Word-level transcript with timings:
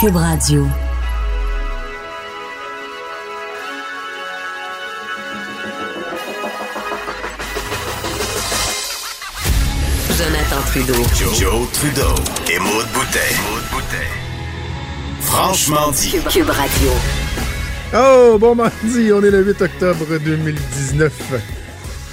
Cube 0.00 0.14
Radio. 0.14 0.64
Jonathan 10.16 10.62
Trudeau. 10.66 10.94
Joe, 11.34 11.66
Trudeau 11.72 12.14
et 12.48 12.60
Maude 12.60 12.86
Boutet. 12.92 13.18
Franchement 15.22 15.90
dit. 15.90 16.10
Cube 16.30 16.48
Radio. 16.48 16.90
Oh, 17.92 18.38
bon 18.38 18.54
mardi, 18.54 19.10
on 19.12 19.20
est 19.24 19.32
le 19.32 19.42
8 19.42 19.62
octobre 19.62 20.06
2019. 20.24 21.12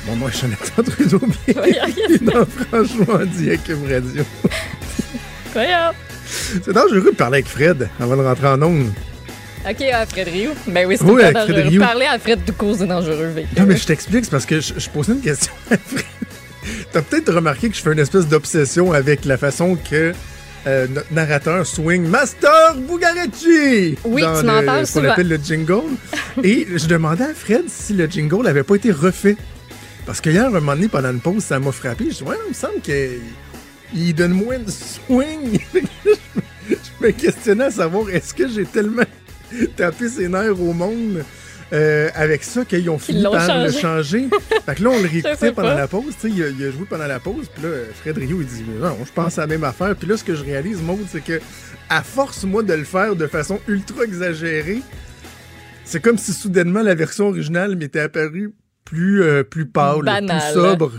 Bon, 0.08 0.16
moi, 0.16 0.32
Jonathan 0.32 0.82
Trudeau, 0.82 1.22
bienvenue 1.46 2.18
dans 2.22 2.46
Franchement 2.48 3.24
dit 3.32 3.52
à 3.52 3.58
Cube 3.58 3.88
Radio. 3.88 4.24
Voyons. 5.54 5.94
C'est 6.26 6.74
dangereux 6.74 7.12
de 7.12 7.16
parler 7.16 7.38
avec 7.40 7.48
Fred 7.48 7.90
avant 8.00 8.18
de 8.18 8.22
rentrer 8.24 8.48
en 8.48 8.62
ondes. 8.62 8.92
OK, 9.70 9.82
à 9.82 10.06
Fred 10.06 10.28
Rioux. 10.28 10.52
Ben 10.68 10.88
oui, 10.88 10.96
c'est 10.98 11.04
Oui, 11.06 11.22
Fred 11.22 11.34
dangereux. 11.34 11.62
Rioux. 11.62 11.82
Parler 11.82 12.06
à 12.06 12.20
Fred 12.20 12.40
court, 12.58 12.76
c'est 12.78 12.88
dangereux. 12.88 13.34
que- 13.36 13.60
Non, 13.60 13.66
mais 13.68 13.78
je 13.78 13.86
t'explique, 13.86 14.26
c'est 14.26 14.32
parce 14.32 14.46
que 14.46 14.60
je, 14.60 14.74
je 14.78 14.90
posais 14.90 15.14
une 15.14 15.22
question 15.22 15.52
à 15.72 15.78
Fred. 15.78 16.04
T'as 16.92 17.02
peut-être 17.02 17.34
remarqué 17.34 17.70
que 17.70 17.76
je 17.76 17.82
fais 17.82 17.92
une 17.94 18.00
espèce 18.00 18.28
d'obsession 18.28 18.92
avec 18.94 19.26
la 19.26 19.38
façon 19.38 19.76
que 19.90 20.14
euh, 20.68 20.88
notre 20.88 21.14
narrateur 21.14 21.66
swing 21.66 22.08
Master 22.08 22.76
Bugaretti 22.76 23.98
Oui, 24.04 24.22
dans 24.22 24.40
tu 24.40 24.46
m'en 24.46 24.60
le- 24.62 24.66
parles 24.66 24.88
ce 24.88 24.94
qu'on 24.94 25.00
souvent. 25.02 25.12
appelle 25.14 25.28
le 25.28 25.38
jingle. 25.38 25.82
Et 26.44 26.68
je 26.76 26.88
demandais 26.88 27.24
à 27.26 27.34
Fred 27.34 27.64
si 27.68 27.94
le 27.94 28.06
jingle 28.08 28.44
n'avait 28.44 28.64
pas 28.64 28.76
été 28.76 28.92
refait. 28.92 29.36
Parce 30.06 30.22
que 30.22 30.30
hier, 30.30 30.44
à 30.46 30.48
un 30.48 30.52
moment 30.52 30.74
donné, 30.76 30.88
pendant 30.88 31.10
une 31.12 31.20
pause, 31.20 31.44
ça 31.44 31.60
m'a 31.60 31.72
frappé. 31.72 32.06
Je 32.12 32.18
dis, 32.18 32.24
ouais, 32.24 32.36
il 32.46 32.50
me 32.50 32.54
semble 32.54 32.80
qu'il 32.82 33.20
donne 33.94 34.34
moins 34.34 34.60
de 34.60 34.70
swing. 34.70 35.60
je 36.70 37.06
me 37.06 37.12
questionnais 37.12 37.66
à 37.66 37.72
savoir, 37.72 38.10
est-ce 38.10 38.34
que 38.34 38.48
j'ai 38.48 38.66
tellement 38.66 39.04
tapé 39.76 40.10
ses 40.10 40.28
nerfs 40.28 40.60
au 40.60 40.74
monde 40.74 41.24
euh, 41.74 42.10
avec 42.14 42.44
ça 42.44 42.64
qu'ils 42.66 42.90
ont 42.90 43.00
fini 43.00 43.24
par 43.24 43.64
le 43.64 43.72
changer? 43.72 44.30
fait 44.66 44.76
que 44.76 44.84
là, 44.84 44.90
on 44.92 45.02
le 45.02 45.08
réécoutait 45.08 45.52
pendant 45.52 45.70
pas. 45.70 45.76
la 45.76 45.88
pause. 45.88 46.14
tu 46.20 46.30
sais, 46.30 46.36
Il 46.36 46.44
a, 46.44 46.48
il 46.50 46.64
a 46.66 46.72
joué 46.72 46.86
pendant 46.90 47.08
la 47.08 47.20
pause. 47.20 47.48
Puis 47.54 47.64
là, 47.64 47.70
Fred 48.02 48.18
Rio, 48.18 48.42
il 48.42 48.48
dit, 48.48 48.64
non, 48.80 48.98
je 49.06 49.12
pense 49.12 49.38
à 49.38 49.42
la 49.42 49.48
même 49.48 49.64
affaire. 49.64 49.96
Puis 49.96 50.08
là, 50.08 50.18
ce 50.18 50.24
que 50.24 50.36
je 50.36 50.44
réalise, 50.44 50.82
Maud, 50.82 51.00
c'est 51.12 51.24
que 51.24 51.40
à 51.90 52.02
force, 52.04 52.44
moi, 52.44 52.64
de 52.64 52.74
le 52.74 52.84
faire 52.84 53.16
de 53.16 53.28
façon 53.28 53.60
ultra 53.68 54.04
exagérée, 54.04 54.82
c'est 55.84 56.02
comme 56.02 56.18
si 56.18 56.34
soudainement 56.34 56.82
la 56.82 56.96
version 56.96 57.28
originale 57.28 57.76
m'était 57.76 58.00
apparue 58.00 58.54
plus, 58.86 59.24
euh, 59.24 59.44
plus 59.44 59.66
pâle, 59.66 60.04
Banale. 60.04 60.42
plus 60.42 60.62
sobre. 60.62 60.92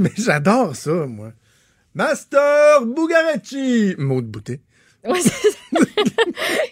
Mais 0.04 0.12
j'adore 0.16 0.74
ça, 0.76 0.92
moi. 1.06 1.32
Master 1.94 2.86
Bugaretti! 2.86 3.94
Maud 3.98 4.24
Boutet. 4.26 4.60
Ouais, 5.04 5.18
c'est 5.20 5.30
ça. 5.30 5.58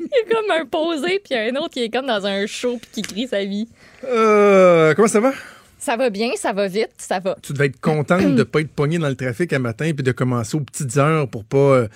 Il 0.01 0.07
est 0.07 0.31
comme 0.31 0.51
un 0.51 0.65
posé, 0.67 1.21
puis 1.25 1.35
un 1.35 1.55
autre 1.57 1.71
qui 1.71 1.83
est 1.85 1.91
comme 1.91 2.07
dans 2.07 2.25
un 2.27 2.47
show, 2.47 2.79
puis 2.81 2.91
qui 2.93 3.03
crie 3.03 3.27
sa 3.29 3.45
vie. 3.45 3.69
Euh, 4.05 4.95
comment 4.95 5.09
ça 5.09 5.21
va? 5.21 5.33
Ça 5.81 5.97
va 5.97 6.11
bien, 6.11 6.31
ça 6.37 6.53
va 6.53 6.67
vite, 6.69 6.91
ça 6.99 7.21
va. 7.21 7.37
Tu 7.41 7.53
devais 7.53 7.67
être 7.67 7.81
contente 7.81 8.35
de 8.35 8.43
pas 8.43 8.61
être 8.61 8.71
pogné 8.71 8.99
dans 8.99 9.09
le 9.09 9.15
trafic 9.15 9.53
un 9.53 9.61
matin 9.61 9.93
puis 9.95 10.03
de 10.03 10.11
commencer 10.13 10.57
aux 10.57 10.61
petites 10.61 10.97
heures 10.97 11.29
pour 11.29 11.45
pas, 11.45 11.57
euh, 11.59 11.89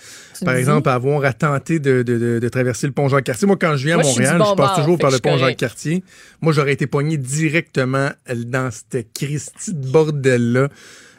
par 0.44 0.54
exemple, 0.54 0.88
avoir 0.88 1.24
à 1.24 1.32
tenter 1.32 1.80
de, 1.80 2.02
de- 2.02 2.16
de- 2.18 2.38
de 2.38 2.48
traverser 2.48 2.86
le 2.86 2.92
pont 2.92 3.08
Jean-Cartier. 3.08 3.46
Moi, 3.46 3.56
quand 3.60 3.76
je 3.76 3.84
viens 3.86 3.98
à 3.98 4.02
Moi, 4.02 4.08
Montréal, 4.10 4.34
je 4.38 4.44
bon 4.50 4.56
passe 4.56 4.78
toujours 4.78 4.98
par 4.98 5.10
le 5.10 5.18
pont. 5.18 5.36
Jean-Cartier. 5.36 6.04
Moi, 6.40 6.52
j'aurais 6.52 6.72
été 6.72 6.86
pogné 6.86 7.16
directement 7.16 8.10
dans 8.28 8.70
cette 8.70 9.12
Christie 9.12 9.74
de 9.74 9.86
bordel-là. 9.90 10.68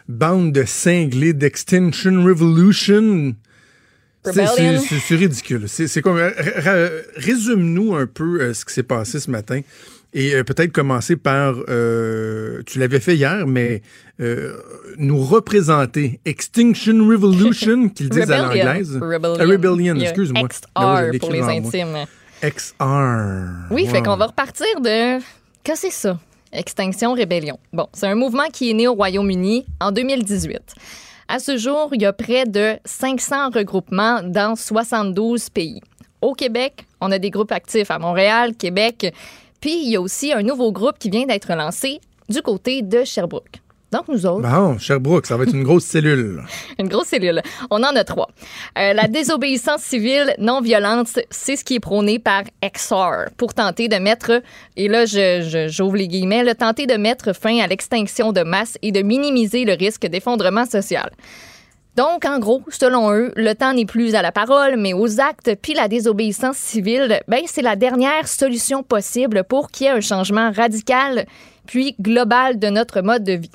Bande 0.07 0.51
de 0.51 0.63
cinglés 0.65 1.33
d'Extinction 1.33 2.23
Revolution. 2.23 3.35
C'est- 4.25 5.15
ridicule. 5.15 5.65
C'est 5.67 6.01
comme. 6.01 6.19
Résume-nous 7.17 7.95
un 7.95 8.05
peu 8.07 8.39
euh, 8.41 8.53
ce 8.53 8.63
qui 8.65 8.73
s'est 8.73 8.83
passé 8.83 9.19
ce 9.19 9.29
matin. 9.29 9.61
Et 10.13 10.36
euh, 10.36 10.43
peut-être 10.43 10.71
commencer 10.71 11.15
par. 11.15 11.55
euh, 11.69 12.61
tu 12.65 12.80
l'avais 12.80 12.99
fait 12.99 13.15
hier, 13.15 13.45
mais 13.47 13.81
nous 14.97 15.19
représenter 15.19 16.19
Extinction 16.23 17.05
Revolution, 17.08 17.89
qu'ils 17.95 18.09
disent 18.09 18.31
à 18.31 18.43
l'anglaise. 18.43 18.95
Rebellion. 19.02 19.36
Ah, 19.39 19.43
Rebellion, 19.45 19.95
excuse-moi. 19.95 20.47
XR 20.47 20.67
Ah 20.75 21.03
pour 21.19 21.31
les 21.31 21.39
moi. 21.42 21.49
intimes. 21.52 21.97
XR. 22.42 23.71
Oui, 23.71 23.87
fait 23.87 23.97
Wow. 23.97 24.03
qu'on 24.03 24.17
va 24.17 24.27
repartir 24.27 24.65
de. 24.81 25.19
Qu'est-ce 25.63 25.81
que 25.83 25.87
c'est 25.87 25.92
ça? 25.92 26.19
Extinction 26.53 27.14
Rébellion. 27.14 27.58
Bon, 27.73 27.87
c'est 27.93 28.08
un 28.08 28.15
mouvement 28.15 28.47
qui 28.52 28.69
est 28.69 28.73
né 28.73 28.87
au 28.87 28.93
Royaume-Uni 28.93 29.65
en 29.81 29.91
2018. 29.91 30.61
À 31.27 31.39
ce 31.39 31.58
jour, 31.58 31.89
il 31.93 32.02
y 32.02 32.05
a 32.05 32.14
près 32.14 32.45
de 32.45 32.77
500 32.86 33.49
regroupements 33.49 34.21
dans 34.23 34.55
72 34.55 35.49
pays. 35.49 35.81
Au 36.21 36.33
Québec, 36.33 36.86
on 37.02 37.11
a 37.11 37.19
des 37.19 37.30
groupes 37.30 37.52
actifs 37.52 37.92
à 37.92 37.99
Montréal, 37.99 38.55
Québec, 38.55 39.13
puis 39.59 39.83
il 39.83 39.89
y 39.89 39.95
a 39.95 40.02
aussi 40.02 40.31
un 40.31 40.43
nouveau 40.43 40.71
groupe 40.71 40.99
qui 40.99 41.09
vient 41.09 41.25
d'être 41.25 41.53
lancé 41.53 41.99
du 42.30 42.42
côté 42.42 42.81
de 42.81 43.03
Sherbrooke. 43.03 43.62
Donc, 43.93 44.08
nous 44.09 44.26
autres, 44.26 44.42
Bon, 44.49 44.77
Sherbrooke, 44.80 45.26
ça 45.27 45.37
va 45.37 45.43
être 45.43 45.54
une 45.54 45.64
grosse 45.64 45.86
cellule. 45.86 46.42
une 46.80 46.87
grosse 46.89 47.08
cellule. 47.08 47.42
On 47.70 47.77
en 47.83 47.95
a 47.95 48.04
trois. 48.04 48.27
Euh, 48.77 48.93
la 48.93 49.08
désobéissance 49.08 49.81
civile 49.83 50.33
non 50.39 50.59
violente, 50.61 51.08
c'est 51.30 51.55
ce 51.55 51.64
qui 51.64 51.76
est 51.76 51.80
prôné 51.80 52.17
par 52.20 52.42
XR 52.64 53.30
pour 53.37 53.54
tenter 53.54 53.87
de 53.87 53.95
mettre, 53.98 54.42
et 54.76 54.87
là 54.87 55.05
je- 55.05 55.48
je- 55.48 55.67
j'ouvre 55.70 55.95
les 55.95 56.08
guillemets, 56.08 56.43
le 56.43 56.55
tenter 56.55 56.87
de 56.87 56.95
mettre 56.95 57.33
fin 57.33 57.59
à 57.59 57.67
l'extinction 57.67 58.31
de 58.33 58.42
masse 58.42 58.77
et 58.81 58.92
de 58.92 59.02
minimiser 59.02 59.64
le 59.64 59.73
risque 59.73 60.08
d'effondrement 60.08 60.65
social. 60.65 61.11
Donc, 61.95 62.25
en 62.25 62.39
gros, 62.39 62.64
selon 62.70 63.11
eux, 63.14 63.31
le 63.36 63.54
temps 63.54 63.73
n'est 63.73 63.86
plus 63.86 64.15
à 64.15 64.23
la 64.23 64.31
parole, 64.31 64.77
mais 64.77 64.93
aux 64.93 65.20
actes, 65.20 65.52
puis 65.61 65.75
la 65.75 65.87
désobéissance 65.87 66.58
civile, 66.58 67.21
ben, 67.27 67.42
c'est 67.45 67.61
la 67.61 67.75
dernière 67.75 68.27
solution 68.27 68.81
possible 68.81 69.43
pour 69.48 69.70
qu'il 69.70 69.86
y 69.86 69.89
ait 69.89 69.93
un 69.93 70.02
changement 70.02 70.52
radical, 70.52 71.27
puis 71.67 71.95
global 72.02 72.58
de 72.58 72.67
notre 72.70 73.02
mode 73.02 73.23
de 73.23 73.33
vie. 73.33 73.52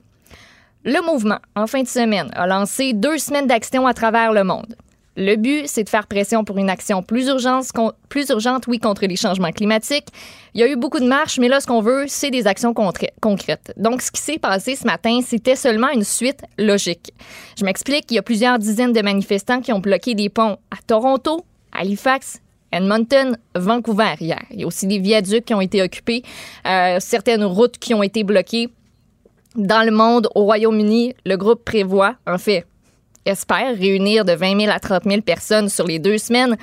Le 0.84 1.04
mouvement, 1.04 1.38
en 1.56 1.66
fin 1.66 1.82
de 1.82 1.88
semaine, 1.88 2.30
a 2.34 2.46
lancé 2.46 2.92
deux 2.92 3.18
semaines 3.18 3.46
d'action 3.46 3.86
à 3.86 3.94
travers 3.94 4.32
le 4.32 4.44
monde. 4.44 4.76
Le 5.16 5.34
but, 5.34 5.66
c'est 5.66 5.82
de 5.82 5.88
faire 5.88 6.06
pression 6.06 6.44
pour 6.44 6.58
une 6.58 6.70
action 6.70 7.02
plus 7.02 7.26
urgente, 7.26 7.64
plus 8.08 8.28
urgente, 8.28 8.68
oui, 8.68 8.78
contre 8.78 9.04
les 9.04 9.16
changements 9.16 9.50
climatiques. 9.50 10.06
Il 10.54 10.60
y 10.60 10.62
a 10.62 10.68
eu 10.68 10.76
beaucoup 10.76 11.00
de 11.00 11.08
marches, 11.08 11.40
mais 11.40 11.48
là, 11.48 11.58
ce 11.58 11.66
qu'on 11.66 11.80
veut, 11.80 12.04
c'est 12.06 12.30
des 12.30 12.46
actions 12.46 12.72
concrètes. 12.72 13.72
Donc, 13.76 14.00
ce 14.00 14.12
qui 14.12 14.20
s'est 14.20 14.38
passé 14.38 14.76
ce 14.76 14.86
matin, 14.86 15.18
c'était 15.26 15.56
seulement 15.56 15.88
une 15.88 16.04
suite 16.04 16.42
logique. 16.56 17.12
Je 17.58 17.64
m'explique, 17.64 18.04
il 18.12 18.14
y 18.14 18.18
a 18.18 18.22
plusieurs 18.22 18.60
dizaines 18.60 18.92
de 18.92 19.02
manifestants 19.02 19.60
qui 19.60 19.72
ont 19.72 19.80
bloqué 19.80 20.14
des 20.14 20.28
ponts 20.28 20.58
à 20.70 20.76
Toronto, 20.86 21.44
Halifax, 21.72 22.40
Edmonton, 22.70 23.36
Vancouver 23.56 24.14
hier. 24.20 24.42
Il 24.52 24.60
y 24.60 24.62
a 24.62 24.66
aussi 24.68 24.86
des 24.86 25.00
viaducs 25.00 25.44
qui 25.44 25.54
ont 25.54 25.60
été 25.60 25.82
occupés, 25.82 26.22
euh, 26.64 26.98
certaines 27.00 27.44
routes 27.44 27.78
qui 27.78 27.92
ont 27.92 28.04
été 28.04 28.22
bloquées. 28.22 28.68
Dans 29.58 29.84
le 29.84 29.90
monde, 29.90 30.28
au 30.36 30.44
Royaume-Uni, 30.44 31.16
le 31.26 31.36
groupe 31.36 31.64
prévoit, 31.64 32.14
en 32.28 32.38
fait, 32.38 32.64
espère 33.24 33.76
réunir 33.76 34.24
de 34.24 34.32
20 34.32 34.60
000 34.60 34.72
à 34.72 34.78
30 34.78 35.02
000 35.02 35.22
personnes 35.22 35.68
sur 35.68 35.84
les 35.84 35.98
deux 35.98 36.16
semaines. 36.16 36.56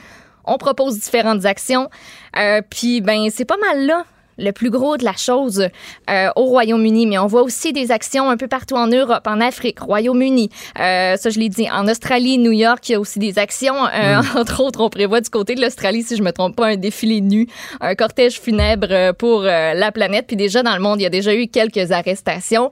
On 0.46 0.58
propose 0.58 0.98
différentes 0.98 1.44
actions. 1.44 1.90
Euh, 2.38 2.62
Puis, 2.70 3.02
ben, 3.02 3.28
c'est 3.30 3.44
pas 3.44 3.58
mal 3.58 3.86
là 3.86 4.06
le 4.38 4.52
plus 4.52 4.70
gros 4.70 4.98
de 4.98 5.04
la 5.04 5.16
chose 5.16 5.68
euh, 6.10 6.30
au 6.36 6.46
Royaume-Uni, 6.46 7.06
mais 7.06 7.18
on 7.18 7.28
voit 7.28 7.44
aussi 7.44 7.74
des 7.74 7.92
actions 7.92 8.30
un 8.30 8.38
peu 8.38 8.48
partout 8.48 8.76
en 8.76 8.88
Europe, 8.88 9.26
en 9.28 9.40
Afrique, 9.42 9.80
Royaume-Uni, 9.80 10.50
euh, 10.80 11.16
ça 11.18 11.30
je 11.30 11.40
l'ai 11.40 11.50
dit, 11.50 11.70
en 11.70 11.88
Australie, 11.88 12.38
New 12.38 12.52
York, 12.52 12.88
il 12.90 12.92
y 12.94 12.96
a 12.96 13.00
aussi 13.00 13.20
des 13.20 13.40
actions. 13.40 13.76
Euh, 13.86 14.22
Entre 14.36 14.62
autres, 14.62 14.82
on 14.82 14.90
prévoit 14.90 15.22
du 15.22 15.30
côté 15.30 15.56
de 15.56 15.62
l'Australie, 15.62 16.04
si 16.04 16.16
je 16.16 16.24
me 16.24 16.32
trompe 16.32 16.56
pas, 16.56 16.68
un 16.68 16.76
défilé 16.76 17.22
nu, 17.22 17.48
un 17.82 17.96
cortège 17.96 18.40
funèbre 18.40 19.14
pour 19.14 19.44
la 19.44 19.92
planète. 19.92 20.26
Puis 20.28 20.36
déjà 20.36 20.64
dans 20.64 20.74
le 20.76 20.82
monde, 20.82 21.00
il 21.00 21.04
y 21.04 21.08
a 21.08 21.10
déjà 21.10 21.34
eu 21.34 21.48
quelques 21.48 21.92
arrestations. 21.92 22.72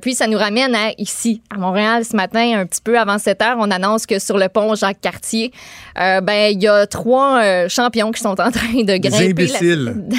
Puis 0.00 0.14
ça 0.14 0.26
nous 0.26 0.38
ramène 0.38 0.74
à 0.74 0.92
ici, 0.98 1.42
à 1.54 1.58
Montréal, 1.58 2.04
ce 2.04 2.16
matin, 2.16 2.58
un 2.58 2.66
petit 2.66 2.80
peu 2.82 2.98
avant 2.98 3.18
7 3.18 3.42
heures, 3.42 3.56
on 3.58 3.70
annonce 3.70 4.06
que 4.06 4.18
sur 4.18 4.38
le 4.38 4.48
pont 4.48 4.74
Jacques-Cartier, 4.74 5.52
euh, 6.00 6.20
ben 6.20 6.52
il 6.52 6.62
y 6.62 6.68
a 6.68 6.86
trois 6.86 7.68
champions 7.68 8.12
qui 8.12 8.20
sont 8.20 8.40
en 8.40 8.50
train 8.50 8.82
de 8.82 8.96
grimper 8.96 9.46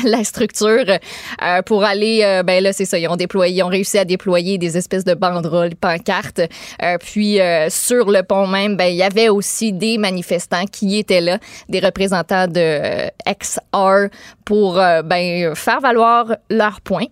la 0.06 0.24
structure 0.24 0.75
euh, 0.80 1.62
pour 1.64 1.84
aller, 1.84 2.22
euh, 2.24 2.44
ben 2.44 2.64
là 2.64 2.74
c'est 2.74 2.86
ça, 2.86 2.98
ils 2.98 3.08
ont 3.08 3.16
déployé, 3.16 3.58
ils 3.58 3.64
ont 3.64 3.68
réussi 3.68 3.98
à 3.98 4.06
déployer 4.06 4.58
des 4.58 4.78
espèces 4.78 5.04
de 5.04 5.14
banderoles, 5.14 5.76
pancartes. 5.76 6.42
Euh, 6.82 6.98
puis 7.00 7.40
sur 7.70 8.12
le 8.12 8.24
pont 8.24 8.48
même, 8.48 8.76
ben 8.78 8.86
il 8.86 8.96
y 8.96 9.04
avait 9.04 9.30
aussi 9.30 9.74
des 9.74 9.98
manifestants 9.98 10.66
qui 10.66 10.98
étaient 10.98 11.22
là, 11.22 11.40
des 11.70 11.80
représentants 11.80 12.48
de 12.48 13.10
XR 13.28 14.10
pour 14.44 14.76
ben 14.76 15.56
faire 15.56 15.82
valoir 15.82 16.36
leurs 16.50 16.82
points. 16.82 17.08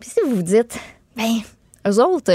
Puis 0.00 0.10
si 0.10 0.20
vous 0.24 0.36
vous 0.36 0.42
dites, 0.42 0.78
ben, 1.16 1.40
eux 1.86 2.02
autres, 2.02 2.32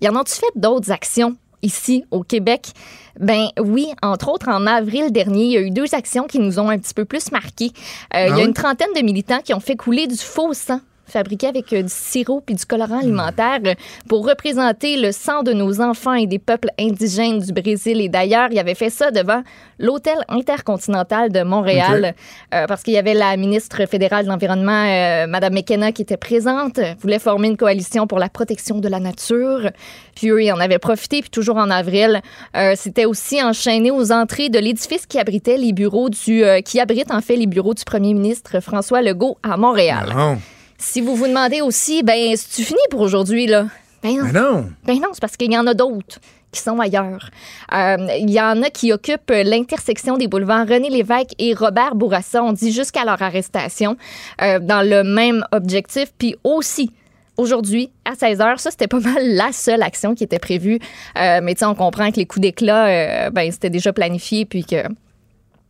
y 0.00 0.08
en 0.08 0.16
ont-tu 0.16 0.34
fait 0.34 0.52
d'autres 0.56 0.90
actions 0.90 1.36
ici 1.62 2.04
au 2.10 2.22
Québec? 2.22 2.72
Ben 3.18 3.48
oui, 3.60 3.88
entre 4.02 4.28
autres, 4.28 4.48
en 4.48 4.66
avril 4.66 5.10
dernier, 5.12 5.44
il 5.44 5.50
y 5.52 5.56
a 5.56 5.60
eu 5.60 5.70
deux 5.70 5.94
actions 5.94 6.26
qui 6.26 6.38
nous 6.38 6.58
ont 6.60 6.68
un 6.70 6.78
petit 6.78 6.94
peu 6.94 7.04
plus 7.04 7.32
marqués. 7.32 7.72
Euh, 8.14 8.26
Il 8.26 8.28
y 8.28 8.30
Ah 8.30 8.34
a 8.34 8.36
oui? 8.38 8.44
une 8.44 8.54
trentaine 8.54 8.92
de 8.96 9.00
militants 9.02 9.40
qui 9.42 9.52
ont 9.54 9.60
fait 9.60 9.76
couler 9.76 10.06
du 10.06 10.16
faux 10.16 10.54
sang 10.54 10.80
fabriqués 11.08 11.48
avec 11.48 11.72
euh, 11.72 11.82
du 11.82 11.88
sirop 11.88 12.40
puis 12.40 12.54
du 12.54 12.64
colorant 12.64 13.00
alimentaire 13.00 13.60
euh, 13.66 13.74
pour 14.08 14.26
représenter 14.26 14.96
le 14.96 15.12
sang 15.12 15.42
de 15.42 15.52
nos 15.52 15.80
enfants 15.80 16.14
et 16.14 16.26
des 16.26 16.38
peuples 16.38 16.70
indigènes 16.78 17.40
du 17.40 17.52
Brésil 17.52 18.00
et 18.00 18.08
d'ailleurs. 18.08 18.48
Il 18.50 18.58
avait 18.58 18.74
fait 18.74 18.90
ça 18.90 19.10
devant 19.10 19.42
l'hôtel 19.78 20.18
intercontinental 20.28 21.30
de 21.30 21.42
Montréal 21.42 22.14
euh, 22.54 22.66
parce 22.66 22.82
qu'il 22.82 22.94
y 22.94 22.98
avait 22.98 23.14
la 23.14 23.36
ministre 23.36 23.86
fédérale 23.86 24.24
de 24.24 24.30
l'environnement, 24.30 24.84
euh, 24.86 25.26
Madame 25.26 25.54
McKenna, 25.54 25.92
qui 25.92 26.02
était 26.02 26.16
présente, 26.16 26.80
voulait 27.00 27.18
former 27.18 27.48
une 27.48 27.56
coalition 27.56 28.06
pour 28.06 28.18
la 28.18 28.28
protection 28.28 28.78
de 28.78 28.88
la 28.88 29.00
nature. 29.00 29.70
Puis 30.14 30.30
eux, 30.30 30.42
ils 30.42 30.52
en 30.52 30.60
avaient 30.60 30.78
profité. 30.78 31.20
Puis 31.20 31.30
toujours 31.30 31.56
en 31.56 31.70
avril, 31.70 32.20
euh, 32.56 32.74
c'était 32.76 33.04
aussi 33.04 33.42
enchaîné 33.42 33.90
aux 33.90 34.12
entrées 34.12 34.48
de 34.48 34.58
l'édifice 34.58 35.06
qui 35.06 35.18
abritait 35.18 35.56
les 35.56 35.72
bureaux 35.72 36.08
du, 36.08 36.42
qui 36.64 36.80
abrite 36.80 37.10
en 37.10 37.20
fait 37.20 37.36
les 37.36 37.46
bureaux 37.46 37.74
du 37.74 37.84
premier 37.84 38.14
ministre 38.14 38.60
François 38.60 39.02
Legault 39.02 39.38
à 39.42 39.56
Montréal. 39.56 40.12
Non. 40.14 40.38
Si 40.78 41.00
vous 41.00 41.16
vous 41.16 41.26
demandez 41.26 41.60
aussi, 41.60 42.02
ben, 42.04 42.36
c'est-tu 42.36 42.62
fini 42.62 42.80
pour 42.90 43.00
aujourd'hui, 43.00 43.46
là? 43.46 43.66
Ben 44.02 44.16
non. 44.16 44.22
Mais 44.24 44.32
non. 44.32 44.70
Ben 44.86 44.94
non, 45.00 45.08
c'est 45.12 45.20
parce 45.20 45.36
qu'il 45.36 45.52
y 45.52 45.58
en 45.58 45.66
a 45.66 45.74
d'autres 45.74 46.20
qui 46.52 46.60
sont 46.60 46.78
ailleurs. 46.78 47.30
Euh, 47.74 47.96
Il 48.18 48.30
y 48.30 48.40
en 48.40 48.62
a 48.62 48.70
qui 48.70 48.92
occupent 48.92 49.32
l'intersection 49.44 50.16
des 50.16 50.28
boulevards 50.28 50.68
René 50.68 50.88
Lévesque 50.88 51.34
et 51.38 51.52
Robert 51.52 51.94
Bourassa, 51.94 52.42
on 52.42 52.52
dit 52.52 52.72
jusqu'à 52.72 53.04
leur 53.04 53.20
arrestation, 53.20 53.96
euh, 54.40 54.60
dans 54.60 54.88
le 54.88 55.02
même 55.02 55.44
objectif. 55.52 56.12
Puis 56.16 56.36
aussi, 56.44 56.92
aujourd'hui, 57.36 57.90
à 58.04 58.14
16 58.14 58.38
h, 58.38 58.58
ça, 58.58 58.70
c'était 58.70 58.86
pas 58.86 59.00
mal 59.00 59.34
la 59.34 59.52
seule 59.52 59.82
action 59.82 60.14
qui 60.14 60.24
était 60.24 60.38
prévue. 60.38 60.78
Euh, 61.18 61.40
mais 61.42 61.54
tu 61.54 61.60
sais, 61.60 61.66
on 61.66 61.74
comprend 61.74 62.10
que 62.12 62.16
les 62.16 62.26
coups 62.26 62.42
d'éclat, 62.42 62.86
euh, 62.86 63.30
ben, 63.30 63.50
c'était 63.50 63.70
déjà 63.70 63.92
planifié, 63.92 64.44
puis 64.44 64.64
que 64.64 64.84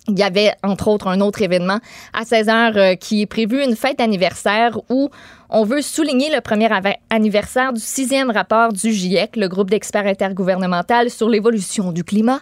il 0.08 0.18
y 0.18 0.22
avait, 0.22 0.52
entre 0.62 0.88
autres, 0.88 1.06
un 1.08 1.20
autre 1.20 1.42
événement 1.42 1.78
à 2.12 2.24
16 2.24 2.48
heures 2.48 2.76
euh, 2.76 2.94
qui 2.94 3.22
est 3.22 3.26
prévu, 3.26 3.62
une 3.62 3.76
fête 3.76 3.98
d'anniversaire 3.98 4.78
où 4.88 5.10
on 5.50 5.64
veut 5.64 5.82
souligner 5.82 6.30
le 6.34 6.40
premier 6.40 6.68
anniversaire 7.10 7.72
du 7.72 7.80
sixième 7.80 8.30
rapport 8.30 8.72
du 8.72 8.92
GIEC, 8.92 9.36
le 9.36 9.48
groupe 9.48 9.70
d'experts 9.70 10.06
intergouvernemental 10.06 11.10
sur 11.10 11.28
l'évolution 11.28 11.92
du 11.92 12.04
climat. 12.04 12.40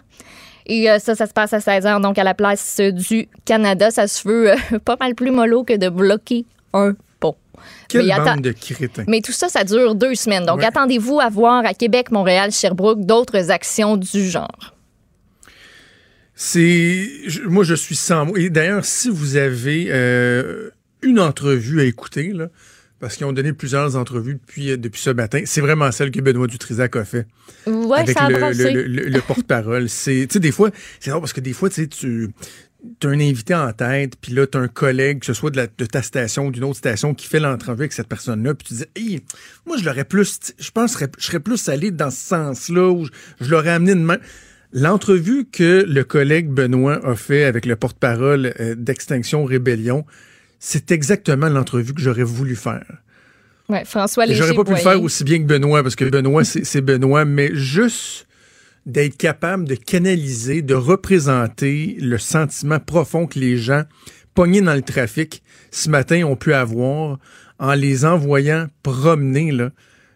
Et 0.65 0.89
euh, 0.89 0.99
ça, 0.99 1.15
ça 1.15 1.27
se 1.27 1.33
passe 1.33 1.53
à 1.53 1.59
16 1.61 1.85
heures, 1.85 1.99
donc 1.99 2.17
à 2.17 2.23
la 2.23 2.33
place 2.33 2.79
du 2.79 3.29
Canada. 3.45 3.91
Ça 3.91 4.07
se 4.07 4.27
veut 4.27 4.51
euh, 4.51 4.79
pas 4.85 4.97
mal 4.99 5.15
plus 5.15 5.31
mollo 5.31 5.63
que 5.63 5.77
de 5.77 5.89
bloquer 5.89 6.45
un 6.73 6.93
Mais 7.93 8.03
de. 8.41 8.53
Mais 9.07 9.21
tout 9.21 9.31
ça, 9.31 9.49
ça 9.49 9.63
dure 9.63 9.95
deux 9.95 10.15
semaines. 10.15 10.45
Donc, 10.45 10.59
Ouais. 10.59 10.65
attendez-vous 10.65 11.19
à 11.19 11.29
voir 11.29 11.65
à 11.65 11.73
Québec, 11.73 12.11
Montréal, 12.11 12.51
Sherbrooke 12.51 13.05
d'autres 13.05 13.51
actions 13.51 13.97
du 13.97 14.29
genre. 14.29 14.73
C'est. 16.39 17.09
Moi, 17.45 17.63
je 17.63 17.73
suis 17.73 17.95
sans 17.95 18.27
mots. 18.27 18.37
Et 18.37 18.49
d'ailleurs, 18.51 18.85
si 18.85 19.09
vous 19.09 19.35
avez 19.37 19.87
euh, 19.89 20.69
une 21.01 21.19
entrevue 21.19 21.81
à 21.81 21.83
écouter, 21.83 22.31
là, 22.31 22.49
parce 22.99 23.17
qu'ils 23.17 23.25
ont 23.25 23.33
donné 23.33 23.53
plusieurs 23.53 23.95
entrevues 23.95 24.35
depuis, 24.35 24.69
euh, 24.71 24.77
depuis 24.77 25.01
ce 25.01 25.09
matin, 25.09 25.41
c'est 25.45 25.61
vraiment 25.61 25.91
celle 25.91 26.11
que 26.11 26.21
Benoît 26.21 26.45
Dutrisac 26.45 26.95
a 26.95 27.05
fait. 27.05 27.25
Ouais, 27.65 27.97
avec 28.01 28.15
ça 28.17 28.29
le, 28.53 28.63
le- 28.75 28.83
le- 29.03 29.09
le 29.09 29.21
porte-parole. 29.21 29.89
C'est, 29.89 30.27
tu 30.29 30.33
sais, 30.33 30.39
des 30.39 30.51
fois, 30.51 30.69
c'est 30.99 31.09
drôle 31.09 31.21
parce 31.21 31.33
que 31.33 31.41
des 31.41 31.53
fois, 31.53 31.69
tu 31.69 31.81
sais, 31.81 31.87
tu 31.87 32.29
as 33.03 33.07
un 33.07 33.19
invité 33.19 33.55
en 33.55 33.73
tête, 33.73 34.13
puis 34.21 34.31
là, 34.33 34.45
tu 34.45 34.59
as 34.59 34.61
un 34.61 34.67
collègue, 34.67 35.19
que 35.21 35.25
ce 35.25 35.33
soit 35.33 35.49
de, 35.49 35.57
la- 35.57 35.65
de 35.67 35.85
ta 35.87 36.03
station 36.03 36.45
ou 36.47 36.51
d'une 36.51 36.65
autre 36.65 36.77
station, 36.77 37.15
qui 37.15 37.25
fait 37.27 37.39
l'entrevue 37.39 37.81
avec 37.81 37.93
cette 37.93 38.07
personne-là, 38.07 38.53
puis 38.53 38.67
tu 38.67 38.73
dis, 38.75 38.85
hey, 38.95 39.21
moi, 39.65 39.77
je 39.77 39.83
l'aurais 39.85 40.05
plus, 40.05 40.39
je 40.59 40.69
pense, 40.69 40.95
que 40.95 41.05
je 41.17 41.25
serais 41.25 41.39
plus 41.39 41.67
allé 41.67 41.89
dans 41.89 42.11
ce 42.11 42.17
sens-là, 42.27 42.89
ou 42.91 43.05
je, 43.05 43.11
je 43.41 43.49
l'aurais 43.49 43.71
amené 43.71 43.95
de 43.95 43.99
main. 44.01 44.17
L'entrevue 44.73 45.45
que 45.45 45.85
le 45.87 46.03
collègue 46.03 46.49
Benoît 46.49 46.99
a 47.05 47.15
fait 47.15 47.45
avec 47.45 47.65
le 47.65 47.75
porte-parole 47.75 48.53
euh, 48.59 48.75
d'Extinction 48.75 49.45
Rébellion, 49.45 50.05
c'est 50.59 50.91
exactement 50.91 51.49
l'entrevue 51.49 51.93
que 51.93 52.01
j'aurais 52.01 52.23
voulu 52.23 52.55
faire. 52.55 52.85
Ouais, 53.69 53.85
François. 53.85 54.25
J'aurais 54.27 54.53
pas 54.53 54.63
pu 54.63 54.71
le 54.71 54.77
faire 54.77 55.01
aussi 55.01 55.23
bien 55.23 55.39
que 55.39 55.45
Benoît, 55.45 55.83
parce 55.83 55.95
que 55.95 56.05
Benoît, 56.09 56.43
c'est 56.43 56.65
c'est 56.65 56.81
Benoît, 56.81 57.25
mais 57.25 57.53
juste 57.53 58.27
d'être 58.85 59.17
capable 59.17 59.65
de 59.65 59.75
canaliser, 59.75 60.61
de 60.61 60.73
représenter 60.73 61.97
le 61.99 62.17
sentiment 62.17 62.79
profond 62.79 63.27
que 63.27 63.37
les 63.37 63.57
gens 63.57 63.83
pognés 64.33 64.61
dans 64.61 64.75
le 64.75 64.81
trafic 64.81 65.43
ce 65.71 65.89
matin 65.89 66.23
ont 66.23 66.37
pu 66.37 66.53
avoir 66.53 67.19
en 67.59 67.73
les 67.73 68.05
envoyant 68.05 68.67
promener, 68.83 69.51
là. 69.51 69.71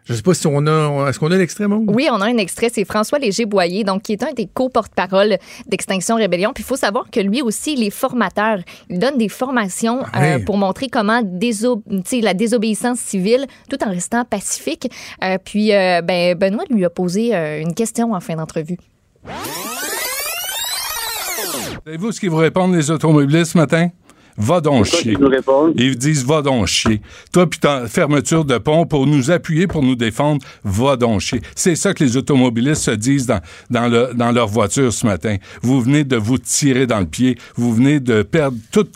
Je 0.05 0.13
sais 0.15 0.21
pas 0.23 0.33
si 0.33 0.47
on 0.47 0.65
a. 0.65 1.09
Est-ce 1.09 1.19
qu'on 1.19 1.31
a 1.31 1.37
l'extrait, 1.37 1.67
Maud? 1.67 1.83
Oui, 1.87 2.07
on 2.11 2.19
a 2.21 2.25
un 2.25 2.37
extrait, 2.37 2.69
c'est 2.73 2.85
François 2.85 3.19
Léger-Boyer, 3.19 3.83
donc 3.83 4.01
qui 4.01 4.13
est 4.13 4.23
un 4.23 4.33
des 4.33 4.47
co-porte-parole 4.51 5.37
d'Extinction 5.67 6.15
Rébellion. 6.15 6.51
Puis 6.53 6.63
il 6.63 6.67
faut 6.67 6.75
savoir 6.75 7.09
que 7.11 7.19
lui 7.19 7.41
aussi, 7.43 7.73
il 7.73 7.83
est 7.83 7.91
formateur. 7.91 8.57
Il 8.89 8.97
donne 8.99 9.17
des 9.19 9.29
formations 9.29 9.99
Ah 10.11 10.23
euh, 10.23 10.37
oui. 10.37 10.43
pour 10.43 10.57
montrer 10.57 10.87
comment 10.87 11.21
déso- 11.21 11.83
la 12.21 12.33
désobéissance 12.33 12.99
civile, 12.99 13.45
tout 13.69 13.77
en 13.85 13.89
restant 13.91 14.25
pacifique. 14.25 14.91
Euh, 15.23 15.37
puis 15.43 15.71
euh, 15.73 16.01
ben, 16.01 16.35
Benoît 16.35 16.63
lui 16.69 16.83
a 16.83 16.89
posé 16.89 17.35
euh, 17.35 17.61
une 17.61 17.75
question 17.75 18.13
en 18.13 18.19
fin 18.19 18.35
d'entrevue. 18.35 18.77
Savez-vous 21.85 22.11
ce 22.11 22.19
qu'ils 22.19 22.29
vous 22.29 22.37
répondent, 22.37 22.73
les 22.75 22.89
automobilistes, 22.91 23.53
ce 23.53 23.57
matin? 23.57 23.89
Va 24.41 24.59
donc 24.59 24.85
chier. 24.85 25.15
Ils 25.75 25.95
disent 25.95 26.25
va 26.25 26.41
donc 26.41 26.65
chier. 26.65 26.99
Toi, 27.31 27.47
puis 27.47 27.59
ta 27.59 27.87
fermeture 27.87 28.43
de 28.43 28.57
pont 28.57 28.87
pour 28.87 29.05
nous 29.05 29.29
appuyer, 29.29 29.67
pour 29.67 29.83
nous 29.83 29.95
défendre, 29.95 30.43
va 30.63 30.95
donc 30.95 31.21
chier. 31.21 31.41
C'est 31.55 31.75
ça 31.75 31.93
que 31.93 32.03
les 32.03 32.17
automobilistes 32.17 32.81
se 32.81 32.91
disent 32.91 33.27
dans, 33.27 33.39
dans, 33.69 33.87
le, 33.87 34.09
dans 34.15 34.31
leur 34.31 34.47
voiture 34.47 34.91
ce 34.91 35.05
matin. 35.05 35.37
Vous 35.61 35.79
venez 35.79 36.03
de 36.03 36.17
vous 36.17 36.39
tirer 36.39 36.87
dans 36.87 36.99
le 36.99 37.05
pied. 37.05 37.37
Vous 37.55 37.71
venez 37.75 37.99
de 37.99 38.23
perdre 38.23 38.57
toute 38.71 38.91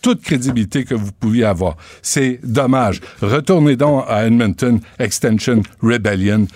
toute 0.00 0.22
crédibilité 0.22 0.84
que 0.84 0.94
vous 0.94 1.10
pouviez 1.12 1.44
avoir. 1.44 1.76
C'est 2.02 2.38
dommage. 2.44 3.00
Retournez 3.20 3.74
donc 3.76 4.04
à 4.08 4.26
Edmonton 4.26 4.80
Extension 4.98 5.62
Rebellion. 5.82 6.46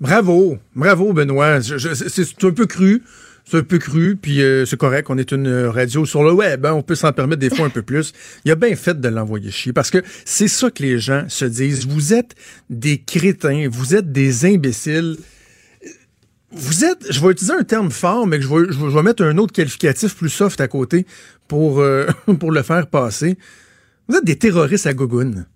Bravo, 0.00 0.58
bravo 0.76 1.12
Benoît. 1.12 1.60
C'est 1.60 2.44
un 2.44 2.50
peu 2.50 2.66
cru, 2.66 3.02
c'est 3.48 3.58
un 3.58 3.62
peu 3.62 3.78
cru, 3.78 4.16
puis 4.16 4.42
euh, 4.42 4.66
c'est 4.66 4.76
correct. 4.76 5.08
On 5.10 5.16
est 5.16 5.32
une 5.32 5.46
euh, 5.46 5.70
radio 5.70 6.04
sur 6.04 6.22
le 6.22 6.32
web, 6.32 6.66
hein, 6.66 6.72
on 6.72 6.82
peut 6.82 6.94
s'en 6.94 7.12
permettre 7.12 7.40
des 7.40 7.50
fois 7.50 7.66
un 7.66 7.70
peu 7.70 7.82
plus. 7.82 8.12
Il 8.44 8.50
a 8.50 8.54
bien 8.56 8.74
fait 8.76 9.00
de 9.00 9.08
l'envoyer 9.08 9.50
chier 9.50 9.72
parce 9.72 9.90
que 9.90 10.02
c'est 10.24 10.48
ça 10.48 10.70
que 10.70 10.82
les 10.82 10.98
gens 10.98 11.24
se 11.28 11.44
disent. 11.44 11.86
Vous 11.86 12.12
êtes 12.12 12.34
des 12.68 12.98
crétins, 12.98 13.68
vous 13.70 13.94
êtes 13.94 14.12
des 14.12 14.44
imbéciles. 14.44 15.16
Vous 16.50 16.84
êtes, 16.84 17.10
je 17.10 17.20
vais 17.20 17.32
utiliser 17.32 17.54
un 17.54 17.62
terme 17.62 17.90
fort, 17.90 18.26
mais 18.26 18.40
je 18.40 18.48
vais, 18.48 18.72
je 18.72 18.78
vais- 18.96 19.02
mettre 19.02 19.22
un 19.22 19.36
autre 19.38 19.52
qualificatif 19.52 20.16
plus 20.16 20.30
soft 20.30 20.60
à 20.60 20.68
côté 20.68 21.06
pour, 21.46 21.80
euh, 21.80 22.06
pour 22.40 22.50
le 22.52 22.62
faire 22.62 22.86
passer. 22.86 23.36
Vous 24.08 24.16
êtes 24.16 24.24
des 24.24 24.36
terroristes 24.36 24.86
à 24.86 24.94
gogoune. 24.94 25.46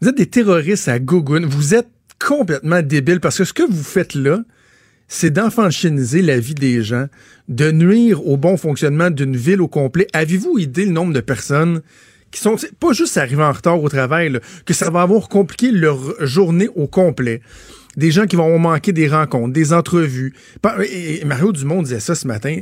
Vous 0.00 0.08
êtes 0.08 0.16
des 0.16 0.26
terroristes 0.26 0.88
à 0.88 0.98
gogoune. 0.98 1.44
Vous 1.46 1.74
êtes 1.74 1.88
complètement 2.24 2.82
débiles 2.82 3.20
parce 3.20 3.38
que 3.38 3.44
ce 3.44 3.52
que 3.52 3.64
vous 3.68 3.82
faites 3.82 4.14
là, 4.14 4.42
c'est 5.08 5.30
d'enfanchiniser 5.30 6.22
la 6.22 6.38
vie 6.38 6.54
des 6.54 6.82
gens, 6.82 7.06
de 7.48 7.70
nuire 7.70 8.26
au 8.26 8.36
bon 8.36 8.56
fonctionnement 8.56 9.10
d'une 9.10 9.36
ville 9.36 9.60
au 9.60 9.68
complet. 9.68 10.06
Avez-vous 10.12 10.58
idée 10.58 10.84
le 10.84 10.92
nombre 10.92 11.12
de 11.12 11.20
personnes 11.20 11.82
qui 12.30 12.40
sont 12.40 12.56
pas 12.80 12.92
juste 12.92 13.16
arrivées 13.16 13.44
en 13.44 13.52
retard 13.52 13.80
au 13.80 13.88
travail, 13.88 14.30
là, 14.30 14.40
que 14.64 14.74
ça 14.74 14.90
va 14.90 15.02
avoir 15.02 15.28
compliqué 15.28 15.70
leur 15.70 15.98
journée 16.26 16.68
au 16.74 16.86
complet? 16.86 17.40
Des 17.96 18.10
gens 18.10 18.26
qui 18.26 18.36
vont 18.36 18.58
manquer 18.58 18.92
des 18.92 19.08
rencontres, 19.08 19.52
des 19.52 19.72
entrevues. 19.72 20.34
Et 20.90 21.24
Mario 21.24 21.52
Dumont 21.52 21.82
disait 21.82 22.00
ça 22.00 22.14
ce 22.14 22.26
matin. 22.26 22.58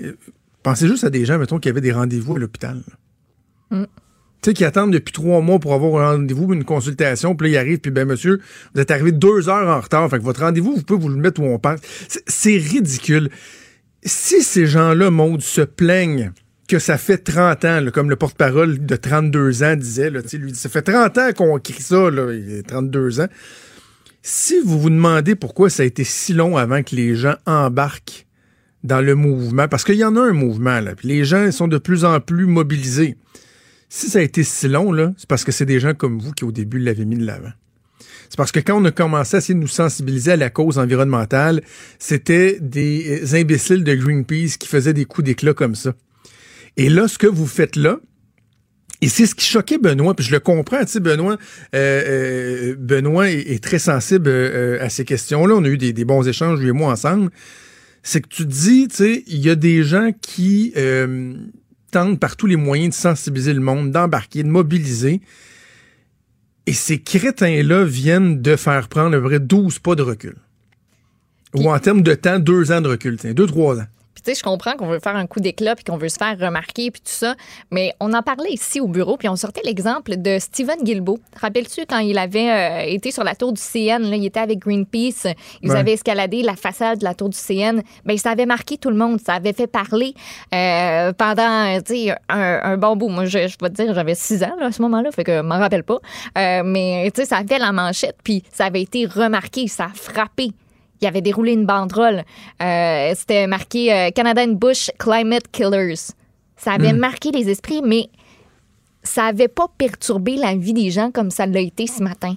Pensez 0.63 0.87
juste 0.87 1.05
à 1.05 1.11
des 1.11 1.25
gens, 1.25 1.39
mettons, 1.39 1.59
qui 1.59 1.69
avaient 1.69 1.81
des 1.81 1.93
rendez-vous 1.93 2.37
à 2.37 2.39
l'hôpital. 2.39 2.83
Tu 4.45 4.51
sais, 4.51 4.55
qui 4.55 4.67
attendent 4.67 4.93
depuis 4.93 5.13
trois 5.13 5.41
mois 5.41 5.59
pour 5.59 5.73
avoir 5.73 6.03
un 6.03 6.19
rendez-vous, 6.19 6.53
une 6.53 6.65
consultation, 6.65 7.35
puis 7.35 7.51
là, 7.51 7.55
ils 7.55 7.59
arrivent, 7.65 7.79
puis 7.79 7.91
ben, 7.91 8.07
monsieur, 8.07 8.41
vous 8.75 8.81
êtes 8.83 8.91
arrivé 8.91 9.11
deux 9.11 9.49
heures 9.49 9.75
en 9.75 9.81
retard, 9.81 10.11
fait 10.11 10.19
que 10.19 10.23
votre 10.23 10.41
rendez-vous, 10.41 10.77
vous 10.77 10.83
pouvez 10.83 11.01
vous 11.01 11.09
le 11.09 11.17
mettre 11.17 11.41
où 11.41 11.45
on 11.47 11.59
pense. 11.59 11.81
C'est- 12.27 12.59
ridicule. 12.59 13.31
Si 14.03 14.43
ces 14.43 14.67
gens-là, 14.67 15.11
Maud, 15.11 15.41
se 15.41 15.63
plaignent 15.63 16.31
que 16.69 16.79
ça 16.79 16.99
fait 16.99 17.17
30 17.17 17.65
ans, 17.65 17.81
comme 17.91 18.11
le 18.11 18.17
porte-parole 18.17 18.85
de 18.85 18.97
32 18.97 19.63
ans 19.63 19.77
disait, 19.77 20.11
là, 20.11 20.21
lui, 20.35 20.53
dit, 20.53 20.59
ça 20.59 20.69
fait 20.69 20.83
30 20.83 21.17
ans 21.17 21.31
qu'on 21.35 21.59
crie 21.59 21.81
ça, 21.81 22.11
là, 22.11 22.31
il 22.35 22.59
a 22.59 22.63
32 22.65 23.21
ans. 23.21 23.29
Si 24.21 24.61
vous 24.63 24.79
vous 24.79 24.91
demandez 24.91 25.37
pourquoi 25.37 25.71
ça 25.71 25.85
a 25.85 25.87
été 25.87 26.05
si 26.05 26.35
long 26.35 26.59
avant 26.59 26.83
que 26.83 26.95
les 26.95 27.15
gens 27.17 27.37
embarquent 27.47 28.27
dans 28.83 29.01
le 29.01 29.15
mouvement, 29.15 29.69
parce 29.69 29.85
qu'il 29.85 29.95
y 29.95 30.05
en 30.05 30.17
a 30.17 30.21
un 30.21 30.35
mouvement, 30.35 30.81
là, 30.81 30.95
puis 30.95 31.09
les 31.09 31.25
gens 31.25 31.51
sont 31.51 31.67
de 31.67 31.79
plus 31.79 32.05
en 32.05 32.21
plus 32.21 32.45
mobilisés. 32.45 33.17
Si 33.97 34.11
ça 34.11 34.19
a 34.19 34.23
été 34.23 34.43
si 34.43 34.67
long, 34.67 34.91
là, 34.91 35.13
c'est 35.17 35.29
parce 35.29 35.45
que 35.45 35.53
c'est 35.53 35.67
des 35.67 35.79
gens 35.79 35.95
comme 35.95 36.19
vous 36.19 36.33
qui, 36.33 36.43
au 36.43 36.51
début, 36.51 36.81
l'avaient 36.81 37.05
mis 37.05 37.17
de 37.17 37.25
l'avant. 37.25 37.53
C'est 38.29 38.37
parce 38.37 38.51
que 38.51 38.59
quand 38.59 38.83
on 38.83 38.85
a 38.87 38.91
commencé 38.91 39.37
à 39.37 39.39
essayer 39.39 39.55
de 39.55 39.61
nous 39.61 39.69
sensibiliser 39.69 40.33
à 40.33 40.37
la 40.37 40.51
cause 40.51 40.79
environnementale, 40.79 41.63
c'était 42.01 42.59
des 42.61 43.37
imbéciles 43.37 43.85
de 43.85 43.95
Greenpeace 43.95 44.57
qui 44.59 44.67
faisaient 44.67 44.95
des 44.95 45.05
coups 45.05 45.27
d'éclat 45.27 45.55
comme 45.55 45.77
ça. 45.77 45.95
Et 46.77 46.91
là, 46.91 47.07
ce 47.07 47.19
que 47.19 47.29
vous 47.29 47.47
faites 47.47 47.77
là, 47.77 48.01
et 49.01 49.07
c'est 49.07 49.27
ce 49.27 49.37
qui 49.37 49.47
choquait 49.47 49.79
Benoît, 49.79 50.17
puis 50.17 50.27
je 50.27 50.33
le 50.33 50.41
comprends, 50.41 50.81
tu 50.81 50.91
sais, 50.91 50.99
Benoît, 50.99 51.39
euh, 51.77 52.73
euh, 52.73 52.77
Benoît 52.77 53.31
est, 53.31 53.63
très 53.63 53.79
sensible 53.79 54.29
euh, 54.29 54.85
à 54.85 54.89
ces 54.89 55.05
questions-là. 55.05 55.55
On 55.55 55.63
a 55.63 55.69
eu 55.69 55.79
des, 55.79 56.05
bons 56.05 56.27
échanges, 56.27 56.59
lui 56.59 56.71
et 56.71 56.73
moi, 56.73 56.91
ensemble. 56.91 57.31
C'est 58.03 58.23
que 58.23 58.29
tu 58.29 58.45
dis, 58.45 58.89
tu 58.89 58.97
sais, 58.97 59.23
il 59.29 59.39
y 59.39 59.51
a 59.51 59.55
des 59.55 59.85
gens 59.85 60.11
qui 60.21 60.75
par 62.19 62.37
tous 62.37 62.47
les 62.47 62.57
moyens 62.57 62.95
de 62.95 63.01
sensibiliser 63.01 63.53
le 63.53 63.61
monde, 63.61 63.91
d'embarquer, 63.91 64.43
de 64.43 64.49
mobiliser. 64.49 65.21
Et 66.67 66.73
ces 66.73 67.01
crétins-là 67.01 67.85
viennent 67.85 68.41
de 68.43 68.57
faire 68.57 68.89
prendre 68.89 69.17
à 69.17 69.21
peu 69.21 69.27
près 69.27 69.41
12 69.41 69.79
pas 69.79 69.95
de 69.95 70.03
recul. 70.03 70.37
Ou 71.55 71.71
en 71.71 71.79
termes 71.79 72.03
de 72.03 72.15
temps, 72.15 72.39
deux 72.39 72.73
ans 72.73 72.81
de 72.81 72.89
recul, 72.89 73.17
tiens, 73.17 73.33
deux, 73.33 73.47
trois 73.47 73.79
ans. 73.79 73.87
Puis 74.15 74.23
tu 74.23 74.31
sais, 74.33 74.39
je 74.39 74.43
comprends 74.45 74.73
qu'on 74.77 74.87
veut 74.87 75.01
faire 75.01 75.17
un 75.17 75.27
coup 75.27 75.41
d'éclat 75.41 75.75
puis 75.75 75.85
qu'on 75.85 75.97
veut 75.97 76.09
se 76.09 76.17
faire 76.19 76.39
remarquer 76.39 76.91
puis 76.91 77.01
tout 77.01 77.11
ça, 77.13 77.35
mais 77.71 77.93
on 78.01 78.13
en 78.13 78.23
parlait 78.23 78.53
ici 78.53 78.81
au 78.81 78.87
bureau 78.89 79.17
puis 79.17 79.29
on 79.29 79.37
sortait 79.37 79.63
l'exemple 79.65 80.17
de 80.17 80.39
Steven 80.39 80.83
Guilbeault. 80.83 81.19
Rappelles-tu 81.41 81.83
quand 81.89 81.99
il 81.99 82.17
avait 82.19 82.51
euh, 82.51 82.81
été 82.87 83.11
sur 83.11 83.25
la 83.25 83.35
tour 83.35 83.53
du 83.53 83.61
CN, 83.61 83.99
là, 83.99 84.17
il 84.17 84.25
était 84.25 84.41
avec 84.41 84.59
Greenpeace, 84.61 85.27
ils 85.63 85.71
Ouais. 85.71 85.77
avaient 85.77 85.93
escaladé 85.95 86.43
la 86.43 86.55
façade 86.57 86.99
de 87.01 87.05
la 87.05 87.15
tour 87.15 87.29
du 87.29 87.37
CN, 87.39 87.83
ben 88.05 88.17
ça 88.17 88.31
avait 88.31 88.47
marqué 88.47 88.77
tout 88.79 88.91
le 88.91 88.97
monde, 88.97 89.21
ça 89.21 89.35
avait 89.35 89.53
fait 89.53 89.67
parler 89.67 90.15
euh, 90.55 91.13
pendant, 91.13 91.81
tu 91.83 91.95
sais, 92.07 92.15
un, 92.29 92.61
un 92.63 92.77
bon 92.77 92.97
bout. 92.97 93.09
Moi, 93.09 93.25
je, 93.25 93.49
je 93.49 93.57
vais 93.61 93.71
te 93.71 93.83
dire, 93.83 93.93
j'avais 93.95 94.15
six 94.15 94.43
ans 94.45 94.55
là, 94.61 94.67
à 94.67 94.73
ce 94.73 94.81
moment-là, 94.83 95.11
fait 95.11 95.25
que 95.25 95.37
je 95.39 95.41
m'en 95.43 95.59
rappelle 95.59 95.85
pas. 95.85 95.99
Euh, 96.39 96.63
mais 96.65 97.11
tu 97.15 97.21
sais, 97.23 97.27
ça 97.27 97.39
a 97.39 97.45
fait 97.45 97.59
la 97.59 97.73
manchette 97.73 98.17
puis 98.23 98.43
ça 98.53 98.67
avait 98.67 98.83
été 98.83 99.07
remarqué, 99.07 99.67
ça 99.69 99.85
a 99.87 99.89
frappé. 99.95 100.51
Il 101.01 101.07
avait 101.07 101.21
déroulé 101.21 101.53
une 101.53 101.67
banderole. 101.67 102.25
Euh, 102.63 103.13
C'était 103.17 103.47
marqué 103.47 103.93
euh, 103.93 104.11
Canada 104.11 104.43
and 104.43 104.53
Bush 104.53 104.91
Climate 104.99 105.49
Killers. 105.53 106.13
Ça 106.57 106.73
avait 106.73 106.93
marqué 106.93 107.31
les 107.31 107.51
esprits, 107.51 107.83
mais 107.85 108.09
ça 109.03 109.25
avait 109.25 109.49
pas 109.49 109.67
perturbé 109.77 110.37
la 110.37 110.55
vie 110.55 110.73
des 110.73 110.91
gens 110.91 111.11
comme 111.11 111.31
ça 111.31 111.47
l'a 111.47 111.61
été 111.61 111.87
ce 111.87 112.03
matin. 112.03 112.37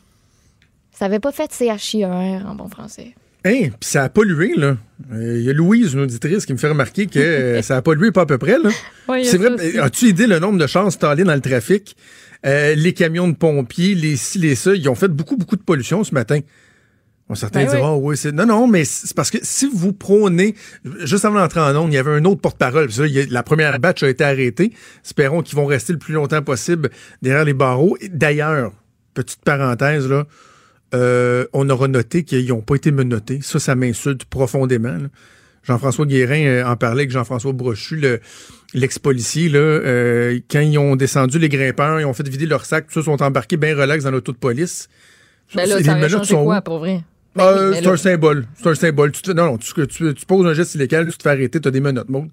Ça 0.91 1.05
avait 1.05 1.19
pas 1.19 1.31
fait 1.31 1.51
CHIR 1.53 2.09
en 2.09 2.55
bon 2.55 2.67
français. 2.67 3.13
Hein, 3.45 3.69
puis 3.79 3.89
ça 3.89 4.03
a 4.03 4.09
pollué, 4.09 4.53
là. 4.55 4.77
Euh, 5.13 5.37
Il 5.37 5.43
y 5.43 5.49
a 5.49 5.53
Louise, 5.53 5.93
une 5.93 6.01
auditrice, 6.01 6.45
qui 6.45 6.53
me 6.53 6.57
fait 6.57 6.67
remarquer 6.67 7.07
que 7.07 7.19
euh, 7.19 7.61
ça 7.61 7.77
a 7.77 7.81
pollué 7.81 8.11
pas 8.11 8.21
à 8.21 8.25
peu 8.25 8.37
près, 8.37 8.57
là. 8.57 8.69
Ouais, 9.07 9.23
C'est 9.23 9.37
vrai, 9.37 9.77
as-tu 9.79 10.07
idée 10.07 10.27
le 10.27 10.39
nombre 10.39 10.57
de 10.57 10.67
chars 10.67 10.85
installés 10.85 11.23
dans 11.23 11.35
le 11.35 11.41
trafic? 11.41 11.95
Euh, 12.45 12.75
les 12.75 12.93
camions 12.93 13.27
de 13.27 13.35
pompiers, 13.35 13.95
les 13.95 14.15
ci, 14.17 14.37
les 14.39 14.55
ça, 14.55 14.75
ils 14.75 14.89
ont 14.89 14.95
fait 14.95 15.07
beaucoup, 15.07 15.37
beaucoup 15.37 15.55
de 15.55 15.61
pollution 15.61 16.03
ce 16.03 16.13
matin. 16.13 16.39
Certains 17.35 17.65
Ben 17.65 17.71
diront, 17.75 17.95
oui. 17.97 18.01
oui, 18.11 18.17
c'est. 18.17 18.31
Non, 18.31 18.45
non, 18.45 18.67
mais 18.67 18.85
c'est 18.85 19.13
parce 19.15 19.29
que 19.31 19.37
si 19.41 19.67
vous 19.71 19.91
prônez, 19.91 20.55
juste 21.03 21.25
avant 21.25 21.39
d'entrer 21.39 21.59
en 21.59 21.75
onde, 21.75 21.91
il 21.91 21.95
y 21.95 21.99
avait 21.99 22.11
un 22.11 22.23
autre 22.23 22.39
porte-parole. 22.41 22.87
La 23.29 23.43
première 23.43 23.77
batch 23.79 24.01
a 24.03 24.09
été 24.09 24.23
arrêtée. 24.23 24.71
Espérons 25.03 25.41
qu'ils 25.41 25.57
vont 25.57 25.65
rester 25.65 25.91
le 25.91 25.99
plus 25.99 26.13
longtemps 26.13 26.41
possible 26.41 26.89
derrière 27.21 27.43
les 27.43 27.53
barreaux. 27.53 27.97
D'ailleurs, 28.11 28.71
petite 29.13 29.41
parenthèse, 29.43 30.07
là, 30.07 30.25
euh, 30.95 31.45
on 31.51 31.69
aura 31.69 31.89
noté 31.89 32.23
qu'ils 32.23 32.47
n'ont 32.47 32.61
pas 32.61 32.75
été 32.75 32.91
menottés. 32.91 33.39
Ça, 33.41 33.59
ça 33.59 33.75
m'insulte 33.75 34.23
profondément. 34.23 34.97
Jean-François 35.63 36.05
Guérin 36.05 36.45
euh, 36.45 36.63
en 36.65 36.77
parlait 36.77 37.01
avec 37.01 37.11
Jean-François 37.11 37.51
Brochu, 37.51 37.97
le- 37.97 38.21
l'ex-policier. 38.73 39.51
euh, 39.53 40.39
quand 40.49 40.61
ils 40.61 40.77
ont 40.77 40.95
descendu 40.95 41.39
les 41.39 41.49
grimpeurs, 41.49 41.99
ils 41.99 42.05
ont 42.05 42.13
fait 42.13 42.27
vider 42.29 42.45
leur 42.45 42.63
sac, 42.65 42.87
tout 42.87 42.93
ça, 42.93 43.03
sont 43.03 43.21
embarqués 43.21 43.57
bien 43.57 43.75
relax 43.75 44.05
dans 44.05 44.11
l'auto 44.11 44.31
de 44.31 44.37
police. 44.37 44.87
Ben 45.55 45.67
là, 45.67 45.77
Les 45.77 45.83
ça 45.83 45.91
aurait 45.91 46.01
menottes 46.01 46.25
sont 46.25 46.43
quoi, 46.45 46.57
où? 46.59 46.61
pour 46.61 46.79
vrai? 46.79 47.01
Ben 47.37 47.69
mais 47.71 47.81
c'est 47.81 47.87
un 47.87 47.97
symbole. 47.97 48.45
C'est 48.55 48.67
un 48.69 48.75
symbole. 48.75 49.11
Tu 49.11 49.21
te- 49.21 49.31
non, 49.31 49.45
non, 49.45 49.57
tu, 49.57 49.71
tu, 49.87 50.13
tu 50.13 50.25
poses 50.25 50.45
un 50.47 50.53
geste 50.53 50.75
illégal, 50.75 51.07
tu 51.11 51.17
te 51.17 51.23
fais 51.23 51.29
arrêter, 51.29 51.59
tu 51.61 51.67
as 51.67 51.71
des 51.71 51.79
menottes, 51.81 52.09
Maud. 52.09 52.29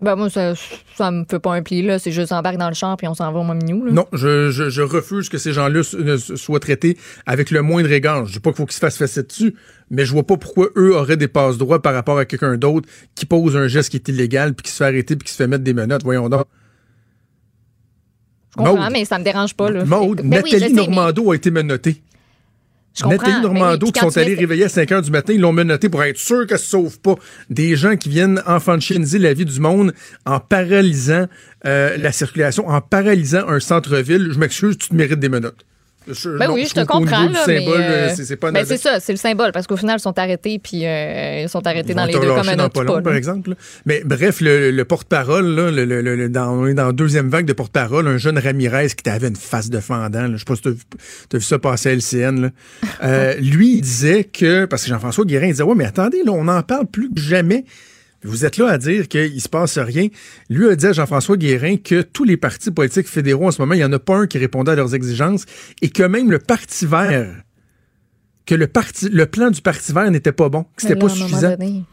Ben 0.00 0.16
moi, 0.16 0.28
ça, 0.28 0.54
ça 0.96 1.12
me 1.12 1.24
fait 1.30 1.38
pas 1.38 1.52
un 1.54 1.62
pli, 1.62 1.80
là. 1.82 2.00
C'est 2.00 2.10
juste 2.10 2.32
embarque 2.32 2.56
dans 2.56 2.68
le 2.68 2.74
champ 2.74 2.96
puis 2.96 3.06
on 3.06 3.14
s'en 3.14 3.30
va 3.32 3.38
au 3.38 3.44
Mominou, 3.44 3.84
là. 3.84 3.92
Non, 3.92 4.06
je, 4.12 4.50
je, 4.50 4.68
je 4.68 4.82
refuse 4.82 5.28
que 5.28 5.38
ces 5.38 5.52
gens-là 5.52 5.82
soient 6.18 6.58
traités 6.58 6.98
avec 7.24 7.52
le 7.52 7.62
moindre 7.62 7.92
égard. 7.92 8.26
Je 8.26 8.32
dis 8.32 8.40
pas 8.40 8.50
qu'il 8.50 8.56
faut 8.56 8.66
qu'ils 8.66 8.74
se 8.74 8.80
fassent 8.80 8.96
fesser 8.98 9.22
dessus, 9.22 9.54
mais 9.90 10.04
je 10.04 10.10
vois 10.10 10.26
pas 10.26 10.36
pourquoi 10.36 10.70
eux 10.76 10.96
auraient 10.96 11.16
des 11.16 11.28
passes 11.28 11.56
droits 11.56 11.80
par 11.80 11.94
rapport 11.94 12.18
à 12.18 12.24
quelqu'un 12.24 12.56
d'autre 12.56 12.88
qui 13.14 13.26
pose 13.26 13.56
un 13.56 13.68
geste 13.68 13.90
qui 13.90 13.96
est 13.96 14.08
illégal 14.08 14.54
puis 14.54 14.64
qui 14.64 14.72
se 14.72 14.78
fait 14.78 14.86
arrêter 14.86 15.14
puis 15.14 15.24
qui 15.26 15.32
se 15.32 15.36
fait 15.36 15.46
mettre 15.46 15.62
des 15.62 15.72
menottes. 15.74 16.02
Voyons 16.02 16.28
donc. 16.28 16.46
Je 18.58 18.62
comprends, 18.64 18.90
mais 18.90 19.04
ça 19.04 19.18
me 19.18 19.24
dérange 19.24 19.54
pas, 19.54 19.70
là. 19.70 19.84
Maude, 19.84 20.20
Ben 20.24 20.42
oui, 20.44 20.52
Nathalie 20.52 20.74
mais 20.74 20.82
Normando 20.86 21.30
a 21.30 21.36
été 21.36 21.50
menottée. 21.50 22.02
Je 22.94 23.04
oui, 23.04 23.16
Normando 23.42 23.90
qui 23.90 24.00
sont 24.00 24.16
allés 24.18 24.34
réveiller 24.34 24.64
à 24.64 24.68
5 24.68 24.92
heures 24.92 25.02
du 25.02 25.10
matin, 25.10 25.32
ils 25.32 25.40
l'ont 25.40 25.52
menotté 25.52 25.88
pour 25.88 26.02
être 26.02 26.18
sûr 26.18 26.46
qu'elle 26.46 26.58
se 26.58 26.66
sauve 26.66 27.00
pas. 27.00 27.14
Des 27.48 27.74
gens 27.74 27.96
qui 27.96 28.10
viennent 28.10 28.42
enfantiser 28.46 29.18
la 29.18 29.32
vie 29.32 29.46
du 29.46 29.60
monde 29.60 29.94
en 30.26 30.40
paralysant 30.40 31.26
euh, 31.64 31.96
la 31.96 32.12
circulation, 32.12 32.68
en 32.68 32.80
paralysant 32.80 33.48
un 33.48 33.60
centre-ville. 33.60 34.30
Je 34.32 34.38
m'excuse, 34.38 34.76
tu 34.76 34.88
te 34.88 34.94
mérites 34.94 35.20
des 35.20 35.28
menottes. 35.28 35.64
Je- 36.08 36.36
Ben 36.38 36.48
non, 36.48 36.54
oui, 36.54 36.66
je 36.68 36.74
te 36.74 36.84
comprends. 36.84 37.28
Là, 37.28 37.44
mais, 37.46 37.66
euh, 37.68 37.72
euh, 37.78 38.08
c'est 38.14 38.24
c'est 38.24 38.36
pas 38.36 38.50
ben, 38.50 38.64
c'est 38.64 38.76
ça, 38.76 38.98
c'est 39.00 39.12
le 39.12 39.18
symbole, 39.18 39.52
parce 39.52 39.66
qu'au 39.66 39.76
final, 39.76 39.96
ils 39.98 40.02
sont 40.02 40.18
arrêtés, 40.18 40.58
puis 40.58 40.86
euh, 40.86 41.42
ils 41.42 41.48
sont 41.48 41.66
arrêtés 41.66 41.90
Ils 41.92 41.94
dans 41.96 42.04
les 42.04 42.12
deux 42.12 42.20
comme 42.20 42.48
un 42.48 42.58
autre 42.64 42.84
pas, 42.84 43.00
par 43.02 43.14
exemple. 43.14 43.50
là. 43.50 43.56
Mais 43.86 44.02
bref, 44.04 44.40
le, 44.40 44.70
le 44.70 44.84
porte-parole, 44.84 45.46
là, 45.54 45.70
le, 45.70 46.28
dans, 46.28 46.50
on 46.52 46.66
est 46.66 46.74
dans 46.74 46.86
la 46.86 46.92
deuxième 46.92 47.28
vague 47.28 47.46
de 47.46 47.52
porte-parole, 47.52 48.06
un 48.08 48.18
jeune 48.18 48.38
Ramirez 48.38 48.88
qui 49.02 49.08
avait 49.08 49.28
une 49.28 49.36
face 49.36 49.70
de 49.70 49.80
fendant. 49.80 50.28
Je 50.32 50.38
sais 50.38 50.44
pas 50.44 50.56
si 50.56 50.62
t'as 50.62 50.70
vu, 50.70 50.82
t'as 51.28 51.38
vu 51.38 51.44
ça 51.44 51.58
passer 51.58 51.90
à 51.90 51.92
LCN. 51.92 52.50
Euh, 53.02 53.34
lui, 53.40 53.76
il 53.76 53.80
disait 53.80 54.24
que, 54.24 54.64
parce 54.64 54.82
que 54.82 54.88
Jean-François 54.88 55.24
Guérin 55.24 55.46
il 55.46 55.52
disait, 55.52 55.62
ouais, 55.62 55.74
mais 55.74 55.84
attendez, 55.86 56.22
là, 56.24 56.32
on 56.32 56.48
en 56.48 56.62
parle 56.62 56.86
plus 56.86 57.08
que 57.12 57.20
jamais. 57.20 57.64
Vous 58.24 58.44
êtes 58.44 58.56
là 58.56 58.68
à 58.68 58.78
dire 58.78 59.08
qu'il 59.08 59.40
se 59.40 59.48
passe 59.48 59.78
rien. 59.78 60.08
Lui 60.48 60.68
a 60.68 60.76
dit 60.76 60.86
à 60.86 60.92
Jean-François 60.92 61.36
Guérin 61.36 61.76
que 61.76 62.02
tous 62.02 62.24
les 62.24 62.36
partis 62.36 62.70
politiques 62.70 63.08
fédéraux 63.08 63.48
en 63.48 63.50
ce 63.50 63.60
moment, 63.60 63.74
il 63.74 63.78
n'y 63.78 63.84
en 63.84 63.92
a 63.92 63.98
pas 63.98 64.16
un 64.16 64.26
qui 64.26 64.38
répondait 64.38 64.72
à 64.72 64.74
leurs 64.76 64.94
exigences 64.94 65.44
et 65.80 65.88
que 65.88 66.04
même 66.04 66.30
le 66.30 66.38
Parti 66.38 66.86
vert, 66.86 67.42
que 68.46 68.54
le, 68.54 68.66
parti, 68.66 69.08
le 69.08 69.26
plan 69.26 69.50
du 69.50 69.60
Parti 69.60 69.92
vert 69.92 70.10
n'était 70.10 70.32
pas 70.32 70.48
bon, 70.48 70.64
que 70.76 70.82
c'était 70.82 70.96
pas 70.96 71.08
suffisant 71.08 71.50
donné, 71.50 71.84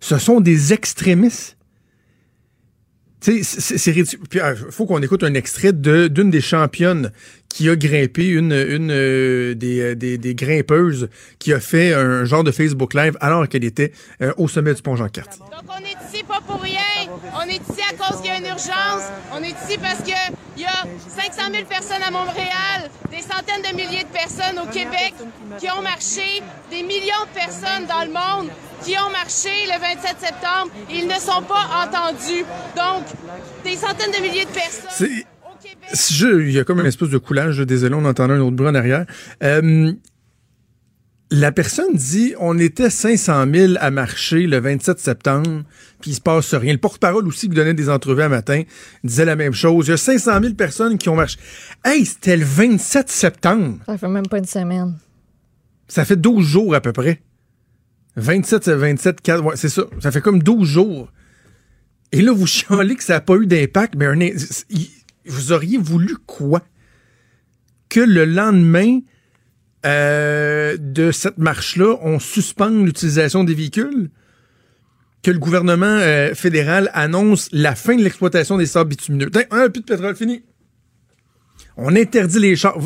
ce 0.00 0.18
sont 0.18 0.40
des 0.40 0.72
extrémistes. 0.72 1.56
C'est- 3.22 3.90
ridicule. 3.92 4.18
Il 4.34 4.72
faut 4.72 4.84
qu'on 4.86 5.00
écoute 5.00 5.22
un 5.22 5.34
extrait 5.34 5.72
de- 5.72 6.08
d'une 6.08 6.30
des 6.30 6.40
championnes 6.40 7.12
qui 7.48 7.68
a 7.68 7.76
grimpé, 7.76 8.26
une, 8.26 8.52
une 8.52 8.90
euh, 8.90 9.54
des, 9.54 9.80
euh, 9.80 9.94
des, 9.94 10.18
des 10.18 10.34
grimpeuses 10.34 11.08
qui 11.38 11.52
a 11.52 11.60
fait 11.60 11.92
un 11.94 12.24
genre 12.24 12.42
de 12.44 12.50
Facebook 12.50 12.94
Live 12.94 13.16
alors 13.20 13.46
qu'elle 13.48 13.64
était 13.64 13.92
euh, 14.22 14.32
au 14.38 14.48
sommet 14.48 14.74
du 14.74 14.82
pont 14.82 14.96
Jean-Cartier. 14.96 15.38
Donc 15.40 15.68
on 15.68 15.78
est 15.84 16.14
ici 16.14 16.24
pas 16.24 16.40
pour 16.46 16.60
rien, 16.60 16.80
on 17.34 17.42
est 17.48 17.56
ici 17.68 17.80
à 17.90 17.94
cause 17.96 18.20
qu'il 18.20 18.30
y 18.30 18.34
a 18.34 18.38
une 18.38 18.46
urgence, 18.46 19.04
on 19.32 19.42
est 19.42 19.48
ici 19.50 19.78
parce 19.80 20.02
qu'il 20.02 20.14
y 20.58 20.64
a 20.64 20.84
500 21.08 21.50
000 21.52 21.64
personnes 21.66 22.02
à 22.06 22.10
Montréal, 22.10 22.90
des 23.10 23.20
centaines 23.22 23.62
de 23.70 23.76
milliers 23.76 24.04
de 24.04 24.12
personnes 24.12 24.58
au 24.62 24.66
Québec 24.70 25.14
qui 25.58 25.68
ont 25.70 25.82
marché, 25.82 26.42
des 26.70 26.82
millions 26.82 27.24
de 27.28 27.34
personnes 27.34 27.86
dans 27.88 28.02
le 28.04 28.12
monde 28.12 28.50
qui 28.82 28.94
ont 28.98 29.10
marché 29.10 29.50
le 29.66 29.80
27 29.80 30.16
septembre 30.20 30.70
et 30.90 30.98
ils 30.98 31.06
ne 31.06 31.14
sont 31.14 31.42
pas 31.42 31.84
entendus. 31.84 32.44
Donc, 32.76 33.04
des 33.64 33.76
centaines 33.76 34.10
de 34.12 34.22
milliers 34.22 34.44
de 34.44 34.50
personnes 34.50 35.08
je- 35.94 36.40
il 36.42 36.50
y 36.52 36.58
a 36.58 36.64
comme 36.64 36.80
une 36.80 36.86
espèce 36.86 37.10
de 37.10 37.18
coulage, 37.18 37.58
désolé, 37.58 37.94
on 37.94 38.04
entendait 38.04 38.34
un 38.34 38.40
autre 38.40 38.56
bruit 38.56 38.68
en 38.68 38.74
arrière. 38.74 39.04
Euh, 39.42 39.92
la 41.30 41.50
personne 41.52 41.94
dit 41.94 42.34
on 42.40 42.58
était 42.58 42.90
500 42.90 43.44
000 43.52 43.72
à 43.80 43.90
marcher 43.90 44.46
le 44.46 44.58
27 44.60 44.98
septembre, 44.98 45.62
puis 46.02 46.10
il 46.10 46.14
se 46.14 46.20
passe 46.20 46.52
rien. 46.52 46.72
Le 46.72 46.78
porte-parole 46.78 47.26
aussi 47.26 47.48
qui 47.48 47.54
donnait 47.54 47.72
des 47.72 47.88
entrevues 47.88 48.22
un 48.22 48.28
matin 48.28 48.62
disait 49.02 49.24
la 49.24 49.36
même 49.36 49.54
chose. 49.54 49.86
Il 49.86 49.90
y 49.90 49.94
a 49.94 49.96
500 49.96 50.40
000 50.42 50.54
personnes 50.54 50.98
qui 50.98 51.08
ont 51.08 51.16
marché. 51.16 51.38
Hey, 51.84 52.04
c'était 52.04 52.36
le 52.36 52.44
27 52.44 53.08
septembre. 53.08 53.78
ça 53.86 53.96
fait 53.96 54.08
même 54.08 54.26
pas 54.26 54.38
une 54.38 54.44
semaine. 54.44 54.98
Ça 55.88 56.04
fait 56.04 56.16
12 56.16 56.44
jours 56.44 56.74
à 56.74 56.80
peu 56.80 56.92
près. 56.92 57.22
27, 58.16 58.64
c'est 58.64 58.74
27, 58.74 59.20
4, 59.22 59.44
ouais, 59.44 59.56
c'est 59.56 59.68
ça. 59.70 59.84
Ça 60.00 60.10
fait 60.10 60.20
comme 60.20 60.42
12 60.42 60.68
jours. 60.68 61.12
Et 62.10 62.20
là, 62.20 62.32
vous 62.32 62.46
chialez 62.46 62.96
que 62.96 63.04
ça 63.04 63.14
n'a 63.14 63.20
pas 63.20 63.36
eu 63.36 63.46
d'impact, 63.46 63.94
mais 63.96 64.06
un 64.06 64.18
vous 65.24 65.52
auriez 65.52 65.78
voulu 65.78 66.16
quoi? 66.26 66.62
Que 67.88 68.00
le 68.00 68.24
lendemain 68.24 69.00
euh, 69.86 70.76
de 70.78 71.12
cette 71.12 71.38
marche-là, 71.38 71.96
on 72.02 72.18
suspende 72.18 72.84
l'utilisation 72.84 73.44
des 73.44 73.54
véhicules? 73.54 74.10
Que 75.22 75.30
le 75.30 75.38
gouvernement 75.38 75.86
euh, 75.86 76.34
fédéral 76.34 76.90
annonce 76.94 77.48
la 77.52 77.76
fin 77.76 77.94
de 77.94 78.02
l'exploitation 78.02 78.58
des 78.58 78.66
sables 78.66 78.90
bitumineux? 78.90 79.30
Un 79.50 79.70
puits 79.70 79.82
de 79.82 79.86
pétrole, 79.86 80.16
fini. 80.16 80.42
On 81.76 81.94
interdit 81.94 82.40
les 82.40 82.56
chars. 82.56 82.76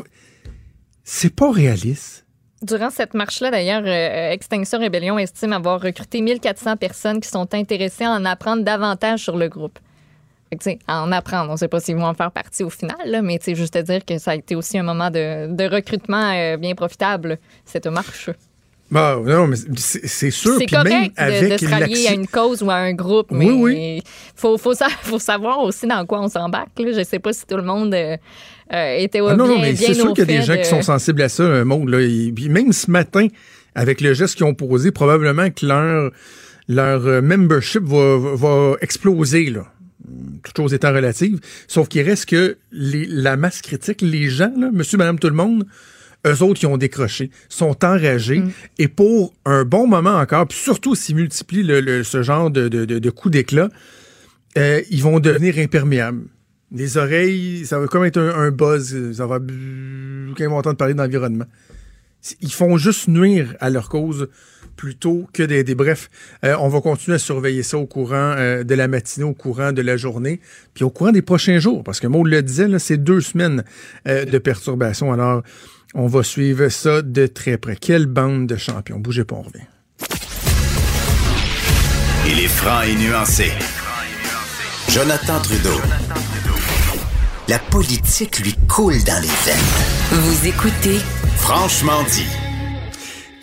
C'est 1.03 1.35
pas 1.35 1.51
réaliste. 1.51 2.27
Durant 2.63 2.91
cette 2.91 3.15
marche-là, 3.15 3.51
d'ailleurs, 3.51 3.83
euh, 3.85 4.33
Extinction 4.33 4.79
Rébellion 4.79 5.19
estime 5.19 5.53
avoir 5.53 5.81
recruté 5.81 6.21
1400 6.21 6.77
personnes 6.77 7.21
qui 7.21 7.29
sont 7.29 7.55
intéressées 7.55 8.05
à 8.05 8.11
en 8.11 8.25
apprendre 8.25 8.65
davantage 8.65 9.21
sur 9.21 9.37
le 9.37 9.49
groupe. 9.49 9.79
Fait 10.63 10.79
à 10.87 11.03
en 11.03 11.13
apprendre. 11.13 11.51
On 11.51 11.53
ne 11.53 11.59
sait 11.59 11.69
pas 11.69 11.81
s'ils 11.81 11.97
vont 11.97 12.07
en 12.07 12.15
faire 12.15 12.31
partie 12.31 12.63
au 12.63 12.71
final, 12.71 12.97
là, 13.05 13.21
mais 13.21 13.39
juste 13.47 13.77
à 13.77 13.83
dire 13.83 14.05
que 14.05 14.19
ça 14.19 14.33
a 14.33 14.35
été 14.37 14.55
aussi 14.55 14.79
un 14.79 14.83
moment 14.83 15.11
de, 15.11 15.75
recrutement 15.75 16.33
euh, 16.33 16.57
bien 16.57 16.75
profitable, 16.75 17.39
cette 17.65 17.87
marche. 17.87 18.31
Bah, 18.91 19.19
non, 19.25 19.49
mais 19.49 19.57
c'est 19.77 20.31
sûr. 20.31 20.57
C'est 20.59 20.67
puis 20.67 20.77
même 20.77 21.11
correct 21.13 21.43
de, 21.43 21.49
de 21.53 21.57
se 21.59 21.67
rallier 21.67 22.07
à 22.09 22.13
une 22.13 22.27
cause 22.29 22.63
ou 22.63 22.71
à 22.71 22.75
un 22.77 22.93
groupe, 22.93 23.29
mais 23.33 23.47
Oui, 23.51 23.53
oui. 23.75 24.03
faut, 24.37 24.57
faut, 24.59 24.75
sa- 24.75 24.89
faut 24.89 25.19
savoir 25.19 25.59
aussi 25.61 25.87
dans 25.89 26.07
quoi 26.07 26.21
on 26.21 26.29
s'embarque. 26.29 26.79
là. 26.79 26.93
Je 26.97 27.03
sais 27.03 27.19
pas 27.19 27.33
si 27.33 27.45
tout 27.47 27.57
le 27.57 27.65
monde 27.65 27.93
euh, 27.95 28.17
euh, 28.73 28.97
était 28.99 29.19
Ah 29.27 29.35
non, 29.35 29.45
bien, 29.47 29.55
non, 29.55 29.61
mais 29.61 29.75
c'est 29.75 29.93
sûr 29.95 30.11
au 30.11 30.15
qu'il 30.15 30.31
y 30.31 30.35
a 30.37 30.39
des 30.41 30.43
gens 30.47 30.57
qui 30.57 30.65
sont 30.67 30.83
sensibles 30.83 31.23
à 31.23 31.29
ça, 31.29 31.43
un 31.43 31.65
monde. 31.65 31.89
Là, 31.89 32.01
et 32.01 32.31
puis 32.35 32.49
même 32.49 32.73
ce 32.73 32.89
matin, 32.91 33.27
avec 33.75 34.01
le 34.01 34.15
geste 34.15 34.37
qu'ils 34.37 34.47
ont 34.47 34.55
posé, 34.55 34.93
probablement 34.93 35.51
que 35.51 35.67
leur, 35.67 36.13
leur 36.69 37.07
euh, 37.07 37.21
membership 37.21 37.83
va, 37.83 38.19
va- 38.19 38.35
va 38.37 38.77
exploser. 38.81 39.51
Là. 39.51 39.65
toute 40.45 40.57
chose 40.57 40.75
étant 40.75 40.93
relative. 40.93 41.41
Sauf 41.67 41.89
qu'il 41.89 42.03
reste 42.03 42.27
que 42.27 42.57
les, 42.71 43.05
la 43.07 43.37
masse 43.37 43.63
critique, 43.63 44.01
les 44.01 44.29
gens, 44.29 44.53
là, 44.57 44.71
monsieur, 44.73 44.97
madame, 44.97 45.19
tout 45.19 45.29
le 45.29 45.35
monde, 45.35 45.67
eux 46.27 46.43
autres 46.43 46.59
qui 46.61 46.67
ont 46.67 46.77
décroché, 46.77 47.31
sont 47.49 47.85
enragés. 47.85 48.43
Et 48.79 48.89
pour 48.89 49.33
un 49.45 49.65
bon 49.65 49.87
moment 49.87 50.17
encore, 50.17 50.47
puis 50.49 50.59
surtout 50.59 50.95
s'ils 50.95 51.17
multiplient 51.17 51.63
le, 51.63 51.81
le- 51.81 52.05
ce 52.05 52.23
genre 52.23 52.51
de, 52.51 52.69
de, 52.69 52.85
de, 52.85 52.99
de 52.99 53.11
coups 53.11 53.33
d'éclat, 53.33 53.69
euh, 54.59 54.83
ils 54.91 55.03
vont 55.03 55.21
devenir 55.21 55.59
imperméables. 55.59 56.25
Les 56.73 56.97
oreilles, 56.97 57.65
ça 57.65 57.79
va 57.79 57.87
comme 57.87 58.05
être 58.05 58.19
un, 58.19 58.31
un 58.35 58.51
buzz. 58.51 59.13
Ça 59.13 59.27
va... 59.27 59.39
Quand 59.39 60.45
ils 60.45 60.49
vont 60.49 60.57
entendre 60.59 60.77
parler 60.77 60.95
d'environnement. 60.95 61.47
Ils 62.41 62.53
font 62.53 62.77
juste 62.77 63.07
nuire 63.07 63.55
à 63.61 63.71
leur 63.71 63.89
cause 63.89 64.29
plutôt 64.77 65.29
que 65.33 65.43
d'aider. 65.43 65.75
Bref, 65.75 66.11
euh, 66.45 66.55
on 66.61 66.69
va 66.69 66.81
continuer 66.81 67.17
à 67.17 67.19
surveiller 67.19 67.63
ça 67.63 67.79
au 67.79 67.87
courant 67.87 68.35
euh, 68.37 68.65
de 68.65 68.75
la 68.75 68.89
matinée, 68.89 69.25
au 69.25 69.35
courant 69.35 69.73
de 69.73 69.83
la 69.83 69.97
journée, 69.97 70.41
puis 70.75 70.85
au 70.85 70.91
courant 70.91 71.13
des 71.13 71.23
prochains 71.23 71.59
jours, 71.59 71.83
parce 71.83 72.01
que 72.01 72.07
Maud 72.07 72.27
le 72.27 72.43
disait, 72.43 72.67
c'est 72.79 72.99
deux 72.99 73.21
semaines 73.21 73.65
euh, 74.07 74.25
de 74.25 74.39
perturbation. 74.39 75.13
Alors, 75.13 75.43
on 75.95 76.07
va 76.07 76.23
suivre 76.23 76.69
ça 76.69 77.03
de 77.03 77.27
très 77.27 77.59
près. 77.59 77.77
Quelle 77.77 78.07
bande 78.07 78.47
de 78.47 78.57
champions. 78.57 78.99
Bougez 78.99 79.25
pas, 79.25 79.37
on 79.37 79.43
revient. 79.43 79.67
Il 82.29 82.41
est 82.41 82.49
franc 82.49 82.83
et 82.83 82.95
nuancé. 82.95 83.53
Jonathan 84.91 85.41
Trudeau. 85.41 85.81
La 87.49 87.59
politique 87.59 88.41
lui 88.41 88.55
coule 88.69 89.03
dans 89.05 89.23
les 89.23 89.29
veines. 89.29 90.21
Vous 90.21 90.47
écoutez 90.49 90.99
Franchement 91.37 92.03
dit. 92.11 92.46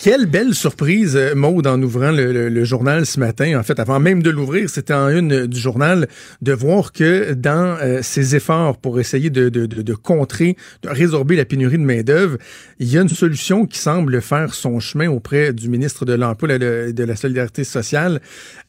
Quelle 0.04 0.26
belle 0.26 0.52
surprise, 0.52 1.16
euh, 1.16 1.34
Maude, 1.34 1.66
en 1.66 1.80
ouvrant 1.80 2.10
le, 2.10 2.64
journal 2.64 3.06
ce 3.06 3.18
matin. 3.18 3.58
En 3.58 3.62
fait, 3.62 3.80
avant 3.80 4.00
même 4.00 4.22
de 4.22 4.28
l'ouvrir, 4.28 4.68
c'était 4.68 4.92
en 4.92 5.08
une 5.08 5.32
euh, 5.32 5.46
du 5.46 5.58
journal 5.58 6.08
de 6.42 6.52
voir 6.52 6.92
que 6.92 7.32
dans 7.32 7.78
euh, 7.80 8.02
ses 8.02 8.36
efforts 8.36 8.76
pour 8.76 9.00
essayer 9.00 9.30
de, 9.30 9.94
contrer, 9.94 10.58
de 10.82 10.90
résorber 10.90 11.36
la 11.36 11.46
pénurie 11.46 11.78
de 11.78 11.84
main-d'œuvre, 11.84 12.36
il 12.80 12.92
y 12.92 12.98
a 12.98 13.00
une 13.00 13.08
solution 13.08 13.64
qui 13.64 13.78
semble 13.78 14.20
faire 14.20 14.52
son 14.52 14.78
chemin 14.78 15.08
auprès 15.08 15.54
du 15.54 15.70
ministre 15.70 16.04
de 16.04 16.12
l'Emploi 16.12 16.56
et 16.56 16.58
de, 16.58 17.04
la 17.04 17.16
Solidarité 17.16 17.64
sociale. 17.64 18.20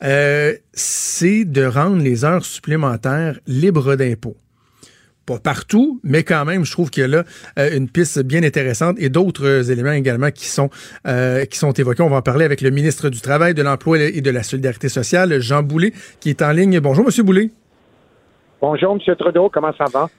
C'est 0.02 1.44
de 1.44 1.66
rendre 1.66 2.02
les 2.02 2.24
heures 2.24 2.46
supplémentaires 2.46 3.42
libres 3.46 3.98
d'impôts 3.98 4.38
pas 5.26 5.40
partout, 5.40 6.00
mais 6.04 6.24
quand 6.24 6.46
même, 6.46 6.66
je 6.66 6.72
trouve 6.72 6.90
qu'il 6.90 7.02
y 7.02 7.04
a 7.04 7.08
là 7.08 7.24
euh, 7.58 7.76
une 7.76 7.90
piste 7.90 8.22
bien 8.24 8.44
intéressante 8.44 8.98
et 9.00 9.10
d'autres 9.10 9.46
euh, 9.46 9.72
éléments 9.72 9.92
également 9.92 10.32
qui 10.32 10.46
sont 10.46 10.70
euh, 11.08 11.46
qui 11.46 11.58
sont 11.58 11.72
évoqués. 11.72 12.04
On 12.04 12.10
va 12.10 12.18
en 12.18 12.22
parler 12.22 12.46
avec 12.46 12.62
le 12.62 12.70
ministre 12.70 13.10
du 13.10 13.22
Travail, 13.22 13.54
de 13.54 13.64
l'Emploi 13.64 14.00
et 14.00 14.22
de 14.22 14.32
la 14.32 14.44
Solidarité 14.44 14.90
sociale, 14.90 15.40
Jean 15.40 15.64
Boulet, 15.64 15.94
qui 16.20 16.30
est 16.30 16.42
en 16.42 16.52
ligne. 16.52 16.80
Bonjour, 16.80 17.06
Monsieur 17.06 17.24
Boulet. 17.24 17.50
Bonjour, 18.62 18.94
M. 18.94 19.16
Trudeau, 19.16 19.50
comment 19.50 19.74
ça 19.78 19.86
va? 19.92 20.10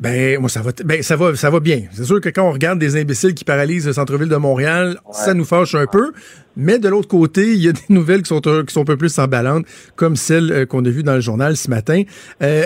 Ben, 0.00 0.38
moi, 0.40 0.48
ça 0.48 0.62
va, 0.62 0.70
ben, 0.82 1.02
ça 1.02 1.14
va, 1.14 1.36
ça 1.36 1.50
va 1.50 1.60
bien. 1.60 1.82
C'est 1.92 2.04
sûr 2.04 2.22
que 2.22 2.30
quand 2.30 2.48
on 2.48 2.52
regarde 2.52 2.78
des 2.78 2.96
imbéciles 2.96 3.34
qui 3.34 3.44
paralysent 3.44 3.86
le 3.86 3.92
centre-ville 3.92 4.30
de 4.30 4.36
Montréal, 4.36 4.98
ça 5.12 5.34
nous 5.34 5.44
fâche 5.44 5.74
un 5.74 5.84
peu. 5.86 6.12
Mais 6.56 6.78
de 6.78 6.88
l'autre 6.88 7.06
côté, 7.08 7.52
il 7.52 7.62
y 7.62 7.68
a 7.68 7.72
des 7.72 7.80
nouvelles 7.90 8.22
qui 8.22 8.28
sont, 8.28 8.46
un- 8.48 8.64
qui 8.64 8.72
sont 8.72 8.80
un 8.80 8.84
peu 8.84 8.96
plus 8.96 9.18
emballantes, 9.18 9.66
comme 9.96 10.16
celle 10.16 10.50
euh, 10.52 10.64
qu'on 10.66 10.82
a 10.86 10.88
vue 10.88 11.02
dans 11.02 11.14
le 11.16 11.20
journal 11.20 11.54
ce 11.56 11.68
matin. 11.68 12.02
Euh, 12.42 12.64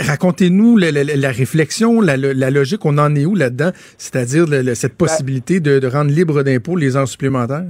Racontez-nous 0.00 0.76
la, 0.76 0.92
la- 0.92 1.02
la 1.04 1.30
réflexion, 1.32 2.00
la, 2.00 2.16
la 2.16 2.50
logique, 2.50 2.84
on 2.84 2.98
en 2.98 3.14
est 3.16 3.24
où 3.26 3.34
là-dedans? 3.34 3.72
C'est-à-dire 3.98 4.46
le- 4.46 4.62
le- 4.62 4.74
cette 4.76 4.94
possibilité 4.94 5.58
de, 5.58 5.80
de 5.80 5.86
rendre 5.88 6.12
libre 6.12 6.42
d'impôt 6.44 6.76
les 6.76 6.96
heures 6.96 7.08
supplémentaires? 7.08 7.64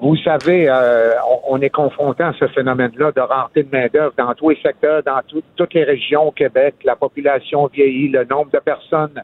Vous 0.00 0.16
savez, 0.16 0.68
euh, 0.68 1.12
on, 1.48 1.60
est 1.60 1.70
confronté 1.70 2.22
à 2.22 2.32
ce 2.38 2.46
phénomène-là 2.48 3.12
de 3.12 3.20
rareté 3.20 3.62
de 3.62 3.68
main-d'œuvre 3.70 4.12
dans 4.16 4.34
tous 4.34 4.50
les 4.50 4.58
secteurs, 4.62 5.02
dans 5.02 5.20
tout- 5.26 5.42
toutes 5.56 5.74
les 5.74 5.84
régions 5.84 6.28
au 6.28 6.30
Québec. 6.30 6.76
La 6.84 6.96
population 6.96 7.66
vieillit, 7.66 8.08
le 8.08 8.24
nombre 8.24 8.50
de 8.52 8.58
personnes 8.58 9.22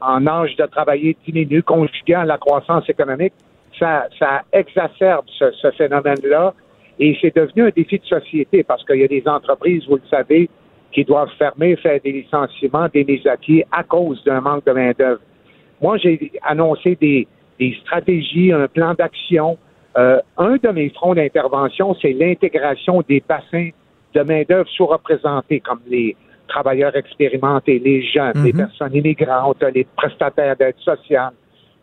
en 0.00 0.26
âge 0.26 0.56
de 0.56 0.66
travailler 0.66 1.16
diminue, 1.26 1.62
conjugué 1.62 2.14
à 2.14 2.24
la 2.24 2.38
croissance 2.38 2.88
économique. 2.88 3.32
Ça, 3.78 4.06
ça 4.18 4.42
exacerbe 4.52 5.26
ce, 5.38 5.50
ce 5.52 5.70
phénomène-là 5.72 6.54
et 6.98 7.16
c'est 7.20 7.34
devenu 7.34 7.64
un 7.64 7.70
défi 7.74 7.98
de 7.98 8.04
société 8.06 8.62
parce 8.64 8.84
qu'il 8.84 9.00
y 9.00 9.04
a 9.04 9.08
des 9.08 9.22
entreprises, 9.26 9.84
vous 9.88 9.96
le 9.96 10.08
savez, 10.10 10.48
qui 10.92 11.04
doivent 11.04 11.30
fermer, 11.38 11.76
faire 11.76 12.00
des 12.02 12.12
licenciements, 12.12 12.88
des 12.92 13.04
mises 13.04 13.26
à 13.26 13.36
pied 13.36 13.66
à 13.70 13.82
cause 13.82 14.22
d'un 14.24 14.40
manque 14.40 14.64
de 14.64 14.72
main-d'œuvre. 14.72 15.20
Moi, 15.82 15.98
j'ai 15.98 16.32
annoncé 16.42 16.96
des, 16.98 17.26
des 17.58 17.76
stratégies, 17.82 18.50
un 18.52 18.66
plan 18.66 18.94
d'action. 18.94 19.58
Euh, 19.96 20.20
un 20.36 20.56
de 20.56 20.68
mes 20.70 20.90
fronts 20.90 21.14
d'intervention, 21.14 21.94
c'est 22.00 22.12
l'intégration 22.12 23.02
des 23.08 23.22
bassins 23.26 23.70
de 24.14 24.22
main-d'œuvre 24.22 24.68
sous-représentés, 24.68 25.60
comme 25.60 25.80
les 25.88 26.16
travailleurs 26.48 26.94
expérimentés, 26.96 27.78
les 27.78 28.02
jeunes, 28.02 28.32
les 28.44 28.52
personnes 28.52 28.94
immigrantes, 28.94 29.62
les 29.74 29.84
prestataires 29.96 30.56
d'aide 30.56 30.76
sociale, 30.78 31.32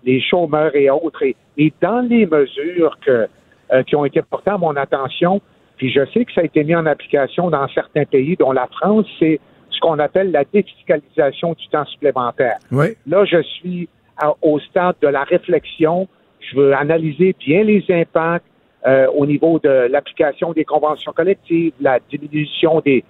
les 0.04 0.22
chômeurs 0.22 0.76
et 0.76 0.90
autres. 0.90 1.24
Et, 1.24 1.36
et 1.58 1.74
dans 1.82 2.02
les 2.02 2.26
mesures 2.26 2.98
que, 3.06 3.28
euh, 3.74 3.84
qui 3.84 3.96
ont 3.96 4.06
été 4.06 4.22
portées 4.22 4.52
à 4.52 4.58
mon 4.58 4.76
attention, 4.76 5.42
puis 5.78 5.92
je 5.92 6.06
sais 6.14 6.24
que 6.24 6.32
ça 6.34 6.42
a 6.42 6.44
été 6.44 6.64
mis 6.64 6.76
en 6.76 6.86
application 6.86 7.50
dans 7.50 7.68
certains 7.70 8.06
pays, 8.06 8.36
dont 8.38 8.52
la 8.52 8.68
France, 8.68 9.06
c'est 9.20 9.40
ce 9.70 9.80
qu'on 9.80 9.98
appelle 10.00 10.32
la 10.32 10.44
défiscalisation 10.46 11.54
du 11.54 11.68
temps 11.70 11.86
supplémentaire. 11.86 12.58
Oui. 12.72 12.88
Là, 13.08 13.26
je 13.26 13.42
suis 13.42 13.90
à- 14.18 14.34
au 14.42 14.60
stade 14.60 14.96
de 15.02 15.08
la 15.08 15.24
réflexion. 15.24 16.08
Je 16.50 16.56
veux 16.56 16.74
analyser 16.74 17.36
bien 17.40 17.64
les 17.64 17.84
impacts 17.90 18.46
euh, 18.86 19.08
au 19.16 19.26
niveau 19.26 19.60
de 19.60 19.88
l'application 19.90 20.52
des 20.52 20.66
conventions 20.66 21.14
collectives, 21.14 21.74
la 21.80 22.00
diminution 22.00 22.82
des, 22.82 23.04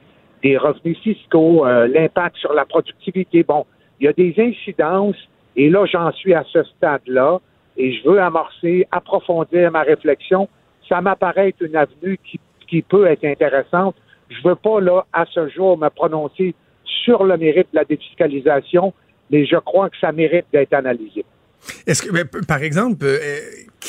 des 0.44 0.58
revenus 0.58 1.00
fiscaux, 1.00 1.66
euh, 1.66 1.88
l'impact 1.88 2.38
sur 2.38 2.54
la 2.54 2.66
productivité. 2.66 3.44
Bon, 3.44 3.66
il 4.00 4.06
y 4.06 4.08
a 4.08 4.14
des 4.14 4.36
incidences 4.38 5.18
et 5.56 5.70
là, 5.70 5.86
j'en 5.86 6.12
suis 6.12 6.34
à 6.34 6.44
ce 6.52 6.64
stade-là 6.64 7.40
et 7.76 7.94
je 7.94 8.08
veux 8.08 8.22
amorcer, 8.22 8.88
approfondir 8.92 9.72
ma 9.72 9.82
réflexion. 9.82 10.48
Ça 10.88 11.02
m'apparaît 11.02 11.50
être 11.50 11.62
une 11.62 11.76
avenue 11.76 12.20
qui, 12.24 12.40
qui 12.68 12.82
peut 12.82 13.08
être 13.08 13.26
intéressante. 13.26 13.96
Je 14.30 14.48
veux 14.48 14.56
pas, 14.56 14.80
là, 14.80 15.06
à 15.12 15.26
ce 15.26 15.48
jour, 15.50 15.78
me 15.78 15.90
prononcer 15.90 16.54
sur 16.86 17.24
le 17.24 17.38
mérite 17.38 17.68
de 17.72 17.78
la 17.78 17.86
défiscalisation, 17.86 18.94
mais 19.32 19.46
je 19.46 19.58
crois 19.58 19.90
que 19.90 19.98
ça 19.98 20.12
mérite 20.12 20.46
d'être 20.52 20.74
analysé. 20.74 21.26
Est-ce 21.88 22.02
que, 22.02 22.12
ben, 22.12 22.26
par 22.48 22.64
exemple, 22.64 23.06
euh, 23.06 23.40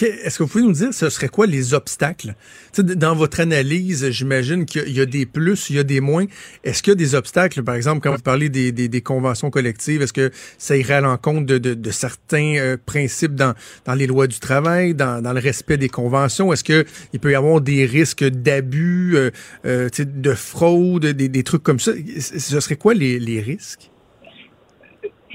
est-ce 0.03 0.39
que 0.39 0.43
vous 0.43 0.49
pouvez 0.49 0.65
nous 0.65 0.73
dire 0.73 0.93
ce 0.93 1.09
serait 1.09 1.29
quoi 1.29 1.47
les 1.47 1.75
obstacles? 1.75 2.35
Dans 2.79 3.15
votre 3.15 3.41
analyse, 3.41 4.11
j'imagine 4.11 4.65
qu'il 4.67 4.91
y 4.91 5.01
a- 5.01 5.07
des 5.07 5.27
plus, 5.27 5.71
il 5.71 5.77
y 5.77 5.79
a 5.79 5.85
des 5.85 6.01
moins. 6.01 6.25
Est-ce 6.65 6.83
qu'il 6.83 6.93
y 6.93 6.95
a 6.95 6.97
des 6.97 7.15
obstacles, 7.15 7.63
par 7.63 7.75
exemple, 7.75 8.01
quand 8.01 8.13
vous 8.15 8.23
parlez 8.23 8.49
des, 8.49 8.73
des, 8.73 9.01
conventions 9.01 9.51
collectives, 9.51 10.03
est-ce 10.03 10.13
que 10.13 10.31
ça 10.59 10.77
irait 10.77 10.95
à 10.95 11.01
l'encontre 11.01 11.47
de, 11.47 11.91
certains 11.91 12.57
euh, 12.57 12.77
principes 12.85 13.35
dans, 13.35 13.55
dans 13.85 13.95
les 13.95 14.07
lois 14.07 14.27
du 14.27 14.41
travail, 14.41 14.95
dans, 14.95 15.21
le 15.23 15.41
respect 15.41 15.77
des 15.77 15.89
conventions? 15.89 16.53
Est-ce 16.53 16.65
que 16.65 16.85
il 17.13 17.21
peut 17.21 17.33
y 17.33 17.35
avoir 17.35 17.61
des 17.61 17.85
risques 17.85 18.25
d'abus, 18.25 19.17
euh, 19.17 19.31
euh, 19.67 19.89
de 19.99 20.35
fraude, 20.35 21.07
des, 21.07 21.43
trucs 21.45 21.63
comme 21.63 21.81
ça? 21.81 21.93
Ce 22.19 22.61
serait 22.61 22.77
quoi 22.77 22.95
les 22.95 23.41
risques? 23.41 23.91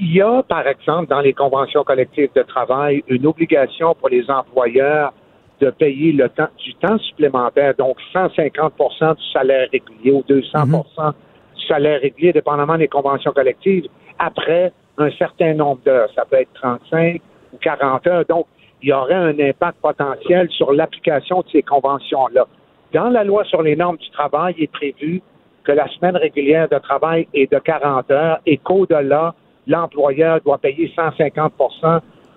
Il 0.02 0.14
y 0.14 0.22
a, 0.22 0.42
par 0.42 0.66
exemple, 0.66 1.08
dans 1.08 1.20
les 1.20 1.34
conventions 1.34 1.84
collectives 1.84 2.30
de 2.34 2.42
travail, 2.42 3.04
une 3.08 3.26
obligation 3.26 3.94
pour 3.94 4.08
les 4.08 4.30
employeurs 4.30 5.12
de 5.60 5.68
payer 5.68 6.12
le 6.12 6.30
temps, 6.30 6.48
du 6.56 6.74
temps 6.76 6.98
supplémentaire, 6.98 7.74
donc 7.74 7.98
150% 8.14 9.16
du 9.16 9.22
salaire 9.30 9.68
régulier 9.70 10.10
ou 10.10 10.24
200% 10.26 11.12
du 11.54 11.66
salaire 11.66 12.00
régulier, 12.00 12.32
dépendamment 12.32 12.78
des 12.78 12.88
conventions 12.88 13.32
collectives, 13.32 13.88
après 14.18 14.72
un 14.96 15.10
certain 15.12 15.52
nombre 15.52 15.82
d'heures. 15.84 16.08
Ça 16.14 16.24
peut 16.24 16.36
être 16.36 16.52
35 16.54 17.20
ou 17.52 17.58
40 17.58 18.06
heures. 18.06 18.24
Donc, 18.26 18.46
il 18.82 18.88
y 18.88 18.92
aurait 18.94 19.12
un 19.12 19.38
impact 19.38 19.78
potentiel 19.82 20.48
sur 20.48 20.72
l'application 20.72 21.40
de 21.40 21.46
ces 21.52 21.62
conventions-là. 21.62 22.46
Dans 22.94 23.10
la 23.10 23.22
loi 23.22 23.44
sur 23.44 23.60
les 23.60 23.76
normes 23.76 23.98
du 23.98 24.08
travail, 24.10 24.54
il 24.56 24.64
est 24.64 24.72
prévu 24.72 25.20
que 25.64 25.72
la 25.72 25.86
semaine 25.88 26.16
régulière 26.16 26.70
de 26.70 26.78
travail 26.78 27.28
est 27.34 27.52
de 27.52 27.58
40 27.58 28.10
heures 28.10 28.38
et 28.46 28.56
qu'au-delà, 28.56 29.34
l'employeur 29.66 30.40
doit 30.42 30.58
payer 30.58 30.92
150 30.94 31.52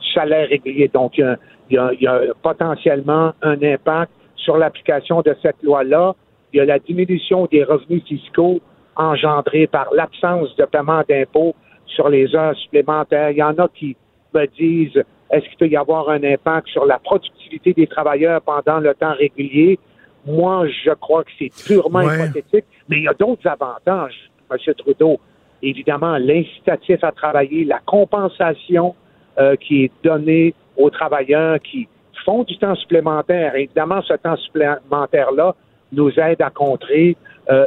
du 0.01 0.13
salaire 0.13 0.49
régulier. 0.49 0.89
Donc, 0.93 1.17
il 1.17 1.21
y 1.21 1.23
a, 1.23 1.37
il 1.69 1.73
y 1.75 1.77
a- 1.77 1.91
il 1.93 2.01
y 2.01 2.07
a 2.07 2.19
potentiellement 2.41 3.33
un 3.41 3.61
impact 3.63 4.11
sur 4.35 4.57
l'application 4.57 5.21
de 5.21 5.35
cette 5.41 5.61
loi-là. 5.63 6.13
Il 6.51 6.57
y 6.57 6.59
a 6.59 6.65
la 6.65 6.79
diminution 6.79 7.47
des 7.51 7.63
revenus 7.63 8.03
fiscaux 8.03 8.59
engendrés 8.95 9.67
par 9.67 9.87
l'absence 9.93 10.55
de 10.57 10.65
paiement 10.65 11.01
d'impôts 11.07 11.55
sur 11.85 12.09
les 12.09 12.35
heures 12.35 12.55
supplémentaires. 12.57 13.31
Il 13.31 13.37
y 13.37 13.43
en 13.43 13.55
a 13.57 13.67
qui 13.69 13.95
me 14.33 14.45
disent 14.47 15.03
est-ce 15.31 15.45
qu'il 15.49 15.57
peut 15.57 15.67
y 15.67 15.75
avoir 15.77 16.09
un 16.09 16.23
impact 16.23 16.67
sur 16.67 16.85
la 16.85 16.99
productivité 16.99 17.73
des 17.73 17.87
travailleurs 17.87 18.41
pendant 18.41 18.79
le 18.79 18.93
temps 18.93 19.13
régulier? 19.13 19.79
Moi, 20.27 20.67
je 20.85 20.91
crois 20.91 21.23
que 21.23 21.31
c'est 21.39 21.51
purement 21.65 21.99
Ouais. 22.03 22.15
hypothétique, 22.29 22.65
mais 22.87 22.97
il 22.97 23.03
y 23.03 23.07
a 23.07 23.13
d'autres 23.13 23.47
avantages, 23.47 24.29
M. 24.51 24.57
Trudeau. 24.77 25.19
Évidemment, 25.63 26.17
l'incitatif 26.17 27.03
à 27.03 27.11
travailler, 27.11 27.65
la 27.65 27.79
compensation 27.85 28.93
euh, 29.39 29.55
qui 29.55 29.85
est 29.85 29.91
donnée 30.03 30.53
aux 30.77 30.89
travailleurs 30.89 31.59
qui 31.61 31.87
font 32.25 32.43
du 32.43 32.57
temps 32.57 32.75
supplémentaire. 32.75 33.55
Évidemment, 33.55 34.01
ce 34.03 34.13
temps 34.13 34.37
supplémentaire-là 34.37 35.55
nous 35.91 36.11
aide 36.19 36.41
à 36.41 36.49
contrer 36.49 37.17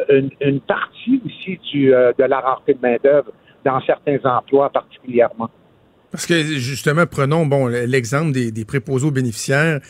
une, 0.08 0.30
une, 0.40 0.60
partie 0.60 1.20
aussi 1.26 1.58
du, 1.70 1.88
de 1.88 2.24
la 2.24 2.40
rareté 2.40 2.72
de 2.72 2.80
main-d'œuvre 2.80 3.30
dans 3.64 3.80
certains 3.82 4.18
emplois 4.24 4.70
particulièrement. 4.70 5.50
Parce 6.10 6.26
que 6.26 6.34
justement, 6.34 7.04
prenons 7.04 7.44
bon 7.44 7.66
l'exemple 7.66 8.32
des, 8.32 8.50
des 8.50 8.64
préposés 8.64 9.06
aux 9.06 9.10
bénéficiaires. 9.10 9.80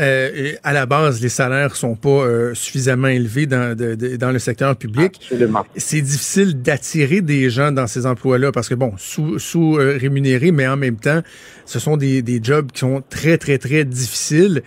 Euh, 0.00 0.54
à 0.62 0.72
la 0.72 0.86
base, 0.86 1.20
les 1.20 1.28
salaires 1.28 1.76
sont 1.76 1.94
pas 1.94 2.08
euh, 2.08 2.54
suffisamment 2.54 3.08
élevés 3.08 3.46
dans, 3.46 3.76
dans 3.76 4.32
le 4.32 4.38
secteur 4.38 4.74
public. 4.76 5.30
C'est 5.76 6.00
difficile 6.00 6.62
d'attirer 6.62 7.20
des 7.20 7.50
gens 7.50 7.70
dans 7.70 7.86
ces 7.86 8.06
emplois-là 8.06 8.50
parce 8.50 8.68
que, 8.68 8.74
bon, 8.74 8.94
sous, 8.96 9.38
sous 9.38 9.76
euh, 9.76 9.98
rémunérés, 10.00 10.52
mais 10.52 10.66
en 10.66 10.76
même 10.76 10.96
temps, 10.96 11.20
ce 11.66 11.78
sont 11.78 11.96
des, 11.96 12.22
des 12.22 12.40
jobs 12.42 12.70
qui 12.72 12.80
sont 12.80 13.02
très, 13.10 13.36
très, 13.36 13.58
très 13.58 13.84
difficiles 13.84 14.62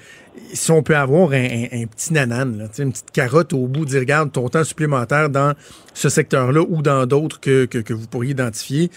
si 0.53 0.71
on 0.71 0.83
peut 0.83 0.95
avoir 0.95 1.31
un, 1.31 1.85
petit 1.85 2.13
nanan, 2.13 2.67
une 2.77 2.91
petite 2.91 3.11
carotte 3.11 3.53
au 3.53 3.67
bout, 3.67 3.85
dire 3.85 3.99
regarde 3.99 4.31
ton 4.31 4.47
temps 4.49 4.63
supplémentaire 4.63 5.29
dans 5.29 5.53
ce 5.93 6.09
secteur-là 6.09 6.61
ou 6.67 6.81
dans 6.81 7.05
d'autres 7.05 7.39
que, 7.39 7.65
que, 7.65 7.93
vous 7.93 8.07
pourriez 8.07 8.31
identifier, 8.31 8.89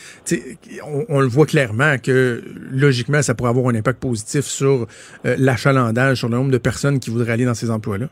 on, 0.84 1.04
on, 1.08 1.20
le 1.20 1.26
voit 1.26 1.46
clairement 1.46 1.96
que 2.02 2.42
logiquement, 2.70 3.22
ça 3.22 3.34
pourrait 3.34 3.50
avoir 3.50 3.68
un 3.68 3.74
impact 3.74 4.00
positif 4.00 4.44
sur 4.44 4.86
euh, 5.26 5.36
l'achalandage, 5.38 6.18
sur 6.18 6.28
le 6.28 6.36
nombre 6.36 6.50
de 6.50 6.58
personnes 6.58 7.00
qui 7.00 7.10
voudraient 7.10 7.32
aller 7.32 7.44
dans 7.44 7.54
ces 7.54 7.70
emplois-là. 7.70 8.06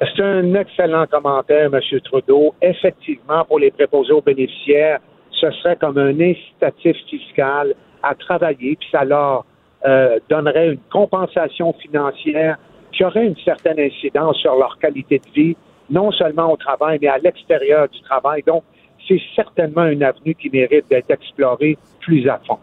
C'est 0.00 0.22
un 0.22 0.54
excellent 0.54 1.06
commentaire, 1.06 1.70
M. 1.72 2.00
Trudeau. 2.04 2.54
Effectivement, 2.60 3.44
pour 3.44 3.58
les 3.58 3.70
préposés 3.70 4.12
aux 4.12 4.22
bénéficiaires, 4.22 5.00
ce 5.30 5.50
serait 5.50 5.76
comme 5.76 5.98
un 5.98 6.18
incitatif 6.20 6.96
fiscal 7.08 7.74
à 8.02 8.14
travailler, 8.14 8.76
puis 8.76 8.88
ça 8.90 9.04
leur 9.04 9.46
euh, 9.86 10.18
donnerait 10.28 10.72
une 10.72 10.78
compensation 10.90 11.72
financière 11.74 12.58
qui 12.92 13.04
aurait 13.04 13.26
une 13.26 13.36
certaine 13.44 13.78
incidence 13.78 14.36
sur 14.38 14.56
leur 14.56 14.78
qualité 14.78 15.18
de 15.18 15.30
vie, 15.34 15.56
non 15.90 16.12
seulement 16.12 16.52
au 16.52 16.56
travail, 16.56 16.98
mais 17.02 17.08
à 17.08 17.18
l'extérieur 17.18 17.88
du 17.88 18.00
travail. 18.02 18.42
Donc, 18.46 18.62
c'est 19.06 19.20
certainement 19.34 19.86
une 19.86 20.02
avenue 20.02 20.34
qui 20.34 20.48
mérite 20.50 20.86
d'être 20.88 21.10
explorée 21.10 21.76
plus 22.00 22.28
à 22.28 22.40
fond. 22.46 22.58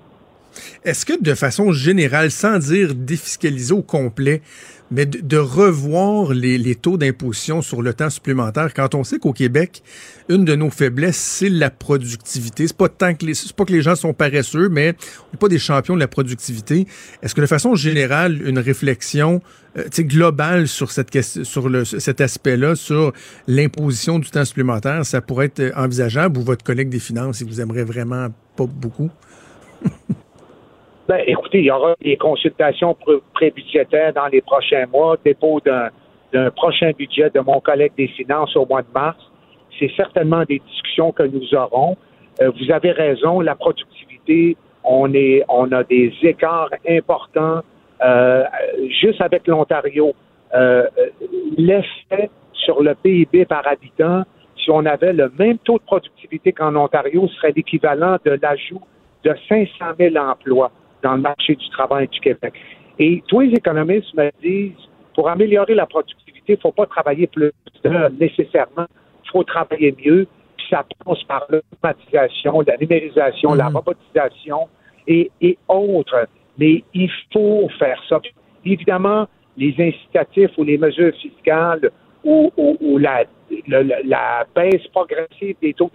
Est-ce 0.83 1.05
que 1.05 1.21
de 1.21 1.33
façon 1.33 1.71
générale, 1.71 2.31
sans 2.31 2.57
dire 2.57 2.93
défiscaliser 2.95 3.73
au 3.73 3.83
complet, 3.83 4.41
mais 4.91 5.05
de, 5.05 5.37
revoir 5.37 6.33
les, 6.33 6.75
taux 6.75 6.97
d'imposition 6.97 7.61
sur 7.61 7.81
le 7.81 7.93
temps 7.93 8.09
supplémentaire, 8.09 8.73
quand 8.73 8.93
on 8.93 9.03
sait 9.03 9.19
qu'au 9.19 9.31
Québec, 9.31 9.81
une 10.27 10.43
de 10.43 10.53
nos 10.53 10.69
faiblesses, 10.69 11.17
c'est 11.17 11.49
la 11.49 11.69
productivité. 11.69 12.67
C'est 12.67 12.75
pas 12.75 12.89
tant 12.89 13.15
que 13.15 13.25
les, 13.25 13.33
pas 13.55 13.63
que 13.63 13.71
les 13.71 13.81
gens 13.81 13.95
sont 13.95 14.13
paresseux, 14.13 14.67
mais 14.69 14.95
on 15.21 15.33
n'est 15.33 15.39
pas 15.39 15.47
des 15.47 15.59
champions 15.59 15.95
de 15.95 15.99
la 16.01 16.09
productivité. 16.09 16.87
Est-ce 17.23 17.33
que 17.33 17.41
de 17.41 17.45
façon 17.45 17.73
générale, 17.75 18.45
une 18.45 18.59
réflexion 18.59 19.41
euh, 19.77 19.87
globale 19.99 20.67
sur 20.67 20.91
cette 20.91 21.09
sur 21.21 21.69
le, 21.69 21.85
cet 21.85 22.19
aspect-là, 22.19 22.75
sur 22.75 23.13
l'imposition 23.47 24.19
du 24.19 24.29
temps 24.29 24.45
supplémentaire, 24.45 25.05
ça 25.05 25.21
pourrait 25.21 25.51
être 25.55 25.71
envisageable 25.77 26.37
ou 26.37 26.41
votre 26.41 26.65
collègue 26.65 26.89
des 26.89 26.99
finances, 26.99 27.39
il 27.39 27.47
vous 27.47 27.61
aimerait 27.61 27.85
vraiment 27.85 28.27
pas 28.57 28.65
beaucoup? 28.65 29.09
Ben, 31.11 31.25
écoutez, 31.27 31.59
il 31.59 31.65
y 31.65 31.71
aura 31.71 31.93
des 32.01 32.15
consultations 32.15 32.95
pré-budgétaires 33.33 34.13
dans 34.13 34.27
les 34.27 34.39
prochains 34.39 34.85
mois, 34.85 35.17
dépôt 35.25 35.59
d'un 35.59 36.51
prochain 36.51 36.91
budget 36.97 37.29
de 37.31 37.41
mon 37.41 37.59
collègue 37.59 37.91
des 37.97 38.07
finances 38.07 38.55
au 38.55 38.65
mois 38.65 38.81
de 38.81 38.87
mars. 38.95 39.17
C'est 39.77 39.91
certainement 39.97 40.45
des 40.45 40.59
discussions 40.59 41.11
que 41.11 41.23
nous 41.23 41.53
aurons. 41.53 41.97
Euh, 42.41 42.49
vous 42.57 42.71
avez 42.71 42.91
raison, 42.91 43.41
la 43.41 43.55
productivité, 43.55 44.55
on 44.85 45.13
a 45.13 45.83
des 45.83 46.13
écarts 46.23 46.69
importants 46.87 47.59
euh, 48.05 48.45
juste 49.01 49.19
avec 49.19 49.47
l'Ontario. 49.47 50.13
Euh, 50.53 50.87
l'effet 51.57 52.29
sur 52.53 52.81
le 52.81 52.95
PIB 52.95 53.43
par 53.43 53.67
habitant, 53.67 54.23
si 54.55 54.71
on 54.71 54.85
avait 54.85 55.11
le 55.11 55.29
même 55.37 55.57
taux 55.57 55.77
de 55.77 55.83
productivité 55.83 56.53
qu'en 56.53 56.73
Ontario, 56.77 57.27
serait 57.27 57.51
l'équivalent 57.53 58.15
de 58.23 58.39
l'ajout 58.41 58.81
de 59.25 59.35
500 59.49 59.85
000 59.99 60.15
emplois 60.15 60.71
dans 61.03 61.15
le 61.15 61.21
marché 61.21 61.55
du 61.55 61.69
travail 61.69 62.07
du 62.07 62.19
Québec. 62.19 62.53
Et 62.99 63.23
tous 63.27 63.39
les 63.39 63.53
économistes 63.53 64.13
me 64.13 64.29
disent, 64.41 64.87
pour 65.15 65.29
améliorer 65.29 65.73
la 65.75 65.85
productivité, 65.85 66.53
il 66.53 66.53
ne 66.53 66.59
faut 66.59 66.71
pas 66.71 66.85
travailler 66.85 67.27
plus 67.27 67.51
nécessairement, 68.19 68.85
il 69.23 69.29
faut 69.31 69.43
travailler 69.43 69.95
mieux, 70.03 70.27
puis 70.57 70.65
ça 70.69 70.85
passe 71.03 71.23
par 71.23 71.45
l'automatisation, 71.49 72.61
la 72.61 72.77
numérisation, 72.77 73.53
la 73.53 73.69
mm. 73.69 73.75
robotisation 73.75 74.67
et, 75.07 75.57
autres. 75.67 76.27
Mais 76.57 76.83
il 76.93 77.09
faut 77.33 77.69
faire 77.79 78.01
ça. 78.07 78.19
Évidemment, 78.65 79.27
les 79.57 79.73
incitatifs 79.79 80.51
ou 80.57 80.63
les 80.63 80.77
mesures 80.77 81.13
fiscales 81.15 81.89
ou, 82.23 82.51
la, 82.99 83.23
la, 83.67 84.45
baisse 84.55 84.85
progressive 84.93 85.55
des 85.61 85.73
taux 85.73 85.89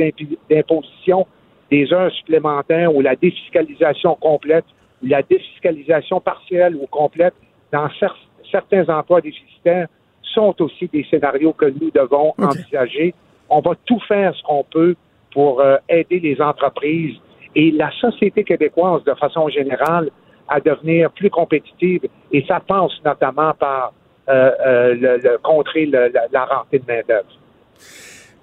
d'imposition 0.50 1.26
des 1.70 1.92
heures 1.92 2.12
supplémentaires 2.12 2.94
ou 2.94 3.00
la 3.00 3.14
défiscalisation 3.14 4.16
complète 4.16 4.64
la 5.02 5.22
défiscalisation 5.22 6.20
partielle 6.20 6.76
ou 6.76 6.86
complète 6.86 7.34
dans 7.72 7.88
certains 8.50 8.88
emplois 8.88 9.20
déficitaires 9.20 9.88
sont 10.22 10.54
aussi 10.60 10.88
des 10.88 11.04
scénarios 11.10 11.52
que 11.52 11.66
nous 11.66 11.90
devons 11.90 12.34
envisager. 12.38 13.14
On 13.48 13.60
va 13.60 13.72
tout 13.84 14.00
faire 14.08 14.34
ce 14.34 14.42
qu'on 14.42 14.64
peut 14.64 14.96
pour 15.32 15.60
euh, 15.60 15.76
aider 15.88 16.20
les 16.20 16.40
entreprises 16.40 17.16
et 17.54 17.70
la 17.70 17.90
société 17.92 18.44
québécoise 18.44 19.04
de 19.04 19.14
façon 19.14 19.48
générale 19.48 20.10
à 20.48 20.60
devenir 20.60 21.10
plus 21.10 21.30
compétitive 21.30 22.02
et 22.32 22.44
ça 22.46 22.60
passe 22.60 22.92
notamment 23.04 23.52
par 23.54 23.92
euh, 24.28 24.50
euh, 24.66 24.94
le, 24.94 25.38
contrer 25.38 25.86
la, 25.86 26.08
la 26.08 26.44
rareté 26.44 26.78
de 26.78 26.84
main-d'œuvre. 26.86 27.28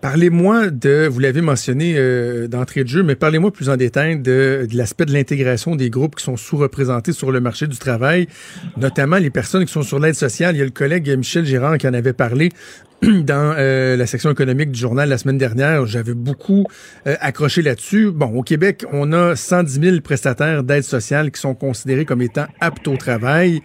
Parlez-moi 0.03 0.69
de, 0.69 1.07
vous 1.07 1.21
l'avez 1.21 1.39
mentionné 1.39 1.93
euh, 1.95 2.49
d'entrée 2.49 2.83
de 2.83 2.89
jeu, 2.89 3.03
mais 3.03 3.15
parlez-moi 3.15 3.51
plus 3.51 3.69
en 3.69 3.77
détail 3.77 4.19
de, 4.19 4.67
l'aspect 4.73 5.05
de 5.05 5.13
l'intégration 5.13 5.77
des 5.77 5.89
groupes 5.89 6.17
qui 6.17 6.25
sont 6.25 6.35
sous-représentés 6.35 7.13
sur 7.13 7.31
le 7.31 7.39
marché 7.39 7.67
du 7.67 7.77
travail, 7.77 8.27
notamment 8.75 9.15
les 9.15 9.29
personnes 9.29 9.63
qui 9.63 9.71
sont 9.71 9.81
sur 9.81 9.99
l'aide 9.99 10.15
sociale. 10.15 10.57
Il 10.57 10.59
y 10.59 10.61
a 10.61 10.65
le 10.65 10.71
collègue 10.71 11.09
Michel 11.17 11.45
Girard 11.45 11.77
qui 11.77 11.87
en 11.87 11.93
avait 11.93 12.11
parlé 12.11 12.49
dans 13.01 13.55
euh, 13.57 13.95
la 13.95 14.05
section 14.05 14.29
économique 14.29 14.71
du 14.71 14.79
journal 14.81 15.07
la 15.07 15.17
semaine 15.17 15.37
dernière. 15.37 15.85
J'avais 15.85 16.13
beaucoup 16.13 16.65
euh, 17.07 17.15
accroché 17.21 17.61
là-dessus. 17.61 18.11
Bon, 18.11 18.27
au 18.33 18.43
Québec, 18.43 18.83
on 18.91 19.13
a 19.13 19.37
110 19.37 19.79
000 19.81 20.01
prestataires 20.01 20.63
d'aide 20.63 20.83
sociale 20.83 21.31
qui 21.31 21.39
sont 21.39 21.55
considérés 21.55 22.03
comme 22.03 22.21
étant 22.21 22.47
aptes 22.59 22.89
au 22.89 22.97
travail. 22.97 23.61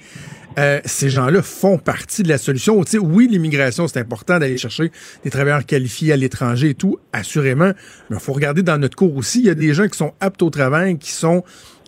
Euh, 0.58 0.80
ces 0.84 1.08
gens-là 1.08 1.42
font 1.42 1.78
partie 1.78 2.22
de 2.22 2.28
la 2.28 2.38
solution. 2.38 2.82
Tu 2.82 2.92
sais, 2.92 2.98
oui, 2.98 3.28
l'immigration, 3.30 3.86
c'est 3.86 4.00
important 4.00 4.38
d'aller 4.38 4.56
chercher 4.56 4.90
des 5.22 5.30
travailleurs 5.30 5.64
qualifiés 5.66 6.12
à 6.12 6.16
l'étranger 6.16 6.70
et 6.70 6.74
tout, 6.74 6.98
assurément. 7.12 7.72
Mais 8.10 8.16
il 8.16 8.20
faut 8.20 8.32
regarder 8.32 8.62
dans 8.62 8.78
notre 8.78 8.96
cours 8.96 9.16
aussi, 9.16 9.40
il 9.40 9.46
y 9.46 9.50
a 9.50 9.54
des 9.54 9.72
gens 9.74 9.86
qui 9.86 9.96
sont 9.98 10.12
aptes 10.20 10.42
au 10.42 10.50
travail, 10.50 10.98
qui 10.98 11.10
sont 11.10 11.44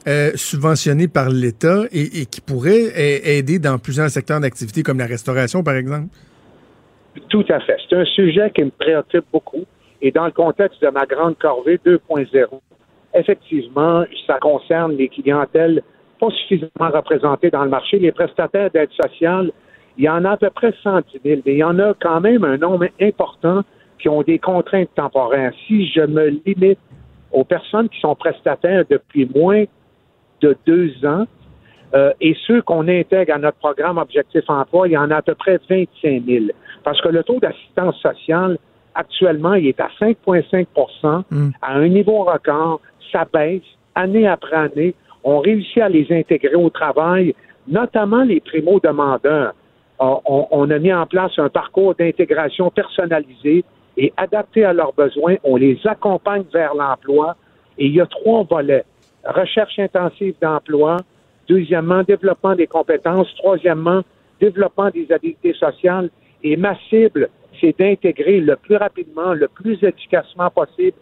euh, 0.06 0.30
subventionnés 0.34 1.08
par 1.08 1.30
l'État 1.30 1.84
et, 1.92 2.26
qui 2.26 2.40
pourraient 2.40 2.92
aider 3.38 3.58
dans 3.58 3.78
plusieurs 3.78 4.10
secteurs 4.10 4.40
d'activité, 4.40 4.82
comme 4.82 4.98
la 4.98 5.06
restauration, 5.06 5.62
par 5.62 5.74
exemple. 5.74 6.08
Tout 7.28 7.44
à 7.48 7.60
fait. 7.60 7.76
C'est 7.88 7.96
un 7.96 8.04
sujet 8.04 8.50
qui 8.54 8.64
me 8.64 8.70
préoccupe 8.70 9.24
beaucoup. 9.32 9.64
Et 10.02 10.10
dans 10.10 10.24
le 10.24 10.32
contexte 10.32 10.80
de 10.82 10.88
ma 10.88 11.04
grande 11.04 11.36
corvée 11.38 11.78
2.0, 11.84 12.46
effectivement, 13.14 14.04
ça 14.26 14.38
concerne 14.38 14.96
les 14.96 15.08
clientèles 15.08 15.82
pas 16.20 16.30
suffisamment 16.30 16.90
représentés 16.92 17.50
dans 17.50 17.64
le 17.64 17.70
marché. 17.70 17.98
Les 17.98 18.12
prestataires 18.12 18.70
d'aide 18.70 18.90
sociale, 18.92 19.50
il 19.96 20.04
y 20.04 20.08
en 20.08 20.24
a 20.24 20.32
à 20.32 20.36
peu 20.36 20.50
près 20.50 20.72
110 20.82 21.20
000, 21.24 21.40
mais 21.44 21.52
il 21.52 21.58
y 21.58 21.64
en 21.64 21.78
a 21.78 21.94
quand 21.94 22.20
même 22.20 22.44
un 22.44 22.58
nombre 22.58 22.86
important 23.00 23.62
qui 23.98 24.08
ont 24.08 24.22
des 24.22 24.38
contraintes 24.38 24.94
temporaires. 24.94 25.52
Si 25.66 25.88
je 25.90 26.02
me 26.02 26.28
limite 26.46 26.78
aux 27.32 27.44
personnes 27.44 27.88
qui 27.88 28.00
sont 28.00 28.14
prestataires 28.14 28.84
depuis 28.88 29.28
moins 29.34 29.64
de 30.40 30.56
deux 30.66 30.92
ans, 31.04 31.26
euh, 31.92 32.12
et 32.20 32.36
ceux 32.46 32.62
qu'on 32.62 32.86
intègre 32.86 33.34
à 33.34 33.38
notre 33.38 33.58
programme 33.58 33.98
Objectif 33.98 34.44
Emploi, 34.48 34.88
il 34.88 34.92
y 34.92 34.96
en 34.96 35.10
a 35.10 35.16
à 35.16 35.22
peu 35.22 35.34
près 35.34 35.58
25 35.68 36.22
000. 36.24 36.44
Parce 36.84 37.00
que 37.00 37.08
le 37.08 37.24
taux 37.24 37.40
d'assistance 37.40 37.96
sociale, 38.00 38.58
actuellement, 38.94 39.54
il 39.54 39.66
est 39.66 39.80
à 39.80 39.88
5,5 40.00 41.24
mm. 41.30 41.50
à 41.62 41.74
un 41.74 41.88
niveau 41.88 42.24
record. 42.24 42.80
Ça 43.10 43.26
baisse 43.32 43.62
année 43.96 44.28
après 44.28 44.56
année 44.56 44.94
on 45.24 45.40
réussit 45.40 45.82
à 45.82 45.88
les 45.88 46.06
intégrer 46.10 46.54
au 46.54 46.70
travail, 46.70 47.34
notamment 47.68 48.22
les 48.22 48.40
primo-demandeurs. 48.40 49.54
Euh, 50.00 50.14
on, 50.24 50.70
a 50.70 50.78
mis 50.78 50.92
en 50.92 51.06
place 51.06 51.32
un 51.38 51.50
parcours 51.50 51.94
d'intégration 51.94 52.70
personnalisé 52.70 53.64
et 53.96 54.12
adapté 54.16 54.64
à 54.64 54.72
leurs 54.72 54.94
besoins. 54.94 55.36
On 55.44 55.56
les 55.56 55.78
accompagne 55.84 56.44
vers 56.52 56.74
l'emploi 56.74 57.36
et 57.76 57.86
il 57.86 57.94
y 57.94 58.00
a 58.00 58.06
trois 58.06 58.44
volets. 58.44 58.84
Recherche 59.24 59.78
intensive 59.78 60.34
d'emploi. 60.40 60.96
Deuxièmement, 61.48 62.02
développement 62.02 62.54
des 62.54 62.66
compétences. 62.66 63.28
Troisièmement, 63.36 64.00
développement 64.40 64.88
des 64.88 65.06
habiletés 65.12 65.52
sociales. 65.52 66.08
Et 66.42 66.56
ma 66.56 66.74
cible, 66.88 67.28
c'est 67.60 67.78
d'intégrer 67.78 68.40
le 68.40 68.56
plus 68.56 68.76
rapidement, 68.76 69.34
le 69.34 69.48
plus 69.48 69.82
efficacement 69.84 70.48
possible 70.48 70.96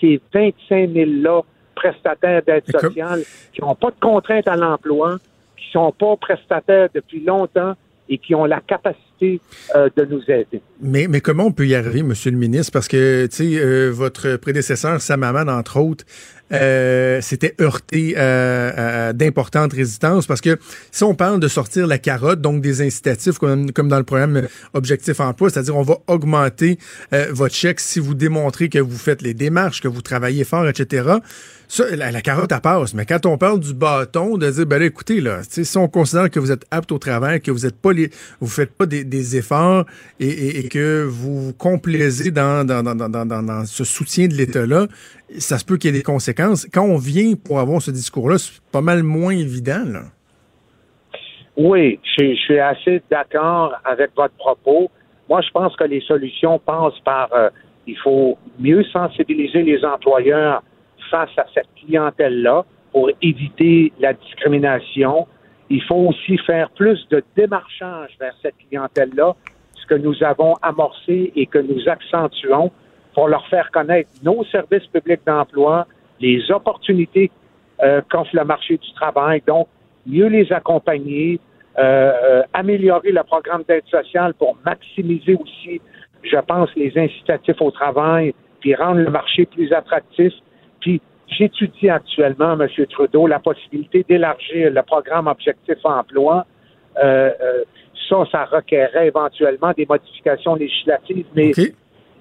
ces 0.00 0.20
25 0.32 0.90
000-là 0.90 1.42
prestataires 1.78 2.42
d'aide 2.46 2.64
sociale 2.68 3.22
qui 3.52 3.60
n'ont 3.60 3.74
pas 3.74 3.90
de 3.90 4.00
contraintes 4.00 4.48
à 4.48 4.56
l'emploi, 4.56 5.18
qui 5.56 5.66
ne 5.68 5.72
sont 5.72 5.92
pas 5.92 6.16
prestataires 6.16 6.88
depuis 6.92 7.24
longtemps 7.24 7.74
et 8.08 8.18
qui 8.18 8.34
ont 8.34 8.44
la 8.44 8.60
capacité 8.60 9.40
euh, 9.74 9.88
de 9.96 10.04
nous 10.04 10.22
aider. 10.28 10.62
Mais, 10.80 11.06
mais 11.08 11.20
comment 11.20 11.46
on 11.46 11.52
peut 11.52 11.66
y 11.66 11.74
arriver, 11.74 12.02
Monsieur 12.02 12.30
le 12.30 12.38
ministre? 12.38 12.72
Parce 12.72 12.88
que, 12.88 13.26
tu 13.26 13.36
sais, 13.36 13.58
euh, 13.58 13.90
votre 13.90 14.36
prédécesseur, 14.36 15.00
Samaman, 15.00 15.48
entre 15.48 15.78
autres, 15.78 16.04
euh, 16.50 17.20
s'était 17.20 17.54
heurté 17.60 18.16
à, 18.16 19.12
d'importantes 19.12 19.74
résistances 19.74 20.26
parce 20.26 20.40
que 20.40 20.58
si 20.90 21.04
on 21.04 21.14
parle 21.14 21.40
de 21.40 21.48
sortir 21.48 21.86
la 21.86 21.98
carotte, 21.98 22.40
donc 22.40 22.62
des 22.62 22.80
incitatifs 22.80 23.36
comme, 23.36 23.70
comme 23.72 23.88
dans 23.88 23.98
le 23.98 24.04
programme 24.04 24.48
Objectif 24.72 25.20
Emploi, 25.20 25.50
c'est-à-dire 25.50 25.76
on 25.76 25.82
va 25.82 25.98
augmenter 26.06 26.78
votre 27.32 27.54
chèque 27.54 27.80
si 27.80 28.00
vous 28.00 28.14
démontrez 28.14 28.70
que 28.70 28.78
vous 28.78 28.96
faites 28.96 29.20
les 29.20 29.34
démarches, 29.34 29.82
que 29.82 29.88
vous 29.88 30.00
travaillez 30.00 30.44
fort, 30.44 30.66
etc., 30.66 31.18
ça, 31.68 31.84
la, 31.94 32.20
carotte, 32.22 32.50
à 32.50 32.60
passe. 32.60 32.94
Mais 32.94 33.04
quand 33.04 33.26
on 33.26 33.36
parle 33.36 33.60
du 33.60 33.74
bâton, 33.74 34.38
de 34.38 34.50
dire, 34.50 34.66
ben 34.66 34.78
là, 34.78 34.86
écoutez, 34.86 35.20
là, 35.20 35.40
si 35.42 35.76
on 35.76 35.86
considère 35.86 36.30
que 36.30 36.40
vous 36.40 36.50
êtes 36.50 36.64
apte 36.70 36.90
au 36.92 36.98
travail, 36.98 37.42
que 37.42 37.50
vous 37.50 37.66
êtes 37.66 37.80
pas 37.80 37.92
les, 37.92 38.08
vous 38.40 38.48
faites 38.48 38.74
pas 38.74 38.86
des, 38.86 39.36
efforts 39.36 39.84
et, 40.18 40.66
que 40.68 41.04
vous 41.04 41.40
vous 41.40 41.52
complaisez 41.52 42.30
dans, 42.30 42.66
dans, 42.66 42.82
dans, 42.82 43.08
dans, 43.08 43.64
ce 43.66 43.84
soutien 43.84 44.28
de 44.28 44.34
l'État-là, 44.34 44.86
ça 45.38 45.58
se 45.58 45.64
peut 45.64 45.76
qu'il 45.76 45.90
y 45.90 45.94
ait 45.94 45.98
des 45.98 46.02
conséquences. 46.02 46.66
Quand 46.72 46.84
on 46.84 46.96
vient 46.96 47.34
pour 47.34 47.60
avoir 47.60 47.82
ce 47.82 47.90
discours-là, 47.90 48.38
c'est 48.38 48.62
pas 48.72 48.80
mal 48.80 49.02
moins 49.02 49.32
évident, 49.32 49.84
là. 49.86 50.02
Oui, 51.58 51.98
je, 52.16 52.34
suis 52.34 52.60
assez 52.60 53.02
d'accord 53.10 53.74
avec 53.84 54.10
votre 54.16 54.34
propos. 54.34 54.90
Moi, 55.28 55.40
je 55.42 55.50
pense 55.50 55.74
que 55.74 55.84
les 55.84 56.00
solutions 56.02 56.60
passent 56.60 57.00
par, 57.04 57.32
euh, 57.32 57.50
il 57.88 57.98
faut 57.98 58.38
mieux 58.60 58.84
sensibiliser 58.84 59.64
les 59.64 59.84
employeurs 59.84 60.62
face 61.10 61.30
à 61.36 61.46
cette 61.54 61.68
clientèle-là 61.76 62.64
pour 62.92 63.10
éviter 63.22 63.92
la 63.98 64.12
discrimination. 64.12 65.26
Il 65.70 65.82
faut 65.82 66.08
aussi 66.08 66.38
faire 66.38 66.70
plus 66.70 67.06
de 67.10 67.22
démarchage 67.36 68.16
vers 68.18 68.34
cette 68.42 68.54
clientèle-là, 68.68 69.34
ce 69.74 69.86
que 69.86 69.94
nous 69.94 70.22
avons 70.22 70.54
amorcé 70.62 71.32
et 71.36 71.46
que 71.46 71.58
nous 71.58 71.88
accentuons 71.88 72.70
pour 73.14 73.28
leur 73.28 73.46
faire 73.48 73.70
connaître 73.70 74.10
nos 74.22 74.44
services 74.44 74.86
publics 74.86 75.20
d'emploi, 75.26 75.86
les 76.20 76.50
opportunités 76.50 77.30
euh, 77.82 78.00
qu'offre 78.10 78.34
le 78.34 78.44
marché 78.44 78.76
du 78.76 78.92
travail, 78.94 79.42
donc 79.46 79.68
mieux 80.06 80.26
les 80.26 80.52
accompagner, 80.52 81.38
euh, 81.78 82.12
euh, 82.24 82.42
améliorer 82.54 83.12
le 83.12 83.22
programme 83.22 83.62
d'aide 83.68 83.86
sociale 83.90 84.34
pour 84.34 84.56
maximiser 84.64 85.34
aussi, 85.34 85.80
je 86.22 86.38
pense, 86.38 86.70
les 86.74 86.96
incitatifs 86.96 87.60
au 87.60 87.70
travail, 87.70 88.34
puis 88.60 88.74
rendre 88.74 89.00
le 89.00 89.10
marché 89.10 89.46
plus 89.46 89.72
attractif 89.72 90.32
puis 90.80 91.00
j'étudie 91.28 91.88
actuellement, 91.88 92.58
M. 92.58 92.68
Trudeau, 92.86 93.26
la 93.26 93.38
possibilité 93.38 94.04
d'élargir 94.08 94.70
le 94.72 94.82
programme 94.82 95.26
Objectif 95.26 95.78
Emploi. 95.84 96.46
Euh, 97.02 97.30
euh, 97.40 97.64
ça, 98.08 98.24
ça 98.32 98.44
requerrait 98.46 99.08
éventuellement 99.08 99.72
des 99.76 99.86
modifications 99.86 100.54
législatives, 100.54 101.26
mais 101.34 101.52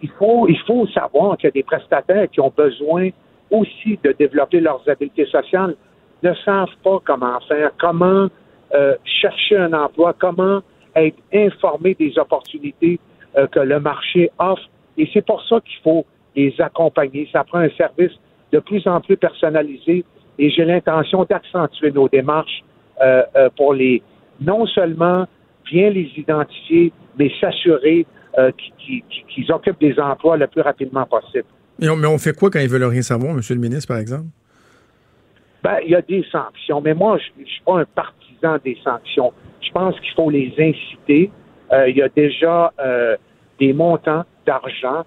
il 0.02 0.10
faut 0.20 0.48
il 0.48 0.60
faut 0.68 0.86
savoir 0.88 1.38
qu'il 1.38 1.48
y 1.48 1.50
a 1.50 1.52
des 1.52 1.64
prestataires 1.64 2.30
qui 2.30 2.42
ont 2.42 2.54
besoin 2.56 3.10
aussi 3.50 3.98
de 4.04 4.12
développer 4.12 4.60
leurs 4.60 4.84
habiletés 4.88 5.26
sociales, 5.28 5.76
ne 6.22 6.34
savent 6.46 6.76
pas 6.84 7.00
comment 7.06 7.40
faire, 7.48 7.72
comment 7.80 8.28
euh, 8.76 8.96
chercher 9.06 9.58
un 9.58 9.72
emploi, 9.72 10.14
comment 10.20 10.62
être 10.96 11.18
informé 11.34 11.96
des 11.96 12.18
opportunités 12.18 13.00
que 13.52 13.60
le 13.60 13.80
marché 13.80 14.32
offre. 14.40 14.68
Et 14.98 15.08
c'est 15.14 15.24
pour 15.24 15.44
ça 15.44 15.62
qu'il 15.62 15.78
faut 15.84 16.08
les 16.36 16.56
accompagner. 16.60 17.30
Ça 17.32 17.44
prend 17.44 17.60
un 17.60 17.70
service 17.78 18.14
de 18.52 18.60
plus 18.60 18.88
en 18.88 19.02
plus 19.02 19.18
personnalisé 19.18 20.06
et 20.40 20.50
j'ai 20.50 20.66
l'intention 20.66 21.26
d'accentuer 21.30 21.92
nos 21.92 22.08
démarches 22.08 22.64
euh, 23.02 23.24
euh, 23.36 23.50
pour 23.56 23.74
les 23.74 24.02
non 24.40 24.66
seulement 24.68 25.26
bien 25.66 25.90
les 25.90 26.12
identifier, 26.16 26.94
mais 27.18 27.32
s'assurer 27.42 28.06
euh, 28.38 28.52
qu'ils 28.78 29.52
occupent 29.52 29.80
des 29.80 30.00
emplois 30.00 30.38
le 30.38 30.48
plus 30.48 30.62
rapidement 30.62 31.06
possible. 31.06 31.46
Mais 31.80 31.90
on, 31.90 32.18
fait 32.18 32.36
quoi 32.36 32.50
quand 32.50 32.60
ils 32.60 32.70
veulent 32.70 32.84
rien 32.84 33.02
savoir, 33.02 33.32
M. 33.32 33.42
le 33.50 33.56
ministre, 33.56 33.88
par 33.88 33.98
exemple? 33.98 34.26
Ben, 35.64 35.78
il 35.84 35.92
y 35.92 35.96
a 35.96 36.02
des 36.02 36.24
sanctions, 36.32 36.82
mais 36.82 36.94
moi, 36.94 37.18
je 37.18 37.42
ne 37.42 37.46
suis 37.46 37.62
pas 37.66 37.80
un 37.80 37.86
partisan 37.86 38.58
des 38.64 38.78
sanctions. 38.84 39.34
Je 39.62 39.72
pense 39.72 40.00
qu'il 40.00 40.14
faut 40.16 40.30
les 40.30 40.54
inciter. 40.58 41.32
il 41.88 41.96
y 41.96 42.02
a 42.02 42.10
déjà 42.10 42.72
des 43.60 43.74
montants 43.74 44.24
d'argent 44.46 45.04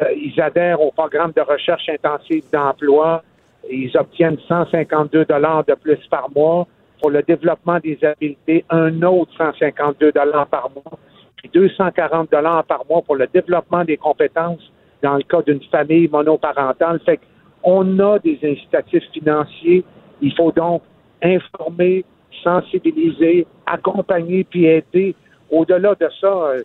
ils 0.00 0.40
adhèrent 0.40 0.80
au 0.80 0.90
programme 0.90 1.32
de 1.34 1.40
recherche 1.40 1.88
intensive 1.88 2.44
d'emploi. 2.52 3.22
Ils 3.70 3.96
obtiennent 3.96 4.38
152 4.46 5.24
dollars 5.24 5.64
de 5.64 5.74
plus 5.74 5.98
par 6.10 6.28
mois 6.34 6.66
pour 7.00 7.10
le 7.10 7.22
développement 7.22 7.78
des 7.78 7.98
habiletés, 8.02 8.64
un 8.70 9.02
autre 9.02 9.32
152 9.36 10.12
dollars 10.12 10.46
par 10.46 10.70
mois, 10.70 10.98
puis 11.36 11.50
240 11.52 12.30
dollars 12.30 12.64
par 12.64 12.84
mois 12.88 13.02
pour 13.02 13.16
le 13.16 13.26
développement 13.26 13.84
des 13.84 13.96
compétences 13.96 14.72
dans 15.02 15.16
le 15.16 15.22
cas 15.22 15.42
d'une 15.42 15.62
famille 15.64 16.08
monoparentale. 16.08 17.00
Fait 17.04 17.20
qu'on 17.62 17.98
a 17.98 18.18
des 18.18 18.38
incitatifs 18.42 19.04
financiers. 19.12 19.84
Il 20.22 20.34
faut 20.34 20.52
donc 20.52 20.82
informer, 21.22 22.04
sensibiliser, 22.42 23.46
accompagner 23.66 24.44
puis 24.44 24.66
aider. 24.66 25.14
Au-delà 25.50 25.94
de 25.94 26.08
ça, 26.20 26.26
euh, 26.26 26.62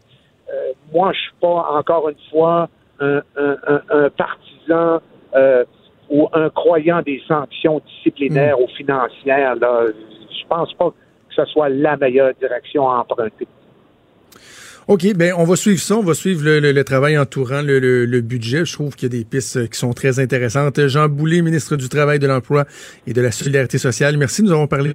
euh, 0.49 0.71
moi, 0.93 1.11
je 1.13 1.19
suis 1.19 1.33
pas 1.41 1.67
encore 1.77 2.09
une 2.09 2.29
fois 2.31 2.69
un, 3.01 4.09
partisan 4.17 5.01
euh, 5.35 5.65
ou 6.09 6.27
un 6.33 6.49
croyant 6.49 7.01
des 7.01 7.21
sanctions 7.27 7.81
disciplinaires 7.87 8.57
hmm. 8.59 8.63
ou 8.63 8.67
financières. 8.77 9.55
Là. 9.55 9.85
Je 10.29 10.47
pense 10.47 10.73
pas 10.73 10.89
que 10.89 11.35
ce 11.35 11.45
soit 11.45 11.69
la 11.69 11.97
meilleure 11.97 12.33
direction 12.39 12.89
à 12.89 12.99
emprunter. 12.99 13.47
OK, 14.87 15.13
ben 15.15 15.33
on 15.37 15.43
va 15.43 15.55
suivre 15.55 15.79
ça, 15.79 15.95
on 15.95 16.03
va 16.03 16.13
suivre 16.13 16.43
le, 16.43 16.83
travail 16.83 17.17
entourant 17.17 17.61
le, 17.63 18.21
budget. 18.21 18.65
Je 18.65 18.73
trouve 18.73 18.95
qu'il 18.95 19.13
y 19.13 19.15
a 19.15 19.19
des 19.19 19.25
pistes 19.25 19.69
qui 19.69 19.79
sont 19.79 19.93
très 19.93 20.19
intéressantes. 20.19 20.87
Jean 20.87 21.07
Boulet, 21.07 21.41
ministre 21.41 21.75
du 21.75 21.87
Travail, 21.87 22.19
de 22.19 22.27
l'Emploi 22.27 22.65
et 23.07 23.13
de 23.13 23.21
la 23.21 23.31
Solidarité 23.31 23.77
sociale. 23.77 24.17
Merci, 24.17 24.43
nous 24.43 24.51
avons 24.51 24.67
parlé. 24.67 24.93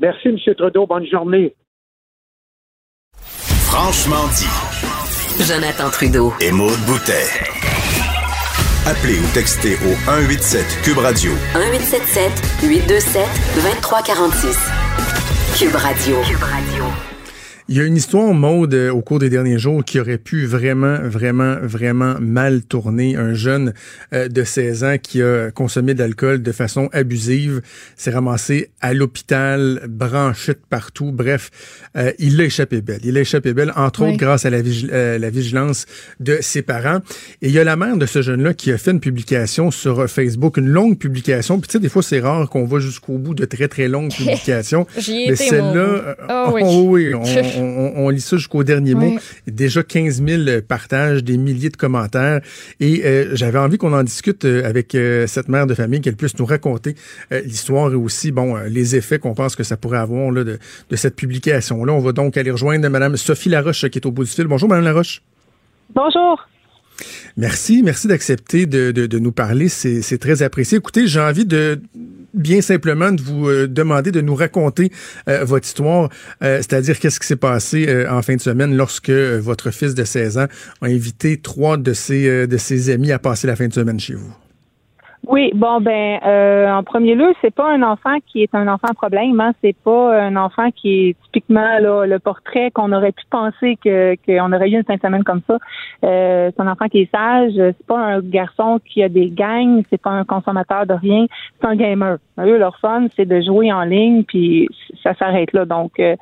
Merci, 0.00 0.28
M. 0.28 0.38
Trudeau. 0.56 0.86
Bonne 0.86 1.06
journée. 1.06 1.54
Franchement 3.16 4.26
dit. 4.34 4.93
Jonathan 5.40 5.90
Trudeau. 5.90 6.32
Et 6.40 6.52
Maude 6.52 6.78
Boutet. 6.86 7.28
Appelez 8.86 9.18
ou 9.18 9.26
textez 9.32 9.76
au 9.84 9.94
187 10.04 10.64
Cube 10.82 10.98
Radio. 10.98 11.32
1877 11.54 12.30
827 12.62 13.26
2346. 13.56 14.58
Cube 15.58 15.74
Radio. 15.74 16.20
Cube 16.22 16.42
Radio. 16.42 17.13
Il 17.66 17.76
y 17.76 17.80
a 17.80 17.84
une 17.84 17.96
histoire 17.96 18.24
en 18.24 18.34
mode 18.34 18.74
euh, 18.74 18.90
au 18.90 19.00
cours 19.00 19.18
des 19.18 19.30
derniers 19.30 19.58
jours 19.58 19.82
qui 19.82 19.98
aurait 19.98 20.18
pu 20.18 20.44
vraiment, 20.44 20.98
vraiment, 21.02 21.56
vraiment 21.62 22.16
mal 22.20 22.60
tourner. 22.60 23.16
Un 23.16 23.32
jeune 23.32 23.72
euh, 24.12 24.28
de 24.28 24.44
16 24.44 24.84
ans 24.84 24.96
qui 25.02 25.22
a 25.22 25.50
consommé 25.50 25.94
de 25.94 26.00
l'alcool 26.00 26.42
de 26.42 26.52
façon 26.52 26.90
abusive 26.92 27.62
s'est 27.96 28.10
ramassé 28.10 28.68
à 28.82 28.92
l'hôpital, 28.92 29.80
branché 29.88 30.52
de 30.52 30.60
partout. 30.68 31.10
Bref, 31.10 31.50
euh, 31.96 32.12
il 32.18 32.38
a 32.38 32.44
échappé 32.44 32.82
belle. 32.82 33.00
Il 33.02 33.16
a 33.16 33.22
échappé 33.22 33.54
belle, 33.54 33.72
entre 33.76 34.02
autres 34.02 34.18
grâce 34.18 34.44
à 34.44 34.50
la, 34.50 34.58
la, 35.18 35.30
vigilance 35.30 35.86
de 36.20 36.36
ses 36.42 36.60
parents. 36.60 36.98
Et 37.40 37.48
il 37.48 37.52
y 37.52 37.58
a 37.58 37.64
la 37.64 37.76
mère 37.76 37.96
de 37.96 38.04
ce 38.04 38.20
jeune-là 38.20 38.52
qui 38.52 38.72
a 38.72 38.78
fait 38.78 38.90
une 38.90 39.00
publication 39.00 39.70
sur 39.70 40.06
Facebook, 40.10 40.58
une 40.58 40.68
longue 40.68 40.98
publication. 40.98 41.58
Puis 41.60 41.68
tu 41.68 41.72
sais, 41.72 41.80
des 41.80 41.88
fois, 41.88 42.02
c'est 42.02 42.20
rare 42.20 42.50
qu'on 42.50 42.66
va 42.66 42.78
jusqu'au 42.78 43.16
bout 43.16 43.34
de 43.34 43.46
très, 43.46 43.68
très 43.68 43.88
longues 43.88 44.12
publications. 44.14 44.86
Mais 45.08 45.34
celle-là... 45.34 46.16
Oh, 46.28 46.50
oui. 46.52 46.62
Oh, 46.64 46.84
oui 46.88 47.14
on, 47.14 47.24
lit 48.10 48.20
ça 48.20 48.36
jusqu'au 48.36 48.64
dernier 48.64 48.94
mot. 48.94 49.18
Déjà 49.46 49.82
15 49.82 50.22
000 50.22 50.60
partages, 50.66 51.24
des 51.24 51.36
milliers 51.36 51.70
de 51.70 51.76
commentaires. 51.76 52.40
Et 52.80 53.02
euh, 53.04 53.34
j'avais 53.34 53.58
envie 53.58 53.78
qu'on 53.78 53.92
en 53.92 54.02
discute 54.02 54.44
euh, 54.44 54.68
avec 54.68 54.94
euh, 54.94 55.26
cette 55.26 55.48
mère 55.48 55.66
de 55.66 55.74
famille, 55.74 56.00
qu'elle 56.00 56.16
puisse 56.16 56.38
nous 56.38 56.46
raconter 56.46 56.94
l'histoire 57.30 57.92
et 57.92 57.96
aussi, 57.96 58.32
bon, 58.32 58.56
les 58.68 58.96
effets 58.96 59.18
qu'on 59.18 59.34
pense 59.34 59.56
que 59.56 59.62
ça 59.62 59.76
pourrait 59.76 59.98
avoir 59.98 60.30
là, 60.30 60.44
de, 60.44 60.58
cette 60.94 61.16
publication-là. 61.16 61.92
On 61.92 62.00
va 62.00 62.12
donc 62.12 62.36
aller 62.36 62.50
rejoindre 62.50 62.88
Mme 62.88 63.16
Sophie 63.16 63.48
Laroche 63.48 63.88
qui 63.88 63.98
est 63.98 64.06
au 64.06 64.10
bout 64.10 64.24
du 64.24 64.30
fil. 64.30 64.46
Bonjour, 64.46 64.68
Mme 64.68 64.84
Laroche. 64.84 65.22
Bonjour. 65.94 66.48
Merci, 67.36 67.82
merci 67.82 68.06
d'accepter 68.06 68.66
de, 68.66 68.92
de, 68.92 69.18
nous 69.18 69.32
parler. 69.32 69.68
C'est 69.68 70.18
très 70.18 70.42
apprécié. 70.42 70.78
Écoutez, 70.78 71.06
j'ai 71.06 71.20
envie 71.20 71.44
de 71.44 71.80
bien 72.34 72.60
simplement 72.60 73.12
de 73.12 73.22
vous 73.22 73.48
euh, 73.48 73.68
demander 73.68 74.12
de 74.12 74.20
nous 74.20 74.34
raconter 74.34 74.90
euh, 75.28 75.44
votre 75.44 75.66
histoire, 75.66 76.10
euh, 76.42 76.58
c'est-à-dire 76.58 76.98
qu'est-ce 76.98 77.20
qui 77.20 77.26
s'est 77.26 77.36
passé 77.36 78.06
en 78.08 78.22
fin 78.22 78.36
de 78.36 78.40
semaine 78.40 78.76
lorsque 78.76 79.10
votre 79.10 79.70
fils 79.70 79.94
de 79.94 80.04
16 80.04 80.38
ans 80.38 80.46
a 80.82 80.86
invité 80.86 81.38
trois 81.38 81.76
de 81.76 81.92
ses, 81.92 82.46
de 82.46 82.56
ses 82.56 82.90
amis 82.90 83.12
à 83.12 83.18
passer 83.18 83.46
la 83.46 83.56
fin 83.56 83.68
de 83.68 83.72
semaine 83.72 84.00
chez 84.00 84.14
vous? 84.14 84.43
Oui, 85.26 85.52
bon 85.54 85.80
ben 85.80 86.20
euh, 86.26 86.70
en 86.70 86.82
premier 86.82 87.14
lieu, 87.14 87.32
c'est 87.40 87.54
pas 87.54 87.70
un 87.70 87.82
enfant 87.82 88.16
qui 88.26 88.42
est 88.42 88.54
un 88.54 88.68
enfant 88.68 88.92
problème, 88.94 89.40
hein. 89.40 89.52
c'est 89.62 89.76
pas 89.76 90.20
un 90.20 90.36
enfant 90.36 90.70
qui 90.70 91.08
est 91.08 91.16
typiquement 91.24 91.78
là, 91.78 92.04
le 92.04 92.18
portrait 92.18 92.70
qu'on 92.70 92.92
aurait 92.92 93.12
pu 93.12 93.24
penser 93.30 93.78
que 93.82 94.16
qu'on 94.26 94.52
aurait 94.52 94.68
eu 94.68 94.76
une 94.76 94.84
fin 94.84 94.96
de 94.96 95.00
semaine 95.00 95.24
comme 95.24 95.40
ça. 95.46 95.58
Euh, 96.04 96.50
c'est 96.54 96.62
un 96.62 96.70
enfant 96.70 96.88
qui 96.88 97.00
est 97.00 97.10
sage, 97.10 97.52
c'est 97.56 97.86
pas 97.86 97.98
un 97.98 98.20
garçon 98.20 98.80
qui 98.84 99.02
a 99.02 99.08
des 99.08 99.30
gangs, 99.30 99.82
c'est 99.88 100.00
pas 100.00 100.10
un 100.10 100.24
consommateur 100.24 100.84
de 100.84 100.94
rien, 100.94 101.26
c'est 101.58 101.66
un 101.66 101.76
gamer. 101.76 102.18
Eux, 102.38 102.58
leur 102.58 102.78
fun, 102.78 103.06
c'est 103.14 103.26
de 103.26 103.40
jouer 103.40 103.72
en 103.72 103.84
ligne, 103.84 104.24
puis 104.24 104.68
ça 105.02 105.14
s'arrête 105.14 105.52
là. 105.52 105.64
Donc, 105.64 106.00
euh, 106.00 106.16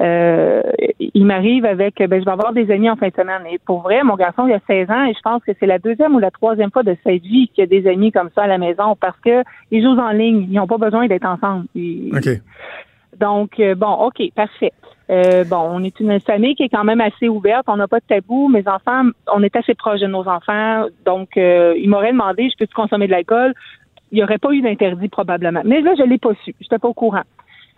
euh, 0.00 0.62
il 1.00 1.24
m'arrive 1.26 1.64
avec, 1.64 1.96
ben, 1.98 2.20
je 2.20 2.24
vais 2.24 2.30
avoir 2.30 2.52
des 2.52 2.70
amis 2.70 2.88
en 2.88 2.96
fin 2.96 3.08
de 3.08 3.14
semaine. 3.14 3.42
Et 3.50 3.58
pour 3.58 3.80
vrai, 3.80 4.04
mon 4.04 4.14
garçon, 4.14 4.46
il 4.46 4.54
a 4.54 4.60
16 4.66 4.90
ans, 4.90 5.04
et 5.04 5.14
je 5.14 5.20
pense 5.22 5.42
que 5.42 5.52
c'est 5.58 5.66
la 5.66 5.78
deuxième 5.78 6.14
ou 6.14 6.18
la 6.20 6.30
troisième 6.30 6.70
fois 6.70 6.84
de 6.84 6.96
sa 7.02 7.12
vie 7.12 7.48
qu'il 7.52 7.64
a 7.64 7.66
des 7.66 7.88
amis 7.88 8.12
comme 8.12 8.30
ça 8.34 8.45
à 8.46 8.48
la 8.48 8.58
maison, 8.58 8.96
parce 8.96 9.18
que 9.20 9.42
ils 9.70 9.82
jouent 9.82 9.98
en 9.98 10.10
ligne, 10.10 10.46
ils 10.50 10.54
n'ont 10.54 10.66
pas 10.66 10.78
besoin 10.78 11.06
d'être 11.06 11.26
ensemble. 11.26 11.66
OK. 12.12 12.28
Donc, 13.18 13.60
euh, 13.60 13.74
bon, 13.74 13.92
OK, 13.92 14.22
parfait. 14.34 14.72
Euh, 15.08 15.44
bon, 15.44 15.68
on 15.70 15.84
est 15.84 15.98
une 16.00 16.18
famille 16.20 16.54
qui 16.54 16.64
est 16.64 16.68
quand 16.68 16.84
même 16.84 17.00
assez 17.00 17.28
ouverte. 17.28 17.66
On 17.68 17.76
n'a 17.76 17.86
pas 17.86 18.00
de 18.00 18.04
tabou. 18.06 18.48
Mes 18.48 18.66
enfants, 18.66 19.04
on 19.32 19.42
est 19.42 19.54
assez 19.54 19.74
proches 19.74 20.00
de 20.00 20.06
nos 20.06 20.26
enfants. 20.28 20.86
Donc, 21.04 21.36
euh, 21.36 21.74
ils 21.78 21.88
m'auraient 21.88 22.12
demandé, 22.12 22.50
je 22.50 22.56
peux-tu 22.58 22.74
consommer 22.74 23.06
de 23.06 23.12
l'alcool? 23.12 23.54
il 24.12 24.16
n'y 24.16 24.22
aurait 24.22 24.38
pas 24.38 24.52
eu 24.52 24.62
d'interdit 24.62 25.08
probablement. 25.08 25.62
Mais 25.64 25.80
là, 25.80 25.94
je 25.96 26.02
ne 26.02 26.08
l'ai 26.08 26.18
pas 26.18 26.32
su. 26.44 26.54
Je 26.60 26.64
n'étais 26.64 26.78
pas 26.78 26.88
au 26.88 26.94
courant. 26.94 27.24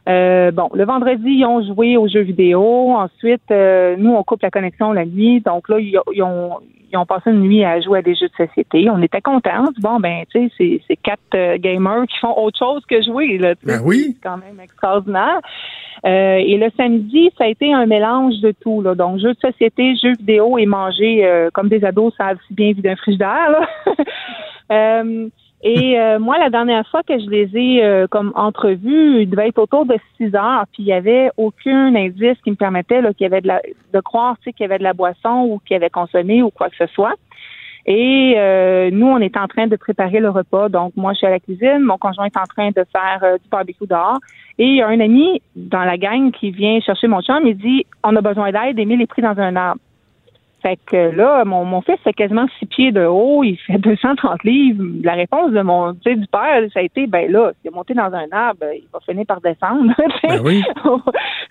Euh, 0.08 0.50
bon, 0.50 0.70
le 0.72 0.84
vendredi, 0.84 1.28
ils 1.28 1.44
ont 1.44 1.62
joué 1.62 1.96
aux 1.96 2.08
jeux 2.08 2.22
vidéo. 2.22 2.92
Ensuite, 2.92 3.42
euh, 3.50 3.96
nous, 3.98 4.12
on 4.12 4.22
coupe 4.22 4.42
la 4.42 4.50
connexion 4.50 4.92
la 4.92 5.04
nuit. 5.04 5.40
Donc 5.40 5.68
là, 5.68 5.78
ils, 5.78 5.98
ont, 6.22 6.58
ils 6.90 6.96
ont 6.96 7.04
passé 7.04 7.30
une 7.30 7.40
nuit 7.40 7.62
à 7.64 7.80
jouer 7.80 7.98
à 7.98 8.02
des 8.02 8.14
jeux 8.14 8.28
de 8.28 8.46
société. 8.46 8.88
On 8.90 9.02
était 9.02 9.20
contents. 9.20 9.66
Bon, 9.80 10.00
ben, 10.00 10.24
tu 10.32 10.50
sais, 10.56 10.80
c'est 10.88 10.96
quatre 10.96 11.20
euh, 11.34 11.58
gamers 11.58 12.06
qui 12.06 12.18
font 12.20 12.34
autre 12.38 12.58
chose 12.58 12.82
que 12.86 13.02
jouer. 13.02 13.36
Là, 13.36 13.54
ben 13.62 13.82
oui. 13.84 14.14
C'est 14.16 14.28
quand 14.28 14.38
même 14.38 14.60
extraordinaire. 14.62 15.40
et 16.04 16.56
le 16.56 16.70
samedi, 16.76 17.30
ça 17.36 17.44
a 17.44 17.48
été 17.48 17.74
un 17.74 17.84
mélange 17.84 18.40
de 18.40 18.54
tout. 18.62 18.80
Là. 18.80 18.94
Donc, 18.94 19.18
jeux 19.18 19.34
de 19.34 19.40
société, 19.40 19.94
jeux 20.02 20.14
vidéo 20.18 20.56
et 20.56 20.64
manger 20.64 21.48
comme 21.52 21.68
des 21.68 21.84
ados 21.84 22.14
savent 22.16 22.38
si 22.46 22.54
bien 22.54 22.72
vu 22.72 22.80
d'un 22.80 22.96
frigidaire. 22.96 23.50
Là. 23.50 25.02
Et 25.62 25.98
euh, 25.98 26.20
moi, 26.20 26.38
la 26.38 26.50
dernière 26.50 26.86
fois 26.88 27.02
que 27.02 27.18
je 27.18 27.28
les 27.28 27.50
ai 27.56 27.84
euh, 27.84 28.06
comme 28.06 28.32
entrevus, 28.36 29.22
il 29.22 29.28
devait 29.28 29.48
être 29.48 29.58
autour 29.58 29.86
de 29.86 29.96
6 30.16 30.34
heures, 30.36 30.64
puis 30.72 30.84
il 30.84 30.86
y 30.86 30.92
avait 30.92 31.30
aucun 31.36 31.94
indice 31.96 32.38
qui 32.44 32.50
me 32.50 32.56
permettait 32.56 33.00
qu'il 33.14 33.24
y 33.24 33.26
avait 33.26 33.40
de, 33.40 33.48
la, 33.48 33.60
de 33.92 34.00
croire 34.00 34.36
qu'il 34.44 34.54
y 34.60 34.64
avait 34.64 34.78
de 34.78 34.84
la 34.84 34.92
boisson 34.92 35.48
ou 35.50 35.60
qu'il 35.66 35.74
avait 35.74 35.90
consommé 35.90 36.42
ou 36.42 36.50
quoi 36.50 36.68
que 36.70 36.76
ce 36.76 36.86
soit. 36.86 37.14
Et 37.86 38.34
euh, 38.36 38.90
nous, 38.92 39.06
on 39.06 39.18
est 39.18 39.36
en 39.36 39.48
train 39.48 39.66
de 39.66 39.74
préparer 39.74 40.20
le 40.20 40.30
repas. 40.30 40.68
Donc, 40.68 40.92
moi, 40.94 41.12
je 41.14 41.18
suis 41.18 41.26
à 41.26 41.30
la 41.30 41.40
cuisine, 41.40 41.80
mon 41.80 41.96
conjoint 41.96 42.26
est 42.26 42.36
en 42.36 42.44
train 42.44 42.68
de 42.68 42.84
faire 42.92 43.38
du 43.42 43.48
barbecue 43.48 43.86
dehors. 43.86 44.18
Et 44.58 44.66
il 44.66 44.74
y 44.76 44.82
a 44.82 44.88
un 44.88 45.00
ami 45.00 45.42
dans 45.56 45.84
la 45.84 45.96
gang 45.96 46.30
qui 46.30 46.50
vient 46.50 46.78
chercher 46.80 47.08
mon 47.08 47.20
chum, 47.22 47.46
il 47.46 47.56
dit 47.56 47.86
On 48.04 48.14
a 48.14 48.20
besoin 48.20 48.52
d'aide, 48.52 48.78
Émile 48.78 49.02
est 49.02 49.06
pris 49.06 49.22
dans 49.22 49.38
un 49.38 49.56
arbre. 49.56 49.80
Fait 50.62 50.78
que 50.86 51.14
là, 51.14 51.44
mon, 51.44 51.64
mon 51.64 51.80
fils 51.82 51.98
fait 52.02 52.12
quasiment 52.12 52.46
six 52.58 52.66
pieds 52.66 52.90
de 52.92 53.04
haut, 53.04 53.44
il 53.44 53.56
fait 53.56 53.78
230 53.78 54.42
livres. 54.44 54.84
La 55.02 55.14
réponse 55.14 55.52
de 55.52 55.60
mon 55.60 55.92
du 55.92 56.26
père, 56.30 56.62
ça 56.72 56.80
a 56.80 56.82
été 56.82 57.06
ben 57.06 57.30
là, 57.30 57.52
s'il 57.60 57.70
est 57.70 57.74
monté 57.74 57.94
dans 57.94 58.12
un 58.12 58.26
arbre, 58.32 58.64
il 58.74 58.86
va 58.92 59.00
finir 59.00 59.26
par 59.26 59.40
descendre. 59.40 59.92
Ben 60.22 60.40
oui. 60.44 60.62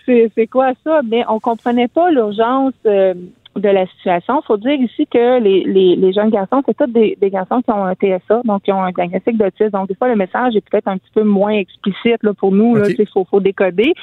c'est 0.35 0.47
quoi 0.47 0.71
ça? 0.83 1.01
Mais 1.09 1.23
on 1.29 1.39
comprenait 1.39 1.87
pas 1.87 2.11
l'urgence 2.11 2.73
euh, 2.85 3.13
de 3.57 3.69
la 3.69 3.85
situation. 3.87 4.41
faut 4.41 4.57
dire 4.57 4.79
ici 4.79 5.07
que 5.07 5.39
les, 5.39 5.63
les, 5.63 5.95
les 5.95 6.13
jeunes 6.13 6.29
garçons, 6.29 6.61
c'est 6.65 6.75
tous 6.75 6.91
des, 6.91 7.17
des, 7.19 7.29
garçons 7.29 7.61
qui 7.61 7.71
ont 7.71 7.85
un 7.85 7.93
TSA, 7.93 8.41
donc 8.45 8.63
qui 8.63 8.71
ont 8.71 8.83
un 8.83 8.91
diagnostic 8.91 9.37
d'autisme. 9.37 9.71
Donc, 9.71 9.87
des 9.87 9.95
fois, 9.95 10.07
le 10.07 10.15
message 10.15 10.55
est 10.55 10.61
peut-être 10.69 10.87
un 10.87 10.97
petit 10.97 11.11
peu 11.13 11.23
moins 11.23 11.53
explicite 11.53 12.21
là, 12.23 12.33
pour 12.33 12.51
nous. 12.51 12.77
Il 12.77 13.07
faut, 13.07 13.25
faut 13.25 13.39
décoder. 13.39 13.93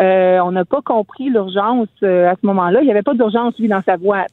Euh, 0.00 0.38
on 0.40 0.52
n'a 0.52 0.64
pas 0.64 0.82
compris 0.82 1.30
l'urgence 1.30 1.88
euh, 2.02 2.30
à 2.30 2.34
ce 2.40 2.46
moment-là. 2.46 2.80
Il 2.82 2.84
n'y 2.84 2.90
avait 2.90 3.02
pas 3.02 3.14
d'urgence, 3.14 3.58
lui, 3.58 3.68
dans 3.68 3.82
sa 3.82 3.96
voix. 3.96 4.24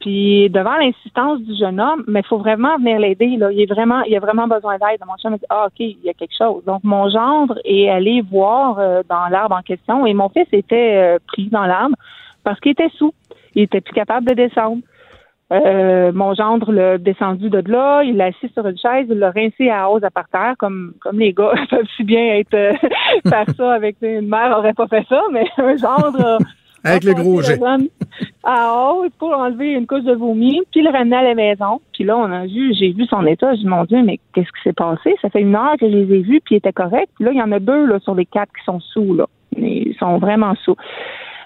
Puis 0.00 0.50
devant 0.50 0.76
l'insistance 0.76 1.40
du 1.40 1.56
jeune 1.56 1.80
homme, 1.80 2.04
mais 2.08 2.20
il 2.20 2.26
faut 2.26 2.38
vraiment 2.38 2.76
venir 2.78 2.98
l'aider. 2.98 3.36
Là. 3.36 3.52
Il 3.52 3.60
est 3.60 3.72
vraiment, 3.72 4.02
il 4.02 4.16
a 4.16 4.20
vraiment 4.20 4.48
besoin 4.48 4.76
d'aide. 4.78 5.00
Mon 5.06 5.16
chum 5.16 5.32
me 5.32 5.38
dit 5.38 5.44
Ah, 5.48 5.66
OK, 5.66 5.78
il 5.78 5.98
y 6.02 6.08
a 6.08 6.14
quelque 6.14 6.36
chose. 6.36 6.64
Donc 6.64 6.82
mon 6.82 7.08
gendre 7.10 7.58
est 7.64 7.88
allé 7.88 8.22
voir 8.22 8.78
euh, 8.78 9.02
dans 9.08 9.28
l'arbre 9.30 9.54
en 9.56 9.62
question 9.62 10.04
et 10.04 10.14
mon 10.14 10.28
fils 10.30 10.48
était 10.52 11.18
pris 11.28 11.48
dans 11.48 11.64
l'arbre 11.64 11.96
parce 12.44 12.60
qu'il 12.60 12.72
était 12.72 12.90
sous. 12.96 13.12
Il 13.54 13.62
était 13.62 13.80
plus 13.80 13.94
capable 13.94 14.26
de 14.28 14.34
descendre. 14.34 14.82
Euh, 15.52 16.10
mon 16.12 16.34
gendre 16.34 16.72
l'a 16.72 16.98
descendu 16.98 17.50
de 17.50 17.62
là, 17.70 18.02
il 18.02 18.16
l'a 18.16 18.26
assis 18.26 18.48
sur 18.54 18.66
une 18.66 18.78
chaise, 18.78 19.06
il 19.10 19.18
l'a 19.18 19.30
rincé 19.30 19.68
à 19.68 19.90
hausse 19.90 20.02
à 20.02 20.10
par 20.10 20.28
terre, 20.28 20.54
comme, 20.58 20.94
comme 21.00 21.18
les 21.18 21.32
gars 21.32 21.52
peuvent 21.70 21.86
si 21.96 22.02
bien 22.02 22.36
être 22.36 22.54
euh, 22.54 22.72
faire 23.28 23.46
ça 23.56 23.72
avec 23.72 23.96
une 24.00 24.28
mère 24.28 24.56
aurait 24.58 24.72
pas 24.72 24.88
fait 24.88 25.04
ça, 25.08 25.20
mais 25.32 25.44
un 25.58 25.76
gendre 25.76 26.38
avec 26.84 27.04
le 27.04 27.14
gros 27.14 27.40
jet 27.40 27.58
à 28.44 28.74
hausse 28.74 29.10
pour 29.18 29.32
enlever 29.32 29.72
une 29.72 29.86
couche 29.86 30.04
de 30.04 30.12
vomi, 30.12 30.60
puis 30.70 30.82
le 30.82 30.90
ramener 30.90 31.16
à 31.16 31.22
la 31.22 31.34
maison. 31.34 31.80
Puis 31.92 32.04
là, 32.04 32.16
on 32.16 32.30
a 32.30 32.44
vu, 32.44 32.74
j'ai 32.74 32.92
vu 32.92 33.06
son 33.06 33.26
état, 33.26 33.54
j'ai 33.54 33.62
dit 33.62 33.66
mon 33.66 33.84
Dieu, 33.84 34.02
mais 34.02 34.20
qu'est-ce 34.34 34.48
qui 34.48 34.62
s'est 34.62 34.74
passé? 34.74 35.14
Ça 35.22 35.30
fait 35.30 35.40
une 35.40 35.56
heure 35.56 35.76
que 35.80 35.90
je 35.90 35.96
les 35.96 36.14
ai 36.16 36.20
vus, 36.20 36.40
puis 36.44 36.54
il 36.54 36.58
était 36.58 36.72
correct. 36.72 37.08
Puis 37.16 37.24
là, 37.24 37.32
il 37.32 37.38
y 37.38 37.42
en 37.42 37.52
a 37.52 37.58
deux 37.58 37.86
là, 37.86 37.98
sur 38.00 38.14
les 38.14 38.26
quatre 38.26 38.52
qui 38.52 38.64
sont 38.64 38.80
sous 38.80 39.14
là. 39.14 39.26
Ils 39.56 39.96
sont 39.98 40.18
vraiment 40.18 40.54
sous. 40.56 40.76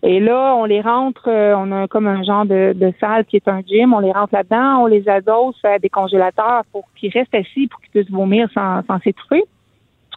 Et 0.03 0.21
là, 0.21 0.55
on 0.57 0.65
les 0.65 0.81
rentre, 0.81 1.29
euh, 1.29 1.55
on 1.57 1.73
a 1.73 1.89
comme 1.89 2.07
un 2.07 2.23
genre 2.23 2.47
de, 2.47 2.93
salle 3.01 3.25
qui 3.25 3.37
est 3.37 3.49
un 3.49 3.63
gym, 3.63 3.93
on 3.93 3.99
les 3.99 4.13
rentre 4.13 4.35
là-dedans, 4.35 4.83
on 4.83 4.87
les 4.87 5.09
adosse 5.09 5.59
à 5.65 5.79
des 5.79 5.89
congélateurs 5.89 6.63
pour 6.73 6.85
qu'ils 6.95 7.11
restent 7.13 7.35
assis, 7.35 7.67
pour 7.67 7.81
qu'ils 7.81 7.91
puissent 7.91 8.11
vomir 8.11 8.49
sans, 8.55 8.83
sans 8.87 9.01
s'étouffer. 9.01 9.43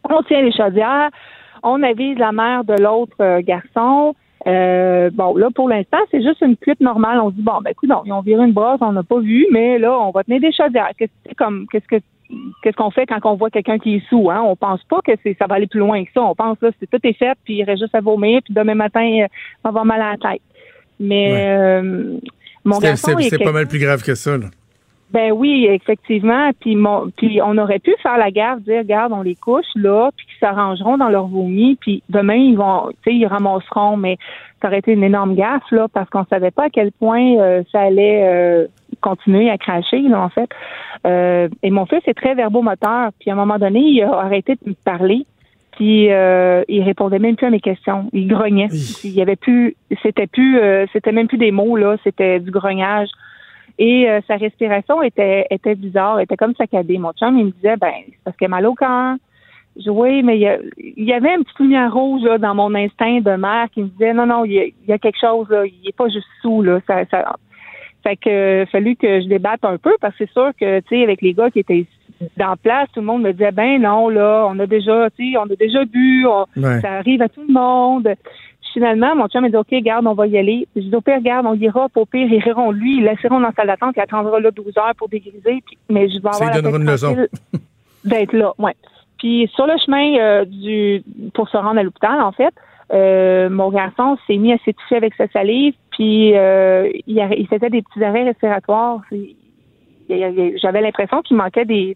On 0.10 0.22
tient 0.24 0.42
les 0.42 0.52
chaudières, 0.52 1.10
on 1.64 1.82
avise 1.82 2.18
la 2.18 2.32
mère 2.32 2.64
de 2.64 2.76
l'autre 2.82 3.16
euh, 3.22 3.42
garçon. 3.42 4.16
Euh, 4.48 5.10
bon, 5.14 5.36
là, 5.36 5.50
pour 5.54 5.70
l'instant, 5.70 6.00
c'est 6.10 6.24
juste 6.24 6.42
une 6.42 6.58
cuite 6.58 6.80
normale. 6.80 7.20
On 7.20 7.30
se 7.30 7.36
dit, 7.36 7.44
bon, 7.44 7.60
ben, 7.64 7.72
écoute, 7.72 7.90
ils 8.06 8.14
ont 8.14 8.22
viré 8.22 8.44
une 8.44 8.54
brosse, 8.54 8.80
on 8.82 8.92
n'a 8.92 9.04
pas 9.04 9.20
vu, 9.20 9.48
mais 9.52 9.80
là, 9.80 10.00
on 10.00 10.12
va 10.12 10.24
tenir 10.24 10.42
des 10.42 10.52
chaudières. 10.52 10.92
Qu'est-ce 10.98 11.36
comme, 11.36 11.68
qu'est-ce 11.72 11.88
que 11.88 12.02
qu'est-ce 12.62 12.76
qu'on 12.76 12.92
fait 12.92 13.06
quand 13.06 13.20
on 13.26 13.36
voit 13.36 13.50
quelqu'un 13.50 13.80
qui 13.80 13.96
est 13.96 14.10
sous, 14.10 14.30
hein? 14.30 14.42
On 14.44 14.56
pense 14.56 14.84
pas 14.84 15.00
que 15.06 15.12
c'est 15.24 15.36
ça 15.40 15.48
va 15.48 15.56
aller 15.56 15.68
plus 15.68 15.80
loin 15.80 16.04
que 16.04 16.12
ça. 16.14 16.22
On 16.22 16.36
pense 16.36 16.58
là, 16.62 16.70
c'est 16.80 16.90
tout 16.90 17.00
est 17.04 17.14
fait, 17.14 17.38
puis 17.44 17.56
il 17.56 17.64
reste 17.64 17.82
juste 17.82 17.96
à 17.96 18.02
vomir, 18.02 18.42
puis 18.44 18.54
demain 18.54 18.76
matin, 18.76 19.02
euh, 19.02 19.28
on 19.64 19.70
va 19.70 19.70
avoir 19.70 19.86
mal 19.86 20.02
à 20.02 20.12
la 20.12 20.18
tête. 20.18 20.42
Mais 21.00 21.34
euh, 21.34 22.18
mon 22.64 22.80
garçon 22.80 23.18
c'est 23.20 23.44
pas 23.44 23.52
mal 23.52 23.68
plus 23.68 23.80
grave 23.80 24.04
que 24.04 24.16
ça. 24.16 24.38
Là. 24.38 24.48
Ben 25.12 25.34
oui, 25.34 25.68
effectivement. 25.70 26.52
Puis, 26.62 26.76
mon, 26.76 27.12
puis 27.18 27.42
on 27.42 27.58
aurait 27.58 27.80
pu 27.80 27.94
faire 28.02 28.18
la 28.18 28.32
gaffe, 28.32 28.62
dire, 28.62 28.80
regarde, 28.80 29.12
on 29.12 29.22
les 29.22 29.36
couche 29.36 29.66
là, 29.76 30.10
puis 30.16 30.26
qu'ils 30.26 30.40
s'arrangeront 30.40 30.98
dans 30.98 31.10
leur 31.10 31.28
vomi, 31.28 31.78
puis 31.82 32.02
demain 32.10 32.36
ils 32.36 32.56
vont, 32.56 32.90
tu 33.04 33.12
sais, 33.12 33.16
ils 33.18 33.26
ramasseront. 33.26 33.98
Mais 33.98 34.18
ça 34.62 34.70
aurait 34.70 34.80
été 34.80 34.94
une 34.94 35.04
énorme 35.04 35.36
gaffe 35.36 35.70
là, 35.72 35.88
parce 35.92 36.10
qu'on 36.10 36.26
savait 36.26 36.52
pas 36.52 36.66
à 36.66 36.70
quel 36.70 36.94
point 36.94 37.38
euh, 37.40 37.62
ça 37.72 37.82
allait 37.82 38.24
euh, 38.24 38.68
continuer 39.02 39.50
à 39.50 39.58
cracher 39.58 40.00
là, 40.02 40.22
en 40.22 40.30
fait. 40.30 40.50
Euh, 41.06 41.50
et 41.64 41.72
mon 41.72 41.86
fils 41.86 42.02
est 42.06 42.14
très 42.14 42.36
verbomoteur. 42.36 43.10
Puis 43.20 43.30
à 43.30 43.34
un 43.34 43.38
moment 43.38 43.60
donné, 43.60 43.80
il 43.80 44.04
a 44.04 44.14
arrêté 44.20 44.56
de 44.56 44.70
me 44.70 44.76
parler. 44.86 45.26
Puis 45.74 46.06
il 46.06 46.84
répondait 46.84 47.18
même 47.18 47.36
plus 47.36 47.48
à 47.48 47.50
mes 47.50 47.62
questions. 47.62 48.08
Il 48.14 48.28
grognait. 48.28 48.68
Il 49.04 49.12
y 49.12 49.22
avait 49.22 49.36
plus, 49.36 49.76
c'était 50.04 50.28
plus, 50.28 50.60
c'était 50.94 51.12
même 51.12 51.28
plus 51.28 51.40
des 51.40 51.52
mots 51.52 51.76
là, 51.76 51.96
c'était 52.04 52.40
du 52.40 52.52
grognage. 52.52 53.10
Et 53.82 54.08
euh, 54.08 54.22
sa 54.28 54.36
respiration 54.36 55.02
était, 55.02 55.48
était 55.50 55.74
bizarre, 55.74 56.20
était 56.20 56.38
comme 56.38 56.54
saccadée. 56.56 57.00
Mon 57.00 57.14
chum, 57.14 57.36
il 57.38 57.46
me 57.46 57.52
disait, 57.52 57.78
ben, 57.78 57.92
c'est 58.06 58.24
parce 58.24 58.38
qu'il 58.38 58.46
a 58.46 58.50
mal 58.50 58.68
au 58.68 58.76
cœur. 58.76 59.16
Je, 59.76 59.90
oui, 59.90 60.22
mais 60.22 60.38
il 60.38 61.04
y, 61.04 61.14
avait 61.14 61.34
un 61.34 61.42
petit 61.42 61.64
lumière 61.64 61.92
rouge 61.92 62.22
là, 62.24 62.38
dans 62.38 62.54
mon 62.54 62.76
instinct 62.76 63.22
de 63.22 63.36
mère 63.38 63.70
qui 63.72 63.82
me 63.82 63.88
disait, 63.88 64.14
non, 64.14 64.28
non, 64.28 64.46
il 64.46 64.74
y 64.88 64.92
a, 64.92 64.98
quelque 65.00 65.20
chose, 65.20 65.50
là, 65.50 65.66
il 65.66 65.88
est 65.88 65.96
pas 65.96 66.10
juste 66.10 66.28
sous. 66.44 66.62
Là, 66.62 66.80
ça, 66.86 67.06
ça, 67.06 67.38
fait 68.04 68.16
que 68.16 68.66
fallu 68.72 68.96
que 68.96 69.22
je 69.22 69.28
débatte 69.28 69.64
un 69.64 69.78
peu 69.78 69.96
parce 70.02 70.16
que 70.16 70.26
c'est 70.26 70.32
sûr 70.32 70.52
que, 70.60 70.80
tu 70.82 70.88
sais, 70.90 71.04
avec 71.04 71.22
les 71.22 71.34
gars 71.34 71.50
qui 71.50 71.60
étaient 71.60 71.86
dans 72.38 72.56
place, 72.56 72.88
tout 72.94 73.00
le 73.00 73.06
monde 73.06 73.24
me 73.24 73.32
disait, 73.32 73.52
ben 73.52 73.82
non, 73.82 74.10
là, 74.10 74.46
on 74.50 74.58
a 74.60 74.68
déjà, 74.68 75.10
tu 75.18 75.32
sais, 75.32 75.38
on 75.38 75.44
a 75.44 75.56
déjà 75.56 75.86
bu, 75.86 76.26
ça 76.82 76.94
arrive 76.94 77.22
à 77.22 77.30
tout 77.30 77.44
le 77.48 77.54
monde 77.54 78.16
finalement, 78.74 79.16
mon 79.16 79.28
chum 79.28 79.42
m'a 79.42 79.50
dit, 79.50 79.56
OK, 79.56 79.74
garde, 79.84 80.08
on 80.08 80.14
va 80.14 80.28
y 80.28 80.38
aller. 80.38 80.68
Je 80.76 80.82
dis, 80.82 80.96
au 80.96 81.02
pire, 81.02 81.22
garde, 81.22 81.46
on 81.46 81.56
ira, 81.56 81.88
au 81.94 82.06
pire, 82.06 82.28
ils 82.32 82.42
riront 82.42 82.72
lui, 82.72 82.98
ils 82.98 83.04
laisseront 83.04 83.40
dans 83.40 83.48
la 83.48 83.54
salle 83.54 83.68
d'attente, 83.68 83.94
il 83.98 84.02
attendra 84.02 84.40
là 84.40 84.52
12 84.52 84.78
heures 84.78 84.96
pour 84.98 85.10
dégriser, 85.10 85.62
puis, 85.66 85.78
mais 85.90 86.10
je 86.10 86.22
vais 86.22 86.30
avoir 86.30 86.54
la 86.54 86.70
une 86.70 86.86
leçon. 86.86 87.16
d'être 88.06 88.34
là, 88.34 88.54
ouais. 88.58 88.76
Puis 89.18 89.50
sur 89.54 89.68
le 89.68 89.78
chemin 89.86 90.18
euh, 90.18 90.46
du 90.46 91.04
pour 91.34 91.48
se 91.50 91.58
rendre 91.58 91.80
à 91.80 91.84
l'hôpital, 91.84 92.20
en 92.22 92.32
fait, 92.32 92.54
euh, 92.94 93.50
mon 93.50 93.70
garçon 93.70 94.18
s'est 94.28 94.38
mis 94.38 94.54
à 94.54 94.58
s'étouffer 94.66 94.96
avec 94.96 95.14
sa 95.16 95.28
salive, 95.30 95.74
puis 95.92 96.36
euh, 96.36 96.90
il, 97.08 97.18
il 97.38 97.48
faisait 97.48 97.70
des 97.70 97.82
petits 97.82 98.04
arrêts 98.04 98.24
respiratoires. 98.24 99.02
J'avais 100.10 100.82
l'impression 100.82 101.22
qu'il 101.22 101.38
manquait 101.38 101.66
des 101.66 101.96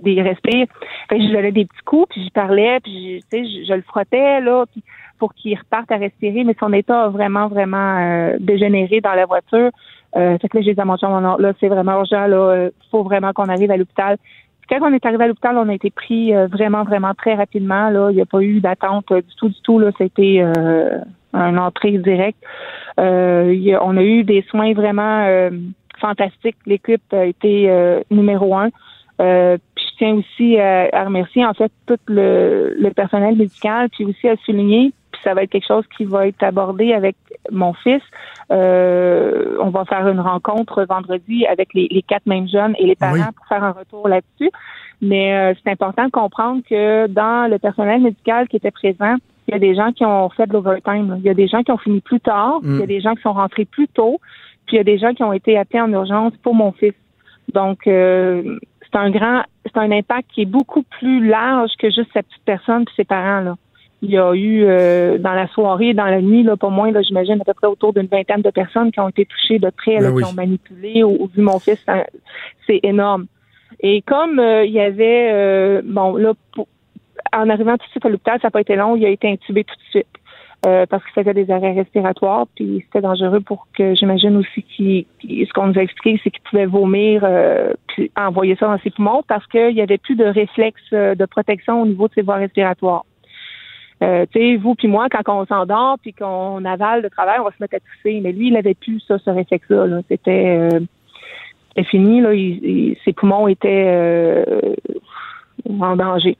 des 0.00 0.20
respires. 0.20 0.66
Fait 1.08 1.16
que 1.16 1.22
je 1.22 1.28
lui 1.28 1.34
donnais 1.34 1.52
des 1.52 1.64
petits 1.64 1.84
coups, 1.84 2.06
puis 2.10 2.24
je 2.24 2.30
parlais, 2.30 2.80
puis 2.80 3.24
je, 3.32 3.38
je, 3.38 3.64
je 3.66 3.72
le 3.72 3.82
frottais 3.82 4.40
là, 4.40 4.64
puis 4.70 4.82
pour 5.18 5.34
qu'il 5.34 5.58
reparte 5.58 5.90
à 5.90 5.96
respirer, 5.96 6.44
mais 6.44 6.54
son 6.60 6.72
état 6.72 7.04
a 7.04 7.08
vraiment, 7.08 7.48
vraiment 7.48 7.98
euh, 7.98 8.36
dégénéré 8.38 9.00
dans 9.00 9.14
la 9.14 9.26
voiture. 9.26 9.70
Euh, 10.16 10.38
fait 10.38 10.48
que 10.48 10.58
là, 10.58 10.62
j'ai 10.62 10.74
dit 10.74 10.80
à 10.80 10.84
mon 10.84 10.96
chum, 10.96 11.10
là, 11.38 11.52
c'est 11.60 11.68
vraiment 11.68 11.92
urgent, 11.92 12.26
là, 12.26 12.36
euh, 12.36 12.70
faut 12.90 13.02
vraiment 13.02 13.32
qu'on 13.32 13.48
arrive 13.48 13.70
à 13.70 13.76
l'hôpital. 13.76 14.16
Quand 14.68 14.78
on 14.82 14.92
est 14.92 15.04
arrivé 15.06 15.24
à 15.24 15.28
l'hôpital, 15.28 15.56
on 15.56 15.68
a 15.68 15.74
été 15.74 15.90
pris 15.90 16.34
euh, 16.34 16.46
vraiment, 16.48 16.82
vraiment 16.82 17.14
très 17.14 17.34
rapidement. 17.34 17.88
Là, 17.90 18.10
il 18.10 18.16
n'y 18.16 18.22
a 18.22 18.26
pas 18.26 18.40
eu 18.40 18.60
d'attente 18.60 19.10
euh, 19.12 19.20
du 19.20 19.34
tout, 19.36 19.48
du 19.48 19.60
tout. 19.62 19.78
Là, 19.78 19.90
c'était 19.96 20.40
euh, 20.40 20.98
une 21.32 21.58
entrée 21.58 21.98
directe. 21.98 22.38
Euh, 22.98 23.78
on 23.82 23.96
a 23.96 24.02
eu 24.02 24.24
des 24.24 24.42
soins 24.50 24.72
vraiment 24.72 25.24
euh, 25.26 25.50
fantastiques. 26.00 26.56
L'équipe 26.66 27.12
a 27.12 27.26
été 27.26 27.70
euh, 27.70 28.00
numéro 28.10 28.54
un. 28.56 28.70
Puis 29.18 29.84
je 29.90 29.96
tiens 29.98 30.14
aussi 30.14 30.58
à, 30.58 30.88
à 30.92 31.04
remercier 31.04 31.46
en 31.46 31.54
fait 31.54 31.72
tout 31.86 31.96
le, 32.08 32.74
le 32.78 32.90
personnel 32.90 33.36
médical, 33.36 33.88
puis 33.90 34.04
aussi 34.04 34.28
à 34.28 34.36
souligner, 34.44 34.92
puis 35.16 35.22
ça 35.24 35.34
va 35.34 35.42
être 35.42 35.50
quelque 35.50 35.66
chose 35.66 35.84
qui 35.96 36.04
va 36.04 36.26
être 36.26 36.42
abordé 36.42 36.92
avec 36.92 37.16
mon 37.50 37.72
fils. 37.72 38.02
Euh, 38.50 39.56
on 39.60 39.70
va 39.70 39.84
faire 39.84 40.06
une 40.08 40.20
rencontre 40.20 40.84
vendredi 40.84 41.46
avec 41.46 41.74
les, 41.74 41.88
les 41.90 42.02
quatre 42.02 42.26
mêmes 42.26 42.48
jeunes 42.48 42.74
et 42.78 42.86
les 42.86 42.94
parents 42.96 43.14
Oui. 43.14 43.34
pour 43.36 43.46
faire 43.46 43.64
un 43.64 43.72
retour 43.72 44.08
là-dessus. 44.08 44.50
Mais 45.02 45.34
euh, 45.34 45.54
c'est 45.62 45.70
important 45.70 46.06
de 46.06 46.10
comprendre 46.10 46.62
que 46.68 47.06
dans 47.08 47.50
le 47.50 47.58
personnel 47.58 48.00
médical 48.02 48.48
qui 48.48 48.56
était 48.56 48.70
présent, 48.70 49.16
il 49.48 49.52
y 49.52 49.54
a 49.54 49.58
des 49.58 49.74
gens 49.74 49.92
qui 49.92 50.04
ont 50.04 50.28
fait 50.30 50.46
de 50.46 50.52
l'overtime. 50.52 51.16
Il 51.18 51.24
y 51.24 51.28
a 51.30 51.34
des 51.34 51.48
gens 51.48 51.62
qui 51.62 51.70
ont 51.72 51.78
fini 51.78 52.00
plus 52.00 52.20
tard, 52.20 52.60
Mm. 52.62 52.74
il 52.74 52.80
y 52.80 52.82
a 52.82 52.86
des 52.86 53.00
gens 53.00 53.14
qui 53.14 53.22
sont 53.22 53.32
rentrés 53.32 53.64
plus 53.64 53.88
tôt, 53.88 54.20
puis 54.66 54.76
il 54.76 54.78
y 54.78 54.80
a 54.80 54.84
des 54.84 54.98
gens 54.98 55.12
qui 55.14 55.22
ont 55.22 55.32
été 55.32 55.56
appelés 55.58 55.80
en 55.80 55.92
urgence 55.92 56.32
pour 56.42 56.54
mon 56.54 56.72
fils. 56.72 56.94
Donc, 57.52 57.86
euh, 57.86 58.58
c'est 58.82 58.98
un 58.98 59.10
grand, 59.10 59.42
c'est 59.64 59.76
un 59.78 59.90
impact 59.92 60.28
qui 60.32 60.42
est 60.42 60.46
beaucoup 60.46 60.82
plus 60.98 61.26
large 61.26 61.70
que 61.78 61.90
juste 61.90 62.10
sa 62.14 62.22
petite 62.22 62.42
personne 62.44 62.82
et 62.82 62.92
ses 62.96 63.04
parents. 63.04 63.40
Là. 63.40 63.56
Il 64.02 64.10
y 64.10 64.18
a 64.18 64.34
eu 64.34 64.64
euh, 64.64 65.16
dans 65.18 65.32
la 65.32 65.46
soirée, 65.48 65.94
dans 65.94 66.04
la 66.04 66.20
nuit, 66.20 66.42
là, 66.42 66.56
pas 66.56 66.68
moins, 66.68 66.90
là, 66.90 67.00
j'imagine 67.02 67.40
à 67.40 67.44
peu 67.44 67.54
près 67.54 67.66
autour 67.66 67.92
d'une 67.94 68.06
vingtaine 68.06 68.42
de 68.42 68.50
personnes 68.50 68.92
qui 68.92 69.00
ont 69.00 69.08
été 69.08 69.24
touchées 69.24 69.58
de 69.58 69.70
près, 69.70 69.94
là, 70.00 70.10
Ben 70.10 70.14
oui. 70.14 70.22
qui 70.22 70.30
ont 70.30 70.34
manipulé 70.34 71.02
ou, 71.02 71.16
ou 71.24 71.26
vu 71.34 71.40
mon 71.42 71.58
fils. 71.58 71.82
hein, 71.88 72.04
C'est 72.66 72.80
énorme. 72.82 73.26
Et 73.80 74.02
comme 74.02 74.38
euh, 74.38 74.64
il 74.64 74.72
y 74.72 74.80
avait, 74.80 75.30
euh, 75.32 75.82
bon, 75.84 76.16
là, 76.16 76.34
pour- 76.54 76.68
en 77.34 77.48
arrivant 77.48 77.76
tout 77.78 77.86
de 77.86 77.90
suite 77.90 78.04
à 78.06 78.08
l'hôpital, 78.10 78.38
ça 78.40 78.48
n'a 78.48 78.50
pas 78.50 78.60
été 78.60 78.76
long, 78.76 78.96
il 78.96 79.04
a 79.04 79.08
été 79.08 79.28
intubé 79.30 79.64
tout 79.64 79.74
de 79.74 79.90
suite. 79.90 80.06
euh, 80.64 80.84
parce 80.86 81.04
qu'il 81.04 81.12
faisait 81.12 81.34
des 81.34 81.48
arrêts 81.52 81.74
respiratoires, 81.74 82.46
puis 82.56 82.82
c'était 82.86 83.02
dangereux 83.02 83.40
pour 83.40 83.68
que 83.76 83.94
j'imagine 83.94 84.36
aussi 84.36 84.62
qu'il, 84.62 85.04
qu'il- 85.20 85.46
ce 85.46 85.52
qu'on 85.52 85.68
nous 85.68 85.78
a 85.78 85.82
expliqué, 85.82 86.18
c'est 86.24 86.30
qu'il 86.30 86.42
pouvait 86.42 86.66
vomir, 86.66 87.20
euh, 87.24 87.72
puis 87.88 88.10
envoyer 88.16 88.56
ça 88.56 88.66
dans 88.66 88.78
ses 88.80 88.90
poumons 88.90 89.22
parce 89.28 89.46
qu'il 89.46 89.74
n'y 89.74 89.82
avait 89.82 89.98
plus 89.98 90.16
de 90.16 90.24
réflexe 90.24 90.80
euh, 90.92 91.14
de 91.14 91.24
protection 91.26 91.82
au 91.82 91.86
niveau 91.86 92.08
de 92.08 92.14
ses 92.14 92.22
voies 92.22 92.36
respiratoires. 92.36 93.04
Euh, 94.02 94.26
tu 94.30 94.38
sais, 94.38 94.56
vous 94.56 94.74
puis 94.74 94.88
moi, 94.88 95.08
quand 95.10 95.22
on 95.32 95.46
s'endort 95.46 95.98
puis 96.00 96.12
qu'on 96.12 96.64
avale 96.64 97.02
de 97.02 97.08
travail, 97.08 97.38
on 97.40 97.44
va 97.44 97.50
se 97.50 97.56
mettre 97.60 97.76
à 97.76 97.80
tousser. 97.80 98.20
Mais 98.20 98.32
lui, 98.32 98.48
il 98.48 98.56
avait 98.56 98.74
plus 98.74 99.00
ça, 99.00 99.18
ce 99.18 99.30
réflexe-là. 99.30 99.86
là. 99.86 100.00
C'était, 100.08 100.68
euh, 100.72 101.82
fini. 101.84 102.20
Là, 102.20 102.30
ses 103.04 103.12
poumons 103.12 103.48
étaient 103.48 103.84
euh, 103.86 104.74
en 105.80 105.96
danger. 105.96 106.36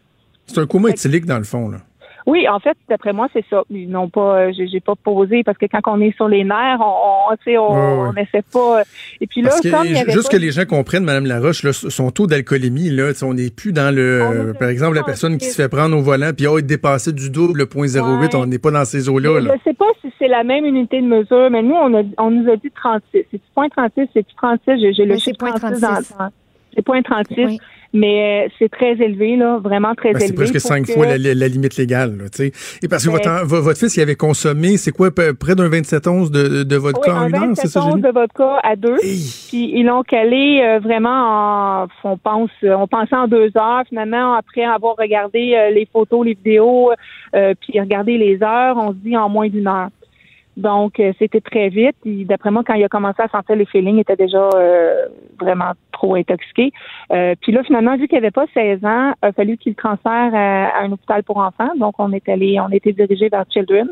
C'est 0.46 0.61
un 0.61 0.66
coma 0.66 0.90
éthylique, 0.90 1.26
dans 1.26 1.38
le 1.38 1.44
fond. 1.44 1.68
Là. 1.68 1.78
Oui, 2.27 2.49
en 2.49 2.59
fait, 2.59 2.77
d'après 2.89 3.12
moi, 3.12 3.29
c'est 3.33 3.45
ça. 3.49 3.62
Ils 3.70 3.89
n'ont 3.89 4.09
pas, 4.09 4.49
euh, 4.49 4.53
j'ai, 4.53 4.81
pas 4.81 4.95
posé 4.97 5.45
parce 5.45 5.57
que 5.59 5.66
quand 5.66 5.79
on 5.87 6.01
est 6.01 6.14
sur 6.16 6.27
les 6.27 6.43
nerfs, 6.43 6.79
on, 6.81 7.31
on, 7.33 7.37
tu 7.37 7.45
sais, 7.53 7.57
on, 7.59 7.70
Ouais, 7.70 8.03
ouais. 8.03 8.09
on 8.12 8.20
essaie 8.20 8.43
pas. 8.53 8.83
Et 9.20 9.29
puis 9.29 9.43
là, 9.43 9.51
Parce 9.51 9.61
que, 9.61 9.68
comme 9.70 9.85
il 9.87 9.93
y 9.93 9.97
avait 9.99 10.11
juste 10.12 10.31
pas- 10.31 10.37
que 10.37 10.43
les 10.43 10.51
gens 10.51 10.64
comprennent, 10.64 11.05
Madame 11.05 11.27
Laroche, 11.27 11.62
là, 11.62 11.72
son 11.72 12.11
taux 12.11 12.27
d'alcoolémie, 12.27 12.91
là, 12.91 13.12
on 13.22 13.35
n'est 13.35 13.51
plus 13.51 13.72
dans 13.72 13.95
le, 13.95 14.03
est 14.20 14.22
euh, 14.22 14.53
par 14.55 14.68
exemple, 14.70 14.97
la 14.97 15.05
personne 15.05 15.39
qui 15.39 15.47
se 15.47 15.55
fait 15.62 15.68
prendre 15.68 15.97
au 15.97 16.03
volant, 16.03 16.31
puis 16.37 16.49
oh, 16.49 16.59
être 16.59 16.66
dépassé 16.66 17.12
du 17.12 17.31
double, 17.31 17.59
le 17.61 17.66
point 17.66 17.87
08, 17.87 18.01
Ouais. 18.01 18.29
on 18.35 18.47
n'est 18.47 18.59
pas 18.59 18.72
dans 18.72 18.85
ces 18.85 19.09
eaux-là. 19.09 19.41
Je 19.41 19.47
Là. 19.47 19.55
ne 19.55 19.61
sais 19.62 19.74
pas 19.74 19.87
si 20.03 20.12
c'est 20.18 20.27
la 20.29 20.43
même 20.43 20.64
unité 20.64 21.01
de 21.01 21.07
mesure, 21.07 21.49
mais 21.51 21.62
nous, 21.62 21.77
on, 21.77 21.95
a, 21.95 22.03
on 22.18 22.31
nous 22.33 22.51
a 22.51 22.57
dit 22.57 22.72
36. 22.74 23.24
C'est 23.31 23.41
point 23.55 23.68
36, 23.68 24.09
c'est 24.12 24.27
36. 24.37 24.81
J'ai, 24.97 25.05
le 25.05 25.14
Oui, 25.14 25.20
c'est 25.20 25.31
chiffre 25.31 25.39
point 25.39 25.53
36 25.53 25.81
36. 25.81 26.12
dans, 26.18 26.24
dans- 26.24 26.31
C'est 26.74 26.83
point 26.83 27.03
36, 27.03 27.35
Oui. 27.47 27.59
Mais 27.93 28.47
euh, 28.47 28.49
c'est 28.59 28.70
très 28.70 28.93
élevé, 28.93 29.37
là, 29.37 29.59
vraiment 29.59 29.95
très 29.95 30.12
Ben, 30.12 30.18
élevé. 30.20 30.26
c'est 30.28 30.34
presque 30.34 30.61
cinq 30.61 30.87
que- 30.87 30.93
fois 30.93 31.07
la, 31.07 31.18
la 31.34 31.49
limite 31.49 31.76
légale. 31.76 32.16
Là, 32.16 32.24
tu 32.28 32.51
sais. 32.51 32.53
Et 32.82 32.89
parce 32.89 33.05
que 33.07 33.11
Ben- 33.11 33.16
votre, 33.45 33.47
votre 33.62 33.78
fils, 33.78 33.97
il 33.97 34.01
avait 34.03 34.14
consommé, 34.14 34.76
c'est 34.76 34.93
quoi, 34.93 35.11
près 35.11 35.55
d'un 35.55 35.68
27 35.68 36.07
onces 36.07 36.30
de, 36.30 36.62
de 36.62 36.76
vodka 36.76 37.12
Oui, 37.12 37.18
en 37.18 37.20
un 37.22 37.28
une 37.28 37.34
heure, 37.34 37.41
c'est 37.55 37.62
27 37.68 37.70
ça? 37.70 37.84
onces 37.84 37.95
lu? 37.97 38.01
de 38.03 38.09
vodka 38.11 38.59
à 38.62 38.76
deux. 38.76 38.97
Hey! 39.03 39.20
Puis 39.49 39.72
ils 39.74 39.84
l'ont 39.84 40.03
calé 40.03 40.61
euh, 40.62 40.78
vraiment 40.80 41.82
en, 41.84 41.87
on 42.05 42.16
pense, 42.18 42.51
euh, 42.64 42.74
on 42.76 42.87
pensait 42.87 43.16
en 43.16 43.28
deux 43.28 43.51
heures. 43.57 43.82
Finalement, 43.89 44.34
après 44.34 44.64
avoir 44.64 44.97
regardé 44.97 45.55
euh, 45.55 45.70
les 45.70 45.89
photos, 45.93 46.24
les 46.26 46.34
vidéos, 46.34 46.91
euh, 47.34 47.55
puis 47.61 47.78
regardé 47.80 48.18
les 48.18 48.43
heures, 48.43 48.76
on 48.76 48.91
se 48.91 48.97
dit 48.97 49.16
en 49.16 49.28
moins 49.28 49.49
d'une 49.49 49.66
heure. 49.68 49.89
Donc, 50.57 50.98
euh, 51.00 51.12
c'était 51.18 51.40
très 51.40 51.68
vite. 51.68 51.96
D'après 52.04 52.50
moi, 52.50 52.62
quand 52.66 52.74
il 52.74 52.84
a 52.84 52.88
commencé 52.88 53.20
à 53.20 53.28
sentir 53.28 53.57
les 53.57 53.66
feelings, 53.66 53.96
il 53.96 54.00
était 54.00 54.16
déjà 54.16 54.48
euh, 54.54 55.07
vraiment 55.38 55.72
trop 55.92 56.14
intoxiqué. 56.14 56.72
Euh, 57.12 57.34
puis 57.40 57.52
là, 57.52 57.62
finalement, 57.62 57.96
vu 57.96 58.09
qu'il 58.09 58.16
avait 58.16 58.30
pas 58.30 58.46
16 58.54 58.84
ans, 58.84 59.12
il 59.22 59.26
a 59.26 59.32
fallu 59.32 59.59
qu'il 59.59 59.74
transfère 59.74 60.34
à, 60.34 60.82
un 60.82 60.92
hôpital 60.92 61.22
pour 61.24 61.38
enfants. 61.38 61.70
Donc, 61.78 61.94
on 61.98 62.11
est 62.12 62.26
allé, 62.28 62.59
on 62.59 62.70
été 62.70 62.92
dirigé 62.92 63.28
vers 63.28 63.44
Children. 63.50 63.88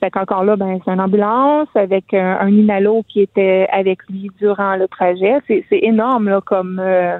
Fait 0.00 0.10
qu'encore 0.10 0.44
là, 0.44 0.56
ben, 0.56 0.78
c'est 0.84 0.92
une 0.92 1.00
ambulance 1.00 1.68
avec 1.74 2.12
un, 2.12 2.38
un 2.40 2.48
inhalo 2.48 3.02
qui 3.08 3.20
était 3.20 3.66
avec 3.72 3.98
lui 4.08 4.30
durant 4.38 4.76
le 4.76 4.88
trajet. 4.88 5.38
C'est, 5.46 5.64
c'est 5.68 5.80
énorme, 5.82 6.28
là, 6.28 6.40
comme 6.40 6.78
euh, 6.78 7.18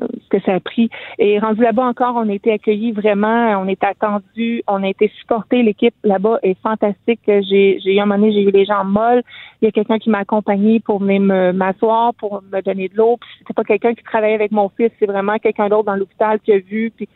ce 0.00 0.28
que 0.28 0.40
ça 0.44 0.54
a 0.54 0.60
pris. 0.60 0.88
Et 1.18 1.38
rendu 1.38 1.62
là-bas 1.62 1.84
encore, 1.84 2.14
on 2.16 2.28
a 2.28 2.32
été 2.32 2.52
accueillis 2.52 2.92
vraiment, 2.92 3.50
on 3.60 3.68
est 3.68 3.82
attendu, 3.84 4.62
on 4.66 4.82
a 4.82 4.88
été 4.88 5.08
supporté. 5.20 5.62
L'équipe 5.62 5.94
là-bas 6.04 6.38
est 6.42 6.58
fantastique. 6.62 7.20
J'ai, 7.26 7.78
j'ai 7.80 7.94
eu 7.94 7.98
un 8.00 8.06
moment 8.06 8.18
donné, 8.20 8.32
j'ai 8.32 8.42
eu 8.42 8.50
les 8.50 8.64
jambes 8.64 8.88
molles. 8.90 9.22
Il 9.60 9.66
y 9.66 9.68
a 9.68 9.72
quelqu'un 9.72 9.98
qui 9.98 10.10
m'a 10.10 10.18
accompagné 10.18 10.80
pour 10.80 10.98
venir 10.98 11.20
me, 11.20 11.52
m'asseoir, 11.52 12.14
pour 12.14 12.42
me 12.52 12.60
donner 12.62 12.88
de 12.88 12.96
l'eau. 12.96 13.16
Puis 13.20 13.28
c'était 13.38 13.52
pas 13.54 13.64
quelqu'un 13.64 13.94
qui 13.94 14.02
travaillait 14.02 14.34
avec 14.34 14.52
mon 14.52 14.68
fils, 14.70 14.90
c'est 14.98 15.06
vraiment 15.06 15.38
quelqu'un 15.38 15.68
d'autre 15.68 15.84
dans 15.84 15.96
l'hôpital 15.96 16.40
qui 16.40 16.52
a 16.52 16.58
vu. 16.58 16.90
Puis 16.96 17.08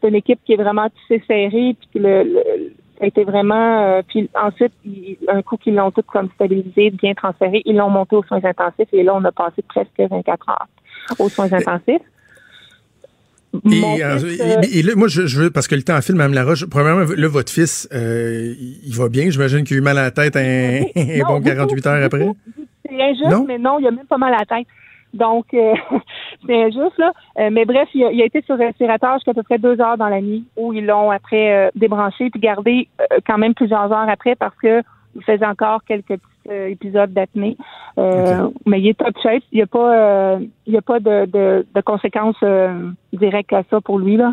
c'est 0.00 0.08
une 0.08 0.14
équipe 0.16 0.40
qui 0.44 0.54
est 0.54 0.56
vraiment 0.56 0.88
tissée 0.88 1.22
serrée. 1.28 1.76
Puis 1.90 2.00
le, 2.00 2.22
le- 2.24 2.72
ça 2.98 3.04
a 3.04 3.08
été 3.08 3.24
vraiment. 3.24 3.82
euh, 3.84 4.02
puis 4.06 4.30
ensuite, 4.40 4.72
un 5.28 5.42
coup 5.42 5.56
qu'ils 5.56 5.74
l'ont 5.74 5.90
tout 5.90 6.02
comme 6.02 6.28
stabilisé, 6.36 6.90
bien 6.90 7.14
transféré, 7.14 7.60
ils 7.64 7.76
l'ont 7.76 7.90
monté 7.90 8.14
aux 8.16 8.22
soins 8.22 8.44
intensifs. 8.44 8.88
Et 8.92 9.02
là, 9.02 9.14
on 9.14 9.24
a 9.24 9.32
passé 9.32 9.62
presque 9.68 9.98
24 9.98 10.48
heures 10.50 10.66
aux 11.18 11.28
soins 11.28 11.52
intensifs. 11.52 12.02
Et, 13.70 14.02
euh, 14.02 14.18
et- 14.18 14.40
euh, 14.40 14.60
et 14.74 14.82
là, 14.82 14.92
moi, 14.96 15.08
je, 15.08 15.26
je 15.26 15.40
veux, 15.42 15.50
parce 15.50 15.68
que 15.68 15.74
le 15.74 15.82
temps 15.82 16.00
file, 16.00 16.14
Mme 16.16 16.32
Laroche, 16.34 16.64
premièrement, 16.66 17.04
là, 17.14 17.28
votre 17.28 17.52
fils, 17.52 17.88
euh, 17.92 18.54
il 18.84 18.94
va 18.94 19.08
bien. 19.08 19.28
J'imagine 19.30 19.64
qu'il 19.64 19.76
a 19.76 19.78
eu 19.78 19.82
mal 19.82 19.98
à 19.98 20.02
la 20.04 20.10
tête 20.10 20.36
un, 20.36 20.80
Non, 20.96 21.26
bon 21.26 21.34
beaucoup, 21.40 21.44
48 21.44 21.86
heures 21.86 22.04
après. 22.04 22.28
C'est 22.88 23.02
injuste, 23.02 23.30
Non? 23.30 23.44
mais 23.46 23.58
non, 23.58 23.78
il 23.78 23.86
a 23.86 23.90
même 23.90 24.06
pas 24.06 24.18
mal 24.18 24.32
à 24.34 24.38
la 24.38 24.46
tête. 24.46 24.66
Donc, 25.12 25.46
euh, 25.52 25.74
c'est 26.46 26.62
injuste, 26.62 26.96
là. 26.98 27.12
Mais 27.50 27.64
bref, 27.66 27.88
il 27.94 28.04
a, 28.04 28.12
il 28.12 28.22
a 28.22 28.24
été 28.24 28.40
sur 28.42 28.56
respirateur 28.56 29.14
jusqu'à 29.16 29.34
peu 29.34 29.42
près 29.42 29.58
deux 29.58 29.78
heures 29.80 29.98
dans 29.98 30.08
la 30.08 30.20
nuit, 30.22 30.44
où 30.56 30.72
ils 30.72 30.86
l'ont 30.86 31.10
après 31.10 31.70
débranché 31.74 32.30
puis 32.30 32.40
gardé 32.40 32.88
quand 33.26 33.36
même 33.38 33.54
plusieurs 33.54 33.92
heures 33.92 34.08
après 34.08 34.34
parce 34.34 34.56
que 34.56 34.80
il 35.14 35.22
faisait 35.24 35.44
encore 35.44 35.82
quelques 35.86 36.18
euh, 36.50 36.68
épisodes 36.68 37.12
d'apnée. 37.12 37.56
Euh, 37.98 38.48
Mais 38.66 38.80
il 38.80 38.88
est 38.88 38.98
top 38.98 39.14
shape. 39.22 39.42
Il 39.52 39.56
n'y 39.56 39.62
a 39.62 39.66
pas, 39.66 40.34
euh, 40.34 40.38
il 40.66 40.72
y 40.72 40.76
a 40.76 40.82
pas 40.82 41.00
de, 41.00 41.26
de, 41.26 41.66
de 41.74 41.80
conséquences 41.82 42.36
euh, 42.42 42.88
directes 43.12 43.52
à 43.52 43.62
ça 43.70 43.80
pour 43.80 43.98
lui, 43.98 44.16
là. 44.16 44.32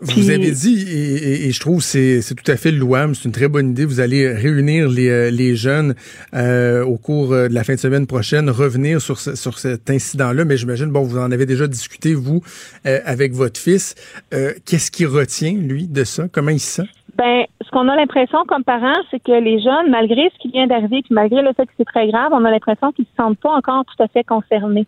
Vous 0.00 0.12
Puis- 0.12 0.30
avez 0.30 0.50
dit, 0.50 0.84
et, 0.90 1.14
et- 1.14 1.46
et 1.46 1.52
je 1.52 1.58
trouve 1.60 1.78
que 1.78 1.84
c'est 1.84 2.20
c'est 2.20 2.34
tout 2.34 2.50
à 2.52 2.56
fait 2.58 2.70
louable, 2.70 3.16
c'est 3.16 3.24
une 3.24 3.32
très 3.32 3.48
bonne 3.48 3.70
idée. 3.70 3.86
Vous 3.86 4.00
allez 4.00 4.28
réunir 4.30 4.90
les, 4.90 5.30
les 5.30 5.56
jeunes 5.56 5.94
euh, 6.34 6.84
au 6.84 6.98
cours 6.98 7.30
de 7.30 7.48
la 7.50 7.64
fin 7.64 7.74
de 7.76 7.78
semaine 7.78 8.06
prochaine, 8.06 8.50
revenir 8.50 9.00
sur, 9.00 9.18
ce- 9.18 9.34
sur 9.36 9.58
cet 9.58 9.88
incident-là. 9.88 10.44
Mais 10.44 10.58
j'imagine, 10.58 10.90
bon, 10.90 11.00
vous 11.02 11.16
en 11.16 11.30
avez 11.32 11.46
déjà 11.46 11.66
discuté, 11.66 12.12
vous, 12.12 12.42
euh, 12.84 12.98
avec 13.06 13.32
votre 13.32 13.58
fils. 13.58 13.94
Euh, 14.34 14.52
Qu'est-ce 14.66 14.90
qui 14.90 15.06
retient, 15.06 15.54
lui, 15.54 15.86
de 15.88 16.04
ça? 16.04 16.28
Comment 16.30 16.50
il 16.50 16.60
se 16.60 16.82
sent? 16.82 16.88
Ben, 17.16 17.46
ce 17.64 17.70
qu'on 17.70 17.88
a 17.88 17.96
l'impression 17.96 18.44
comme 18.46 18.62
parents, 18.62 19.00
c'est 19.10 19.20
que 19.20 19.32
les 19.32 19.58
jeunes, 19.60 19.90
malgré 19.90 20.30
ce 20.34 20.38
qui 20.38 20.48
vient 20.48 20.66
d'arriver, 20.66 21.00
puis 21.02 21.14
malgré 21.14 21.40
le 21.40 21.52
fait 21.54 21.64
que 21.64 21.72
c'est 21.78 21.86
très 21.86 22.08
grave, 22.08 22.30
on 22.32 22.44
a 22.44 22.50
l'impression 22.50 22.92
qu'ils 22.92 23.06
se 23.06 23.14
sentent 23.16 23.38
pas 23.38 23.52
encore 23.52 23.84
tout 23.86 24.02
à 24.02 24.08
fait 24.08 24.22
concernés. 24.22 24.86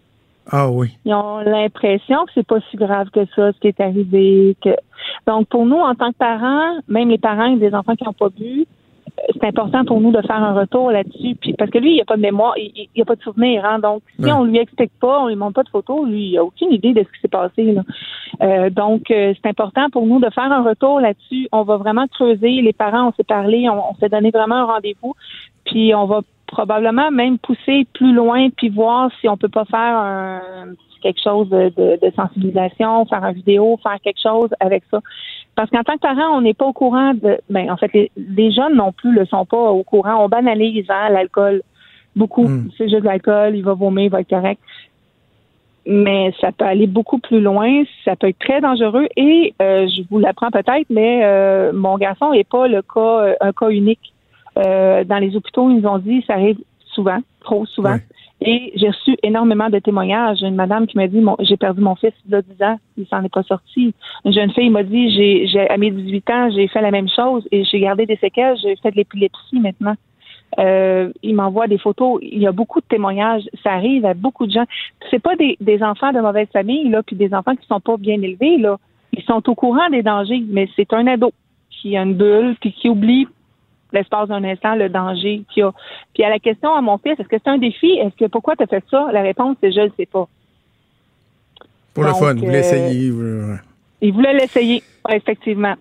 Ah 0.51 0.69
oui. 0.69 0.97
Ils 1.05 1.15
ont 1.15 1.39
l'impression 1.39 2.25
que 2.27 2.33
c'est 2.35 2.47
pas 2.47 2.59
si 2.71 2.77
grave 2.77 3.09
que 3.11 3.25
ça, 3.35 3.53
ce 3.53 3.59
qui 3.61 3.69
est 3.69 3.81
arrivé. 3.81 4.57
Que... 4.63 4.71
Donc, 5.27 5.49
pour 5.49 5.65
nous, 5.65 5.77
en 5.77 5.95
tant 5.95 6.11
que 6.11 6.19
parents, 6.19 6.77
même 6.87 7.09
les 7.09 7.19
parents 7.19 7.51
des 7.57 7.75
enfants 7.75 7.97
qui 7.97 8.05
n'ont 8.05 8.13
pas 8.13 8.29
bu, 8.29 8.67
c'est 9.33 9.45
important 9.45 9.85
pour 9.85 10.01
nous 10.01 10.11
de 10.13 10.21
faire 10.23 10.43
un 10.43 10.55
retour 10.55 10.91
là-dessus. 10.91 11.35
Puis, 11.41 11.53
parce 11.55 11.71
que 11.71 11.79
lui, 11.79 11.91
il 11.91 11.95
n'y 11.95 12.01
a 12.01 12.05
pas 12.05 12.17
de 12.17 12.23
mémoire, 12.23 12.55
il 12.57 12.89
n'y 12.95 13.03
a 13.03 13.05
pas 13.05 13.17
de 13.17 13.23
souvenir. 13.23 13.65
Hein? 13.65 13.79
Donc, 13.79 14.03
si 14.19 14.25
Ouais. 14.25 14.33
on 14.33 14.45
lui 14.45 14.59
explique 14.59 14.93
pas, 15.01 15.21
on 15.21 15.29
lui 15.29 15.37
montre 15.37 15.55
pas 15.55 15.63
de 15.63 15.69
photos, 15.69 16.07
lui, 16.09 16.31
il 16.31 16.39
a 16.39 16.45
aucune 16.45 16.73
idée 16.73 16.93
de 16.93 17.01
ce 17.01 17.13
qui 17.13 17.21
s'est 17.23 17.29
passé. 17.29 17.73
Là. 17.73 17.83
Euh, 18.43 18.71
donc, 18.71 19.11
euh, 19.11 19.35
c'est 19.41 19.49
important 19.49 19.91
pour 19.91 20.07
nous 20.07 20.21
de 20.21 20.31
faire 20.31 20.51
un 20.51 20.63
retour 20.63 21.01
là-dessus. 21.01 21.49
On 21.53 21.63
va 21.63 21.77
vraiment 21.77 22.07
creuser. 22.09 22.63
Les 22.63 22.73
parents, 22.73 23.09
on 23.09 23.13
s'est 23.13 23.25
parlé, 23.25 23.69
on, 23.69 23.91
on 23.91 23.95
s'est 23.97 24.09
donné 24.09 24.31
vraiment 24.31 24.57
un 24.57 24.65
rendez-vous. 24.65 25.15
Puis, 25.65 25.95
on 25.95 26.07
va 26.07 26.21
probablement 26.47 27.11
même 27.11 27.39
pousser 27.39 27.87
plus 27.93 28.13
loin 28.15 28.49
puis 28.57 28.71
voir 28.71 29.11
si 29.21 29.29
on 29.29 29.37
peut 29.37 29.51
pas 29.51 29.67
faire 29.67 29.97
un, 29.99 30.41
quelque 31.03 31.21
chose 31.23 31.49
de, 31.51 31.71
de, 31.77 31.99
de 32.03 32.13
sensibilisation, 32.17 33.05
faire 33.07 33.25
une 33.25 33.35
vidéo, 33.35 33.79
faire 33.83 33.99
quelque 34.03 34.21
chose 34.21 34.49
avec 34.61 34.83
ça. 34.91 35.01
Parce 35.55 35.71
qu'en 35.71 35.83
tant 35.83 35.95
que 35.95 36.01
parent, 36.01 36.37
on 36.37 36.41
n'est 36.41 36.55
pas 36.55 36.67
au 36.67 36.73
courant 36.73 37.15
de. 37.15 37.39
Ben, 37.51 37.71
en 37.71 37.77
fait, 37.77 37.93
les, 37.93 38.11
les 38.17 38.53
jeunes 38.53 38.77
non 38.77 38.93
plus 38.93 39.13
le 39.13 39.27
sont 39.27 39.45
pas 39.45 39.71
au 39.71 39.83
courant. 39.83 40.25
On 40.25 40.29
banalise 40.29 40.87
hein, 40.89 41.09
l'alcool 41.11 41.63
beaucoup. 42.19 42.47
Mm. 42.47 42.71
C'est 42.77 42.89
juste 42.89 43.03
de 43.03 43.07
l'alcool, 43.07 43.57
il 43.57 43.65
va 43.65 43.75
vomir, 43.75 44.05
il 44.05 44.11
va 44.11 44.21
être 44.21 44.29
correct. 44.29 44.61
mais 45.87 46.35
ça 46.41 46.53
peut 46.53 46.67
aller 46.67 46.87
beaucoup 46.87 47.19
plus 47.19 47.41
loin, 47.41 47.83
ça 48.05 48.15
peut 48.15 48.29
être 48.29 48.39
très 48.39 48.61
dangereux 48.61 49.07
et 49.17 49.55
euh, 49.63 49.87
je 49.87 50.03
vous 50.11 50.19
l'apprends 50.19 50.51
peut-être, 50.51 50.87
mais 50.91 51.21
euh, 51.25 51.73
mon 51.73 51.97
garçon 51.97 52.33
n'est 52.33 52.45
pas 52.45 52.69
le 52.69 52.83
cas, 52.83 53.21
euh, 53.21 53.35
un 53.41 53.53
cas 53.53 53.71
unique. 53.71 54.13
Euh, 54.59 55.05
dans 55.05 55.19
les 55.19 55.35
hôpitaux, 55.37 55.71
ils 55.71 55.81
nous 55.81 55.89
ont 55.89 55.99
dit 55.99 56.23
ça 56.27 56.35
arrive 56.35 56.59
souvent, 56.93 57.19
trop 57.41 57.65
souvent. 57.65 57.97
Et 58.41 58.73
j'ai 58.77 58.89
reçu 58.89 59.17
énormément 59.23 59.69
de 59.69 59.79
témoignages. 59.81 60.43
Une 60.43 60.55
madame 60.55 60.87
qui 60.87 60.97
m'a 60.97 61.09
dit 61.09 61.21
j'ai 61.41 61.57
perdu 61.57 61.81
mon 61.81 61.97
fils 61.97 62.13
il 62.27 62.35
a 62.35 62.43
10 62.43 62.63
ans, 62.63 62.79
il 62.97 63.07
s'en 63.07 63.23
est 63.25 63.33
pas 63.33 63.43
sorti. 63.43 63.95
Une 64.25 64.33
jeune 64.33 64.53
fille 64.53 64.71
m'a 64.71 64.85
dit 64.85 65.11
j'ai 65.11 65.69
à 65.69 65.77
mes 65.77 65.91
18 65.91 66.31
ans, 66.31 66.51
j'ai 66.51 66.69
fait 66.69 66.81
la 66.81 66.93
même 66.93 67.09
chose 67.09 67.47
et 67.51 67.65
j'ai 67.65 67.81
gardé 67.81 68.07
des 68.07 68.17
séquelles, 68.17 68.57
j'ai 68.63 68.77
fait 68.77 68.93
de 68.93 68.97
l'épilepsie 68.97 69.59
maintenant. 69.59 69.97
Euh, 70.59 71.13
il 71.23 71.35
m'envoie 71.35 71.67
des 71.67 71.79
photos. 71.79 72.21
Il 72.23 72.39
y 72.39 72.47
a 72.47 72.53
beaucoup 72.53 72.81
de 72.81 72.87
témoignages. 72.87 73.43
Ça 73.63 73.73
arrive 73.73 74.07
à 74.07 74.15
beaucoup 74.15 74.47
de 74.47 74.53
gens. 74.53 74.65
C'est 75.11 75.19
pas 75.19 75.37
des, 75.37 75.57
des 75.61 75.83
enfants 75.83 76.13
de 76.13 76.21
mauvaise 76.21 76.49
famille 76.53 76.89
là, 76.89 77.03
puis 77.03 77.17
des 77.17 77.35
enfants 77.35 77.55
qui 77.55 77.67
sont 77.67 77.81
pas 77.81 77.97
bien 77.97 78.21
élevés 78.23 78.57
là. 78.57 78.79
Ils 79.13 79.23
sont 79.25 79.47
au 79.49 79.55
courant 79.55 79.91
des 79.91 80.03
dangers, 80.03 80.43
mais 80.49 80.69
c'est 80.77 80.93
un 80.93 81.07
ado 81.07 81.33
qui 81.71 81.97
a 81.97 82.03
une 82.03 82.15
bulle 82.15 82.57
puis 82.61 82.73
qui 82.73 82.89
oublie 82.89 83.27
l'espace 83.93 84.29
d'un 84.29 84.45
instant 84.45 84.75
le 84.75 84.89
danger 84.89 85.43
qu'il 85.53 85.61
y 85.61 85.63
a. 85.63 85.73
Puis 86.15 86.25
à 86.25 86.31
la 86.31 86.39
question 86.39 86.75
à 86.75 86.81
mon 86.81 86.99
fils, 86.99 87.19
est-ce 87.19 87.29
que 87.29 87.37
c'est 87.43 87.51
un 87.51 87.59
défi? 87.59 87.93
Est-ce 87.93 88.17
que 88.17 88.31
pourquoi 88.31 88.57
tu 88.57 88.65
as 88.65 88.67
fait 88.67 88.85
ça? 88.91 89.09
La 89.13 89.23
réponse 89.23 89.57
c'est 89.63 89.73
je 89.73 89.81
ne 89.81 89.91
sais 89.97 90.07
pas. 90.07 90.29
Pour 91.95 92.05
le 92.05 92.13
fun, 92.15 92.35
vous 92.35 92.47
euh, 92.47 92.53
l'essayez. 92.53 93.11
ouais. 93.11 93.57
Il 94.01 94.13
voulait 94.13 94.35
l'essayer, 94.35 94.83
effectivement. 95.11 95.75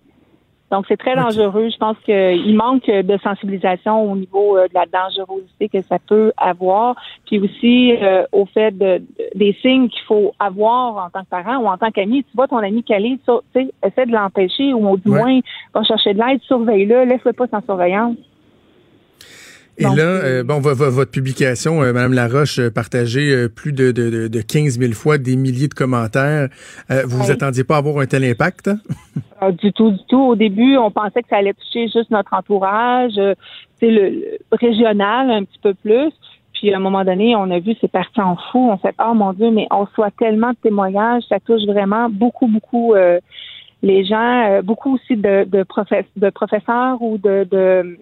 Donc, 0.69 0.85
c'est 0.89 0.97
très 0.97 1.15
dangereux. 1.15 1.69
Je 1.69 1.77
pense 1.77 1.97
qu'il 2.03 2.55
manque 2.57 2.87
de 2.87 3.17
sensibilisation 3.23 4.11
au 4.11 4.15
niveau 4.17 4.57
euh, 4.57 4.67
de 4.67 4.73
la 4.73 4.85
dangerosité 4.85 5.69
que 5.69 5.81
ça 5.81 5.97
peut 5.97 6.33
avoir, 6.35 6.95
puis 7.25 7.39
aussi 7.39 7.95
euh, 7.95 8.23
au 8.33 8.45
fait 8.45 8.71
de, 8.77 8.97
de- 8.97 9.03
des 9.35 9.53
signes 9.61 9.87
qu'il 9.87 10.03
faut 10.03 10.33
avoir 10.39 10.97
en 11.05 11.09
tant 11.09 11.21
que 11.23 11.29
parent 11.29 11.57
ou 11.59 11.67
en 11.67 11.77
tant 11.77 11.89
qu'ami. 11.91 12.23
Tu 12.25 12.29
vois 12.35 12.47
ton 12.49 12.57
ami 12.57 12.83
calé, 12.83 13.17
tu 13.25 13.31
sais, 13.53 13.69
essaie 13.85 14.05
de 14.05 14.11
l'empêcher 14.11 14.73
ou 14.73 14.85
Ouais. 14.89 14.99
moins 15.05 15.39
va 15.73 15.83
chercher 15.83 16.13
de 16.13 16.19
l'aide, 16.19 16.41
surveille-le, 16.41 17.05
laisse-le 17.05 17.31
pas 17.33 17.47
sans 17.47 17.61
surveillance. 17.63 18.17
Et 19.79 19.83
Donc, 19.83 19.95
là, 19.97 20.03
euh, 20.03 20.43
bon, 20.43 20.59
vo- 20.59 20.73
vo- 20.73 20.89
votre 20.89 21.11
publication, 21.11 21.83
euh, 21.83 21.93
Madame 21.93 22.13
Laroche, 22.13 22.57
euh, 22.57 22.71
partagée 22.71 23.31
euh, 23.31 23.47
plus 23.47 23.73
de, 23.73 23.91
de, 23.91 24.09
de, 24.09 24.27
de 24.27 24.41
15 24.41 24.79
000 24.79 24.93
fois, 24.93 25.17
des 25.19 25.35
milliers 25.35 25.67
de 25.67 25.73
commentaires. 25.75 26.49
Euh, 26.89 27.03
vous 27.05 27.17
vous 27.23 27.31
attendiez 27.31 27.63
pas 27.63 27.75
à 27.75 27.77
avoir 27.79 27.99
un 27.99 28.07
tel 28.07 28.23
impact? 28.23 28.71
Ah, 29.39 29.51
du 29.51 29.71
tout, 29.73 29.91
du 29.91 29.99
tout. 30.09 30.19
Au 30.19 30.35
début, 30.35 30.77
on 30.77 30.89
pensait 30.89 31.21
que 31.21 31.27
ça 31.29 31.37
allait 31.37 31.53
toucher 31.53 31.89
juste 31.89 32.09
notre 32.09 32.33
entourage, 32.33 33.13
c'est 33.79 33.91
le, 33.91 34.09
le 34.09 34.37
régional 34.51 35.29
un 35.29 35.43
petit 35.43 35.59
peu 35.61 35.75
plus. 35.75 36.11
Puis 36.53 36.73
à 36.73 36.77
un 36.77 36.79
moment 36.79 37.05
donné, 37.05 37.35
on 37.35 37.51
a 37.51 37.59
vu 37.59 37.75
c'est 37.79 37.91
parti 37.91 38.19
en 38.19 38.35
fou. 38.51 38.71
On 38.71 38.79
s'est 38.79 38.87
dit, 38.89 38.95
oh 39.07 39.13
mon 39.13 39.31
Dieu, 39.33 39.51
mais 39.51 39.67
on 39.69 39.83
reçoit 39.83 40.09
tellement 40.09 40.49
de 40.49 40.57
témoignages, 40.63 41.21
ça 41.29 41.39
touche 41.39 41.61
vraiment 41.67 42.09
beaucoup, 42.09 42.47
beaucoup 42.47 42.95
euh, 42.95 43.19
les 43.83 44.03
gens, 44.05 44.49
euh, 44.49 44.61
beaucoup 44.63 44.95
aussi 44.95 45.15
de, 45.15 45.43
de, 45.43 45.61
professe- 45.61 46.05
de 46.15 46.31
professeurs 46.31 46.99
ou 46.99 47.19
de, 47.19 47.47
de 47.51 47.95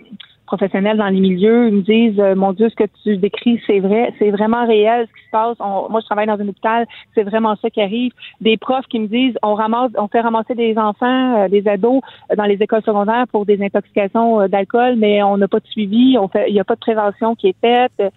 professionnels 0.56 0.98
dans 0.98 1.08
les 1.08 1.20
milieux. 1.20 1.70
Me 1.70 1.82
disent, 1.82 2.20
euh, 2.20 2.36
mon 2.36 2.54
Dieu, 2.54 2.70
ce 2.70 2.76
que 2.76 2.90
tu 3.04 3.18
décris, 3.18 3.62
c'est 3.68 3.80
vrai, 3.80 4.14
c'est 4.18 4.32
vraiment 4.32 4.66
réel 4.66 5.08
ce 5.08 5.14
qui 5.14 5.26
se 5.26 5.32
passe. 5.32 5.58
On- 5.60 5.90
moi, 5.90 6.00
je 6.02 6.06
travaille 6.06 6.28
dans 6.28 6.40
un 6.40 6.48
hôpital, 6.48 6.88
c'est 7.14 7.24
vraiment 7.24 7.56
ça 7.62 7.70
qui 7.70 7.82
arrive. 7.82 8.12
Des 8.42 8.58
profs 8.58 8.88
qui 8.88 9.00
me 9.00 9.08
disent, 9.08 9.38
on 9.44 9.54
ramasse, 9.56 9.92
on 9.98 10.08
fait 10.08 10.22
ramasser 10.22 10.56
des 10.56 10.78
enfants, 10.78 11.44
euh, 11.44 11.48
des 11.48 11.68
ados 11.68 12.02
euh, 12.32 12.36
dans 12.36 12.46
les 12.46 12.56
écoles 12.56 12.84
secondaires 12.84 13.26
pour 13.32 13.46
des 13.46 13.62
intoxications 13.62 14.42
euh, 14.42 14.48
d'alcool, 14.48 14.96
mais 14.98 15.22
on 15.24 15.38
n'a 15.38 15.48
pas 15.48 15.60
de 15.60 15.68
suivi, 15.68 16.18
on 16.18 16.28
fait, 16.28 16.46
il 16.50 16.54
n'y 16.54 16.60
a 16.60 16.64
pas 16.64 16.76
de 16.76 16.80
prévention 16.80 17.36
qui 17.36 17.50
est 17.50 17.60
faite. 17.60 18.14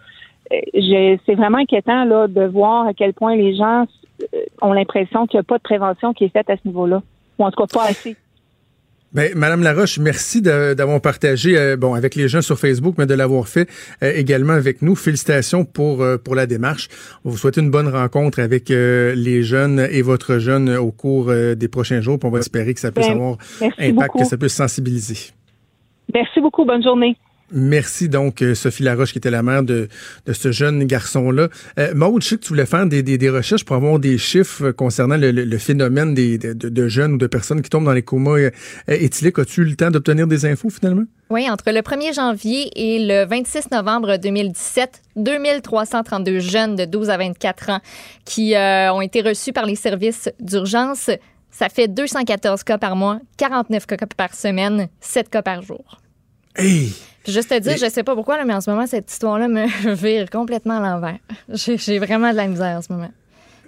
C'est 0.51 1.35
vraiment 1.35 1.59
inquiétant 1.59 2.05
là 2.05 2.27
de 2.27 2.45
voir 2.45 2.87
à 2.87 2.95
quel 2.95 3.13
point 3.13 3.37
les 3.37 3.55
gens 3.55 3.85
ont 4.63 4.73
l'impression 4.73 5.27
qu'il 5.27 5.39
n'y 5.39 5.43
a 5.43 5.45
pas 5.45 5.59
de 5.59 5.63
prévention 5.63 6.15
qui 6.15 6.25
est 6.25 6.33
faite 6.33 6.49
à 6.49 6.57
ce 6.57 6.67
niveau-là, 6.67 7.03
ou 7.39 7.45
en 7.45 7.51
tout 7.51 7.61
cas 7.63 7.67
pas 7.79 7.85
assez. 7.91 8.17
Ben, 9.15 9.33
Madame 9.35 9.63
Laroche, 9.63 9.99
merci 9.99 10.43
d'avoir 10.43 11.01
partagé, 11.01 11.57
euh, 11.57 11.77
bon, 11.79 11.95
avec 11.95 12.15
les 12.15 12.29
gens 12.29 12.43
sur 12.43 12.59
Facebook, 12.59 12.97
mais 12.99 13.07
de 13.07 13.15
l'avoir 13.15 13.49
fait 13.49 13.67
euh, 14.03 14.13
également 14.15 14.53
avec 14.53 14.83
nous. 14.83 14.95
Félicitations 14.95 15.65
pour 15.65 16.03
euh, 16.03 16.19
pour 16.19 16.35
la 16.35 16.47
démarche. 16.47 16.89
On 17.25 17.31
vous 17.31 17.39
souhaite 17.39 17.57
une 17.57 17.71
bonne 17.71 17.89
rencontre 17.89 18.39
avec 18.39 18.69
les 18.69 19.43
jeunes 19.43 19.81
et 19.91 20.03
votre 20.03 20.39
jeune 20.39 20.77
au 20.77 20.91
cours 20.91 21.33
des 21.33 21.69
prochains 21.69 22.01
jours. 22.03 22.19
Puis 22.19 22.29
on 22.29 22.31
va 22.31 22.41
espérer 22.41 22.75
que 22.75 22.81
ça 22.81 22.93
puisse 22.93 23.07
Ben, 23.07 23.15
avoir 23.15 23.39
impact, 23.79 23.95
beaucoup. 23.95 24.19
que 24.19 24.25
ça 24.27 24.37
puisse 24.37 24.55
sensibiliser. 24.55 25.33
Merci 26.13 26.41
beaucoup, 26.41 26.65
bonne 26.65 26.83
journée. 26.83 27.17
Merci 27.51 28.09
donc 28.11 28.43
euh, 28.43 28.55
Sophie 28.55 28.83
Laroche 28.83 29.13
qui 29.13 29.19
était 29.19 29.31
la 29.31 29.43
mère 29.43 29.63
de, 29.63 29.89
de 30.27 30.33
ce 30.35 30.53
jeune 30.53 30.85
garçon-là. 30.85 31.49
Euh, 31.79 31.95
Maude, 31.95 32.23
je 32.23 32.29
sais 32.29 32.37
que 32.37 32.43
tu 32.43 32.49
voulais 32.49 32.67
faire 32.67 32.85
des, 32.87 33.03
des, 33.03 33.17
des 33.17 33.31
recherches 33.31 33.65
pour 33.65 33.77
avoir 33.77 33.99
des 33.99 34.19
chiffres 34.19 34.67
euh, 34.67 34.73
concernant 34.73 35.17
le, 35.17 35.31
le- 35.31 35.45
le 35.45 35.59
phénomène 35.59 36.13
des, 36.15 36.37
de, 36.37 36.89
jeunes 36.89 37.15
ou 37.15 37.17
de 37.17 37.27
personnes 37.27 37.63
qui 37.63 37.71
tombent 37.71 37.87
dans 37.87 37.93
les 37.95 38.03
comas 38.03 38.33
euh, 38.39 38.51
éthyliques. 38.87 39.39
As-tu 39.39 39.63
eu 39.63 39.65
le 39.65 39.77
temps 39.77 39.91
d'obtenir 39.91 40.27
des 40.27 40.45
infos 40.45 40.69
finalement? 40.69 41.05
Oui, 41.31 41.49
entre 41.49 41.71
le 41.71 41.81
1er 41.81 42.15
janvier 42.15 42.71
et 42.77 43.07
le 43.07 43.25
26 43.27 43.71
novembre 43.73 44.19
2017, 44.19 45.03
2332 45.17 46.39
jeunes 46.41 46.77
de 46.77 46.85
12 46.85 47.09
à 47.11 47.17
24 47.17 47.71
ans 47.71 47.81
qui 48.27 48.55
euh, 48.55 48.93
ont 48.93 49.01
été 49.01 49.23
reçus 49.23 49.53
par 49.55 49.65
les 49.65 49.75
services 49.77 50.29
d'urgence. 50.41 51.09
Ça 51.51 51.69
fait 51.71 51.89
214 51.89 52.63
cas 52.63 52.77
par 52.79 52.95
mois, 52.95 53.21
49 53.39 53.87
cas 53.87 53.97
par 54.17 54.35
semaine, 54.35 54.89
7 55.01 55.31
cas 55.31 55.43
par 55.43 55.63
jour. 55.63 56.01
Hey! 56.57 56.93
Juste 57.29 57.51
te 57.51 57.59
dire, 57.59 57.77
je 57.77 57.89
sais 57.91 58.03
pas 58.03 58.15
pourquoi, 58.15 58.37
là, 58.39 58.45
mais 58.45 58.55
en 58.55 58.61
ce 58.61 58.71
moment, 58.71 58.87
cette 58.87 59.11
histoire-là 59.11 59.49
me 59.49 59.67
vire 59.95 60.29
complètement 60.31 60.79
à 60.79 60.81
l'envers. 60.81 61.19
J'ai 61.49 61.99
vraiment 61.99 62.31
de 62.33 62.37
la 62.37 62.47
misère 62.47 62.79
en 62.79 62.83
ce 62.83 62.93
moment. 62.93 63.11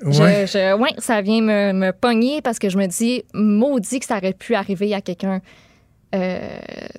Je- 0.02 0.22
Ouais. 0.22 0.46
je- 0.46 0.74
ouais, 0.76 0.94
ça 0.98 1.20
vient 1.20 1.42
me, 1.42 1.72
me 1.72 1.92
pogner 1.92 2.40
parce 2.40 2.58
que 2.58 2.70
je 2.70 2.78
me 2.78 2.86
dis, 2.86 3.22
maudit 3.34 4.00
que 4.00 4.06
ça 4.06 4.16
aurait 4.16 4.32
pu 4.32 4.54
arriver 4.54 4.94
à 4.94 5.00
quelqu'un 5.02 5.40
euh, 6.14 6.38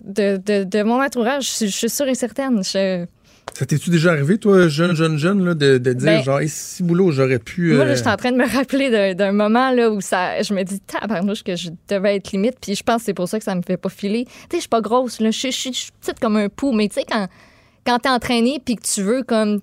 de, 0.03 0.37
de, 0.37 0.63
de 0.63 0.83
mon 0.83 1.03
entourage. 1.03 1.49
Je, 1.59 1.65
je 1.65 1.71
suis 1.71 1.89
sûre 1.89 2.07
et 2.07 2.15
certaine. 2.15 2.63
Je- 2.63 3.05
Ça 3.53 3.65
t'es-tu 3.65 3.89
déjà 3.89 4.11
arrivé, 4.11 4.37
toi, 4.37 4.67
jeune, 4.69 4.95
jeune, 4.95 5.17
jeune, 5.17 5.43
là, 5.45 5.53
de, 5.53 5.77
de 5.77 5.93
dire 5.93 6.05
Ben- 6.05 6.23
genre, 6.23 6.39
hey, 6.39 6.47
si 6.49 6.83
boulot, 6.83 7.11
j'aurais 7.11 7.37
pu. 7.39 7.73
Moi, 7.73 7.83
là, 7.85 7.91
euh, 7.91 7.95
je 7.95 7.99
suis 8.01 8.09
en 8.09 8.15
train 8.17 8.31
de 8.31 8.37
me 8.37 8.47
rappeler 8.47 9.13
d'un- 9.13 9.31
moment 9.33 9.71
là, 9.71 9.91
où 9.91 9.99
ça, 10.01 10.41
je 10.41 10.53
me 10.53 10.63
dis, 10.63 10.79
tabarnouche, 10.79 11.43
que 11.43 11.55
je 11.55 11.69
devais 11.89 12.15
être 12.15 12.31
limite. 12.31 12.55
Puis 12.61 12.75
je 12.75 12.83
pense 12.83 12.97
que 12.97 13.05
c'est 13.05 13.13
pour 13.13 13.27
ça 13.27 13.37
que 13.39 13.43
ça 13.45 13.53
me 13.55 13.61
fait 13.61 13.77
pas 13.77 13.89
filer. 13.89 14.25
Tu 14.25 14.31
sais, 14.31 14.47
je 14.55 14.59
suis 14.61 14.69
pas 14.69 14.81
grosse. 14.81 15.19
Là. 15.19 15.31
Je, 15.31 15.49
suis- 15.51 15.89
petite 15.99 16.19
comme 16.19 16.37
un 16.37 16.47
pou. 16.49 16.71
Mais 16.71 16.87
tu 16.87 16.95
sais, 16.95 17.05
quand, 17.09 17.27
quand 17.85 17.99
t'es 17.99 18.09
entraîné 18.09 18.61
puis 18.63 18.75
que 18.77 18.83
tu 18.87 19.01
veux 19.01 19.23
comme 19.23 19.59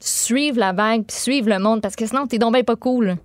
suivre 0.00 0.58
la 0.58 0.72
vague 0.72 1.04
puis 1.06 1.16
suivre 1.16 1.48
le 1.48 1.58
monde, 1.58 1.80
parce 1.80 1.94
que 1.96 2.06
sinon, 2.06 2.26
t'es 2.26 2.38
donc 2.38 2.52
ben 2.54 2.64
pas 2.64 2.76
cool. 2.76 3.16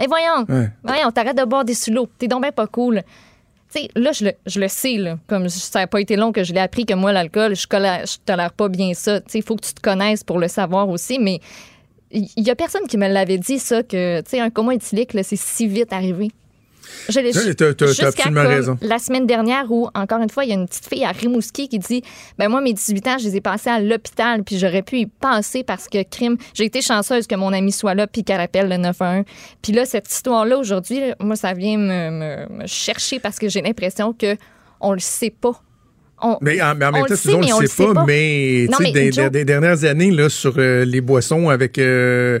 Et 0.00 0.06
voyons, 0.06 0.46
Ouais. 0.48 0.70
voyons, 0.84 1.10
t'arrêtes 1.10 1.36
de 1.36 1.44
boire 1.44 1.64
des 1.64 1.74
sous 1.74 1.90
T'es 2.18 2.28
donc 2.28 2.42
ben 2.42 2.52
pas 2.52 2.66
cool. 2.66 3.02
Sais, 3.72 3.88
là, 3.94 4.10
je 4.12 4.24
le, 4.24 4.32
je 4.46 4.58
le 4.60 4.66
sais, 4.68 4.96
là. 4.96 5.16
Comme 5.28 5.48
ça 5.48 5.78
n'a 5.80 5.86
pas 5.86 6.00
été 6.00 6.16
long 6.16 6.32
que 6.32 6.42
je 6.42 6.52
l'ai 6.52 6.60
appris 6.60 6.84
que 6.84 6.94
moi, 6.94 7.12
l'alcool, 7.12 7.54
je, 7.54 7.66
colla- 7.68 8.04
je 8.04 8.16
tolère 8.24 8.52
pas 8.52 8.68
bien 8.68 8.94
ça. 8.94 9.20
Il 9.32 9.42
faut 9.42 9.54
que 9.54 9.64
tu 9.64 9.74
te 9.74 9.80
connaisses 9.80 10.24
pour 10.24 10.38
le 10.40 10.48
savoir 10.48 10.88
aussi, 10.88 11.18
mais 11.20 11.38
il 12.10 12.28
y 12.36 12.50
a 12.50 12.56
personne 12.56 12.88
qui 12.88 12.98
me 12.98 13.06
l'avait 13.06 13.38
dit, 13.38 13.60
ça, 13.60 13.84
que, 13.84 14.20
tu 14.22 14.30
sais, 14.30 14.40
un 14.40 14.50
coma 14.50 14.74
éthylique, 14.74 15.14
là, 15.14 15.22
c'est 15.22 15.36
si 15.38 15.68
vite 15.68 15.92
arrivé. 15.92 16.32
Je 17.08 17.20
l'ai- 17.20 17.32
jusqu'à 17.32 18.06
absolument 18.08 18.42
raison. 18.48 18.78
La 18.82 18.98
semaine 18.98 19.26
dernière, 19.26 19.70
où, 19.70 19.88
encore 19.94 20.20
une 20.20 20.30
fois, 20.30 20.44
il 20.44 20.50
y 20.50 20.52
a 20.52 20.56
une 20.56 20.66
petite 20.68 20.86
fille 20.86 21.04
à 21.04 21.10
Rimouski 21.12 21.68
qui 21.68 21.78
dit 21.78 22.02
Ben, 22.38 22.48
moi, 22.48 22.60
mes 22.60 22.72
18 22.72 23.06
ans, 23.08 23.16
je 23.18 23.24
les 23.24 23.36
ai 23.36 23.40
passés 23.40 23.70
à 23.70 23.80
l'hôpital, 23.80 24.42
puis 24.44 24.58
j'aurais 24.58 24.82
pu 24.82 24.98
y 24.98 25.06
penser 25.06 25.64
parce 25.64 25.88
que 25.88 26.02
crime. 26.02 26.36
J'ai 26.54 26.64
été 26.64 26.82
chanceuse 26.82 27.26
que 27.26 27.34
mon 27.34 27.52
ami 27.52 27.72
soit 27.72 27.94
là, 27.94 28.06
puis 28.06 28.24
qu'elle 28.24 28.40
appelle 28.40 28.68
le 28.68 28.76
911. 28.76 29.24
Puis 29.62 29.72
là, 29.72 29.84
cette 29.84 30.10
histoire-là, 30.10 30.56
aujourd'hui, 30.58 31.00
moi, 31.20 31.36
ça 31.36 31.52
vient 31.54 31.78
me, 31.78 32.10
me- 32.10 32.58
me 32.62 32.66
chercher 32.66 33.18
parce 33.20 33.38
que 33.38 33.48
j'ai 33.48 33.62
l'impression 33.62 34.12
que 34.12 34.36
on 34.80 34.92
le 34.92 34.98
sait 35.00 35.30
pas. 35.38 35.60
On- 36.22 36.36
Mais 36.42 36.60
en, 36.60 36.74
mais 36.74 36.84
en 36.84 36.90
même 36.92 37.06
temps, 37.06 37.14
on 37.28 37.54
on 37.56 37.60
le 37.60 37.66
sait 37.66 37.86
pas, 37.86 37.94
pas. 37.94 38.04
mais, 38.06 38.66
Non, 38.70 38.76
tu 38.78 38.84
sais, 38.84 38.92
mais 38.92 39.30
des 39.30 39.44
dernières 39.46 39.84
années, 39.84 40.10
là, 40.10 40.28
sur 40.28 40.54
euh, 40.58 40.84
les 40.84 41.00
boissons 41.00 41.48
avec 41.48 41.78
euh, 41.78 42.40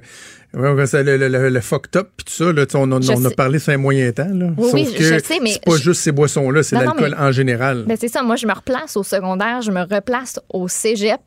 ouais, 0.54 0.68
on 0.68 0.86
ça, 0.86 1.02
le, 1.02 1.16
le, 1.16 1.48
le, 1.48 1.60
fucked 1.60 1.96
up 1.96 2.08
puis 2.16 2.24
tout 2.26 2.32
ça, 2.32 2.52
là, 2.52 2.64
on, 2.74 2.92
a- 2.92 3.00
Je 3.00 3.12
on 3.12 3.24
a 3.24 3.30
parlé 3.30 3.58
sur 3.58 3.72
un 3.72 3.76
moyen 3.78 4.10
temps. 4.12 4.24
Là. 4.32 4.46
Oui, 4.56 4.64
Sauf 4.64 4.74
oui, 4.74 4.94
que 4.94 5.02
je 5.04 5.18
sais, 5.18 5.38
mais 5.40 5.52
c'est 5.52 5.64
pas 5.64 5.76
je- 5.76 5.82
juste 5.82 6.00
ces 6.02 6.12
boissons-là, 6.12 6.62
c'est 6.62 6.76
l'alcool 6.76 7.14
en 7.18 7.32
général. 7.32 7.84
Ben 7.86 7.96
c'est 8.00 8.08
ça, 8.08 8.22
moi 8.22 8.36
je 8.36 8.46
me 8.46 8.52
replace 8.52 8.96
au 8.96 9.02
secondaire, 9.02 9.62
je 9.62 9.70
me 9.70 9.80
replace 9.82 10.38
au 10.48 10.68
cégep. 10.68 11.20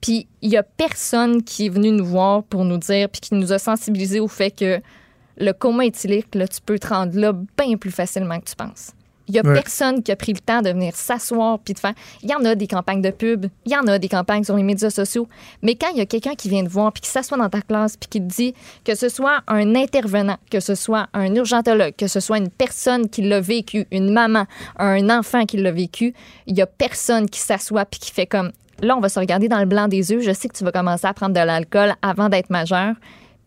Puis 0.00 0.28
il 0.42 0.50
y 0.50 0.56
a 0.56 0.62
personne 0.62 1.42
qui 1.42 1.66
est 1.66 1.70
venu 1.70 1.90
nous 1.90 2.04
voir 2.06 2.44
pour 2.44 2.64
nous 2.64 2.78
dire 2.78 3.08
puis 3.08 3.20
qui 3.20 3.34
nous 3.34 3.52
a 3.52 3.58
sensibilisés 3.58 4.20
au 4.20 4.28
fait 4.28 4.52
que 4.52 4.78
le 5.38 5.52
coma 5.52 5.84
éthylique 5.86 6.34
là, 6.34 6.46
tu 6.46 6.60
peux 6.64 6.78
te 6.78 6.86
rendre 6.88 7.18
là 7.18 7.32
bien 7.32 7.76
plus 7.76 7.90
facilement 7.90 8.38
que 8.38 8.44
tu 8.48 8.54
penses. 8.56 8.92
Il 9.28 9.34
y 9.34 9.38
a 9.38 9.42
Ouais. 9.46 9.54
personne 9.54 10.02
qui 10.02 10.10
a 10.10 10.16
pris 10.16 10.32
le 10.32 10.40
temps 10.40 10.62
de 10.62 10.70
venir 10.70 10.94
s'asseoir 10.96 11.58
puis 11.58 11.74
de 11.74 11.78
faire. 11.78 11.92
Il 12.22 12.30
y 12.30 12.34
en 12.34 12.44
a 12.44 12.54
des 12.54 12.66
campagnes 12.66 13.02
de 13.02 13.10
pub, 13.10 13.46
il 13.66 13.72
y 13.72 13.76
en 13.76 13.86
a 13.86 13.98
des 13.98 14.08
campagnes 14.08 14.44
sur 14.44 14.56
les 14.56 14.62
médias 14.62 14.90
sociaux, 14.90 15.28
mais 15.62 15.74
quand 15.74 15.88
il 15.92 15.98
y 15.98 16.00
a 16.00 16.06
quelqu'un 16.06 16.34
qui 16.34 16.48
vient 16.48 16.64
te 16.64 16.68
voir 16.68 16.92
puis 16.92 17.02
qui 17.02 17.10
s'assoit 17.10 17.36
dans 17.38 17.48
ta 17.48 17.60
classe 17.60 17.96
puis 17.96 18.08
qui 18.08 18.20
te 18.20 18.26
dit 18.26 18.54
que 18.84 18.94
ce 18.94 19.08
soit 19.08 19.40
un 19.46 19.74
intervenant, 19.74 20.36
que 20.50 20.60
ce 20.60 20.74
soit 20.74 21.08
un 21.12 21.34
urgentologue, 21.34 21.94
que 21.96 22.06
ce 22.06 22.20
soit 22.20 22.38
une 22.38 22.50
personne 22.50 23.08
qui 23.08 23.22
l'a 23.22 23.40
vécu, 23.40 23.86
une 23.90 24.12
maman, 24.12 24.46
un 24.78 25.10
enfant 25.10 25.44
qui 25.46 25.56
l'a 25.58 25.72
vécu, 25.72 26.14
il 26.46 26.56
y 26.56 26.62
a 26.62 26.66
personne 26.66 27.28
qui 27.28 27.40
s'assoit 27.40 27.84
puis 27.84 28.00
qui 28.00 28.10
fait 28.10 28.26
comme 28.26 28.52
là 28.80 28.96
on 28.96 29.00
va 29.00 29.08
se 29.08 29.18
regarder 29.18 29.48
dans 29.48 29.58
le 29.60 29.66
blanc 29.66 29.88
des 29.88 30.10
yeux, 30.12 30.20
je 30.20 30.32
sais 30.32 30.48
que 30.48 30.56
tu 30.56 30.64
vas 30.64 30.72
commencer 30.72 31.06
à 31.06 31.12
prendre 31.12 31.34
de 31.34 31.40
l'alcool 31.40 31.94
avant 32.02 32.28
d'être 32.28 32.50
majeur. 32.50 32.94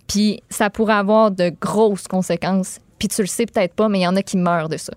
Puis 0.08 0.44
ça 0.50 0.70
pourrait 0.70 0.96
avoir 0.96 1.32
de 1.32 1.54
grosses 1.62 2.08
conséquences. 2.08 2.80
Puis 3.00 3.08
tu 3.08 3.22
le 3.22 3.28
sais 3.28 3.46
peut-être 3.46 3.74
pas, 3.74 3.88
mais 3.88 4.00
il 4.00 4.04
y 4.04 4.08
en 4.08 4.16
a 4.16 4.22
qui 4.22 4.36
meurent 4.38 4.68
de 4.70 4.78
ça. 4.78 4.94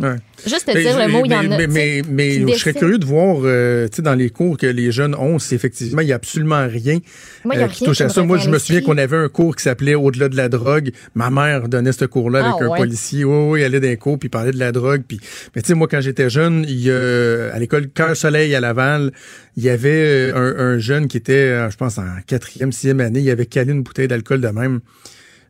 Ouais. 0.00 0.16
Juste 0.44 0.66
te 0.66 0.72
Mais- 0.72 0.82
dire 0.82 0.98
le 0.98 1.06
mot, 1.06 1.22
il 1.24 1.30
y 1.30 1.34
en 1.36 1.44
mais, 1.44 1.54
a. 1.54 1.58
Mais, 1.58 1.66
mais, 1.68 2.02
mais 2.10 2.52
je 2.54 2.58
serais 2.58 2.74
curieux 2.74 2.98
de 2.98 3.04
voir, 3.06 3.36
euh, 3.44 3.86
tu 3.86 3.96
sais, 3.96 4.02
dans 4.02 4.14
les 4.16 4.28
cours 4.28 4.58
que 4.58 4.66
les 4.66 4.90
jeunes 4.90 5.14
ont, 5.14 5.38
si 5.38 5.54
effectivement 5.54 6.00
il 6.02 6.06
n'y 6.06 6.12
a 6.12 6.16
absolument 6.16 6.66
rien, 6.66 6.98
Moi, 7.44 7.54
il 7.54 7.60
y 7.60 7.62
a 7.62 7.66
euh, 7.66 7.68
qui 7.68 7.84
rien 7.84 7.92
touche 7.92 8.00
à 8.00 8.08
ça. 8.08 8.24
Moi, 8.24 8.38
je 8.38 8.50
me 8.50 8.58
souviens 8.58 8.80
qu'on 8.82 8.98
avait 8.98 9.16
un 9.16 9.28
cours 9.28 9.54
qui 9.54 9.62
s'appelait 9.62 9.94
Au-delà 9.94 10.28
de 10.28 10.36
la 10.36 10.48
drogue. 10.48 10.90
Ma 11.14 11.30
mère 11.30 11.68
donnait 11.68 11.92
ce 11.92 12.06
cours-là 12.06 12.40
avec 12.40 12.54
Ah, 12.60 12.64
un 12.64 12.76
policier. 12.76 13.22
Oui, 13.22 13.36
oui, 13.52 13.60
elle 13.60 13.76
allait 13.76 13.88
les 13.90 13.96
cours 13.96 14.18
puis 14.18 14.26
il 14.26 14.30
parlait 14.30 14.50
de 14.50 14.58
la 14.58 14.72
drogue. 14.72 15.02
Puis, 15.06 15.20
mais 15.54 15.62
tu 15.62 15.68
sais, 15.68 15.74
moi, 15.74 15.86
quand 15.86 16.00
j'étais 16.00 16.28
jeune, 16.28 16.64
il 16.68 16.80
y 16.80 16.90
a, 16.90 17.52
à 17.54 17.58
l'école 17.60 17.88
Cœur 17.88 18.16
Soleil 18.16 18.52
à 18.56 18.60
Laval, 18.60 19.12
il 19.56 19.62
y 19.62 19.68
avait 19.70 20.32
euh, 20.32 20.34
un, 20.34 20.74
un 20.74 20.78
jeune 20.78 21.06
qui 21.06 21.18
était, 21.18 21.34
euh, 21.34 21.70
je 21.70 21.76
pense, 21.76 21.98
en 21.98 22.06
quatrième, 22.26 22.72
sixième 22.72 22.98
année. 22.98 23.20
Il 23.20 23.30
avait 23.30 23.46
calé 23.46 23.70
une 23.72 23.84
bouteille 23.84 24.08
d'alcool 24.08 24.40
de 24.40 24.48
même. 24.48 24.80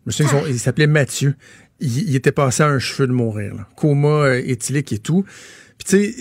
Je 0.06 0.22
me 0.22 0.28
souviens, 0.28 0.42
Ah. 0.44 0.48
il 0.50 0.58
s'appelait 0.58 0.86
Mathieu. 0.86 1.34
Il, 1.80 2.08
il 2.08 2.16
était 2.16 2.32
passé 2.32 2.62
à 2.62 2.68
un 2.68 2.78
cheveu 2.78 3.06
de 3.06 3.12
mourir. 3.12 3.54
là. 3.54 3.66
Coma 3.76 4.26
euh, 4.26 4.42
éthylique 4.44 4.92
et 4.92 4.98
tout. 4.98 5.24
Puis 5.78 5.86
tu 5.88 6.12
sais, 6.12 6.14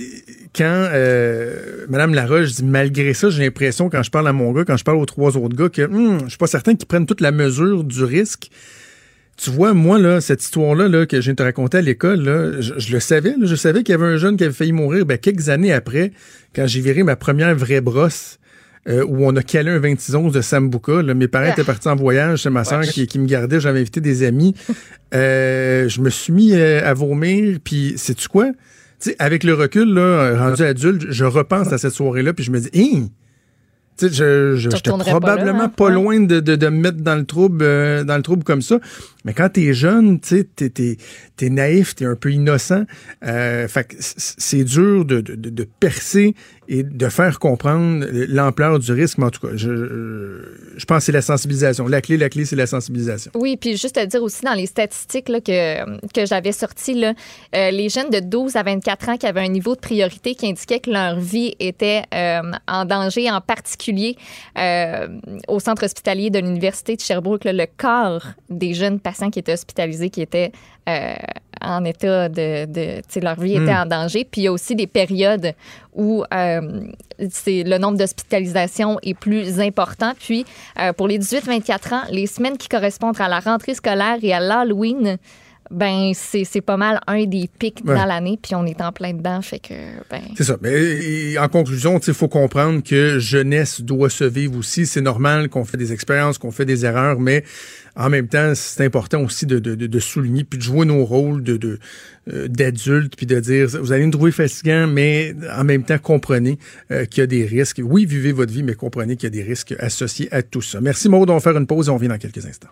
quand 0.55 0.87
euh, 0.91 1.85
Madame 1.89 2.13
Laroche 2.13 2.53
dit 2.53 2.63
malgré 2.63 3.13
ça, 3.13 3.29
j'ai 3.29 3.43
l'impression 3.43 3.89
quand 3.89 4.03
je 4.03 4.11
parle 4.11 4.27
à 4.27 4.33
mon 4.33 4.51
gars, 4.51 4.65
quand 4.65 4.77
je 4.77 4.83
parle 4.83 4.97
aux 4.97 5.05
trois 5.05 5.37
autres 5.37 5.55
gars, 5.55 5.69
que 5.69 5.83
hum, 5.83 6.21
je 6.23 6.29
suis 6.29 6.37
pas 6.37 6.47
certain 6.47 6.75
qu'ils 6.75 6.87
prennent 6.87 7.05
toute 7.05 7.21
la 7.21 7.31
mesure 7.31 7.83
du 7.83 8.03
risque. 8.03 8.49
Tu 9.35 9.49
vois, 9.49 9.73
moi, 9.73 9.97
là, 9.97 10.21
cette 10.21 10.43
histoire-là 10.43 10.87
là, 10.87 11.07
que 11.07 11.17
je 11.17 11.23
viens 11.23 11.33
de 11.33 11.37
te 11.37 11.43
raconter 11.43 11.79
à 11.79 11.81
l'école, 11.81 12.57
je, 12.59 12.73
je 12.77 12.93
le 12.93 12.99
savais. 12.99 13.35
je 13.41 13.55
savais 13.55 13.81
qu'il 13.81 13.93
y 13.93 13.95
avait 13.95 14.05
un 14.05 14.17
jeune 14.17 14.37
qui 14.37 14.43
avait 14.43 14.53
failli 14.53 14.73
mourir 14.73 15.07
ben, 15.07 15.17
quelques 15.17 15.49
années 15.49 15.73
après, 15.73 16.11
quand 16.55 16.67
j'ai 16.67 16.81
viré 16.81 17.01
ma 17.01 17.15
première 17.15 17.55
vraie 17.55 17.81
brosse. 17.81 18.37
Euh, 18.87 19.03
où 19.07 19.25
on 19.25 19.35
a 19.35 19.43
calé 19.43 19.71
un 19.71 19.79
26 19.79 20.15
onces 20.15 20.33
de 20.33 20.41
Sambuca. 20.41 21.01
là. 21.01 21.13
Mes 21.13 21.27
parents 21.27 21.45
Ah. 21.49 21.51
étaient 21.53 21.63
partis 21.63 21.87
en 21.87 21.95
voyage, 21.95 22.43
c'est 22.43 22.49
ma 22.49 22.63
soeur 22.63 22.81
qui, 22.83 23.07
qui 23.07 23.19
me 23.19 23.25
gardait, 23.27 23.59
j'avais 23.59 23.79
invité 23.81 24.01
des 24.01 24.23
amis. 24.23 24.55
Euh, 25.15 25.87
je 25.89 26.01
me 26.01 26.09
suis 26.09 26.33
mis 26.33 26.53
euh, 26.55 26.81
à 26.83 26.95
vomir, 26.95 27.59
puis 27.63 27.93
sais-tu 27.97 28.27
quoi? 28.27 28.47
Tu 28.99 29.11
sais, 29.11 29.15
avec 29.19 29.43
le 29.43 29.53
recul, 29.53 29.93
là, 29.93 30.35
rendu 30.39 30.63
adulte, 30.63 31.05
je 31.11 31.23
repense 31.25 31.71
à 31.71 31.77
cette 31.77 31.93
soirée-là, 31.93 32.33
puis 32.33 32.43
je 32.43 32.49
me 32.49 32.59
dis, 32.59 32.69
Hein! 32.75 33.09
Tu 33.95 34.07
sais, 34.07 34.11
je, 34.11 34.55
je, 34.55 34.71
j'étais 34.71 34.89
pas 34.89 34.97
probablement 34.97 35.59
là, 35.59 35.63
hein? 35.65 35.69
pas 35.69 35.91
loin 35.91 36.19
de, 36.19 36.39
de, 36.39 36.55
de 36.55 36.67
me 36.67 36.77
mettre 36.79 36.97
dans 37.01 37.13
le 37.15 37.25
trouble, 37.25 37.59
euh, 37.61 38.03
dans 38.03 38.15
le 38.17 38.23
trouble 38.23 38.43
comme 38.43 38.63
ça. 38.63 38.79
Mais 39.23 39.33
quand 39.35 39.49
t'es 39.49 39.71
jeune, 39.75 40.19
tu 40.19 40.29
sais, 40.29 40.47
t'es, 40.55 40.69
t'es, 40.71 40.97
t'es 41.37 41.49
naïf, 41.51 41.93
t'es 41.93 42.05
un 42.05 42.15
peu 42.15 42.31
innocent. 42.31 42.85
Euh, 43.23 43.67
fait 43.67 43.83
que 43.83 43.95
c'est 43.99 44.63
dur 44.63 45.05
de, 45.05 45.21
de- 45.21 45.35
de 45.51 45.67
percer 45.79 46.33
et 46.67 46.83
de 46.83 47.09
faire 47.09 47.39
comprendre 47.39 48.05
l'ampleur 48.09 48.79
du 48.79 48.91
risque. 48.91 49.17
Mais 49.17 49.25
en 49.25 49.29
tout 49.29 49.45
cas, 49.45 49.55
je, 49.55 50.85
pense 50.85 50.99
que 50.99 51.03
c'est 51.05 51.11
la 51.11 51.21
sensibilisation. 51.21 51.87
La 51.87 52.01
clé, 52.01 52.17
la 52.17 52.29
clé, 52.29 52.45
c'est 52.45 52.55
la 52.55 52.67
sensibilisation. 52.67 53.31
Oui, 53.35 53.57
puis 53.57 53.77
juste 53.77 53.95
te 53.95 54.05
dire 54.05 54.21
aussi 54.23 54.43
dans 54.43 54.53
les 54.53 54.65
statistiques 54.65 55.25
que, 55.25 55.99
que 56.09 56.25
j'avais 56.25 56.51
sorties, 56.51 56.93
là, 56.93 57.13
euh, 57.55 57.71
les 57.71 57.89
jeunes 57.89 58.09
de 58.09 58.19
12 58.19 58.55
à 58.55 58.63
24 58.63 59.09
ans 59.09 59.17
qui 59.17 59.25
avaient 59.25 59.41
un 59.41 59.49
niveau 59.49 59.75
de 59.75 59.79
priorité 59.79 60.35
qui 60.35 60.47
indiquait 60.47 60.79
que 60.79 60.89
leur 60.89 61.19
vie 61.19 61.55
était 61.59 62.03
euh, 62.13 62.41
en 62.67 62.85
danger, 62.85 63.29
en 63.29 63.41
particulier 63.41 64.15
euh, 64.57 65.07
au 65.47 65.59
centre 65.59 65.83
hospitalier 65.85 66.29
de 66.29 66.39
l'Université 66.39 66.95
de 66.95 67.01
Sherbrooke, 67.01 67.45
le 67.45 67.65
quart 67.65 68.33
des 68.49 68.73
jeunes 68.73 68.99
patients 68.99 69.29
qui 69.29 69.39
étaient 69.39 69.53
hospitalisés 69.53 70.09
qui 70.09 70.21
étaient 70.21 70.51
en 71.77 71.85
état 71.85 72.29
de... 72.29 72.65
de 72.65 72.97
tu 73.01 73.03
sais, 73.09 73.19
leur 73.19 73.39
vie 73.39 73.55
était 73.55 73.73
en 73.73 73.85
danger. 73.85 74.25
Puis 74.29 74.41
il 74.41 74.43
y 74.45 74.47
a 74.47 74.51
aussi 74.51 74.75
des 74.75 74.87
périodes 74.87 75.53
où 75.93 76.23
euh, 76.33 76.81
c'est 77.29 77.63
le 77.63 77.77
nombre 77.77 77.97
d'hospitalisations 77.97 78.97
est 79.03 79.13
plus 79.13 79.59
important. 79.59 80.13
Puis 80.19 80.45
euh, 80.79 80.93
pour 80.93 81.07
les 81.07 81.19
18-24 81.19 81.93
ans, 81.93 82.01
les 82.09 82.27
semaines 82.27 82.57
qui 82.57 82.67
correspondent 82.67 83.19
à 83.19 83.27
la 83.27 83.39
rentrée 83.39 83.75
scolaire 83.75 84.17
et 84.21 84.33
à 84.33 84.39
l'Halloween, 84.39 85.17
ben 85.71 86.11
c'est 86.13 86.61
pas 86.61 86.77
mal 86.77 86.99
un 87.07 87.25
des 87.25 87.49
pics 87.59 87.81
Ouais. 87.85 87.95
dans 87.95 88.05
l'année. 88.05 88.39
Puis 88.41 88.55
on 88.55 88.65
est 88.65 88.81
en 88.81 88.91
plein 88.91 89.13
dedans, 89.13 89.41
fait 89.41 89.59
que 89.59 89.73
ben 90.09 90.21
C'est 90.37 90.43
ça. 90.43 90.57
Mais 90.61 91.37
en 91.37 91.47
conclusion, 91.47 91.99
il 91.99 92.13
faut 92.13 92.27
comprendre 92.27 92.81
que 92.83 93.19
jeunesse 93.19 93.81
doit 93.81 94.09
se 94.09 94.23
vivre 94.23 94.57
aussi. 94.57 94.85
C'est 94.85 95.01
normal 95.01 95.49
qu'on 95.49 95.65
fait 95.65 95.77
des 95.77 95.91
expériences, 95.93 96.37
qu'on 96.37 96.51
fait 96.51 96.65
des 96.65 96.85
erreurs, 96.85 97.19
mais 97.19 97.43
en 97.95 98.09
même 98.09 98.27
temps, 98.27 98.53
c'est 98.55 98.83
important 98.83 99.21
aussi 99.21 99.45
de, 99.45 99.59
de, 99.59 99.99
souligner 99.99 100.43
puis 100.43 100.57
de 100.57 100.63
jouer 100.63 100.85
nos 100.85 101.05
rôles 101.05 101.43
de, 101.43 101.79
euh, 102.31 102.47
d'adultes 102.47 103.15
puis 103.15 103.25
de 103.25 103.39
dire 103.39 103.67
vous 103.67 103.91
allez 103.91 104.05
nous 104.05 104.11
trouver 104.11 104.31
fatigant, 104.31 104.87
mais 104.87 105.35
en 105.55 105.63
même 105.63 105.83
temps, 105.83 105.99
comprenez 105.99 106.57
euh, 106.91 107.05
qu'il 107.05 107.21
y 107.21 107.23
a 107.23 107.27
des 107.27 107.45
risques. 107.45 107.81
Oui, 107.83 108.05
vivez 108.05 108.31
votre 108.31 108.51
vie, 108.51 108.63
mais 108.63 108.73
comprenez 108.73 109.15
qu'il 109.15 109.25
y 109.25 109.39
a 109.39 109.43
des 109.43 109.47
risques 109.47 109.75
associés 109.79 110.27
à 110.31 110.41
tout 110.41 110.61
ça. 110.61 110.81
Merci 110.81 111.07
Maud, 111.07 111.29
on 111.29 111.35
va 111.35 111.39
faire 111.39 111.57
une 111.57 111.67
pause 111.67 111.87
et 111.87 111.91
on 111.91 111.95
revient 111.95 112.07
dans 112.07 112.17
quelques 112.17 112.45
instants. 112.45 112.69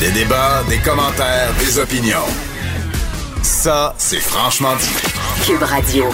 Des 0.00 0.10
débats, 0.10 0.62
des 0.68 0.78
commentaires, 0.78 1.50
des 1.58 1.78
opinions. 1.78 2.26
Ça, 3.42 3.94
c'est 3.98 4.18
franchement 4.20 4.74
dit. 4.76 5.46
Cube 5.46 5.62
Radio. 5.62 6.04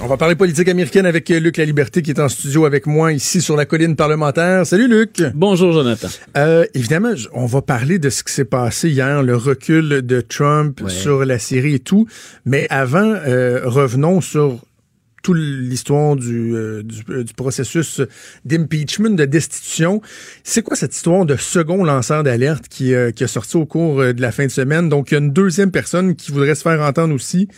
On 0.00 0.06
va 0.06 0.16
parler 0.16 0.34
politique 0.34 0.68
américaine 0.68 1.06
avec 1.06 1.28
Luc 1.28 1.56
La 1.56 1.64
Liberté 1.64 2.02
qui 2.02 2.10
est 2.10 2.20
en 2.20 2.28
studio 2.28 2.64
avec 2.64 2.86
moi 2.86 3.12
ici 3.12 3.40
sur 3.40 3.56
la 3.56 3.66
colline 3.66 3.94
parlementaire. 3.94 4.66
Salut 4.66 4.88
Luc. 4.88 5.22
Bonjour, 5.34 5.72
Jonathan. 5.72 6.08
Euh, 6.36 6.64
évidemment, 6.74 7.12
on 7.32 7.46
va 7.46 7.62
parler 7.62 7.98
de 7.98 8.10
ce 8.10 8.24
qui 8.24 8.32
s'est 8.32 8.44
passé 8.44 8.88
hier, 8.90 9.22
le 9.22 9.36
recul 9.36 10.02
de 10.02 10.20
Trump 10.20 10.80
Ouais. 10.82 10.90
sur 10.90 11.24
la 11.24 11.38
Syrie 11.38 11.74
et 11.74 11.80
tout. 11.80 12.06
Mais 12.44 12.66
avant, 12.70 13.14
euh, 13.26 13.60
revenons 13.64 14.20
sur 14.20 14.58
toute 15.22 15.38
l'histoire 15.38 16.16
du, 16.16 16.54
euh, 16.54 16.82
du, 16.82 17.02
euh, 17.08 17.24
du 17.24 17.32
processus 17.32 18.00
d'impeachment, 18.44 19.10
de 19.10 19.24
destitution. 19.24 20.02
C'est 20.42 20.62
quoi 20.62 20.76
cette 20.76 20.94
histoire 20.94 21.24
de 21.24 21.36
second 21.36 21.84
lanceur 21.84 22.22
d'alerte 22.22 22.68
qui, 22.68 22.92
euh, 22.92 23.12
qui 23.12 23.24
a 23.24 23.28
sorti 23.28 23.56
au 23.56 23.64
cours 23.64 24.02
de 24.02 24.20
la 24.20 24.32
fin 24.32 24.46
de 24.46 24.50
semaine? 24.50 24.88
Donc, 24.88 25.10
il 25.10 25.14
y 25.14 25.16
a 25.16 25.20
une 25.20 25.32
deuxième 25.32 25.70
personne 25.70 26.16
qui 26.16 26.32
voudrait 26.32 26.54
se 26.54 26.62
faire 26.62 26.80
entendre 26.80 27.14
aussi, 27.14 27.48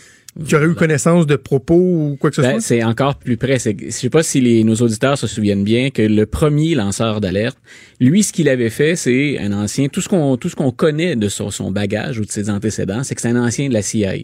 qui 0.43 0.55
aurait 0.55 0.65
eu 0.65 0.73
connaissance 0.75 1.25
de 1.25 1.35
propos 1.37 1.75
ou 1.75 2.17
quoi 2.19 2.29
que 2.29 2.35
ce 2.35 2.41
Ben, 2.41 2.51
soit? 2.53 2.61
c'est 2.61 2.83
encore 2.83 3.15
plus 3.15 3.37
près. 3.37 3.57
Je 3.59 3.89
sais 3.89 4.09
pas 4.09 4.21
si 4.23 4.41
les, 4.41 4.63
nos 4.63 4.75
auditeurs 4.75 5.17
se 5.17 5.27
souviennent 5.27 5.63
bien 5.63 5.91
que 5.91 6.01
le 6.01 6.25
premier 6.25 6.75
lanceur 6.75 7.21
d'alerte, 7.21 7.57
lui, 8.01 8.23
ce 8.23 8.33
qu'il 8.33 8.49
avait 8.49 8.69
fait, 8.69 8.95
c'est 8.97 9.39
un 9.39 9.53
ancien. 9.53 9.87
Tout 9.87 10.01
ce 10.01 10.09
qu'on 10.09 10.35
tout 10.35 10.49
ce 10.49 10.55
qu'on 10.55 10.71
connaît 10.71 11.15
de 11.15 11.29
son, 11.29 11.51
son 11.51 11.71
bagage 11.71 12.19
ou 12.19 12.25
de 12.25 12.31
ses 12.31 12.49
antécédents, 12.49 13.03
c'est 13.03 13.15
que 13.15 13.21
c'est 13.21 13.29
un 13.29 13.41
ancien 13.41 13.69
de 13.69 13.73
la 13.73 13.81
CIA. 13.81 14.15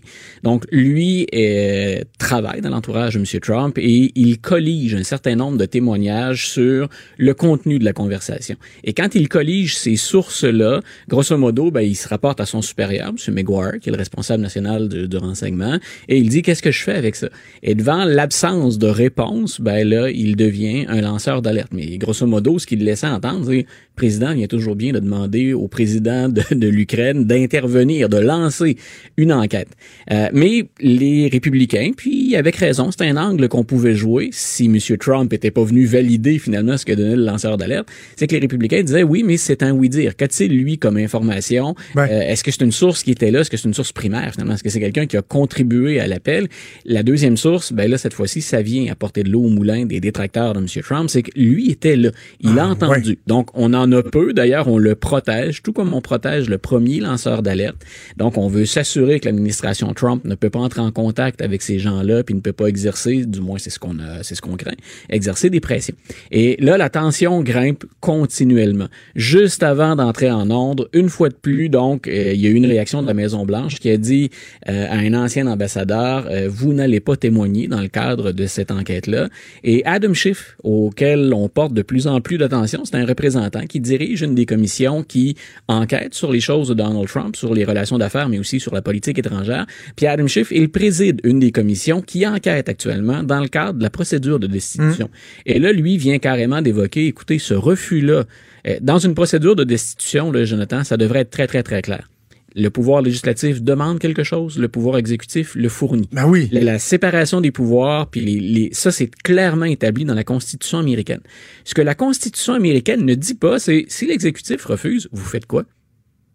Donc, 0.43 0.65
lui 0.71 1.27
euh, 1.33 2.01
travaille 2.19 2.59
dans 2.61 2.69
l'entourage 2.69 3.13
de 3.13 3.19
M. 3.19 3.25
Trump 3.41 3.77
et 3.77 4.11
il 4.15 4.39
collige 4.39 4.95
un 4.95 5.03
certain 5.03 5.35
nombre 5.35 5.57
de 5.57 5.65
témoignages 5.65 6.49
sur 6.49 6.89
le 7.17 7.33
contenu 7.33 7.79
de 7.79 7.85
la 7.85 7.93
conversation. 7.93 8.55
Et 8.83 8.93
quand 8.93 9.15
il 9.15 9.29
collige 9.29 9.77
ces 9.77 9.95
sources-là, 9.95 10.81
grosso 11.07 11.37
modo, 11.37 11.71
ben, 11.71 11.81
il 11.81 11.95
se 11.95 12.09
rapporte 12.09 12.41
à 12.41 12.45
son 12.45 12.61
supérieur, 12.61 13.09
M. 13.27 13.33
McGuire, 13.33 13.79
qui 13.79 13.87
est 13.89 13.91
le 13.93 13.97
responsable 13.97 14.41
national 14.43 14.89
de, 14.89 15.05
de 15.05 15.17
renseignement, 15.17 15.79
et 16.07 16.17
il 16.17 16.29
dit 16.29 16.41
qu'est-ce 16.41 16.61
que 16.61 16.71
je 16.71 16.83
fais 16.83 16.95
avec 16.95 17.15
ça? 17.15 17.29
Et 17.63 17.75
devant 17.75 18.05
l'absence 18.05 18.77
de 18.77 18.87
réponse, 18.87 19.61
ben 19.61 19.87
là, 19.87 20.09
il 20.09 20.35
devient 20.35 20.85
un 20.87 21.01
lanceur 21.01 21.41
d'alerte. 21.41 21.71
Mais 21.73 21.97
grosso 21.97 22.25
modo, 22.25 22.59
ce 22.59 22.67
qu'il 22.67 22.83
laissait 22.83 23.07
entendre, 23.07 23.45
c'est 23.47 23.57
le 23.57 23.65
président 23.95 24.33
vient 24.33 24.47
toujours 24.47 24.75
bien 24.75 24.93
de 24.93 24.99
demander 24.99 25.53
au 25.53 25.67
président 25.67 26.27
de, 26.27 26.41
de 26.51 26.67
l'Ukraine 26.67 27.25
d'intervenir, 27.25 28.09
de 28.09 28.17
lancer 28.17 28.77
une 29.17 29.31
enquête. 29.31 29.67
Euh, 30.11 30.29
mais 30.33 30.65
les 30.79 31.27
républicains, 31.27 31.91
puis 31.95 32.35
avec 32.35 32.55
raison, 32.55 32.89
c'est 32.89 33.05
un 33.05 33.17
angle 33.17 33.47
qu'on 33.47 33.63
pouvait 33.63 33.93
jouer 33.93 34.29
si 34.31 34.65
M. 34.65 34.77
Trump 34.97 35.31
était 35.33 35.51
pas 35.51 35.63
venu 35.63 35.85
valider 35.85 36.39
finalement 36.39 36.77
ce 36.77 36.85
que 36.85 36.93
donnait 36.93 37.15
le 37.15 37.25
lanceur 37.25 37.57
d'alerte, 37.57 37.89
c'est 38.15 38.27
que 38.27 38.33
les 38.33 38.41
républicains 38.41 38.81
disaient 38.81 39.03
oui, 39.03 39.23
mais 39.23 39.37
c'est 39.37 39.61
un 39.61 39.71
oui-dire. 39.71 40.15
Qu'a-t-il 40.15 40.51
lui 40.57 40.77
comme 40.79 40.97
information? 40.97 41.75
Euh, 41.97 42.05
est-ce 42.07 42.43
que 42.43 42.51
c'est 42.51 42.63
une 42.63 42.71
source 42.71 43.03
qui 43.03 43.11
était 43.11 43.29
là? 43.29 43.41
Est-ce 43.41 43.51
que 43.51 43.57
c'est 43.57 43.67
une 43.67 43.73
source 43.73 43.91
primaire 43.91 44.31
finalement? 44.31 44.55
Est-ce 44.55 44.63
que 44.63 44.69
c'est 44.69 44.79
quelqu'un 44.79 45.05
qui 45.05 45.17
a 45.17 45.21
contribué 45.21 45.90
à 45.99 46.07
l'appel? 46.07 46.47
La 46.85 47.03
deuxième 47.03 47.37
source, 47.37 47.73
ben 47.73 47.89
là, 47.89 47.97
cette 47.97 48.13
fois-ci, 48.13 48.41
ça 48.41 48.61
vient 48.61 48.91
apporter 48.91 49.23
de 49.23 49.29
l'eau 49.29 49.43
au 49.43 49.49
moulin 49.49 49.85
des 49.85 49.99
détracteurs 49.99 50.53
de 50.53 50.59
M. 50.59 50.65
Trump, 50.83 51.09
c'est 51.09 51.23
que 51.23 51.31
lui 51.39 51.69
était 51.71 51.95
là. 51.95 52.11
Il 52.39 52.57
a 52.59 52.63
Ah, 52.65 52.69
entendu. 52.69 53.09
ouais. 53.11 53.17
Donc, 53.27 53.49
on 53.53 53.73
en 53.73 53.91
a 53.91 54.03
peu. 54.03 54.33
D'ailleurs, 54.33 54.67
on 54.67 54.77
le 54.77 54.95
protège, 54.95 55.61
tout 55.63 55.73
comme 55.73 55.93
on 55.93 56.01
protège 56.01 56.49
le 56.49 56.57
premier 56.57 56.99
lanceur 56.99 57.41
d'alerte. 57.41 57.77
Donc, 58.17 58.37
on 58.37 58.47
veut 58.47 58.65
s'assurer 58.65 59.19
que 59.19 59.25
l'administration 59.25 59.93
Trump 59.93 60.23
ne 60.25 60.35
peut 60.35 60.49
pas 60.49 60.59
entrer 60.59 60.81
en 60.81 60.91
contact 60.91 61.41
avec 61.41 61.61
ces 61.61 61.79
gens-là, 61.79 62.23
puis 62.23 62.35
ne 62.35 62.39
peut 62.41 62.53
pas 62.53 62.67
exercer, 62.67 63.25
du 63.25 63.41
moins 63.41 63.57
c'est 63.57 63.69
ce 63.69 63.79
qu'on 63.79 63.99
a, 63.99 64.23
c'est 64.23 64.35
ce 64.35 64.41
qu'on 64.41 64.55
craint, 64.55 64.71
exercer 65.09 65.49
des 65.49 65.59
pressions. 65.59 65.95
Et 66.31 66.57
là, 66.59 66.77
la 66.77 66.89
tension 66.89 67.41
grimpe 67.41 67.83
continuellement. 67.99 68.87
Juste 69.15 69.63
avant 69.63 69.95
d'entrer 69.95 70.29
en 70.31 70.49
onde, 70.51 70.87
une 70.93 71.09
fois 71.09 71.29
de 71.29 71.33
plus, 71.35 71.69
donc, 71.69 72.07
euh, 72.07 72.31
il 72.33 72.41
y 72.41 72.47
a 72.47 72.49
eu 72.49 72.53
une 72.53 72.65
réaction 72.65 73.01
de 73.01 73.07
la 73.07 73.13
Maison 73.13 73.45
Blanche 73.45 73.75
qui 73.79 73.89
a 73.89 73.97
dit 73.97 74.29
euh, 74.69 74.85
à 74.89 74.95
un 74.97 75.13
ancien 75.13 75.47
ambassadeur 75.47 75.80
ambassadeur, 75.81 76.27
euh, 76.29 76.47
vous 76.49 76.73
n'allez 76.73 76.99
pas 76.99 77.15
témoigner 77.15 77.67
dans 77.67 77.81
le 77.81 77.87
cadre 77.87 78.31
de 78.31 78.45
cette 78.45 78.71
enquête-là. 78.71 79.29
Et 79.63 79.83
Adam 79.85 80.13
Schiff, 80.13 80.55
auquel 80.63 81.33
on 81.33 81.49
porte 81.49 81.73
de 81.73 81.81
plus 81.81 82.07
en 82.07 82.21
plus 82.21 82.37
d'attention, 82.37 82.83
c'est 82.85 82.95
un 82.95 83.05
représentant 83.05 83.65
qui 83.67 83.79
dirige 83.79 84.21
une 84.21 84.35
des 84.35 84.45
commissions 84.45 85.03
qui 85.03 85.35
enquête 85.67 86.13
sur 86.13 86.31
les 86.31 86.39
choses 86.39 86.69
de 86.69 86.73
Donald 86.73 87.07
Trump, 87.07 87.35
sur 87.35 87.53
les 87.53 87.65
relations 87.65 87.97
d'affaires, 87.97 88.29
mais 88.29 88.39
aussi 88.39 88.59
sur 88.59 88.73
la 88.73 88.81
politique 88.81 89.19
étrangère. 89.19 89.65
Puis 89.95 90.07
Adam 90.07 90.27
Schiff, 90.27 90.51
il 90.51 90.69
préside 90.69 91.21
une 91.23 91.39
des 91.39 91.51
commissions 91.51 92.01
qui 92.01 92.25
enquête 92.25 92.69
actuellement 92.69 93.23
dans 93.23 93.39
le 93.39 93.47
cadre 93.47 93.79
de 93.79 93.83
la 93.83 93.89
procédure 93.89 94.39
de 94.39 94.47
destitution. 94.47 95.09
Et 95.45 95.59
là, 95.59 95.71
lui 95.71 95.97
vient 95.97 96.19
carrément 96.19 96.61
d'évoquer, 96.61 97.07
écoutez, 97.07 97.39
ce 97.39 97.53
refus-là, 97.53 98.23
euh, 98.67 98.77
dans 98.81 98.99
une 98.99 99.15
procédure 99.15 99.55
de 99.55 99.63
destitution, 99.63 100.31
là, 100.31 100.45
Jonathan, 100.45 100.83
ça 100.83 100.97
devrait 100.97 101.21
être 101.21 101.31
très, 101.31 101.47
très, 101.47 101.63
très 101.63 101.81
clair. 101.81 102.10
Le 102.55 102.69
pouvoir 102.69 103.01
législatif 103.01 103.61
demande 103.61 103.99
quelque 103.99 104.23
chose, 104.23 104.57
le 104.57 104.67
pouvoir 104.67 104.97
exécutif 104.97 105.55
le 105.55 105.69
fournit. 105.69 106.09
Ben 106.11 106.27
oui. 106.27 106.49
La, 106.51 106.61
la 106.61 106.79
séparation 106.79 107.41
des 107.41 107.51
pouvoirs, 107.51 108.07
puis 108.07 108.21
les, 108.21 108.39
les, 108.39 108.69
ça, 108.73 108.91
c'est 108.91 109.09
clairement 109.23 109.65
établi 109.65 110.05
dans 110.05 110.13
la 110.13 110.23
Constitution 110.23 110.79
américaine. 110.79 111.21
Ce 111.63 111.73
que 111.73 111.81
la 111.81 111.95
Constitution 111.95 112.53
américaine 112.53 113.05
ne 113.05 113.15
dit 113.15 113.35
pas, 113.35 113.59
c'est 113.59 113.85
si 113.87 114.05
l'exécutif 114.05 114.65
refuse, 114.65 115.07
vous 115.11 115.25
faites 115.25 115.45
quoi? 115.45 115.63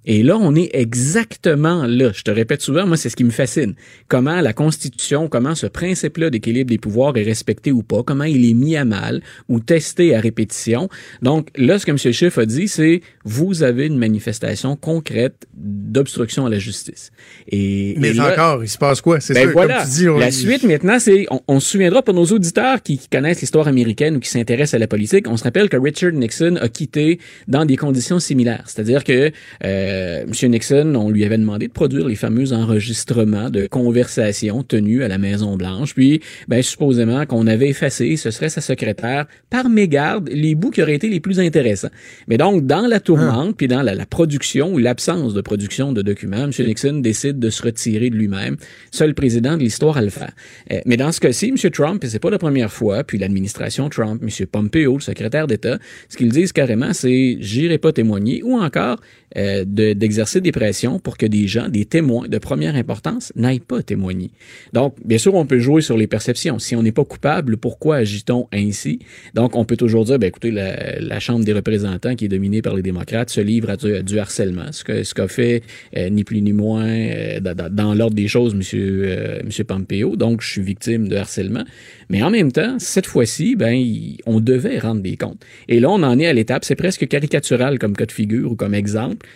Et 0.07 0.23
là, 0.23 0.37
on 0.39 0.55
est 0.55 0.71
exactement 0.73 1.85
là. 1.87 2.11
Je 2.15 2.23
te 2.23 2.31
répète 2.31 2.63
souvent, 2.63 2.87
moi, 2.87 2.97
c'est 2.97 3.09
ce 3.09 3.17
qui 3.17 3.25
me 3.25 3.31
fascine. 3.31 3.75
Comment 4.09 4.41
la 4.41 4.53
Constitution, 4.53 5.29
comment 5.29 5.55
ce 5.55 5.67
principe-là 5.67 6.31
d'équilibre 6.31 6.71
des 6.71 6.79
pouvoirs 6.79 7.17
est 7.17 7.23
respecté 7.25 7.73
ou 7.73 7.83
pas, 7.83 8.03
comment 8.05 8.25
il 8.25 8.49
est 8.49 8.55
mis 8.55 8.77
à 8.77 8.85
mal 8.85 9.23
ou 9.49 9.61
testé 9.61 10.15
à 10.15 10.21
répétition. 10.21 10.89
Donc, 11.23 11.49
là, 11.57 11.79
ce 11.79 11.87
que 11.87 11.91
M. 11.91 11.99
Schiff 11.99 12.39
a 12.39 12.47
dit, 12.47 12.69
c'est 12.69 13.01
vous 13.25 13.63
avez 13.63 13.87
une 13.87 13.99
manifestation 13.99 14.77
concrète 14.77 15.47
d'obstruction 15.55 16.47
à 16.47 16.51
la 16.51 16.59
justice. 16.59 17.11
Et, 17.49 17.95
Mais 17.99 18.11
et 18.11 18.15
là- 18.15 18.33
encore, 18.33 18.63
il 18.65 18.69
se 18.69 18.79
passe 18.79 19.01
quoi? 19.01 19.21
C'est 19.21 19.35
ben 19.35 19.51
voilà. 19.51 19.79
comme 19.79 19.85
tu 19.87 19.91
dis. 19.91 20.09
on- 20.09 20.19
La 20.19 20.31
suite 20.31 20.63
maintenant, 20.63 20.99
c'est 21.01 21.27
on, 21.31 21.41
on 21.49 21.61
se 21.61 21.71
souviendra 21.71 22.03
pour 22.03 22.15
nos 22.15 22.27
auditeurs 22.27 22.83
qui, 22.83 22.99
qui 22.99 23.09
connaissent 23.09 23.41
l'histoire 23.41 23.67
américaine 23.69 24.17
ou 24.17 24.21
qui 24.21 24.29
s'intéressent 24.31 24.75
à 24.75 24.79
la 24.79 24.87
politique, 24.87 25.27
on 25.29 25.37
se 25.37 25.45
rappelle 25.45 25.69
que 25.69 25.77
Richard 25.77 26.13
Nixon 26.13 26.57
a 26.61 26.69
quitté 26.69 27.19
dans 27.49 27.65
des 27.65 27.77
conditions 27.77 28.21
similaires. 28.21 28.65
C'est-à-dire 28.67 29.03
que 29.03 29.31
euh, 29.65 29.96
M. 30.27 30.51
Nixon, 30.51 30.95
on 30.95 31.11
lui 31.11 31.25
avait 31.25 31.39
demandé 31.39 31.69
de 31.69 31.73
produire 31.73 32.07
les 32.07 32.15
fameux 32.17 32.53
enregistrements 32.53 33.51
de 33.51 33.67
conversations 33.67 34.63
tenues 34.63 35.03
à 35.03 35.09
la 35.09 35.19
Maison 35.19 35.57
Blanche, 35.57 35.95
puis 35.95 36.21
ben 36.49 36.63
supposément 36.63 37.27
qu'on 37.27 37.47
avait 37.47 37.69
effacé, 37.69 38.17
ce 38.17 38.31
serait 38.31 38.49
sa 38.49 38.61
secrétaire, 38.61 39.27
par 39.51 39.69
mégarde, 39.69 40.29
les 40.33 40.55
bouts 40.55 40.71
qui 40.71 40.83
auraient 40.83 40.95
été 40.95 41.09
les 41.09 41.21
plus 41.21 41.41
intéressants. 41.41 41.91
Mais 42.29 42.37
donc 42.37 42.67
dans 42.67 42.87
la 42.87 43.01
tourmente, 43.01 43.57
puis 43.57 43.69
dans 43.69 43.83
la, 43.83 43.95
la 43.95 44.07
production 44.07 44.73
ou 44.73 44.79
l'absence 44.79 45.35
de 45.35 45.41
production 45.41 45.93
de 45.93 46.03
documents, 46.03 46.45
M. 46.45 46.51
Nixon 46.67 47.01
décide 47.01 47.39
de 47.39 47.51
se 47.51 47.63
retirer 47.63 48.11
de 48.11 48.17
lui-même, 48.17 48.57
seul 48.91 49.15
président 49.15 49.57
de 49.57 49.63
l'histoire 49.63 49.97
à 49.97 50.03
le 50.03 50.11
faire. 50.11 50.33
Euh, 50.73 50.81
mais 50.87 50.97
dans 50.97 51.13
ce 51.13 51.21
cas-ci, 51.21 51.49
M. 51.49 51.71
Trump, 51.71 52.03
et 52.05 52.09
c'est 52.09 52.19
pas 52.19 52.31
la 52.31 52.39
première 52.39 52.73
fois, 52.73 53.05
puis 53.05 53.19
l'administration 53.19 53.89
Trump, 53.89 54.23
M. 54.23 54.47
Pompeo, 54.47 54.95
le 54.95 55.01
secrétaire 55.01 55.47
d'État, 55.47 55.79
ce 56.09 56.17
qu'ils 56.17 56.31
disent 56.31 56.53
carrément, 56.53 56.93
c'est 56.93 57.37
j'irai 57.41 57.79
pas 57.79 57.93
témoigner, 57.93 58.43
ou 58.43 58.59
encore 58.59 59.01
euh, 59.37 59.65
de- 59.67 59.86
d'exercer 59.95 60.41
des 60.41 60.53
pressions 60.53 60.99
pour 60.99 61.17
que 61.17 61.27
des 61.27 61.47
gens, 61.47 61.69
des 61.69 61.85
témoins 61.85 62.29
de 62.29 62.39
première 62.39 62.75
importance, 62.77 63.33
n'aillent 63.37 63.61
pas 63.61 63.83
témoigner. 63.83 64.31
Donc, 64.73 64.95
bien 65.05 65.19
sûr, 65.19 65.35
on 65.35 65.47
peut 65.47 65.59
jouer 65.59 65.83
sur 65.83 65.97
les 65.97 66.07
perceptions. 66.07 66.59
Si 66.59 66.77
on 66.77 66.83
n'est 66.83 66.93
pas 66.93 67.05
coupable, 67.05 67.57
pourquoi 67.57 67.97
agit-on 67.97 68.49
ainsi? 68.53 69.01
Donc, 69.35 69.57
on 69.57 69.65
peut 69.65 69.77
toujours 69.77 70.05
dire, 70.05 70.19
ben, 70.19 70.29
écoutez, 70.29 70.51
la, 70.51 71.21
Chambre 71.21 71.45
des 71.45 71.55
représentants, 71.55 72.15
qui 72.15 72.27
est 72.27 72.29
dominée 72.29 72.63
par 72.63 72.75
les 72.75 72.83
démocrates, 72.83 73.31
se 73.31 73.41
livre 73.41 73.71
à 73.71 73.77
du, 73.77 74.19
harcèlement. 74.19 74.71
Ce 74.71 74.85
que 74.85 75.03
ce 75.03 75.15
qu'a 75.15 75.29
fait 75.29 75.63
euh, 75.97 76.09
ni 76.11 76.25
plus 76.25 76.43
ni 76.43 76.53
moins 76.53 76.87
euh, 76.87 77.41
dans, 77.41 77.95
l'ordre 77.95 78.15
des 78.15 78.29
choses, 78.29 78.55
Monsieur, 78.55 79.05
euh, 79.07 79.41
Monsieur 79.45 79.65
Pompeo. 79.65 80.15
Donc, 80.17 80.43
je 80.43 80.51
suis 80.51 80.63
victime 80.63 81.09
de 81.09 81.17
harcèlement. 81.17 81.65
Mais 82.11 82.23
en 82.23 82.31
même 82.31 82.53
temps, 82.53 82.77
cette 82.79 83.07
fois-ci, 83.07 83.57
ben, 83.57 83.83
on 84.27 84.41
devait 84.41 84.79
rendre 84.79 85.01
des 85.01 85.17
comptes. 85.17 85.43
Et 85.69 85.81
là, 85.81 85.91
on 85.91 86.03
en 86.03 86.19
est 86.19 86.27
à 86.27 86.33
l'étape, 86.33 86.65
c'est 86.65 86.77
presque 86.77 87.09
caricatural 87.09 87.79
comme 87.79 87.97
cas 87.97 88.07
de 88.07 88.13
figure 88.13 88.53
ou 88.53 88.57
comme 88.57 88.75
exemple. 88.75 89.27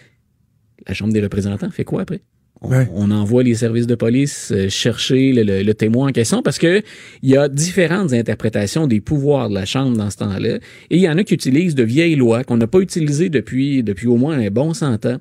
La 0.88 0.94
Chambre 0.94 1.12
des 1.12 1.20
représentants 1.20 1.70
fait 1.70 1.84
quoi 1.84 2.02
après? 2.02 2.20
On, 2.62 2.68
Ouais. 2.70 2.86
on 2.92 3.10
envoie 3.10 3.42
les 3.42 3.54
services 3.54 3.86
de 3.86 3.94
police 3.94 4.52
euh, 4.54 4.68
chercher 4.68 5.32
le, 5.32 5.44
le- 5.44 5.62
le 5.62 5.74
témoin 5.74 6.08
en 6.08 6.12
question 6.12 6.42
parce 6.42 6.58
que 6.58 6.82
il 7.22 7.30
y 7.30 7.36
a 7.36 7.48
différentes 7.48 8.12
interprétations 8.12 8.86
des 8.86 9.00
pouvoirs 9.00 9.48
de 9.48 9.54
la 9.54 9.64
Chambre 9.64 9.96
dans 9.96 10.10
ce 10.10 10.18
temps-là. 10.18 10.56
Et 10.90 10.96
il 10.96 11.00
y 11.00 11.08
en 11.08 11.16
a 11.16 11.24
qui 11.24 11.32
utilisent 11.32 11.74
de 11.74 11.82
vieilles 11.84 12.16
lois 12.16 12.44
qu'on 12.44 12.58
n'a 12.58 12.66
pas 12.66 12.80
utilisées 12.80 13.30
depuis, 13.30 13.82
depuis 13.82 14.08
au 14.08 14.16
moins 14.16 14.38
un 14.38 14.50
bon 14.50 14.74
cent 14.74 15.06
ans 15.06 15.16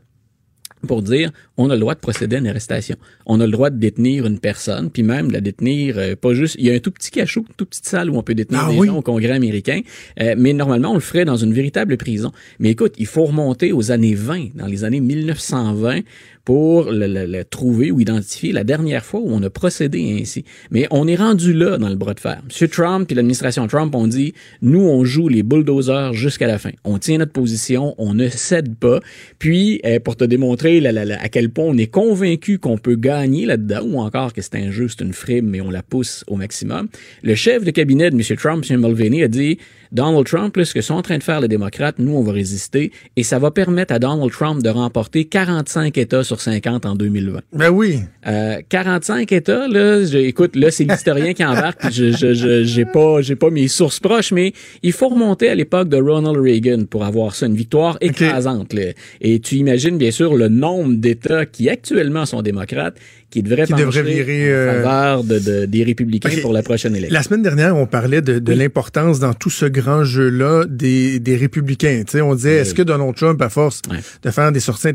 pour 0.88 1.02
dire 1.02 1.32
on 1.58 1.70
a 1.70 1.74
le 1.74 1.80
droit 1.80 1.96
de 1.96 2.00
procéder 2.00 2.38
à 2.38 2.40
une 2.40 2.48
arrestation. 2.48 2.96
On 3.26 3.40
a 3.42 3.46
le 3.46 3.52
droit 3.52 3.70
de 3.70 3.78
détenir 3.78 4.26
une 4.26 4.40
personne, 4.40 4.90
puis 4.90 5.04
même 5.04 5.28
de 5.28 5.34
la 5.34 5.42
détenir 5.42 5.98
euh, 5.98 6.16
pas 6.16 6.34
juste. 6.34 6.56
Il 6.60 6.66
y 6.66 6.72
a 6.72 6.74
un 6.74 6.80
tout 6.80 6.92
petit 6.92 7.12
cachot, 7.12 7.42
une 7.42 7.56
toute 7.56 7.70
petite 7.70 7.86
salle 7.88 8.10
où 8.10 8.18
on 8.18 8.24
peut 8.24 8.36
détenir 8.36 8.62
Ah 8.66 8.72
des 8.72 8.78
oui? 8.78 8.88
gens 8.88 8.98
au 8.98 9.02
Congrès 9.02 9.32
américain, 9.32 9.82
euh, 10.22 10.36
mais 10.38 10.54
normalement 10.54 10.92
on 10.92 10.96
le 10.96 11.00
ferait 11.00 11.26
dans 11.26 11.38
une 11.38 11.54
véritable 11.54 11.98
prison. 11.98 12.32
Mais 12.60 12.70
écoute, 12.72 12.96
il 12.98 13.06
faut 13.08 13.26
remonter 13.26 13.72
aux 13.72 13.92
années 13.92 14.16
20, 14.16 14.56
dans 14.56 14.68
les 14.68 14.84
années 14.84 15.02
1920 15.02 16.02
pour 16.46 16.92
le, 16.92 17.44
trouver 17.44 17.92
ou 17.92 18.00
identifier 18.00 18.52
la 18.52 18.64
dernière 18.64 19.06
fois 19.06 19.20
où 19.20 19.30
on 19.30 19.42
a 19.44 19.50
procédé 19.50 20.18
ainsi. 20.20 20.46
Mais 20.72 20.88
on 20.92 21.08
est 21.08 21.16
rendu 21.16 21.54
là 21.54 21.78
dans 21.78 21.90
le 21.90 21.96
bras 21.96 22.14
de 22.14 22.20
fer. 22.20 22.42
M. 22.44 22.68
Trump 22.70 23.12
et 23.12 23.16
l'administration 23.16 23.68
Trump 23.68 23.94
ont 23.96 24.08
dit, 24.08 24.34
nous, 24.62 24.82
on 24.82 25.04
joue 25.06 25.28
les 25.28 25.44
bulldozers 25.44 26.14
jusqu'à 26.14 26.48
la 26.48 26.58
fin. 26.58 26.72
On 26.84 26.98
tient 26.98 27.18
notre 27.18 27.32
position, 27.32 27.96
on 27.98 28.14
ne 28.14 28.30
cède 28.30 28.76
pas. 28.76 29.00
Puis, 29.38 29.82
euh, 29.86 30.00
pour 30.00 30.16
te 30.16 30.24
démontrer 30.24 30.86
à 30.86 31.30
quel 31.30 31.50
point 31.50 31.66
on 31.66 31.78
est 31.78 31.88
convaincu 31.88 32.60
qu'on 32.60 32.78
peut 32.78 32.96
gagner 32.96 33.46
là-dedans, 33.46 33.82
ou 33.84 34.00
encore 34.00 34.34
que 34.34 34.42
c'est 34.42 34.56
un 34.56 34.70
une 35.02 35.14
frime, 35.14 35.48
mais 35.48 35.62
on 35.62 35.70
la 35.70 35.84
pousse 35.84 36.24
au 36.28 36.36
maximum, 36.36 36.88
le 37.22 37.36
chef 37.36 37.64
de 37.64 37.72
cabinet 37.72 38.10
de 38.10 38.16
M. 38.16 38.38
Trump, 38.38 38.66
M. 38.70 38.82
Mulvaney, 38.82 39.24
a 39.24 39.28
dit, 39.28 39.58
Donald 39.92 40.26
Trump, 40.26 40.56
là, 40.56 40.66
ce 40.66 40.74
que 40.74 40.82
sont 40.82 40.94
en 40.96 41.02
train 41.02 41.18
de 41.18 41.24
faire 41.24 41.42
les 41.42 41.48
démocrates, 41.48 41.96
nous, 42.00 42.14
on 42.16 42.22
va 42.24 42.32
résister, 42.32 42.92
et 43.16 43.24
ça 43.24 43.40
va 43.40 43.52
permettre 43.52 43.94
à 43.94 44.00
Donald 44.00 44.32
Trump 44.32 44.62
de 44.62 44.70
remporter 44.70 45.26
45 45.26 45.98
États 45.98 46.24
sur 46.24 46.40
50 46.42 46.86
en 46.86 46.96
2020. 46.96 47.40
Ben 47.54 47.70
oui. 47.70 48.00
Euh, 48.28 48.58
45 48.70 49.32
États, 49.32 49.68
là, 49.68 50.04
je- 50.06 50.18
écoute, 50.18 50.56
là, 50.56 50.72
c'est 50.72 50.84
l'historien 50.84 51.34
qui 51.34 51.44
embarque. 51.44 51.80
puis 51.82 51.92
Je, 51.94 52.12
je, 52.12 52.34
je- 52.34 52.64
j'ai 52.64 52.86
pas, 52.86 53.22
j'ai 53.22 53.36
pas 53.36 53.50
mes 53.50 53.68
sources 53.68 54.00
proches, 54.00 54.32
mais 54.32 54.54
il 54.84 54.92
faut 54.94 55.10
remonter 55.10 55.50
à 55.50 55.56
l'époque 55.56 55.90
de 55.90 55.98
Ronald 55.98 56.38
Reagan 56.38 56.86
pour 56.90 57.04
avoir 57.06 57.34
ça, 57.36 57.46
une 57.48 57.56
victoire 57.56 57.98
écrasante. 58.02 58.74
là. 58.74 58.92
Et 59.22 59.40
tu 59.40 59.56
imagines, 59.56 59.98
bien 59.98 60.12
sûr, 60.12 60.36
le 60.36 60.48
nombre 60.50 60.94
d'États 60.96 61.46
qui 61.46 61.70
actuellement 61.70 62.26
sont 62.26 62.42
démocrates, 62.42 62.96
qui 63.30 63.44
devraient 63.44 63.66
Qui 63.66 63.74
devraient 63.74 64.02
virer, 64.04 64.44
en 64.46 64.56
euh, 64.58 64.74
faveur 64.84 65.24
de, 65.24 65.40
de- 65.40 65.66
des 65.66 65.84
républicains 65.84 66.30
pour 66.42 66.52
la 66.54 66.64
prochaine 66.64 66.96
élection. 66.96 67.14
La 67.14 67.22
semaine 67.24 67.44
dernière, 67.44 67.76
on 67.78 67.86
parlait 67.86 68.22
de, 68.22 68.40
de 68.40 68.54
l'importance 68.54 69.20
dans 69.20 69.34
tout 69.34 69.50
ce 69.52 69.66
grand 69.66 70.04
jeu-là 70.04 70.66
des, 70.68 71.20
des 71.20 71.36
républicains. 71.36 72.04
Tu 72.08 72.14
sais, 72.14 72.22
on 72.22 72.34
disait, 72.36 72.56
est-ce 72.58 72.74
que 72.74 72.82
Donald 72.82 73.16
Trump, 73.16 73.40
à 73.42 73.50
force 73.50 73.82
de 74.24 74.32
faire 74.32 74.52
des 74.52 74.60
sorties 74.60 74.88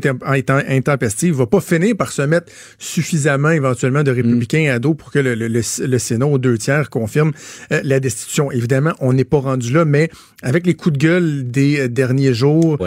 intempestives, 0.67 1.35
va 1.35 1.47
pas 1.47 1.61
finir 1.61 1.95
par 1.95 2.11
se 2.11 2.21
mettre 2.21 2.51
suffisamment 2.77 3.49
éventuellement 3.51 4.03
de 4.03 4.11
républicains 4.11 4.71
à 4.73 4.79
dos 4.79 4.93
pour 4.93 5.11
que 5.11 5.19
le, 5.19 5.35
le- 5.35 5.47
le- 5.47 5.61
le 5.87 5.99
Sénat 5.99 6.25
aux 6.27 6.37
deux 6.37 6.57
tiers 6.57 6.89
confirme 6.89 7.31
euh, 7.71 7.81
la 7.83 7.99
destitution? 7.99 8.51
Évidemment, 8.51 8.93
on 8.99 9.13
n'est 9.13 9.23
pas 9.23 9.39
rendu 9.39 9.71
là, 9.73 9.85
mais 9.85 10.09
avec 10.43 10.65
les 10.67 10.73
coups 10.73 10.97
de 10.97 10.99
gueule 11.05 11.49
des 11.49 11.79
euh, 11.81 11.87
derniers 11.87 12.33
jours, 12.33 12.77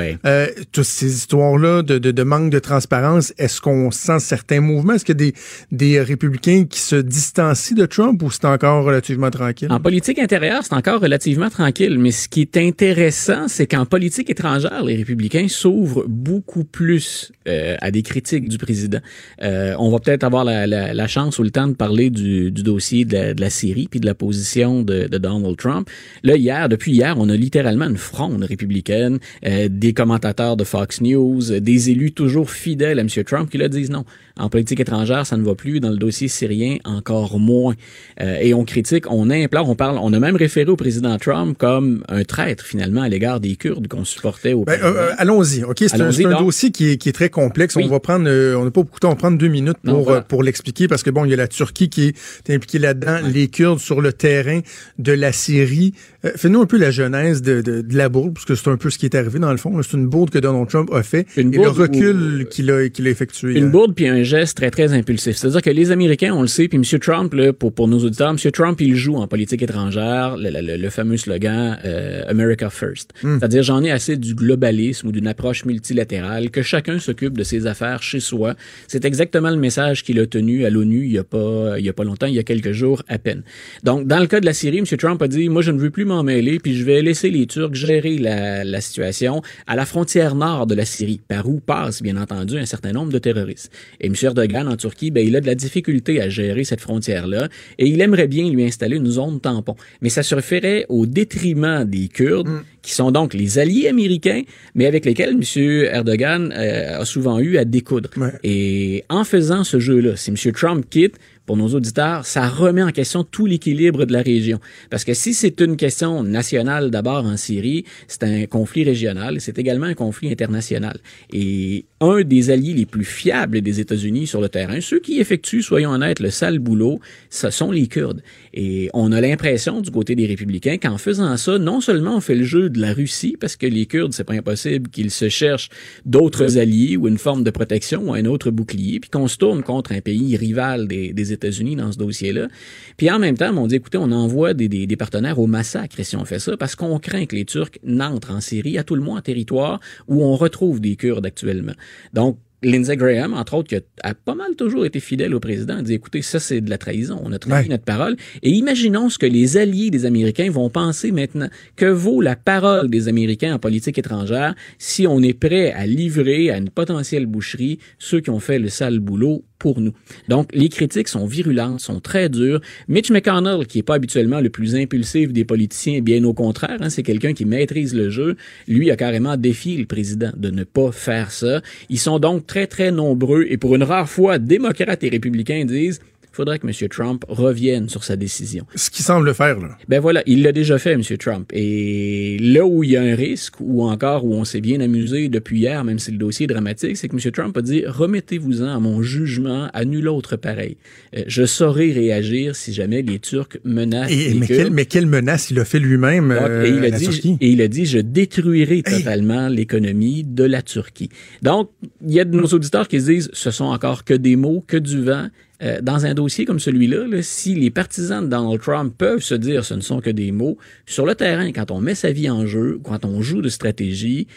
toutes 0.72 0.84
ces 0.84 1.12
histoires-là 1.14 1.82
de, 1.82 1.98
de- 1.98 2.10
de 2.10 2.22
manque 2.22 2.50
de 2.50 2.58
transparence, 2.58 3.32
est-ce 3.38 3.60
qu'on 3.60 3.90
sent 3.90 4.18
certains 4.20 4.60
mouvements? 4.60 4.94
Est-ce 4.94 5.10
a 5.10 5.14
des, 5.14 5.34
des 5.72 6.00
républicains 6.00 6.64
qui 6.68 6.80
se 6.80 6.96
distancient 6.96 7.74
de 7.76 7.86
Trump 7.86 8.22
ou 8.22 8.30
c'est 8.30 8.44
encore 8.44 8.84
relativement 8.84 9.30
tranquille? 9.30 9.68
En 9.70 9.80
politique 9.80 10.18
intérieure, 10.18 10.62
c'est 10.62 10.74
encore 10.74 11.00
relativement 11.00 11.50
tranquille, 11.50 11.98
mais 11.98 12.10
ce 12.10 12.28
qui 12.28 12.40
est 12.42 12.56
intéressant, 12.56 13.48
c'est 13.48 13.66
qu'en 13.66 13.86
politique 13.86 14.30
étrangère, 14.30 14.82
les 14.84 14.96
républicains 14.96 15.46
s'ouvrent 15.48 16.04
beaucoup 16.08 16.64
plus 16.64 17.32
euh, 17.48 17.76
à 17.80 17.90
des 17.90 18.02
critiques 18.02 18.48
du 18.48 18.58
président. 18.58 19.00
Euh, 19.42 19.74
on 19.78 19.90
va 19.90 19.98
peut-être 19.98 20.24
avoir 20.24 20.44
la, 20.44 20.66
la- 20.66 20.94
la 20.94 21.06
chance 21.06 21.38
ou 21.38 21.42
le 21.42 21.50
temps 21.50 21.68
de 21.68 21.74
parler 21.74 22.10
du, 22.10 22.50
du 22.50 22.62
dossier 22.62 23.04
de 23.04 23.14
la, 23.14 23.34
de 23.34 23.40
la 23.40 23.50
Syrie 23.50 23.88
puis 23.90 24.00
de 24.00 24.06
la 24.06 24.14
position 24.14 24.82
de, 24.82 25.06
de 25.08 25.18
Donald 25.18 25.56
Trump. 25.56 25.88
Là, 26.22 26.36
hier, 26.36 26.68
depuis 26.68 26.92
hier, 26.92 27.14
on 27.18 27.28
a 27.28 27.36
littéralement 27.36 27.86
une 27.86 27.96
fronde 27.96 28.42
républicaine, 28.44 29.18
euh, 29.46 29.68
des 29.70 29.92
commentateurs 29.92 30.56
de 30.56 30.64
Fox 30.64 31.00
News, 31.00 31.42
des 31.60 31.90
élus 31.90 32.12
toujours 32.12 32.50
fidèles 32.50 32.98
à 32.98 33.02
M. 33.02 33.08
Trump 33.24 33.50
qui 33.50 33.58
là 33.58 33.68
disent 33.68 33.90
non, 33.90 34.04
en 34.38 34.48
politique 34.48 34.80
étrangère, 34.80 35.26
ça 35.26 35.36
ne 35.36 35.44
va 35.44 35.54
plus, 35.54 35.80
dans 35.80 35.90
le 35.90 35.96
dossier 35.96 36.28
syrien, 36.28 36.76
encore 36.84 37.38
moins. 37.38 37.74
Euh, 38.20 38.38
et 38.40 38.54
on 38.54 38.64
critique, 38.64 39.10
on 39.10 39.30
implore, 39.30 39.68
on 39.68 39.74
parle, 39.74 39.98
on 40.00 40.12
a 40.12 40.18
même 40.18 40.36
référé 40.36 40.70
au 40.70 40.76
président 40.76 41.16
Trump 41.18 41.56
comme 41.58 42.04
un 42.08 42.24
traître 42.24 42.64
finalement 42.64 43.02
à 43.02 43.08
l'égard 43.08 43.40
des 43.40 43.56
Kurdes 43.56 43.88
qu'on 43.88 44.04
supportait 44.04 44.52
au 44.52 44.64
Ben, 44.64 44.78
euh, 44.82 44.94
euh, 44.94 45.10
allons-y. 45.18 45.64
OK, 45.64 45.76
c'est 45.78 46.00
un, 46.00 46.40
dossier 46.40 46.70
qui 46.70 46.90
est, 46.90 46.96
qui 46.96 47.08
est 47.08 47.12
très 47.12 47.30
complexe. 47.30 47.76
Oui. 47.76 47.84
On 47.86 47.88
va 47.88 48.00
prendre, 48.00 48.26
euh, 48.28 48.54
on 48.56 48.64
n'a 48.64 48.70
pas 48.70 48.82
beaucoup 48.82 48.96
de 48.96 49.00
temps, 49.00 49.08
on 49.08 49.12
va 49.12 49.16
prendre 49.16 49.38
deux 49.38 49.48
minutes 49.48 49.78
Non, 49.84 49.94
pour, 49.94 50.04
voilà. 50.04 50.20
pour 50.22 50.42
l'expliquer 50.42 50.88
parce 50.88 51.02
que 51.02 51.10
bon, 51.10 51.24
il 51.24 51.30
y 51.30 51.34
a 51.34 51.36
la 51.36 51.48
Turquie 51.48 51.88
qui 51.88 52.14
est 52.48 52.54
impliquée 52.54 52.78
là-dedans, 52.78 53.18
les 53.32 53.48
Kurdes 53.48 53.80
sur 53.80 54.00
le 54.00 54.12
terrain 54.12 54.60
de 54.98 55.12
la 55.12 55.32
Syrie. 55.32 55.94
Fais-nous 56.36 56.60
un 56.60 56.66
peu 56.66 56.78
la 56.78 56.90
genèse 56.90 57.42
de, 57.42 57.60
de, 57.60 57.80
de 57.80 57.96
la 57.96 58.08
bourde, 58.08 58.34
parce 58.34 58.44
que 58.44 58.54
c'est 58.54 58.68
un 58.68 58.76
peu 58.76 58.90
ce 58.90 58.98
qui 58.98 59.06
est 59.06 59.14
arrivé 59.14 59.38
dans 59.38 59.50
le 59.50 59.56
fond. 59.56 59.80
C'est 59.82 59.96
une 59.96 60.06
bourde 60.06 60.30
que 60.30 60.38
Donald 60.38 60.68
Trump 60.68 60.90
a 60.92 61.02
fait 61.02 61.26
Une 61.36 61.54
et 61.54 61.58
le 61.58 61.68
recul 61.68 62.48
qu'il 62.50 62.70
a, 62.70 62.88
qu'il 62.88 63.06
a 63.06 63.10
effectué. 63.10 63.56
Une 63.56 63.70
bourde 63.70 63.94
puis 63.94 64.08
un 64.08 64.22
geste 64.28 64.56
très 64.56 64.70
très 64.70 64.92
impulsif. 64.92 65.36
C'est-à-dire 65.36 65.62
que 65.62 65.70
les 65.70 65.90
Américains, 65.90 66.32
on 66.34 66.42
le 66.42 66.48
sait, 66.48 66.68
puis 66.68 66.78
M. 66.78 67.00
Trump, 67.00 67.34
là, 67.34 67.52
pour, 67.52 67.72
pour 67.72 67.88
nos 67.88 67.98
auditeurs, 67.98 68.30
M. 68.30 68.52
Trump, 68.52 68.80
il 68.80 68.94
joue 68.94 69.16
en 69.16 69.26
politique 69.26 69.62
étrangère 69.62 70.36
le, 70.36 70.50
le, 70.50 70.76
le 70.76 70.90
fameux 70.90 71.16
slogan 71.16 71.78
euh, 71.84 72.22
America 72.28 72.70
First. 72.70 73.12
Hmm. 73.22 73.38
C'est-à-dire, 73.38 73.62
j'en 73.62 73.82
ai 73.82 73.90
assez 73.90 74.16
du 74.16 74.34
globalisme 74.34 75.08
ou 75.08 75.12
d'une 75.12 75.26
approche 75.26 75.64
multilatérale, 75.64 76.50
que 76.50 76.62
chacun 76.62 76.98
s'occupe 76.98 77.36
de 77.36 77.44
ses 77.44 77.66
affaires 77.66 78.02
chez 78.02 78.20
soi. 78.20 78.54
C'est 78.86 79.04
exactement 79.04 79.50
le 79.50 79.56
message 79.56 80.04
qu'il 80.04 80.20
a 80.20 80.26
tenu 80.26 80.64
à 80.64 80.70
l'ONU 80.70 81.06
il 81.06 81.12
y 81.12 81.18
a 81.18 81.24
pas 81.24 81.78
il 81.78 81.84
y 81.84 81.88
a 81.88 81.92
pas 81.92 82.04
longtemps, 82.04 82.26
il 82.26 82.34
y 82.34 82.38
a 82.38 82.42
quelques 82.44 82.72
jours 82.72 83.02
à 83.08 83.18
peine. 83.18 83.42
Donc, 83.82 84.06
dans 84.06 84.20
le 84.20 84.26
cas 84.26 84.40
de 84.40 84.46
la 84.46 84.52
Syrie, 84.52 84.78
M. 84.78 84.84
Trump 84.84 85.20
a 85.22 85.28
dit, 85.28 85.48
moi, 85.48 85.62
je 85.62 85.72
ne 85.72 85.78
veux 85.78 85.90
plus 85.90 86.04
m'en 86.04 86.22
mêler, 86.22 86.58
puis 86.58 86.76
je 86.76 86.84
vais 86.84 87.02
laisser 87.02 87.30
les 87.30 87.46
Turcs 87.46 87.74
gérer 87.74 88.18
la, 88.18 88.64
la 88.64 88.80
situation 88.80 89.42
à 89.66 89.76
la 89.76 89.86
frontière 89.86 90.34
nord 90.34 90.66
de 90.66 90.74
la 90.74 90.84
Syrie, 90.84 91.20
par 91.26 91.48
où 91.48 91.60
passe, 91.60 92.02
bien 92.02 92.16
entendu, 92.16 92.58
un 92.58 92.66
certain 92.66 92.92
nombre 92.92 93.12
de 93.12 93.18
terroristes. 93.18 93.72
Et 94.00 94.06
M. 94.06 94.14
Erdogan, 94.24 94.68
en 94.68 94.76
Turquie, 94.76 95.10
ben, 95.10 95.26
il 95.26 95.36
a 95.36 95.40
de 95.40 95.46
la 95.46 95.54
difficulté 95.54 96.20
à 96.20 96.28
gérer 96.28 96.64
cette 96.64 96.80
frontière-là, 96.80 97.48
et 97.78 97.86
il 97.86 98.00
aimerait 98.00 98.28
bien 98.28 98.50
lui 98.50 98.64
installer 98.64 98.96
une 98.96 99.06
zone 99.06 99.40
tampon. 99.40 99.76
Mais 100.02 100.08
ça 100.08 100.22
se 100.22 100.38
ferait 100.40 100.86
au 100.88 101.06
détriment 101.06 101.84
des 101.84 102.08
Kurdes, 102.08 102.48
qui 102.82 102.92
sont 102.92 103.10
donc 103.10 103.34
les 103.34 103.58
alliés 103.58 103.88
américains, 103.88 104.42
mais 104.74 104.86
avec 104.86 105.04
lesquels 105.04 105.36
M. 105.40 105.84
Erdogan 105.92 106.52
euh, 106.56 107.00
a 107.00 107.04
souvent 107.04 107.38
eu 107.38 107.58
à 107.58 107.64
découdre. 107.64 108.10
Ouais. 108.16 108.32
Et 108.44 109.04
en 109.08 109.24
faisant 109.24 109.64
ce 109.64 109.78
jeu-là, 109.78 110.16
si 110.16 110.30
M. 110.30 110.52
Trump 110.52 110.86
quitte, 110.88 111.16
pour 111.48 111.56
nos 111.56 111.68
auditeurs, 111.68 112.26
ça 112.26 112.46
remet 112.46 112.82
en 112.82 112.90
question 112.90 113.24
tout 113.24 113.46
l'équilibre 113.46 114.04
de 114.04 114.12
la 114.12 114.20
région. 114.20 114.60
Parce 114.90 115.02
que 115.02 115.14
si 115.14 115.32
c'est 115.32 115.62
une 115.62 115.78
question 115.78 116.22
nationale 116.22 116.90
d'abord 116.90 117.24
en 117.24 117.38
Syrie, 117.38 117.86
c'est 118.06 118.22
un 118.22 118.44
conflit 118.44 118.84
régional 118.84 119.36
et 119.36 119.40
c'est 119.40 119.58
également 119.58 119.86
un 119.86 119.94
conflit 119.94 120.30
international. 120.30 120.98
Et 121.32 121.86
un 122.00 122.22
des 122.22 122.50
alliés 122.50 122.74
les 122.74 122.86
plus 122.86 123.04
fiables 123.04 123.60
des 123.60 123.80
États-Unis 123.80 124.26
sur 124.26 124.40
le 124.40 124.48
terrain, 124.48 124.80
ceux 124.80 125.00
qui 125.00 125.18
effectuent, 125.18 125.62
soyons 125.62 125.90
honnêtes, 125.90 126.20
le 126.20 126.30
sale 126.30 126.58
boulot, 126.58 127.00
ce 127.30 127.50
sont 127.50 127.72
les 127.72 127.88
Kurdes. 127.88 128.22
Et 128.54 128.88
on 128.94 129.10
a 129.12 129.20
l'impression 129.20 129.80
du 129.80 129.90
côté 129.90 130.14
des 130.14 130.26
républicains 130.26 130.78
qu'en 130.78 130.98
faisant 130.98 131.36
ça, 131.36 131.58
non 131.58 131.80
seulement 131.80 132.16
on 132.16 132.20
fait 132.20 132.36
le 132.36 132.44
jeu 132.44 132.70
de 132.70 132.80
la 132.80 132.92
Russie, 132.92 133.36
parce 133.38 133.56
que 133.56 133.66
les 133.66 133.86
Kurdes, 133.86 134.12
c'est 134.12 134.24
pas 134.24 134.34
impossible 134.34 134.90
qu'ils 134.90 135.10
se 135.10 135.28
cherchent 135.28 135.70
d'autres 136.06 136.58
alliés 136.58 136.96
ou 136.96 137.08
une 137.08 137.18
forme 137.18 137.42
de 137.42 137.50
protection 137.50 138.10
ou 138.10 138.14
un 138.14 138.24
autre 138.26 138.50
bouclier, 138.50 139.00
puis 139.00 139.10
qu'on 139.10 139.28
se 139.28 139.36
tourne 139.36 139.62
contre 139.62 139.92
un 139.92 140.00
pays 140.00 140.36
rival 140.36 140.86
des, 140.86 141.12
des 141.12 141.32
États-Unis 141.32 141.76
dans 141.76 141.90
ce 141.90 141.98
dossier-là. 141.98 142.48
Puis 142.96 143.10
en 143.10 143.18
même 143.18 143.36
temps, 143.36 143.56
on 143.56 143.66
dit, 143.66 143.76
écoutez, 143.76 143.98
on 143.98 144.12
envoie 144.12 144.54
des, 144.54 144.68
des, 144.68 144.86
des 144.86 144.96
partenaires 144.96 145.38
au 145.38 145.46
massacre 145.46 145.96
si 146.02 146.16
on 146.16 146.24
fait 146.24 146.38
ça, 146.38 146.56
parce 146.56 146.76
qu'on 146.76 146.98
craint 146.98 147.26
que 147.26 147.34
les 147.34 147.44
Turcs 147.44 147.78
n'entrent 147.82 148.30
en 148.30 148.40
Syrie, 148.40 148.78
à 148.78 148.84
tout 148.84 148.94
le 148.94 149.02
moins 149.02 149.18
en 149.18 149.22
territoire 149.22 149.80
où 150.06 150.22
on 150.24 150.36
retrouve 150.36 150.80
des 150.80 150.96
Kurdes 150.96 151.26
actuellement. 151.26 151.74
Donc, 152.12 152.38
Lindsey 152.60 152.96
Graham, 152.96 153.34
entre 153.34 153.54
autres, 153.54 153.68
qui 153.68 153.76
a, 153.76 154.14
pas 154.14 154.34
mal 154.34 154.56
toujours 154.56 154.84
été 154.84 154.98
fidèle 154.98 155.32
au 155.32 155.38
président, 155.38 155.76
a 155.78 155.82
dit 155.82 155.94
écoutez, 155.94 156.22
ça 156.22 156.40
c'est 156.40 156.60
de 156.60 156.68
la 156.68 156.76
trahison, 156.76 157.20
on 157.24 157.30
a 157.30 157.38
trahi 157.38 157.62
Ouais. 157.62 157.68
notre 157.68 157.84
parole. 157.84 158.16
Et 158.42 158.50
imaginons 158.50 159.08
ce 159.08 159.16
que 159.16 159.26
les 159.26 159.56
alliés 159.56 159.90
des 159.90 160.06
Américains 160.06 160.50
vont 160.50 160.68
penser 160.68 161.12
maintenant. 161.12 161.48
Que 161.76 161.86
vaut 161.86 162.20
la 162.20 162.34
parole 162.34 162.90
des 162.90 163.06
Américains 163.06 163.54
en 163.54 163.58
politique 163.60 163.96
étrangère 163.98 164.56
si 164.78 165.06
on 165.06 165.22
est 165.22 165.34
prêt 165.38 165.70
à 165.72 165.86
livrer 165.86 166.50
à 166.50 166.58
une 166.58 166.70
potentielle 166.70 167.26
boucherie 167.26 167.78
ceux 168.00 168.20
qui 168.20 168.30
ont 168.30 168.40
fait 168.40 168.58
le 168.58 168.68
sale 168.70 168.98
boulot 168.98 169.44
pour 169.58 169.80
nous. 169.80 169.92
Donc, 170.28 170.50
les 170.52 170.68
critiques 170.68 171.08
sont 171.08 171.26
virulentes, 171.26 171.80
sont 171.80 172.00
très 172.00 172.28
dures. 172.28 172.60
Mitch 172.88 173.10
McConnell, 173.10 173.66
qui 173.66 173.78
est 173.78 173.82
pas 173.82 173.94
habituellement 173.94 174.40
le 174.40 174.50
plus 174.50 174.76
impulsif 174.76 175.32
des 175.32 175.44
politiciens, 175.44 176.00
bien 176.00 176.22
au 176.24 176.32
contraire, 176.32 176.78
hein, 176.80 176.90
c'est 176.90 177.02
quelqu'un 177.02 177.32
qui 177.32 177.44
maîtrise 177.44 177.94
le 177.94 178.10
jeu, 178.10 178.36
lui 178.66 178.90
a 178.90 178.96
carrément 178.96 179.36
défié 179.36 179.76
le 179.76 179.86
président 179.86 180.30
de 180.36 180.50
ne 180.50 180.64
pas 180.64 180.92
faire 180.92 181.30
ça. 181.30 181.60
Ils 181.88 181.98
sont 181.98 182.18
donc 182.18 182.46
très, 182.46 182.66
très 182.66 182.90
nombreux 182.90 183.46
et 183.48 183.56
pour 183.56 183.74
une 183.74 183.82
rare 183.82 184.08
fois, 184.08 184.38
démocrates 184.38 185.02
et 185.04 185.08
républicains 185.08 185.64
disent 185.64 186.00
faudrait 186.32 186.58
que 186.58 186.66
M. 186.66 186.88
Trump 186.88 187.24
revienne 187.28 187.88
sur 187.88 188.04
sa 188.04 188.16
décision. 188.16 188.66
Ce 188.74 188.90
qu'il 188.90 189.04
semble 189.04 189.34
faire, 189.34 189.58
là. 189.58 189.76
Ben 189.88 190.00
voilà, 190.00 190.22
il 190.26 190.42
l'a 190.42 190.52
déjà 190.52 190.78
fait, 190.78 190.92
M. 190.92 191.02
Trump. 191.18 191.50
Et 191.52 192.36
là 192.40 192.64
où 192.64 192.84
il 192.84 192.90
y 192.90 192.96
a 192.96 193.02
un 193.02 193.14
risque, 193.14 193.54
ou 193.60 193.82
encore 193.82 194.24
où 194.24 194.34
on 194.34 194.44
s'est 194.44 194.60
bien 194.60 194.80
amusé 194.80 195.28
depuis 195.28 195.60
hier, 195.60 195.84
même 195.84 195.98
si 195.98 196.10
le 196.10 196.18
dossier 196.18 196.44
est 196.44 196.48
dramatique, 196.48 196.96
c'est 196.96 197.08
que 197.08 197.16
M. 197.16 197.32
Trump 197.32 197.56
a 197.56 197.62
dit 197.62 197.84
remettez-vous-en 197.86 198.68
à 198.68 198.78
mon 198.78 199.02
jugement, 199.02 199.68
à 199.72 199.84
nul 199.84 200.08
autre 200.08 200.36
pareil. 200.36 200.76
Euh, 201.16 201.24
je 201.26 201.44
saurai 201.44 201.92
réagir 201.92 202.56
si 202.56 202.72
jamais 202.72 203.02
les 203.02 203.18
Turcs 203.18 203.58
menacent 203.64 204.10
Et, 204.10 204.30
les 204.30 204.34
mais, 204.34 204.46
quelle, 204.46 204.70
mais 204.70 204.86
quelle 204.86 205.06
menace 205.06 205.50
il 205.50 205.58
a 205.58 205.64
fait 205.64 205.78
lui-même 205.78 206.30
euh, 206.30 206.64
et, 206.64 206.70
il 206.70 206.78
a 206.78 206.88
la 206.88 206.98
dit, 206.98 207.04
Turquie? 207.04 207.36
et 207.40 207.50
il 207.50 207.62
a 207.62 207.68
dit, 207.68 207.86
je 207.86 207.98
détruirai 207.98 208.82
totalement 208.82 209.48
l'économie 209.48 210.24
de 210.24 210.44
la 210.44 210.62
Turquie. 210.62 211.10
Donc, 211.42 211.70
il 212.06 212.12
y 212.12 212.20
a 212.20 212.24
de 212.24 212.36
nos 212.36 212.46
auditeurs 212.46 212.88
qui 212.88 213.00
se 213.00 213.06
disent, 213.06 213.30
ce 213.32 213.50
sont 213.50 213.66
encore 213.66 214.04
que 214.04 214.14
des 214.14 214.36
mots, 214.36 214.64
que 214.66 214.76
du 214.76 215.02
vent. 215.02 215.28
Euh, 215.60 215.80
dans 215.82 216.06
un 216.06 216.14
dossier 216.14 216.44
comme 216.44 216.60
celui-là, 216.60 217.06
là, 217.08 217.20
si 217.20 217.54
les 217.54 217.70
partisans 217.70 218.24
de 218.24 218.28
Donald 218.28 218.60
Trump 218.60 218.94
peuvent 218.96 219.22
se 219.22 219.34
dire 219.34 219.64
ce 219.64 219.74
ne 219.74 219.80
sont 219.80 220.00
que 220.00 220.10
des 220.10 220.30
mots, 220.30 220.56
sur 220.86 221.04
le 221.04 221.16
terrain, 221.16 221.50
quand 221.52 221.72
on 221.72 221.80
met 221.80 221.96
sa 221.96 222.12
vie 222.12 222.30
en 222.30 222.46
jeu, 222.46 222.78
quand 222.84 223.04
on 223.04 223.22
joue 223.22 223.42
de 223.42 223.48
stratégie, 223.48 224.28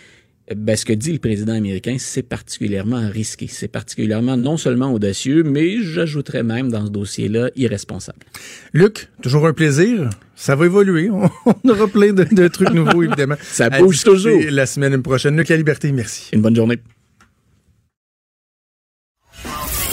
euh, 0.52 0.56
ben, 0.58 0.76
ce 0.76 0.84
que 0.84 0.94
dit 0.94 1.14
le 1.14 1.20
président 1.20 1.54
américain, 1.54 1.98
c'est 2.00 2.24
particulièrement 2.24 3.08
risqué. 3.08 3.46
C'est 3.48 3.68
particulièrement 3.68 4.36
non 4.36 4.58
seulement 4.58 4.92
audacieux, 4.92 5.44
mais 5.44 5.84
j'ajouterais 5.84 6.42
même 6.42 6.72
dans 6.72 6.88
ce 6.88 6.92
dossier-là 6.92 7.52
irresponsable. 7.56 8.20
Luc, 8.74 9.10
toujours 9.22 9.46
un 9.46 9.54
plaisir. 9.54 10.10
Ça 10.36 10.56
va 10.56 10.66
évoluer. 10.66 11.10
On, 11.12 11.70
aura 11.70 11.88
plein 11.88 12.14
de, 12.14 12.24
de 12.24 12.48
trucs 12.48 12.72
nouveaux, 12.72 13.04
évidemment. 13.04 13.36
Ça 13.44 13.70
bouge 13.70 14.04
toujours. 14.04 14.40
La 14.50 14.66
semaine 14.66 15.04
prochaine. 15.04 15.38
Luc 15.38 15.50
La 15.50 15.58
Liberté, 15.58 15.92
merci. 15.92 16.30
Une 16.34 16.42
bonne 16.42 16.56
journée. 16.56 16.80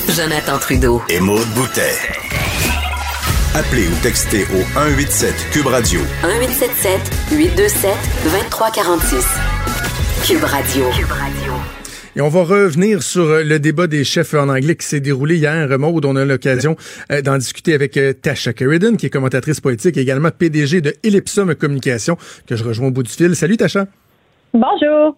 Jonathan 0.09 0.59
Trudeau. 0.59 1.02
Et 1.11 1.20
Maude 1.20 1.46
Boutet. 1.54 1.92
Appelez 3.54 3.86
ou 3.86 4.02
textez 4.02 4.44
au 4.44 4.62
187 4.72 5.34
Cube 5.52 5.66
Radio 5.66 6.00
1877 6.22 7.00
827 7.32 7.90
2346. 8.24 9.26
Cube 10.26 10.44
Radio. 10.44 10.84
Cube 10.96 11.11
Radio. 11.11 11.52
Et 12.16 12.22
on 12.22 12.28
va 12.28 12.42
revenir 12.42 13.02
sur 13.02 13.24
euh, 13.24 13.42
le 13.44 13.59
débat 13.59 13.86
des 13.86 14.02
chefs 14.02 14.32
en 14.32 14.48
anglais 14.48 14.76
qui 14.76 14.86
s'est 14.86 15.00
déroulé 15.00 15.36
hier. 15.36 15.78
Maud, 15.78 16.04
on 16.06 16.16
a 16.16 16.24
l'occasion 16.24 16.76
euh, 17.12 17.20
d'en 17.20 17.36
discuter 17.36 17.74
avec 17.74 17.98
euh, 17.98 18.14
Tasha 18.14 18.52
Sheridan, 18.59 18.96
qui 18.96 19.06
est 19.06 19.11
commentatrice 19.11 19.61
politique 19.61 19.98
et 19.98 20.00
également 20.00 20.30
PDG 20.30 20.80
de 20.80 20.94
Ellipsum 21.04 21.54
Communication, 21.54 22.16
que 22.46 22.56
je 22.56 22.64
rejoins 22.64 22.88
au 22.88 22.92
bout 22.92 23.02
du 23.02 23.12
fil. 23.12 23.36
Salut 23.36 23.59
Tasha. 23.59 23.86
Bonjour. 24.54 25.16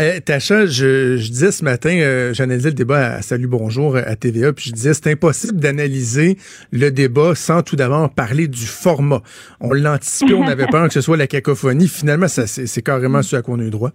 Euh, 0.00 0.20
Tacha, 0.24 0.66
je, 0.66 1.16
disais 1.16 1.52
ce 1.52 1.64
matin, 1.64 1.90
euh, 1.90 2.34
j'analysais 2.34 2.70
le 2.70 2.74
débat 2.74 3.14
à 3.14 3.22
Salut 3.22 3.46
Bonjour 3.46 3.96
à 3.96 4.16
TVA, 4.16 4.52
puis 4.52 4.66
je 4.68 4.72
disais 4.72 4.94
c'est 4.94 5.10
impossible 5.10 5.58
d'analyser 5.58 6.36
le 6.72 6.90
débat 6.90 7.34
sans 7.34 7.62
tout 7.62 7.76
d'abord 7.76 8.10
parler 8.10 8.48
du 8.48 8.66
format. 8.66 9.22
On 9.60 9.72
l'anticipait, 9.72 10.34
on 10.34 10.46
avait 10.46 10.66
peur 10.66 10.86
que 10.86 10.92
ce 10.92 11.00
soit 11.00 11.16
la 11.16 11.26
cacophonie. 11.26 11.88
Finalement, 11.88 12.28
ça, 12.28 12.46
c'est, 12.46 12.82
carrément 12.82 13.22
ce 13.22 13.36
à 13.36 13.42
quoi 13.42 13.54
on 13.54 13.60
a 13.60 13.64
eu 13.64 13.70
droit. 13.70 13.90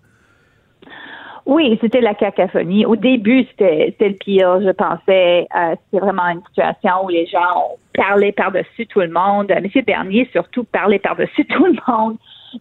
Oui, 1.46 1.78
c'était 1.82 2.02
la 2.02 2.14
cacophonie. 2.14 2.86
Au 2.86 2.96
début, 2.96 3.46
c'était, 3.50 3.88
c'était 3.92 4.10
le 4.10 4.16
pire, 4.16 4.62
je 4.62 4.72
pensais. 4.72 5.48
Euh, 5.56 5.76
c'était 5.86 6.04
vraiment 6.04 6.28
une 6.28 6.42
situation 6.48 7.06
où 7.06 7.10
les 7.10 7.26
gens 7.26 7.78
parlaient 7.96 8.32
par-dessus 8.32 8.86
tout 8.88 9.00
le 9.00 9.10
monde. 9.10 9.52
Monsieur 9.62 9.82
Bernier, 9.82 10.30
surtout, 10.32 10.64
parlait 10.64 11.00
par-dessus 11.00 11.46
tout 11.50 11.66
le 11.66 11.76
monde. 11.88 12.18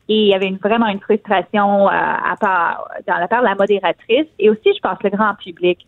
Et 0.09 0.23
il 0.23 0.29
y 0.29 0.35
avait 0.35 0.47
une, 0.49 0.59
vraiment 0.59 0.87
une 0.87 1.01
frustration 1.01 1.89
euh, 1.89 1.91
à 1.93 2.37
part, 2.41 2.89
dans 3.07 3.17
la 3.17 3.29
part 3.29 3.43
de 3.43 3.47
la 3.49 3.55
modératrice 3.55 4.27
et 4.39 4.51
aussi, 4.51 4.71
je 4.75 4.81
pense, 4.81 4.99
le 5.03 5.11
grand 5.11 5.35
public. 5.35 5.79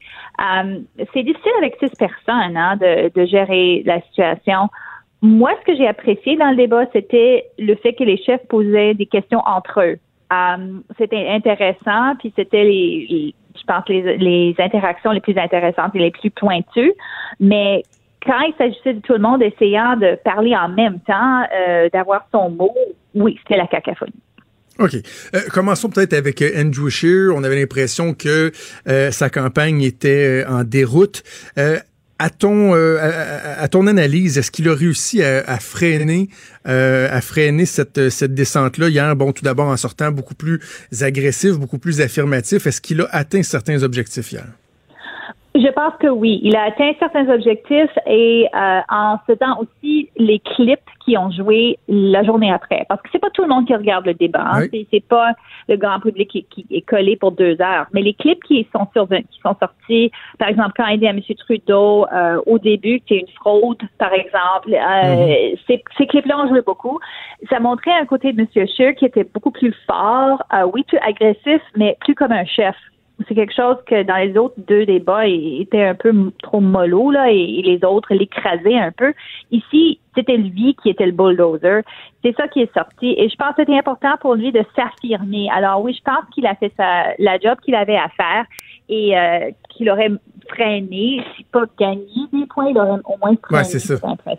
Euh, 0.41 0.81
c'est 1.13 1.23
difficile 1.23 1.53
avec 1.59 1.77
six 1.81 1.91
personnes 1.99 2.57
hein, 2.57 2.77
de, 2.77 3.11
de 3.15 3.27
gérer 3.27 3.83
la 3.87 4.01
situation. 4.03 4.69
Moi, 5.23 5.53
ce 5.61 5.67
que 5.73 5.77
j'ai 5.77 5.87
apprécié 5.87 6.37
dans 6.37 6.51
le 6.51 6.57
débat, 6.57 6.85
c'était 6.93 7.47
le 7.59 7.75
fait 7.77 7.93
que 7.95 8.05
les 8.05 8.17
chefs 8.17 8.45
posaient 8.49 8.95
des 8.95 9.07
questions 9.07 9.41
entre 9.47 9.81
eux. 9.81 9.99
Euh, 10.33 10.79
c'était 10.99 11.29
intéressant, 11.29 12.17
puis 12.19 12.33
c'était 12.35 12.65
les, 12.65 13.07
les- 13.09 13.35
je 13.55 13.63
pense 13.65 13.87
les, 13.89 14.17
les 14.17 14.55
interactions 14.59 15.13
les 15.13 15.21
plus 15.21 15.37
intéressantes 15.39 15.95
et 15.95 15.99
les 15.99 16.11
plus 16.11 16.31
pointues. 16.31 16.93
Mais 17.39 17.83
quand 18.25 18.41
il 18.41 18.55
s'agissait 18.57 18.95
de 18.95 19.01
tout 19.01 19.13
le 19.13 19.19
monde 19.19 19.43
essayant 19.43 19.95
de 19.97 20.19
parler 20.25 20.57
en 20.57 20.69
même 20.69 21.01
temps, 21.01 21.43
euh, 21.55 21.89
d'avoir 21.93 22.27
son 22.33 22.51
mot, 22.51 22.75
oui, 23.15 23.39
c'était 23.43 23.59
la 23.59 23.67
cacophonie. 23.67 24.13
OK. 24.79 24.95
Euh, 25.35 25.41
commençons 25.51 25.91
peut-être 25.91 26.15
avec 26.15 26.41
euh, 26.41 26.51
Andrew 26.57 26.89
Scheer. 26.89 27.35
On 27.35 27.45
avait 27.45 27.57
l'impression 27.57 28.15
que 28.15 28.53
euh, 28.89 29.11
sa 29.11 29.29
campagne 29.31 29.83
était 29.83 30.45
euh, 30.45 30.49
en 30.49 30.65
déroute. 30.65 31.23
Euh, 31.59 31.79
à 32.19 32.31
ton, 32.31 32.73
euh, 32.75 32.99
à, 33.59 33.67
ton 33.67 33.89
analyse, 33.89 34.39
est-ce 34.39 34.53
qu'il 34.53 34.69
a 34.69 34.75
réussi 34.75 35.25
à, 35.25 35.43
à 35.45 35.59
freiner, 35.59 36.29
euh, 36.69 37.09
à 37.11 37.21
freiner 37.21 37.67
cette, 37.67 38.11
cette 38.11 38.33
descente-là? 38.33 38.89
Hier? 38.89 39.17
Bon, 39.17 39.33
tout 39.33 39.45
d'abord 39.45 39.67
en 39.67 39.77
sortant 39.77 40.13
beaucoup 40.13 40.37
plus 40.37 40.61
agressif, 41.01 41.59
beaucoup 41.59 41.79
plus 41.79 42.01
affirmatif. 42.01 42.67
Est-ce 42.67 42.81
qu'il 42.81 43.01
a 43.01 43.09
atteint 43.11 43.43
certains 43.43 43.83
objectifs 43.83 44.31
hier? 44.31 44.47
Je 45.63 45.69
pense 45.69 45.95
que 46.01 46.09
oui. 46.09 46.41
Il 46.43 46.57
a 46.57 46.65
atteint 46.65 46.93
certains 46.99 47.29
objectifs 47.29 47.97
et 48.07 48.49
euh, 48.55 48.81
en 48.89 49.19
faisant 49.27 49.61
aussi 49.61 50.11
les 50.17 50.41
clips 50.41 50.81
qui 51.05 51.17
ont 51.17 51.31
joué 51.31 51.79
la 51.89 52.25
journée 52.25 52.51
après. 52.51 52.85
Parce 52.89 53.01
que 53.03 53.09
c'est 53.13 53.21
pas 53.21 53.31
tout 53.31 53.43
le 53.43 53.49
monde 53.49 53.67
qui 53.67 53.75
regarde 53.75 54.07
le 54.07 54.15
débat. 54.15 54.45
Hein. 54.45 54.67
Oui. 54.73 54.89
C'est, 54.91 55.05
pas 55.05 55.33
le 55.69 55.77
grand 55.77 56.01
public 56.01 56.31
qui, 56.31 56.45
qui 56.45 56.67
est 56.71 56.83
collé 56.83 57.17
pour 57.17 57.33
deux 57.33 57.61
heures. 57.61 57.87
Mais 57.93 58.03
les 58.03 58.15
clips 58.15 58.43
qui 58.45 58.67
sont 58.75 58.89
sur, 58.93 59.09
qui 59.09 59.41
sont 59.43 59.55
sortis, 59.61 60.11
par 60.39 60.49
exemple, 60.49 60.73
quand 60.77 60.87
il 60.87 60.99
dit 60.99 61.07
à 61.07 61.11
M. 61.11 61.21
Trudeau 61.39 62.07
euh, 62.13 62.41
au 62.47 62.59
début 62.59 62.99
que 63.01 63.05
c'est 63.09 63.19
une 63.19 63.35
fraude, 63.37 63.83
par 63.99 64.13
exemple, 64.13 64.73
euh, 64.73 65.55
ces, 65.67 65.83
ces 65.99 66.07
clips-là 66.07 66.39
ont 66.39 66.49
joué 66.49 66.63
beaucoup. 66.63 66.99
Ça 67.51 67.61
montrait 67.61 67.93
un 67.93 68.07
côté 68.07 68.33
de 68.33 68.41
M. 68.41 68.67
Scheer 68.67 68.95
qui 68.95 69.05
était 69.05 69.25
beaucoup 69.25 69.51
plus 69.51 69.75
fort, 69.87 70.43
euh, 70.55 70.69
oui, 70.73 70.83
plus 70.85 70.99
agressif, 70.99 71.61
mais 71.77 71.97
plus 72.01 72.15
comme 72.15 72.33
un 72.33 72.47
chef 72.47 72.75
c'est 73.29 73.35
quelque 73.35 73.55
chose 73.55 73.77
que 73.87 74.03
dans 74.03 74.17
les 74.17 74.37
autres 74.37 74.55
deux 74.59 74.87
débats, 74.87 75.27
il 75.27 75.63
était 75.63 75.85
un 75.85 75.95
peu 75.95 76.13
trop 76.43 76.61
mollo, 76.61 77.11
là, 77.11 77.31
et, 77.31 77.37
et 77.37 77.63
les 77.63 77.85
autres 77.85 78.15
l'écrasaient 78.15 78.79
un 78.79 78.93
peu. 78.93 79.13
Ici, 79.51 79.99
c'était 80.15 80.37
lui 80.37 80.77
qui 80.83 80.91
était 80.91 81.07
le 81.07 81.13
bulldozer. 81.13 81.83
C'est 82.23 82.37
ça 82.37 82.49
qui 82.49 82.61
est 82.61 82.73
sorti. 82.75 83.15
Et 83.17 83.29
je 83.29 83.37
pense 83.37 83.55
que 83.55 83.63
c'était 83.63 83.79
important 83.79 84.15
pour 84.21 84.35
lui 84.35 84.53
de 84.53 84.65
s'affirmer. 84.77 85.49
Alors 85.51 85.83
oui, 85.83 85.95
je 85.95 86.03
pense 86.03 86.25
qu'il 86.33 86.47
a 86.47 86.55
fait 86.55 86.73
sa, 86.77 87.15
la 87.19 87.39
job 87.39 87.59
qu'il 87.65 87.75
avait 87.75 87.97
à 87.97 88.09
faire 88.11 88.45
et 88.89 89.19
euh, 89.19 89.51
qu'il 89.71 89.91
aurait 89.91 90.11
freiné, 90.49 91.23
si 91.37 91.45
pas 91.45 91.65
gagné 91.79 92.27
des 92.33 92.47
points, 92.47 92.69
il 92.71 92.79
aurait 92.79 93.01
au 93.05 93.17
moins 93.19 93.37
freiné, 93.43 93.59
Ouais, 93.59 93.65
c'est 93.65 93.79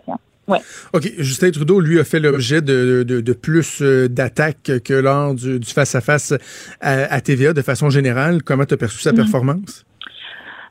ça. 0.06 0.16
Ouais. 0.46 0.58
OK. 0.92 1.02
Justin 1.18 1.50
Trudeau, 1.50 1.80
lui, 1.80 1.98
a 1.98 2.04
fait 2.04 2.20
l'objet 2.20 2.60
de, 2.60 3.02
de, 3.02 3.20
de 3.20 3.32
plus 3.32 3.80
euh, 3.82 4.08
d'attaques 4.08 4.70
que 4.84 4.94
lors 4.94 5.34
du 5.34 5.58
face-à-face 5.64 6.32
à, 6.80 7.12
à 7.14 7.20
TVA 7.20 7.52
de 7.52 7.62
façon 7.62 7.88
générale. 7.90 8.42
Comment 8.42 8.64
tu 8.64 8.74
as 8.74 8.76
perçu 8.76 8.98
sa 9.00 9.10
Mhm. 9.12 9.16
performance? 9.16 9.84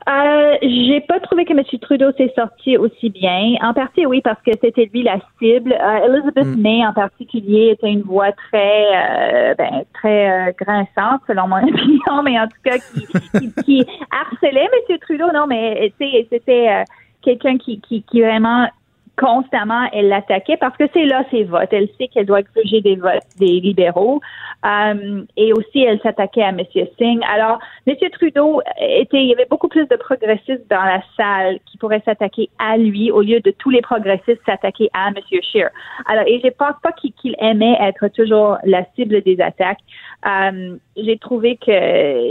Euh, 0.06 0.56
j'ai 0.60 1.00
pas 1.00 1.18
trouvé 1.20 1.46
que 1.46 1.54
M. 1.54 1.62
Trudeau 1.80 2.12
s'est 2.18 2.30
sorti 2.36 2.76
aussi 2.76 3.08
bien. 3.08 3.54
En 3.62 3.72
partie, 3.72 4.04
oui, 4.04 4.20
parce 4.22 4.38
que 4.42 4.50
c'était 4.62 4.90
lui 4.92 5.02
la 5.02 5.16
cible. 5.38 5.72
Euh, 5.72 6.06
Elizabeth 6.14 6.44
Mm. 6.58 6.60
May, 6.60 6.86
en 6.86 6.92
particulier, 6.92 7.70
était 7.72 7.88
une 7.90 8.02
voix 8.02 8.30
très, 8.32 8.84
euh, 8.94 9.54
ben, 9.56 9.82
très 9.94 10.54
grinçante, 10.60 11.22
selon 11.26 11.48
mon 11.48 11.56
opinion, 11.68 12.22
mais 12.22 12.38
en 12.38 12.46
tout 12.46 12.60
cas, 12.62 12.76
qui, 12.76 13.06
qui, 13.40 13.62
qui 13.64 13.86
harcelait 14.10 14.68
M. 14.90 14.98
Trudeau. 15.00 15.32
Non, 15.32 15.46
mais 15.48 15.90
tu 15.98 16.06
sais, 16.06 16.26
c'était 16.30 16.84
quelqu'un 17.22 17.56
qui, 17.56 17.80
qui, 17.80 18.02
qui 18.02 18.20
vraiment 18.20 18.68
constamment, 19.16 19.88
elle 19.92 20.08
l'attaquait 20.08 20.56
parce 20.56 20.76
que 20.76 20.84
c'est 20.92 21.04
là 21.04 21.24
ses 21.30 21.44
votes. 21.44 21.72
Elle 21.72 21.88
sait 21.98 22.08
qu'elle 22.08 22.26
doit 22.26 22.42
gruger 22.42 22.80
des 22.80 22.96
votes 22.96 23.22
des 23.38 23.60
libéraux. 23.60 24.20
Euh, 24.64 25.22
et 25.36 25.52
aussi, 25.52 25.82
elle 25.82 26.00
s'attaquait 26.00 26.42
à 26.42 26.48
M. 26.48 26.60
Singh. 26.98 27.20
Alors, 27.32 27.58
M. 27.86 27.96
Trudeau 28.12 28.60
était, 28.80 29.22
il 29.22 29.28
y 29.28 29.32
avait 29.32 29.46
beaucoup 29.48 29.68
plus 29.68 29.86
de 29.86 29.96
progressistes 29.96 30.68
dans 30.70 30.82
la 30.82 31.02
salle 31.16 31.58
qui 31.66 31.76
pourraient 31.78 32.02
s'attaquer 32.04 32.48
à 32.58 32.76
lui 32.76 33.10
au 33.10 33.20
lieu 33.20 33.40
de 33.40 33.50
tous 33.50 33.70
les 33.70 33.82
progressistes 33.82 34.40
s'attaquer 34.46 34.88
à 34.94 35.08
M. 35.08 35.14
Scheer. 35.42 35.70
Alors, 36.06 36.24
et 36.26 36.40
je 36.42 36.48
pense 36.48 36.74
pas 36.82 36.92
qu'il 36.92 37.12
qu'il 37.12 37.36
aimait 37.38 37.76
être 37.80 38.08
toujours 38.08 38.58
la 38.64 38.84
cible 38.94 39.22
des 39.22 39.40
attaques. 39.40 39.78
Euh, 40.26 40.76
J'ai 40.96 41.18
trouvé 41.18 41.56
que 41.56 41.70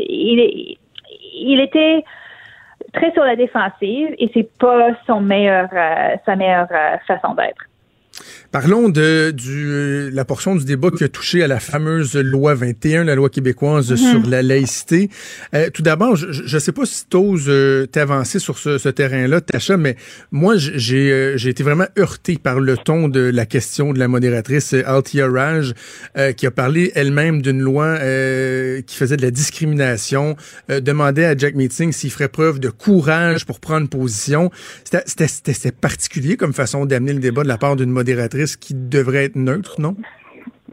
il, 0.09 0.77
il 1.35 1.59
était 1.59 2.03
très 2.93 3.11
sur 3.11 3.23
la 3.23 3.35
défensive 3.35 4.15
et 4.17 4.29
c'est 4.33 4.49
pas 4.57 4.89
son 5.05 5.19
meilleur, 5.19 5.67
euh, 5.73 6.15
sa 6.25 6.35
meilleure 6.35 6.67
euh, 6.71 6.97
façon 7.07 7.33
d'être. 7.33 7.65
Parlons 8.51 8.89
de 8.89 9.31
du, 9.35 9.65
euh, 9.67 10.09
la 10.13 10.25
portion 10.25 10.55
du 10.55 10.63
débat 10.65 10.91
qui 10.91 11.03
a 11.03 11.09
touché 11.09 11.41
à 11.43 11.47
la 11.47 11.59
fameuse 11.59 12.15
loi 12.15 12.53
21, 12.53 13.03
la 13.05 13.15
loi 13.15 13.29
québécoise 13.29 13.89
Mhm. 13.91 13.97
sur 13.97 14.29
la 14.29 14.43
laïcité. 14.43 15.09
Euh, 15.55 15.69
tout 15.73 15.81
d'abord, 15.81 16.15
je 16.15 16.55
ne 16.55 16.59
sais 16.59 16.71
pas 16.71 16.85
si 16.85 17.05
tu 17.09 17.17
oses 17.17 17.51
t'avancer 17.91 18.37
sur 18.37 18.59
ce, 18.59 18.77
ce 18.77 18.89
terrain-là, 18.89 19.41
Tacha, 19.41 19.77
mais 19.77 19.95
moi, 20.31 20.53
j'ai 20.57 21.11
euh, 21.11 21.37
été 21.37 21.63
vraiment 21.63 21.87
heurté 21.97 22.37
par 22.41 22.59
le 22.59 22.77
ton 22.77 23.07
de 23.07 23.19
la 23.21 23.45
question 23.47 23.91
de 23.93 23.97
la 23.99 24.07
modératrice 24.07 24.73
euh, 24.73 24.83
Althea 24.85 25.27
Raj, 25.27 25.73
euh, 26.17 26.31
qui 26.33 26.45
a 26.45 26.51
parlé 26.51 26.91
elle-même 26.93 27.41
d'une 27.41 27.61
loi 27.61 27.85
euh, 27.85 28.81
qui 28.81 28.95
faisait 28.95 29.17
de 29.17 29.23
la 29.23 29.31
discrimination, 29.31 30.35
euh, 30.69 30.79
demandait 30.79 31.25
à 31.25 31.35
Jack 31.35 31.55
Meeting 31.55 31.91
s'il 31.91 32.11
ferait 32.11 32.27
preuve 32.29 32.59
de 32.59 32.69
courage 32.69 33.45
pour 33.47 33.59
prendre 33.59 33.89
position. 33.89 34.51
C'était 35.05 35.71
particulier 35.71 36.37
comme 36.37 36.53
façon 36.53 36.85
d'amener 36.85 37.13
le 37.13 37.19
débat 37.19 37.41
de 37.41 37.47
la 37.47 37.57
part 37.57 37.75
d'une 37.75 37.89
modératrice 37.89 38.02
qui 38.03 38.73
devrait 38.73 39.25
être 39.25 39.35
neutre, 39.35 39.79
non? 39.79 39.95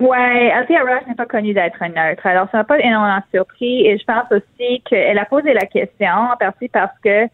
Ouais, 0.01 0.51
Althea 0.51 0.81
Rush 0.81 1.07
n'est 1.09 1.14
pas 1.14 1.26
connue 1.26 1.53
d'être 1.53 1.78
neutre. 1.85 2.26
Alors, 2.26 2.49
ça 2.51 2.59
m'a 2.59 2.64
pas 2.64 2.78
énormément 2.81 3.22
surpris. 3.33 3.87
Et 3.87 3.99
je 3.99 4.05
pense 4.05 4.24
aussi 4.33 4.81
qu'elle 4.89 5.18
a 5.18 5.26
posé 5.26 5.53
la 5.53 5.66
question 5.66 6.09
en 6.09 6.37
partie 6.39 6.68
parce 6.68 6.99
que 7.05 7.24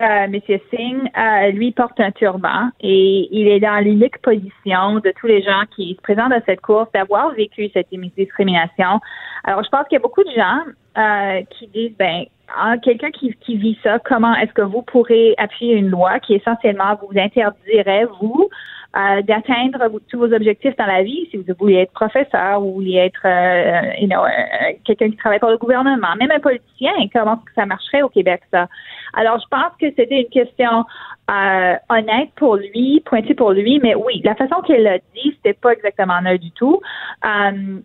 euh, 0.00 0.24
M. 0.24 0.40
Singh, 0.70 1.10
euh, 1.16 1.50
lui, 1.52 1.70
porte 1.70 2.00
un 2.00 2.10
turban 2.10 2.70
et 2.80 3.28
il 3.30 3.46
est 3.46 3.60
dans 3.60 3.78
l'unique 3.84 4.18
position 4.18 4.98
de 4.98 5.12
tous 5.20 5.28
les 5.28 5.42
gens 5.42 5.62
qui 5.76 5.94
se 5.94 6.00
présentent 6.00 6.32
à 6.32 6.40
cette 6.46 6.60
course 6.60 6.90
d'avoir 6.92 7.34
vécu 7.34 7.70
cette 7.72 7.88
discrimination. 7.90 9.00
Alors, 9.44 9.62
je 9.62 9.68
pense 9.68 9.86
qu'il 9.86 9.96
y 9.96 10.00
a 10.00 10.02
beaucoup 10.02 10.24
de 10.24 10.32
gens 10.34 10.60
euh, 10.98 11.42
qui 11.50 11.68
disent, 11.68 11.96
ben, 11.98 12.24
ah, 12.56 12.76
quelqu'un 12.82 13.10
qui 13.10 13.56
vit 13.56 13.78
ça, 13.82 13.98
comment 13.98 14.34
est-ce 14.36 14.52
que 14.52 14.62
vous 14.62 14.82
pourrez 14.82 15.34
appuyer 15.38 15.74
une 15.74 15.88
loi 15.88 16.18
qui 16.20 16.34
essentiellement 16.34 16.98
vous 17.00 17.16
interdirait, 17.18 18.06
vous, 18.20 18.48
euh, 18.94 19.22
d'atteindre 19.22 19.90
tous 20.10 20.18
vos 20.18 20.32
objectifs 20.32 20.76
dans 20.76 20.86
la 20.86 21.02
vie, 21.02 21.26
si 21.30 21.38
vous 21.38 21.44
voulez 21.58 21.76
être 21.76 21.92
professeur 21.92 22.62
ou 22.62 22.74
voulez 22.74 22.96
être 22.96 23.24
euh, 23.24 23.90
euh, 24.02 24.72
quelqu'un 24.84 25.10
qui 25.10 25.16
travaille 25.16 25.38
pour 25.38 25.48
le 25.48 25.56
gouvernement, 25.56 26.14
même 26.18 26.30
un 26.30 26.40
politicien, 26.40 26.92
comment 27.12 27.38
ça 27.54 27.64
marcherait 27.64 28.02
au 28.02 28.10
Québec, 28.10 28.42
ça? 28.50 28.68
Alors, 29.14 29.38
je 29.40 29.46
pense 29.50 29.72
que 29.80 29.86
c'était 29.96 30.20
une 30.20 30.28
question 30.28 30.84
euh, 31.30 31.74
honnête 31.88 32.30
pour 32.36 32.56
lui, 32.56 33.02
pointue 33.04 33.34
pour 33.34 33.52
lui, 33.52 33.80
mais 33.82 33.94
oui, 33.94 34.20
la 34.24 34.34
façon 34.34 34.60
qu'elle 34.62 34.82
l'a 34.82 34.98
dit, 34.98 35.32
c'était 35.36 35.54
pas 35.54 35.72
exactement 35.72 36.20
neutre 36.20 36.42
du 36.42 36.50
tout. 36.52 36.80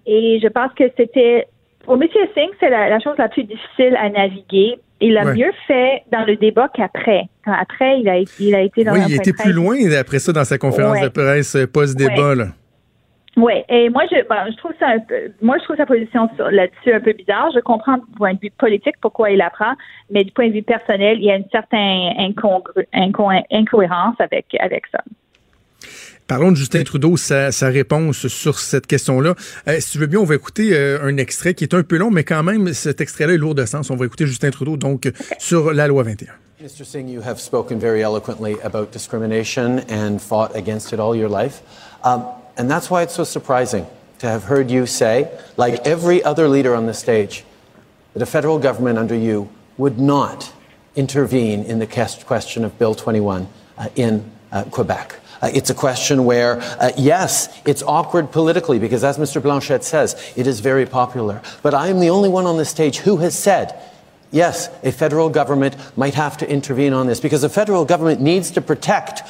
Et 0.06 0.40
je 0.42 0.48
pense 0.48 0.74
que 0.74 0.86
c'était 0.98 1.48
pour 1.86 1.96
M. 1.96 2.08
Singh, 2.36 2.52
c'est 2.60 2.70
la 2.70 3.00
chose 3.00 3.18
la 3.18 3.30
plus 3.30 3.44
difficile 3.44 3.96
à 3.96 4.10
naviguer. 4.10 4.78
Il 5.00 5.18
a 5.18 5.26
Ouais. 5.26 5.34
mieux 5.36 5.52
fait 5.68 6.04
dans 6.12 6.26
le 6.26 6.36
débat 6.38 6.70
qu'après. 6.74 7.24
Quand 7.46 7.54
Après, 7.54 8.00
il 8.00 8.10
a, 8.10 8.18
il 8.40 8.56
a 8.56 8.62
été 8.62 8.84
dans 8.84 8.94
Oui, 8.94 9.00
il 9.08 9.16
était 9.16 9.34
plus 9.34 9.54
loin 9.54 9.76
après 10.00 10.20
ça 10.20 10.32
dans 10.34 10.44
sa 10.44 10.58
conférence 10.58 10.98
Ouais. 10.98 11.04
de 11.04 11.10
presse 11.10 11.56
euh, 11.56 11.68
post-débat. 11.68 12.36
là. 12.36 12.48
Oui, 13.40 13.54
et 13.70 13.90
moi 13.90 14.02
je, 14.12 14.28
bon, 14.28 14.36
je 14.52 14.58
trouve 14.58 14.72
ça 14.80 14.88
un 14.88 15.00
peu, 15.00 15.32
moi 15.44 15.58
je 15.60 15.64
trouve 15.66 15.76
sa 15.78 15.86
position 15.86 16.28
là-dessus 16.50 16.92
un 16.92 17.00
peu 17.00 17.14
bizarre. 17.14 17.52
Je 17.54 17.60
comprends 17.60 17.98
du 17.98 18.06
point 18.18 18.34
de 18.34 18.40
vue 18.42 18.50
politique 18.58 18.96
pourquoi 19.00 19.30
il 19.30 19.38
la 19.38 19.52
prend, 19.52 19.74
mais 20.10 20.24
du 20.24 20.32
point 20.32 20.48
de 20.48 20.54
vue 20.54 20.64
personnel, 20.64 21.18
il 21.20 21.26
y 21.26 21.32
a 21.32 21.36
une 21.36 21.48
certaine 21.52 22.14
inco- 22.18 22.64
incohérence 23.52 24.16
avec 24.20 24.48
avec 24.60 24.88
ça. 24.92 25.04
Parlons 26.28 26.52
de 26.52 26.58
Justin 26.58 26.84
Trudeau, 26.84 27.16
sa, 27.16 27.54
sa 27.54 27.68
réponse 27.68 28.28
sur 28.28 28.60
cette 28.60 28.86
question-là. 28.86 29.34
Euh, 29.70 29.80
si 29.80 29.92
tu 29.92 29.98
veux 29.98 30.08
bien, 30.08 30.20
on 30.20 30.26
va 30.26 30.36
écouter 30.36 30.72
euh, 30.74 31.00
un 31.02 31.16
extrait 31.16 31.54
qui 31.54 31.64
est 31.64 31.74
un 31.74 31.84
peu 31.84 31.96
long, 31.96 32.12
mais 32.12 32.26
quand 32.26 32.44
même, 32.44 32.74
cet 32.74 33.00
extrait-là 33.00 33.34
est 33.34 33.38
lourd 33.38 33.56
de 33.56 33.66
sens. 33.66 33.90
On 33.92 33.96
va 33.96 34.06
écouter 34.06 34.28
Justin 34.28 34.52
Trudeau, 34.52 34.76
donc, 34.76 35.10
sur 35.40 35.72
la 35.72 35.88
loi 35.88 36.04
21. 36.04 36.34
Mr. 36.60 36.84
Singh, 36.84 37.08
you 37.08 37.22
have 37.22 37.40
spoken 37.40 37.80
very 37.80 38.02
eloquently 38.02 38.58
about 38.62 38.92
discrimination 38.92 39.80
and 39.90 40.20
fought 40.20 40.54
against 40.54 40.92
it 40.92 41.00
all 41.00 41.16
your 41.16 41.30
life. 41.30 41.62
Um, 42.04 42.26
and 42.58 42.70
that's 42.70 42.90
why 42.90 43.04
it's 43.04 43.16
so 43.16 43.24
surprising 43.24 43.86
to 44.20 44.28
have 44.28 44.44
heard 44.50 44.70
you 44.70 44.86
say, 44.86 45.30
like 45.56 45.80
every 45.88 46.22
other 46.24 46.50
leader 46.50 46.76
on 46.76 46.88
the 46.88 46.94
stage, 46.94 47.46
that 48.14 48.22
a 48.22 48.26
federal 48.26 48.60
government 48.60 48.98
under 48.98 49.16
you 49.16 49.48
would 49.78 49.98
not 49.98 50.52
intervene 50.98 51.64
in 51.64 51.80
the 51.80 51.88
ques- 51.88 52.22
question 52.26 52.66
of 52.66 52.78
Bill 52.78 52.96
21 52.96 53.48
uh, 53.78 53.88
in 53.96 54.30
uh, 54.52 54.66
Quebec. 54.66 55.22
Uh, 55.42 55.50
it's 55.54 55.70
a 55.70 55.74
question 55.74 56.26
where, 56.26 56.60
uh, 56.80 56.92
yes, 56.98 57.50
it's 57.66 57.84
awkward 57.84 58.32
politically 58.32 58.80
because, 58.80 59.04
as 59.04 59.18
Mr. 59.18 59.42
Blanchette 59.42 59.84
says, 59.84 60.16
it 60.36 60.48
is 60.48 60.60
very 60.60 60.86
popular. 60.86 61.42
But 61.62 61.74
I 61.74 61.88
am 61.88 62.00
the 62.00 62.10
only 62.10 62.30
one 62.30 62.46
on 62.46 62.58
the 62.58 62.66
stage 62.66 62.98
who 62.98 63.18
has 63.18 63.38
said, 63.38 63.80
yes, 64.32 64.70
a 64.84 64.92
federal 64.92 65.30
government 65.30 65.76
might 65.98 66.16
have 66.16 66.38
to 66.38 66.50
intervene 66.50 66.94
on 66.94 67.08
this 67.08 67.20
because 67.20 67.42
the 67.42 67.50
federal 67.50 67.86
government 67.86 68.22
needs 68.22 68.52
to 68.52 68.62
protect 68.62 69.24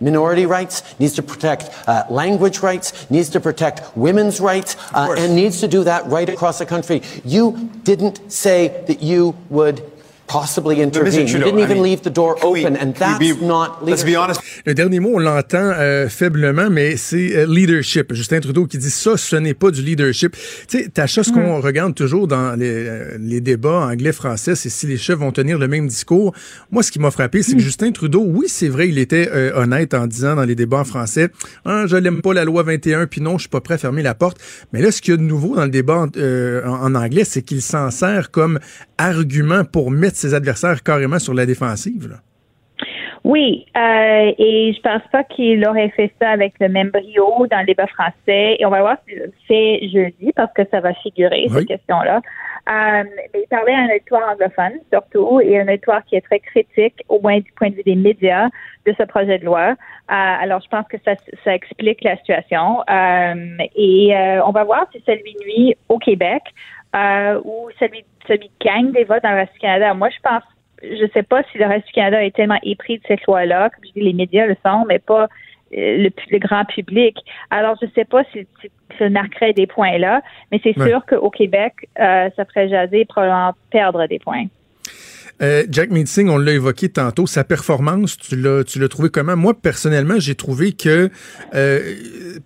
minority 0.00 0.46
rights, 0.46 0.98
needs 0.98 1.14
to 1.14 1.22
protect 1.22 1.70
uh, 1.88 2.04
language 2.10 2.58
rights, 2.58 3.08
needs 3.10 3.30
to 3.30 3.40
protect 3.40 3.96
women's 3.96 4.40
rights, 4.40 4.76
uh, 4.92 5.14
and 5.16 5.36
needs 5.36 5.60
to 5.60 5.68
do 5.68 5.84
that 5.84 6.06
right 6.06 6.28
across 6.28 6.58
the 6.58 6.66
country. 6.66 7.02
You 7.24 7.70
didn't 7.84 8.32
say 8.32 8.84
that 8.88 9.00
you 9.00 9.36
would 9.48 9.91
possibly 10.26 10.82
intervene. 10.82 11.26
Trudeau, 11.26 11.46
you 11.46 11.52
didn't 11.52 11.58
I 11.60 11.62
even 11.64 11.82
mean, 11.82 11.84
leave 11.84 12.02
the 12.02 12.12
door 12.14 12.36
open, 12.42 12.76
and 12.76 12.92
can 12.94 13.18
we 13.18 13.28
that's 13.28 13.40
be- 13.40 13.44
not 13.44 13.78
let's 13.84 14.02
be 14.02 14.08
leadership. 14.10 14.18
honest. 14.18 14.40
Le 14.64 14.74
dernier 14.74 15.00
mot, 15.00 15.12
on 15.14 15.18
l'entend 15.18 15.58
euh, 15.78 16.08
faiblement, 16.08 16.70
mais 16.70 16.96
c'est 16.96 17.36
euh, 17.36 17.46
leadership. 17.46 18.12
Justin 18.14 18.40
Trudeau 18.40 18.66
qui 18.66 18.78
dit 18.78 18.90
ça, 18.90 19.16
ce 19.16 19.36
n'est 19.36 19.54
pas 19.54 19.70
du 19.70 19.82
leadership. 19.82 20.36
Tu 20.68 20.78
sais, 20.78 20.88
Tacha, 20.88 21.22
ce 21.24 21.32
qu'on 21.32 21.60
regarde 21.60 21.94
toujours 21.94 22.28
dans 22.28 22.54
les, 22.58 22.66
euh, 22.70 23.16
les 23.20 23.40
débats 23.40 23.86
anglais-français, 23.90 24.54
c'est 24.54 24.68
si 24.70 24.86
les 24.86 24.96
chefs 24.96 25.18
vont 25.18 25.32
tenir 25.32 25.58
le 25.58 25.68
même 25.68 25.86
discours. 25.86 26.34
Moi, 26.70 26.82
ce 26.82 26.90
qui 26.92 26.98
m'a 26.98 27.10
frappé, 27.10 27.42
c'est 27.42 27.54
que 27.54 27.60
Justin 27.62 27.92
Trudeau, 27.92 28.24
oui, 28.26 28.46
c'est 28.48 28.68
vrai, 28.68 28.88
il 28.88 28.98
était 28.98 29.28
euh, 29.32 29.52
honnête 29.54 29.94
en 29.94 30.06
disant 30.06 30.36
dans 30.36 30.44
les 30.44 30.54
débats 30.54 30.78
en 30.78 30.84
français, 30.84 31.28
ah, 31.64 31.84
je 31.86 31.96
l'aime 31.96 32.22
pas 32.22 32.32
la 32.32 32.44
loi 32.44 32.62
21, 32.62 33.06
puis 33.06 33.20
non, 33.20 33.36
je 33.38 33.42
suis 33.42 33.48
pas 33.48 33.60
prêt 33.60 33.74
à 33.74 33.78
fermer 33.78 34.02
la 34.02 34.14
porte. 34.14 34.38
Mais 34.72 34.80
là, 34.80 34.90
ce 34.92 35.00
qu'il 35.02 35.12
y 35.12 35.14
a 35.14 35.16
de 35.18 35.22
nouveau 35.22 35.56
dans 35.56 35.64
le 35.64 35.70
débat 35.70 36.06
euh, 36.16 36.64
en, 36.66 36.84
en 36.86 36.94
anglais, 36.94 37.24
c'est 37.24 37.42
qu'il 37.42 37.60
s'en 37.62 37.90
sert 37.90 38.30
comme 38.30 38.58
argument 38.98 39.64
pour 39.64 39.90
mettre 39.90 40.16
ses 40.22 40.34
adversaires 40.34 40.82
carrément 40.82 41.18
sur 41.18 41.34
la 41.34 41.44
défensive. 41.46 42.08
Là. 42.08 42.16
Oui, 43.24 43.66
euh, 43.76 44.32
et 44.36 44.72
je 44.76 44.80
pense 44.80 45.02
pas 45.12 45.22
qu'il 45.22 45.64
aurait 45.66 45.90
fait 45.90 46.12
ça 46.20 46.30
avec 46.30 46.54
le 46.60 46.68
même 46.68 46.90
brio 46.90 47.46
dans 47.48 47.60
le 47.60 47.66
débat 47.66 47.86
français. 47.86 48.56
Et 48.58 48.66
on 48.66 48.70
va 48.70 48.80
voir 48.80 48.96
s'il 49.06 49.18
le 49.18 49.32
fait 49.46 49.80
jeudi 49.92 50.32
parce 50.34 50.52
que 50.54 50.62
ça 50.70 50.80
va 50.80 50.92
figurer, 50.94 51.46
Oui. 51.48 51.58
cette 51.58 51.68
question-là. 51.68 52.16
Euh, 52.68 53.04
mais 53.32 53.40
il 53.42 53.48
parlait 53.48 53.74
à 53.74 53.78
un 53.78 53.94
auditoire 53.94 54.28
anglophone, 54.32 54.72
surtout, 54.92 55.40
et 55.40 55.60
un 55.60 55.68
auditoire 55.68 56.04
qui 56.04 56.16
est 56.16 56.20
très 56.20 56.40
critique, 56.40 57.02
au 57.08 57.20
moins 57.20 57.38
du 57.38 57.50
point 57.52 57.70
de 57.70 57.76
vue 57.76 57.82
des 57.84 57.96
médias, 57.96 58.48
de 58.86 58.94
ce 58.98 59.04
projet 59.04 59.38
de 59.38 59.44
loi. 59.44 59.70
Euh, 59.70 59.74
alors, 60.08 60.60
je 60.60 60.68
pense 60.68 60.86
que 60.88 60.96
ça, 61.04 61.12
ça 61.44 61.54
explique 61.54 62.02
la 62.02 62.16
situation. 62.16 62.82
Et 63.76 64.14
on 64.44 64.50
va 64.50 64.64
voir 64.64 64.86
si 64.92 65.02
ça 65.06 65.14
lui 65.14 65.36
nuit 65.44 65.76
au 65.88 65.98
Québec 65.98 66.42
euh, 66.94 67.40
ou 67.44 67.68
celui, 67.78 68.04
celui 68.26 68.50
gagne 68.60 68.92
des 68.92 69.04
votes 69.04 69.22
dans 69.22 69.30
le 69.30 69.36
reste 69.36 69.52
du 69.54 69.58
Canada. 69.60 69.94
Moi, 69.94 70.10
je 70.10 70.20
pense 70.22 70.42
je 70.82 71.06
sais 71.14 71.22
pas 71.22 71.42
si 71.52 71.58
le 71.58 71.66
reste 71.66 71.86
du 71.86 71.92
Canada 71.92 72.24
est 72.24 72.34
tellement 72.34 72.58
épris 72.64 72.98
de 72.98 73.04
cette 73.06 73.24
loi-là, 73.26 73.70
comme 73.70 73.84
je 73.84 73.92
dis, 73.92 74.00
les 74.00 74.12
médias 74.12 74.46
le 74.46 74.56
sont, 74.66 74.84
mais 74.88 74.98
pas 74.98 75.24
euh, 75.24 75.28
le, 75.72 76.10
le 76.30 76.38
grand 76.38 76.64
public. 76.64 77.16
Alors, 77.50 77.76
je 77.80 77.86
sais 77.94 78.04
pas 78.04 78.24
si, 78.32 78.46
si 78.60 78.68
ça 78.98 79.08
marquerait 79.08 79.52
des 79.52 79.68
points 79.68 79.98
là, 79.98 80.22
mais 80.50 80.60
c'est 80.62 80.76
Ouais. 80.76 80.88
sûr 80.88 81.06
qu'au 81.06 81.30
Québec, 81.30 81.72
euh, 82.00 82.28
ça 82.34 82.44
ferait 82.46 82.68
jaser 82.68 83.00
et 83.02 83.04
probablement 83.04 83.52
perdre 83.70 84.06
des 84.08 84.18
points. 84.18 84.46
Euh, 85.42 85.64
Jack 85.68 85.90
Meeting, 85.90 86.28
on 86.28 86.38
l'a 86.38 86.52
évoqué 86.52 86.88
tantôt, 86.88 87.26
sa 87.26 87.42
performance, 87.42 88.16
tu 88.16 88.36
l'as, 88.36 88.62
tu 88.62 88.78
l'as 88.78 88.88
trouvé 88.88 89.08
comment? 89.10 89.36
Moi, 89.36 89.54
personnellement, 89.60 90.14
j'ai 90.18 90.36
trouvé 90.36 90.72
que 90.72 91.10
euh, 91.54 91.94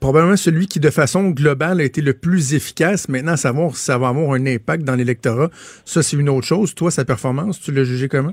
probablement 0.01 0.37
celui 0.37 0.67
qui, 0.67 0.81
de 0.81 0.89
façon 0.89 1.29
globale, 1.31 1.81
a 1.81 1.85
été 1.85 2.01
le 2.01 2.15
plus 2.15 2.55
efficace. 2.55 3.09
Maintenant, 3.11 3.37
savoir 3.37 3.77
si 3.77 3.85
ça 3.85 3.99
va 3.99 4.09
avoir 4.09 4.33
un 4.33 4.47
impact 4.47 4.85
dans 4.85 4.95
l'électorat, 4.95 5.49
ça, 5.85 6.03
c'est 6.03 6.17
une 6.17 6.31
autre 6.31 6.47
chose. 6.47 6.75
Toi, 6.75 6.91
sa 6.91 7.05
performance, 7.05 7.61
tu 7.61 7.71
l'as 7.71 7.85
jugé 7.85 8.09
comment? 8.09 8.33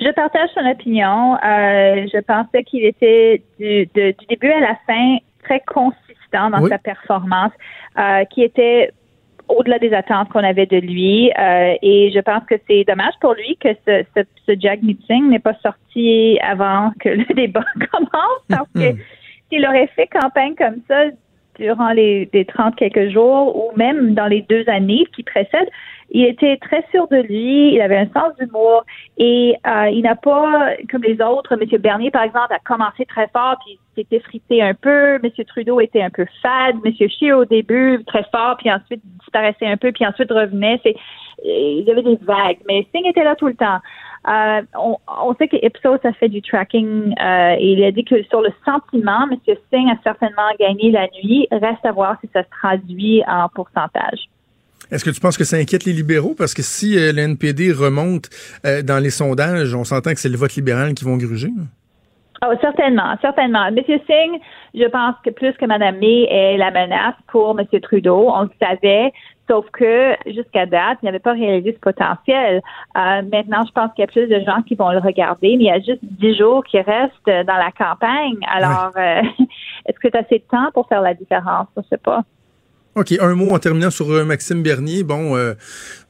Je 0.00 0.10
partage 0.14 0.48
son 0.54 0.66
opinion. 0.66 1.34
Euh, 1.34 2.06
je 2.12 2.20
pensais 2.22 2.64
qu'il 2.64 2.84
était 2.86 3.42
du, 3.60 3.86
de- 3.94 4.14
du 4.18 4.26
début 4.30 4.50
à 4.50 4.60
la 4.60 4.76
fin 4.86 5.18
très 5.44 5.62
consistant 5.66 6.50
dans 6.50 6.62
Oui. 6.62 6.70
sa 6.70 6.78
performance, 6.78 7.52
qui 8.32 8.42
était 8.42 8.90
au-delà 9.48 9.78
des 9.78 9.92
attentes 9.92 10.28
qu'on 10.30 10.44
avait 10.44 10.66
de 10.66 10.78
lui. 10.78 11.30
Euh, 11.38 11.74
et 11.82 12.10
je 12.14 12.20
pense 12.20 12.44
que 12.44 12.54
c'est 12.68 12.84
dommage 12.84 13.14
pour 13.20 13.34
lui 13.34 13.56
que 13.60 13.70
ce, 13.86 14.04
ce, 14.16 14.22
ce 14.46 14.52
Jag 14.58 14.82
Meeting 14.82 15.30
n'est 15.30 15.38
pas 15.38 15.56
sorti 15.62 16.38
avant 16.42 16.92
que 17.00 17.08
le 17.08 17.24
débat 17.34 17.64
commence, 17.90 18.42
parce 18.48 18.68
que 18.74 18.98
s'il 19.50 19.66
aurait 19.66 19.88
fait 19.88 20.06
campagne 20.06 20.54
comme 20.54 20.80
ça 20.88 21.04
durant 21.58 21.90
les, 21.90 22.28
les 22.32 22.44
30 22.44 22.76
quelques 22.76 23.10
jours 23.10 23.56
ou 23.56 23.76
même 23.76 24.14
dans 24.14 24.26
les 24.26 24.42
deux 24.42 24.64
années 24.68 25.06
qui 25.14 25.22
précèdent, 25.22 25.70
il 26.10 26.24
était 26.24 26.56
très 26.58 26.84
sûr 26.90 27.08
de 27.08 27.16
lui, 27.16 27.74
il 27.74 27.80
avait 27.80 27.96
un 27.96 28.06
sens 28.06 28.36
d'humour 28.38 28.84
et 29.18 29.56
euh, 29.66 29.88
il 29.90 30.02
n'a 30.02 30.14
pas, 30.14 30.74
comme 30.90 31.02
les 31.02 31.20
autres, 31.20 31.56
M. 31.60 31.80
Bernier, 31.80 32.10
par 32.10 32.22
exemple, 32.22 32.52
a 32.52 32.58
commencé 32.58 33.04
très 33.06 33.28
fort 33.28 33.56
puis 33.64 33.78
s'est 33.96 34.16
effrité 34.16 34.62
un 34.62 34.74
peu. 34.74 35.14
M. 35.16 35.30
Trudeau 35.46 35.80
était 35.80 36.02
un 36.02 36.10
peu 36.10 36.26
fade. 36.42 36.76
M. 36.84 36.92
Scheer, 37.08 37.36
au 37.36 37.44
début, 37.44 38.02
très 38.06 38.24
fort, 38.30 38.56
puis 38.58 38.70
ensuite 38.70 39.00
disparaissait 39.20 39.66
un 39.66 39.76
peu, 39.76 39.92
puis 39.92 40.06
ensuite 40.06 40.30
revenait. 40.30 40.80
C'est, 40.82 40.94
il 41.44 41.84
y 41.84 41.90
avait 41.90 42.02
des 42.02 42.18
vagues, 42.22 42.58
mais 42.68 42.86
Singh 42.92 43.06
était 43.06 43.24
là 43.24 43.34
tout 43.34 43.48
le 43.48 43.54
temps. 43.54 43.80
Euh, 44.26 44.62
on, 44.78 44.96
on 45.06 45.34
sait 45.34 45.48
que 45.48 45.56
Ipsos 45.64 45.98
a 46.04 46.12
fait 46.14 46.28
du 46.28 46.40
tracking 46.40 47.14
euh, 47.20 47.56
et 47.58 47.72
il 47.72 47.84
a 47.84 47.92
dit 47.92 48.04
que 48.04 48.22
sur 48.24 48.40
le 48.40 48.50
sentiment, 48.64 49.26
M. 49.30 49.36
Singh 49.70 49.90
a 49.90 49.96
certainement 50.02 50.48
gagné 50.58 50.90
la 50.90 51.06
nuit. 51.08 51.46
Reste 51.50 51.84
à 51.84 51.92
voir 51.92 52.16
si 52.22 52.30
ça 52.32 52.42
se 52.42 52.48
traduit 52.50 53.22
en 53.26 53.48
pourcentage. 53.54 54.28
Est-ce 54.90 55.04
que 55.04 55.10
tu 55.10 55.20
penses 55.20 55.36
que 55.36 55.44
ça 55.44 55.56
inquiète 55.56 55.84
les 55.84 55.92
libéraux? 55.92 56.34
Parce 56.36 56.54
que 56.54 56.62
si 56.62 56.96
euh, 56.98 57.12
le 57.12 57.20
NPD 57.20 57.72
remonte 57.72 58.30
dans 58.84 59.02
les 59.02 59.10
sondages, 59.10 59.74
on 59.74 59.84
s'entend 59.84 60.12
que 60.12 60.20
c'est 60.20 60.28
le 60.28 60.36
vote 60.36 60.54
libéral 60.54 60.94
qui 60.94 61.04
vont 61.04 61.16
gruger. 61.16 61.48
hein? 61.48 61.66
Oh, 62.46 62.52
certainement, 62.60 63.16
certainement. 63.22 63.70
Monsieur 63.70 63.98
Singh, 64.06 64.38
je 64.74 64.86
pense 64.88 65.14
que 65.24 65.30
plus 65.30 65.52
que 65.52 65.64
Mme 65.64 65.98
May 65.98 66.24
est 66.30 66.58
la 66.58 66.70
menace 66.70 67.14
pour 67.28 67.58
M. 67.58 67.66
Trudeau. 67.80 68.28
On 68.28 68.42
le 68.42 68.50
savait, 68.60 69.12
sauf 69.48 69.66
que 69.70 70.14
jusqu'à 70.26 70.66
date, 70.66 70.98
il 71.02 71.06
n'avait 71.06 71.18
pas 71.18 71.32
réalisé 71.32 71.72
ce 71.72 71.80
potentiel. 71.80 72.62
Euh, 72.96 73.22
maintenant, 73.30 73.62
je 73.66 73.72
pense 73.72 73.92
qu'il 73.94 74.02
y 74.02 74.04
a 74.04 74.10
plus 74.10 74.26
de 74.26 74.40
gens 74.44 74.62
qui 74.62 74.74
vont 74.74 74.90
le 74.90 74.98
regarder, 74.98 75.56
mais 75.56 75.64
il 75.64 75.66
y 75.66 75.70
a 75.70 75.78
juste 75.78 76.00
dix 76.02 76.36
jours 76.36 76.64
qui 76.64 76.78
restent 76.80 77.26
dans 77.26 77.56
la 77.56 77.70
campagne. 77.76 78.38
Alors, 78.52 78.92
euh, 78.96 79.22
est-ce 79.86 79.98
que 79.98 80.08
tu 80.08 80.16
as 80.16 80.20
assez 80.20 80.38
de 80.38 80.44
temps 80.50 80.70
pour 80.72 80.88
faire 80.88 81.02
la 81.02 81.14
différence? 81.14 81.68
Je 81.76 81.80
ne 81.80 81.86
sais 81.90 81.98
pas. 81.98 82.24
OK, 82.96 83.12
un 83.20 83.34
mot 83.34 83.50
en 83.50 83.58
terminant 83.58 83.90
sur 83.90 84.08
euh, 84.12 84.24
Maxime 84.24 84.62
Bernier. 84.62 85.02
Bon, 85.02 85.36
euh, 85.36 85.54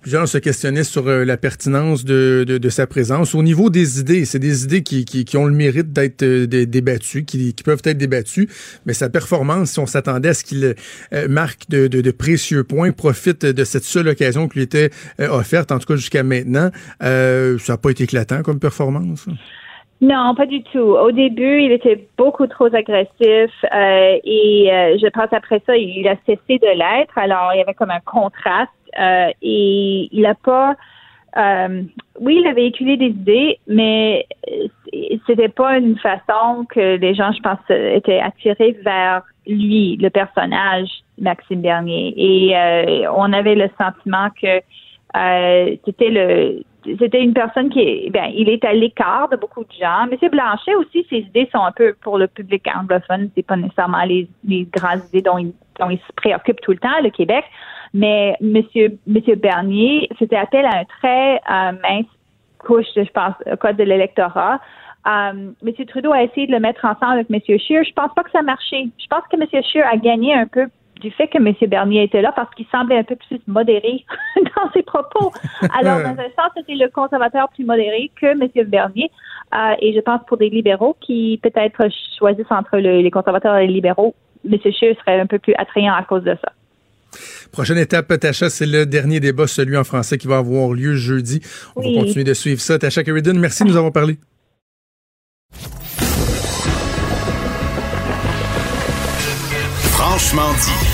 plusieurs 0.04 0.28
se 0.28 0.36
questionnaient 0.36 0.84
sur 0.84 1.08
euh, 1.08 1.24
la 1.24 1.38
pertinence 1.38 2.04
de, 2.04 2.44
de, 2.46 2.58
de 2.58 2.68
sa 2.68 2.86
présence. 2.86 3.34
Au 3.34 3.42
niveau 3.42 3.70
des 3.70 4.00
idées, 4.00 4.26
c'est 4.26 4.38
des 4.38 4.64
idées 4.64 4.82
qui, 4.82 5.06
qui, 5.06 5.24
qui 5.24 5.36
ont 5.38 5.46
le 5.46 5.54
mérite 5.54 5.94
d'être 5.94 6.22
euh, 6.22 6.46
dé- 6.46 6.66
débattues, 6.66 7.24
qui, 7.24 7.54
qui 7.54 7.62
peuvent 7.62 7.80
être 7.84 7.96
débattues, 7.96 8.50
mais 8.84 8.92
sa 8.92 9.08
performance, 9.08 9.70
si 9.72 9.78
on 9.78 9.86
s'attendait 9.86 10.28
à 10.28 10.34
ce 10.34 10.44
qu'il 10.44 10.74
euh, 11.14 11.28
marque 11.28 11.70
de, 11.70 11.86
de, 11.88 12.10
précieux 12.10 12.64
points, 12.64 12.92
profite 12.92 13.46
de 13.46 13.64
cette 13.64 13.84
seule 13.84 14.08
occasion 14.08 14.46
qui 14.46 14.58
lui 14.58 14.64
était 14.64 14.90
offerte, 15.18 15.72
en 15.72 15.78
tout 15.78 15.86
cas 15.86 15.96
jusqu'à 15.96 16.22
maintenant, 16.22 16.70
euh, 17.02 17.58
ça 17.58 17.72
n'a 17.72 17.76
pas 17.78 17.90
été 17.90 18.04
éclatant 18.04 18.42
comme 18.42 18.58
performance. 18.58 19.24
Non, 20.04 20.34
pas 20.34 20.44
du 20.44 20.62
tout. 20.64 20.78
Au 21.06 21.12
début, 21.12 21.62
il 21.62 21.72
était 21.72 22.06
beaucoup 22.18 22.46
trop 22.46 22.66
agressif 22.66 23.52
euh, 23.72 24.18
et 24.22 24.68
euh, 24.70 24.98
je 25.00 25.08
pense 25.08 25.32
après 25.32 25.62
ça, 25.66 25.76
il 25.76 26.06
a 26.06 26.16
cessé 26.26 26.58
de 26.58 26.72
l'être. 26.80 27.16
Alors, 27.16 27.52
il 27.54 27.58
y 27.58 27.62
avait 27.62 27.72
comme 27.74 27.90
un 27.90 28.04
contraste 28.04 28.70
euh, 28.98 29.30
et 29.40 30.08
il 30.12 30.22
n'a 30.22 30.34
pas. 30.34 30.74
euh, 31.38 31.82
oui, 32.20 32.38
il 32.40 32.46
a 32.46 32.52
véhiculé 32.52 32.96
des 32.98 33.12
idées, 33.22 33.58
mais 33.66 34.26
euh, 34.50 34.68
c'était 35.26 35.48
pas 35.48 35.78
une 35.78 35.98
façon 35.98 36.66
que 36.68 36.96
les 36.96 37.14
gens, 37.14 37.32
je 37.32 37.40
pense, 37.40 37.64
étaient 37.70 38.20
attirés 38.20 38.76
vers 38.84 39.22
lui, 39.46 39.96
le 39.96 40.10
personnage 40.10 40.88
Maxime 41.18 41.62
Bernier. 41.62 42.12
Et 42.16 42.56
euh, 42.56 43.10
on 43.16 43.32
avait 43.32 43.54
le 43.54 43.70
sentiment 43.78 44.28
que 44.42 44.60
c'était 45.86 46.10
le 46.10 46.62
c'était 46.98 47.22
une 47.22 47.34
personne 47.34 47.70
qui 47.70 47.80
est 47.80 48.10
ben 48.10 48.30
il 48.34 48.48
est 48.48 48.64
à 48.64 48.72
l'écart 48.72 49.28
de 49.28 49.36
beaucoup 49.36 49.64
de 49.64 49.72
gens. 49.72 50.06
Monsieur 50.10 50.28
Blanchet 50.28 50.74
aussi, 50.74 51.06
ses 51.08 51.18
idées 51.18 51.48
sont 51.52 51.62
un 51.62 51.72
peu 51.72 51.94
pour 52.02 52.18
le 52.18 52.26
public 52.26 52.66
anglophone, 52.74 53.30
c'est 53.34 53.46
pas 53.46 53.56
nécessairement 53.56 54.04
les, 54.04 54.28
les 54.44 54.64
grandes 54.64 55.00
idées 55.08 55.22
dont 55.22 55.38
il, 55.38 55.52
dont 55.80 55.90
il 55.90 55.98
se 55.98 56.12
préoccupe 56.16 56.60
tout 56.60 56.72
le 56.72 56.78
temps, 56.78 57.00
le 57.02 57.10
Québec. 57.10 57.44
Mais 57.92 58.36
Monsieur 58.40 58.98
Monsieur 59.06 59.36
Bernier 59.36 60.08
faisait 60.18 60.36
appel 60.36 60.64
à 60.66 60.78
un 60.78 60.84
très 60.84 61.36
euh, 61.36 61.72
mince 61.82 62.06
couche, 62.58 62.86
je 62.96 63.10
pense, 63.10 63.34
code 63.60 63.76
de 63.76 63.84
l'électorat. 63.84 64.60
Euh, 65.06 65.52
M. 65.62 65.86
Trudeau 65.86 66.12
a 66.12 66.22
essayé 66.22 66.46
de 66.46 66.52
le 66.52 66.60
mettre 66.60 66.84
ensemble 66.84 67.20
avec 67.20 67.30
M. 67.30 67.58
Scheer. 67.58 67.84
Je 67.84 67.92
pense 67.92 68.12
pas 68.14 68.22
que 68.22 68.30
ça 68.30 68.38
a 68.38 68.42
marché. 68.42 68.88
Je 68.98 69.06
pense 69.06 69.22
que 69.30 69.36
M. 69.36 69.62
Scheer 69.62 69.86
a 69.86 69.96
gagné 69.96 70.34
un 70.34 70.46
peu 70.46 70.66
du 71.04 71.10
fait 71.12 71.28
que 71.28 71.38
M. 71.38 71.54
Bernier 71.68 72.02
était 72.04 72.22
là 72.22 72.32
parce 72.34 72.52
qu'il 72.54 72.66
semblait 72.72 72.98
un 72.98 73.04
peu 73.04 73.16
plus 73.16 73.38
modéré 73.46 74.04
dans 74.56 74.72
ses 74.72 74.82
propos. 74.82 75.32
Alors, 75.78 75.98
dans 76.00 76.18
un 76.20 76.30
sens, 76.36 76.50
c'était 76.56 76.74
le 76.74 76.88
conservateur 76.90 77.48
plus 77.54 77.64
modéré 77.64 78.10
que 78.20 78.26
M. 78.26 78.48
Bernier. 78.68 79.10
Euh, 79.54 79.74
et 79.80 79.94
je 79.94 80.00
pense 80.00 80.20
pour 80.26 80.36
des 80.38 80.48
libéraux 80.50 80.96
qui 81.00 81.38
peut-être 81.42 81.82
choisissent 82.18 82.50
entre 82.50 82.78
le- 82.78 83.00
les 83.02 83.10
conservateurs 83.10 83.56
et 83.58 83.66
les 83.66 83.72
libéraux, 83.74 84.14
M. 84.50 84.58
Scheer 84.62 84.96
serait 85.00 85.20
un 85.20 85.26
peu 85.26 85.38
plus 85.38 85.54
attrayant 85.56 85.94
à 85.94 86.02
cause 86.02 86.24
de 86.24 86.36
ça. 86.42 86.52
Prochaine 87.52 87.78
étape, 87.78 88.08
Tacha, 88.18 88.50
c'est 88.50 88.66
le 88.66 88.84
dernier 88.86 89.20
débat, 89.20 89.46
celui 89.46 89.76
en 89.76 89.84
français 89.84 90.18
qui 90.18 90.26
va 90.26 90.38
avoir 90.38 90.72
lieu 90.72 90.94
jeudi. 90.94 91.40
On 91.76 91.82
Oui. 91.82 91.94
va 91.94 92.00
continuer 92.02 92.24
de 92.24 92.34
suivre 92.34 92.60
ça. 92.60 92.78
Tacha 92.78 93.04
Sheridan, 93.04 93.34
merci 93.38 93.62
de 93.62 93.68
nous 93.68 93.76
avoir 93.76 93.92
parlé. 93.92 94.16
Franchement 99.92 100.52
dit. 100.60 100.93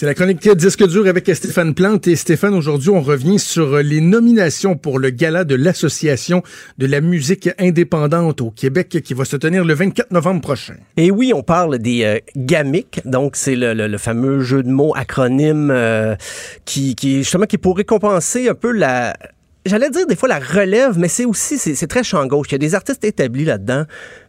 C'est 0.00 0.06
la 0.06 0.14
chronique 0.14 0.48
disque 0.56 0.88
dur 0.88 1.06
avec 1.08 1.28
Stéphane 1.28 1.74
Plante. 1.74 2.08
Et 2.08 2.16
Stéphane, 2.16 2.54
aujourd'hui, 2.54 2.88
on 2.88 3.02
revient 3.02 3.38
sur 3.38 3.74
euh, 3.74 3.82
les 3.82 4.00
nominations 4.00 4.74
pour 4.74 4.98
le 4.98 5.10
gala 5.10 5.44
de 5.44 5.54
l'Association 5.54 6.42
de 6.78 6.86
la 6.86 7.02
musique 7.02 7.50
indépendante 7.58 8.40
au 8.40 8.50
Québec 8.50 9.02
qui 9.04 9.12
va 9.12 9.26
se 9.26 9.36
tenir 9.36 9.62
le 9.62 9.74
24 9.74 10.10
novembre 10.10 10.40
prochain. 10.40 10.76
Et 10.96 11.10
oui, 11.10 11.32
on 11.34 11.42
parle 11.42 11.78
des 11.78 12.04
euh, 12.04 12.18
GAMIC, 12.34 13.02
donc 13.04 13.36
c'est 13.36 13.56
le, 13.56 13.98
fameux 13.98 14.40
jeu 14.40 14.62
de 14.62 14.70
mots 14.70 14.94
acronyme 14.96 15.70
euh, 15.70 16.16
qui, 16.64 16.94
qui 16.94 17.18
justement 17.18 17.44
qui 17.44 17.58
pour 17.58 17.76
récompenser 17.76 18.48
un 18.48 18.54
peu 18.54 18.72
la 18.72 19.14
j'allais 19.66 19.90
dire 19.90 20.06
des 20.06 20.16
fois 20.16 20.28
la 20.28 20.38
relève, 20.38 20.98
mais 20.98 21.08
c'est 21.08 21.24
aussi, 21.24 21.58
c'est 21.58 21.86
très 21.86 22.02
champ 22.02 22.24
gauche. 22.26 22.48
Il 22.50 22.52
y 22.52 22.54
a 22.54 22.58
des 22.58 22.74
artistes 22.74 23.04
établis 23.04 23.44
là-dedans, 23.44 23.84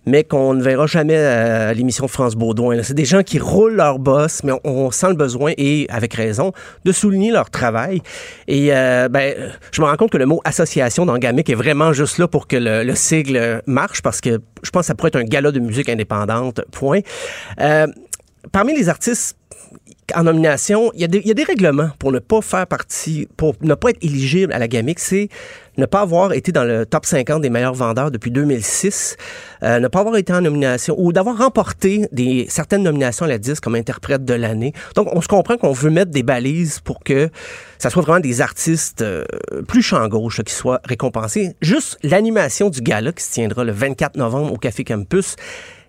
mais 0.05 0.23
qu'on 0.23 0.53
ne 0.53 0.61
verra 0.61 0.87
jamais 0.87 1.15
à 1.15 1.73
l'émission 1.73 2.07
France 2.07 2.35
Baudouin. 2.35 2.83
C'est 2.83 2.93
des 2.93 3.05
gens 3.05 3.23
qui 3.23 3.39
roulent 3.39 3.75
leur 3.75 3.99
boss, 3.99 4.43
mais 4.43 4.53
on, 4.63 4.91
sent 4.91 5.09
le 5.09 5.15
besoin, 5.15 5.53
et 5.57 5.87
avec 5.89 6.13
raison, 6.13 6.51
de 6.85 6.91
souligner 6.91 7.31
leur 7.31 7.49
travail. 7.49 8.01
Et 8.47 8.73
euh, 8.73 9.07
ben, 9.09 9.35
je 9.71 9.81
me 9.81 9.87
rends 9.87 9.97
compte 9.97 10.11
que 10.11 10.17
le 10.17 10.25
mot 10.25 10.41
association 10.43 11.05
dans 11.05 11.17
Gamic 11.17 11.49
est 11.49 11.55
vraiment 11.55 11.93
juste 11.93 12.17
là 12.17 12.27
pour 12.27 12.47
que 12.47 12.57
le, 12.57 12.83
le 12.83 12.95
sigle 12.95 13.61
marche, 13.65 14.01
parce 14.01 14.21
que 14.21 14.41
je 14.63 14.69
pense 14.69 14.81
que 14.81 14.87
ça 14.87 14.95
pourrait 14.95 15.09
être 15.09 15.15
un 15.17 15.23
gala 15.23 15.51
de 15.51 15.59
musique 15.59 15.89
indépendante, 15.89 16.61
point. 16.71 16.99
Euh, 17.59 17.87
parmi 18.51 18.75
les 18.75 18.89
artistes 18.89 19.37
en 20.15 20.23
nomination, 20.23 20.91
il 20.93 21.01
y, 21.01 21.03
a 21.03 21.07
des, 21.07 21.19
y 21.19 21.31
a 21.31 21.33
des 21.33 21.43
règlements 21.43 21.89
pour 21.99 22.11
ne 22.11 22.19
pas 22.19 22.41
faire 22.41 22.67
partie, 22.67 23.27
pour 23.37 23.55
ne 23.61 23.73
pas 23.73 23.89
être 23.89 24.03
éligible 24.03 24.53
à 24.53 24.59
la 24.59 24.67
Gamic. 24.67 24.99
C'est 24.99 25.29
ne 25.77 25.85
pas 25.85 26.01
avoir 26.01 26.33
été 26.33 26.51
dans 26.51 26.63
le 26.63 26.85
top 26.85 27.05
50 27.05 27.41
des 27.41 27.49
meilleurs 27.49 27.73
vendeurs 27.73 28.11
depuis 28.11 28.31
2006, 28.31 29.15
euh, 29.63 29.79
ne 29.79 29.87
pas 29.87 30.01
avoir 30.01 30.17
été 30.17 30.33
en 30.33 30.41
nomination 30.41 30.95
ou 30.97 31.13
d'avoir 31.13 31.37
remporté 31.37 32.07
des, 32.11 32.45
certaines 32.49 32.83
nominations 32.83 33.25
à 33.25 33.29
la 33.29 33.37
disque 33.37 33.63
comme 33.63 33.75
interprète 33.75 34.25
de 34.25 34.33
l'année. 34.33 34.73
Donc, 34.95 35.07
on 35.13 35.21
se 35.21 35.27
comprend 35.27 35.57
qu'on 35.57 35.71
veut 35.71 35.89
mettre 35.89 36.11
des 36.11 36.23
balises 36.23 36.79
pour 36.79 37.03
que 37.03 37.29
ça 37.77 37.89
soit 37.89 38.01
vraiment 38.01 38.19
des 38.19 38.41
artistes 38.41 39.01
euh, 39.01 39.23
plus 39.67 39.81
champ 39.81 40.07
gauche 40.07 40.41
qui 40.43 40.53
soient 40.53 40.81
récompensés. 40.83 41.55
Juste 41.61 41.97
l'animation 42.03 42.69
du 42.69 42.81
gala 42.81 43.11
qui 43.11 43.23
se 43.23 43.31
tiendra 43.31 43.63
le 43.63 43.71
24 43.71 44.17
novembre 44.17 44.53
au 44.53 44.57
Café 44.57 44.83
Campus 44.83 45.35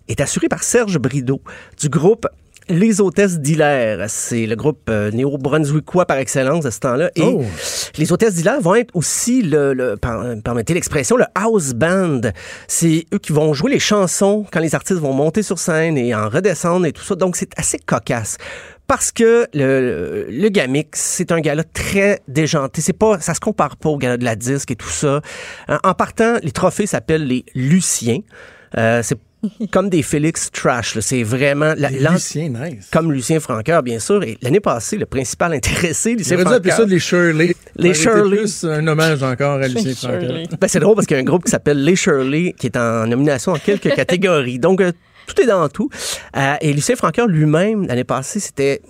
est 0.08 0.20
assurée 0.20 0.48
par 0.48 0.62
Serge 0.62 0.98
Brideau 0.98 1.40
du 1.80 1.88
groupe 1.88 2.26
les 2.68 3.00
hôtesses 3.00 3.38
d'Hilaire, 3.40 4.04
c'est 4.08 4.46
le 4.46 4.56
groupe 4.56 4.88
euh, 4.88 5.10
néo-brunswickois 5.10 6.06
par 6.06 6.18
excellence 6.18 6.64
de 6.64 6.70
ce 6.70 6.78
temps-là. 6.80 7.10
Et 7.16 7.22
Oh. 7.22 7.42
les 7.98 8.12
hôtesses 8.12 8.34
d'Hilaire 8.34 8.60
vont 8.60 8.74
être 8.74 8.94
aussi, 8.94 9.42
le, 9.42 9.72
le- 9.74 9.96
par- 9.96 10.24
permettez 10.44 10.74
l'expression, 10.74 11.16
le 11.16 11.24
house 11.34 11.72
band. 11.74 12.20
C'est 12.68 13.06
eux 13.12 13.18
qui 13.18 13.32
vont 13.32 13.52
jouer 13.54 13.72
les 13.72 13.78
chansons 13.78 14.46
quand 14.52 14.60
les 14.60 14.74
artistes 14.74 15.00
vont 15.00 15.12
monter 15.12 15.42
sur 15.42 15.58
scène 15.58 15.96
et 15.98 16.14
en 16.14 16.28
redescendre 16.28 16.86
et 16.86 16.92
tout 16.92 17.02
ça. 17.02 17.14
Donc, 17.14 17.36
c'est 17.36 17.50
assez 17.58 17.78
cocasse. 17.78 18.38
Parce 18.88 19.10
que 19.12 19.46
le, 19.54 20.26
le 20.28 20.48
Gamic, 20.48 20.88
c'est 20.92 21.32
un 21.32 21.40
gala 21.40 21.64
très 21.64 22.20
déjanté. 22.28 22.82
C'est 22.82 22.92
pas, 22.92 23.20
ça 23.20 23.32
se 23.32 23.40
compare 23.40 23.76
pas 23.76 23.88
au 23.88 23.96
gala 23.96 24.16
de 24.18 24.24
la 24.24 24.36
disque 24.36 24.70
et 24.70 24.76
tout 24.76 24.88
ça. 24.90 25.20
En, 25.68 25.78
en 25.82 25.94
partant, 25.94 26.36
les 26.42 26.50
trophées 26.50 26.86
s'appellent 26.86 27.26
les 27.26 27.44
Luciens. 27.54 28.18
Euh, 28.76 29.00
c'est 29.02 29.18
comme 29.70 29.88
des 29.88 30.02
Félix 30.02 30.50
Trash. 30.50 30.94
là. 30.94 31.00
C'est 31.00 31.22
vraiment... 31.22 31.74
la- 31.76 31.90
Luciens, 31.90 32.48
nice. 32.48 32.88
Comme 32.92 33.12
Lucien 33.12 33.40
Franqueur, 33.40 33.82
bien 33.82 33.98
sûr. 33.98 34.22
Et 34.22 34.38
l'année 34.42 34.60
passée, 34.60 34.96
le 34.96 35.06
principal 35.06 35.52
intéressé, 35.52 36.14
Lucien 36.14 36.36
J'aurais 36.38 36.50
dû 36.50 36.54
appeler 36.56 36.70
Franqueur... 36.70 36.88
ça 36.88 36.92
les 36.94 36.98
Shirley. 37.00 37.56
Les 37.76 37.94
Shirley. 37.94 38.36
plus 38.38 38.64
un 38.64 38.86
hommage 38.86 39.22
encore 39.22 39.60
à 39.60 39.68
Lucien 39.68 39.94
Franqueur. 39.94 40.32
Ben, 40.60 40.68
c'est 40.68 40.80
drôle 40.80 40.94
parce 40.94 41.06
qu'il 41.06 41.16
y 41.16 41.18
a 41.18 41.22
un 41.22 41.24
groupe 41.24 41.44
qui 41.44 41.50
s'appelle 41.50 41.82
Les 41.82 41.96
Shirley 41.96 42.54
qui 42.58 42.66
est 42.66 42.76
en 42.76 43.06
nomination 43.06 43.52
dans 43.52 43.58
quelques 43.58 43.94
catégories. 43.96 44.58
Donc, 44.58 44.80
euh, 44.80 44.92
tout 45.26 45.40
est 45.40 45.46
dans 45.46 45.68
tout. 45.68 45.88
Euh, 46.36 46.54
et 46.60 46.72
Lucien 46.72 46.96
Franqueur 46.96 47.26
lui-même, 47.26 47.86
l'année 47.86 48.04
passée, 48.04 48.40
c'était 48.40 48.82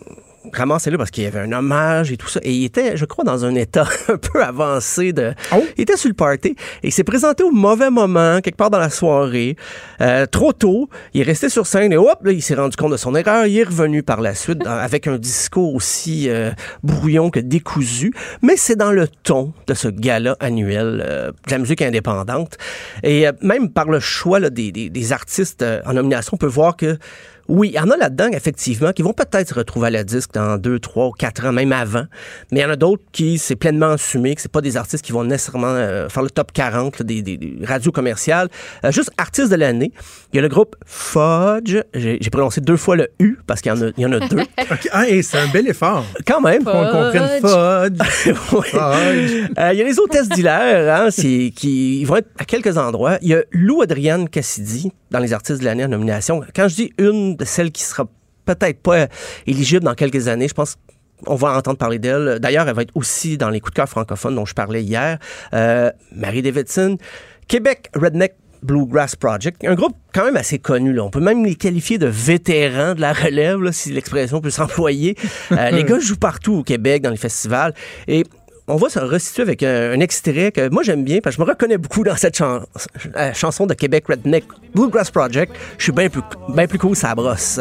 ramassé 0.53 0.91
là 0.91 0.99
parce 0.99 1.11
qu'il 1.11 1.25
y 1.25 1.27
avait 1.27 1.41
un 1.41 1.53
hommage 1.53 2.11
et 2.13 2.17
tout 2.17 2.29
ça. 2.29 2.41
Et 2.43 2.53
il 2.53 2.65
était, 2.65 2.97
je 2.97 3.05
crois, 3.05 3.25
dans 3.25 3.45
un 3.45 3.55
état 3.55 3.87
un 4.09 4.17
peu 4.17 4.43
avancé 4.43 5.13
de. 5.13 5.35
Il 5.77 5.83
était 5.83 5.97
sur 5.97 6.09
le 6.09 6.15
party 6.15 6.49
et 6.83 6.89
il 6.89 6.93
s'est 6.93 7.05
présenté 7.05 7.43
au 7.45 7.51
mauvais 7.51 7.91
moment, 7.91 8.41
quelque 8.41 8.57
part 8.57 8.71
dans 8.71 8.79
la 8.79 8.91
soirée, 8.91 9.57
euh, 10.01 10.27
trop 10.27 10.53
tôt. 10.53 10.89
Il 11.15 11.21
est 11.21 11.25
resté 11.25 11.49
sur 11.49 11.67
scène 11.67 11.93
et 11.93 11.97
hop, 11.97 12.19
là, 12.25 12.33
il 12.33 12.43
s'est 12.43 12.55
rendu 12.55 12.77
compte 12.77 12.93
de 12.93 12.97
son 12.97 13.15
erreur. 13.15 13.47
Il 13.47 13.57
est 13.59 13.63
revenu 13.65 14.03
par 14.03 14.21
la 14.21 14.35
suite 14.35 14.63
avec 14.67 15.07
un 15.07 15.19
discours 15.19 15.75
aussi 15.75 16.29
euh, 16.29 16.51
brouillon 16.83 17.31
que 17.31 17.41
décousu. 17.41 18.13
Mais 18.43 18.57
c'est 18.57 18.77
dans 18.77 18.93
le 18.93 19.09
ton 19.09 19.53
de 19.67 19.75
ce 19.75 19.89
gala 19.89 20.37
annuel 20.41 21.05
euh, 21.07 21.31
de 21.47 21.51
la 21.51 21.59
musique 21.59 21.83
indépendante. 21.83 22.57
Et 23.03 23.27
euh, 23.29 23.33
même 23.43 23.71
par 23.71 23.89
le 23.89 24.01
choix 24.01 24.41
là, 24.41 24.51
des, 24.51 24.73
des- 24.73 24.91
des 24.91 25.13
artistes 25.13 25.63
euh, 25.63 25.81
en 25.87 25.93
nomination, 25.95 26.33
on 26.35 26.37
peut 26.37 26.47
voir 26.47 26.77
que 26.77 26.99
oui, 27.49 27.71
il 27.73 27.75
y 27.75 27.79
en 27.81 27.91
a 27.91 27.97
là-dedans, 27.97 28.29
effectivement, 28.33 28.93
qui 28.93 29.03
vont 29.03 29.13
peut-être 29.13 29.49
se 29.49 29.55
retrouver 29.55 29.89
à 29.89 29.91
la 29.91 30.05
disque 30.05 30.33
dans 30.35 30.57
deux, 30.59 30.79
trois 30.79 31.09
ou 31.09 31.11
quatre 31.13 31.45
ans, 31.47 31.53
même 31.53 31.73
avant. 31.73 32.05
Mais 32.51 32.61
il 32.61 32.63
y 32.63 32.65
en 32.65 32.71
a 32.71 32.77
d'autres 32.77 33.03
qui, 33.13 33.39
c'est 33.39 33.57
pleinement 33.57 33.91
assumé, 33.93 34.35
que 34.35 34.41
c'est 34.41 34.51
pas 34.51 34.61
des 34.61 34.77
artistes 34.77 35.05
qui 35.05 35.13
vont 35.13 35.25
nécessairement 35.25 35.67
euh, 35.69 36.09
faire 36.09 36.23
le 36.23 36.31
top 36.31 36.53
40 36.53 36.99
là, 37.01 37.05
des, 37.05 37.23
des- 37.23 37.37
des 37.37 37.59
radios 37.65 37.93
commerciales. 37.93 38.49
Euh, 38.85 38.93
juste 38.93 39.11
artistes 39.19 39.51
de 39.51 39.57
l'année. 39.57 39.93
Il 40.33 40.37
y 40.37 40.39
a 40.39 40.43
le 40.43 40.49
groupe 40.49 40.77
Fudge. 40.87 41.77
J'ai 41.95 42.19
prononcé 42.31 42.61
deux 42.61 42.77
fois 42.77 42.97
le 42.97 43.09
U 43.19 43.37
parce 43.47 43.61
qu'il 43.61 43.73
y 43.73 43.75
en 43.75 43.83
a, 43.83 43.91
il 43.97 44.03
y 44.03 44.07
en 44.07 44.13
a 44.13 44.21
deux. 44.29 44.39
Ah, 44.93 45.07
hey, 45.09 45.23
c'est 45.23 45.39
un 45.39 45.49
bel 45.49 45.69
effort. 45.69 46.05
Quand 46.27 46.41
même. 46.41 46.65
Qu'on 46.65 46.73
comprenne 46.73 47.41
Fudge. 47.41 48.35
Fudge. 48.35 48.73
Euh, 49.59 49.71
Il 49.73 49.79
y 49.79 49.83
a 49.83 49.85
les 49.85 49.99
hôtesses 49.99 50.29
d'Hilaire, 50.29 51.03
hein, 51.03 51.09
qui 51.11 52.01
ils 52.01 52.05
vont 52.05 52.17
être 52.17 52.29
à 52.39 52.45
quelques 52.45 52.77
endroits. 52.79 53.19
Il 53.23 53.29
y 53.29 53.35
a 53.35 53.43
Lou 53.53 53.83
Adrienne 53.83 54.29
Cassidy 54.29 54.93
dans 55.11 55.19
les 55.19 55.33
artistes 55.33 55.61
de 55.61 55.65
l'année 55.65 55.85
en 55.85 55.89
nomination. 55.89 56.43
Quand 56.55 56.69
je 56.69 56.75
dis 56.75 56.93
une 56.99 57.32
de 57.37 57.45
celles 57.45 57.73
qui 57.73 57.83
sera 57.83 58.07
peut-être 58.45 58.81
pas 58.81 59.07
éligible 59.47 59.85
dans 59.85 59.95
quelques 59.95 60.29
années, 60.29 60.49
je 60.49 60.55
pense 60.55 60.77
on 61.27 61.35
va 61.35 61.57
entendre 61.57 61.79
parler 61.79 61.99
d'elle. 61.99 62.39
D'ailleurs, 62.41 62.69
elle 62.69 62.75
va 62.75 62.83
être 62.83 62.97
aussi 62.97 63.37
dans 63.37 63.51
les 63.51 63.61
coups 63.61 63.73
de 63.73 63.77
cœur 63.77 63.89
francophones 63.89 64.35
dont 64.35 64.45
je 64.45 64.55
parlais 64.55 64.83
hier. 64.83 65.19
Euh, 65.55 65.91
Marie 66.11 66.43
Davidson, 66.43 66.99
Québec 67.49 67.89
Redneck 67.95 68.35
Bluegrass 68.63 69.17
Project, 69.17 69.65
un 69.65 69.75
groupe 69.75 69.97
quand 70.15 70.25
même 70.25 70.37
assez 70.37 70.59
connu. 70.59 70.93
Là. 70.93 71.03
On 71.03 71.11
peut 71.11 71.21
même 71.21 71.45
les 71.45 71.57
qualifier 71.57 71.99
de 71.99 72.07
vétérans 72.07 72.95
de 72.95 73.01
la 73.01 73.13
relève, 73.13 73.61
là, 73.61 73.73
si 73.73 73.93
l'expression 73.93 74.41
peut 74.41 74.51
s'employer. 74.51 75.17
Euh, 75.51 75.71
les 75.71 75.85
gars 75.85 75.99
jouent 75.99 76.17
partout 76.17 76.55
au 76.55 76.63
Québec, 76.63 77.03
dans 77.03 77.11
les 77.11 77.17
festivals. 77.17 77.75
Et 78.07 78.25
on 78.69 78.77
va 78.77 78.89
se 78.89 78.99
restituer 78.99 79.43
avec 79.43 79.63
un, 79.63 79.93
un 79.93 80.01
extrait 80.01 80.53
que 80.53 80.69
moi 80.69 80.83
j'aime 80.83 81.05
bien 81.05 81.21
parce 81.21 81.37
que 81.37 81.43
je 81.43 81.47
me 81.47 81.51
reconnais 81.51 81.79
beaucoup 81.79 82.05
dans 82.05 82.17
cette 82.17 82.41
euh, 82.41 82.61
chanson 83.35 83.67
de 83.67 83.75
Québec 83.75 84.05
Redneck 84.09 84.45
Bluegrass 84.75 85.11
Project. 85.11 85.55
Je 85.79 85.85
suis 85.85 85.93
bien 85.93 86.09
plus, 86.09 86.23
bien 86.49 86.67
plus 86.67 86.79
cool, 86.79 86.97
ça 86.97 87.15
brosse. 87.15 87.61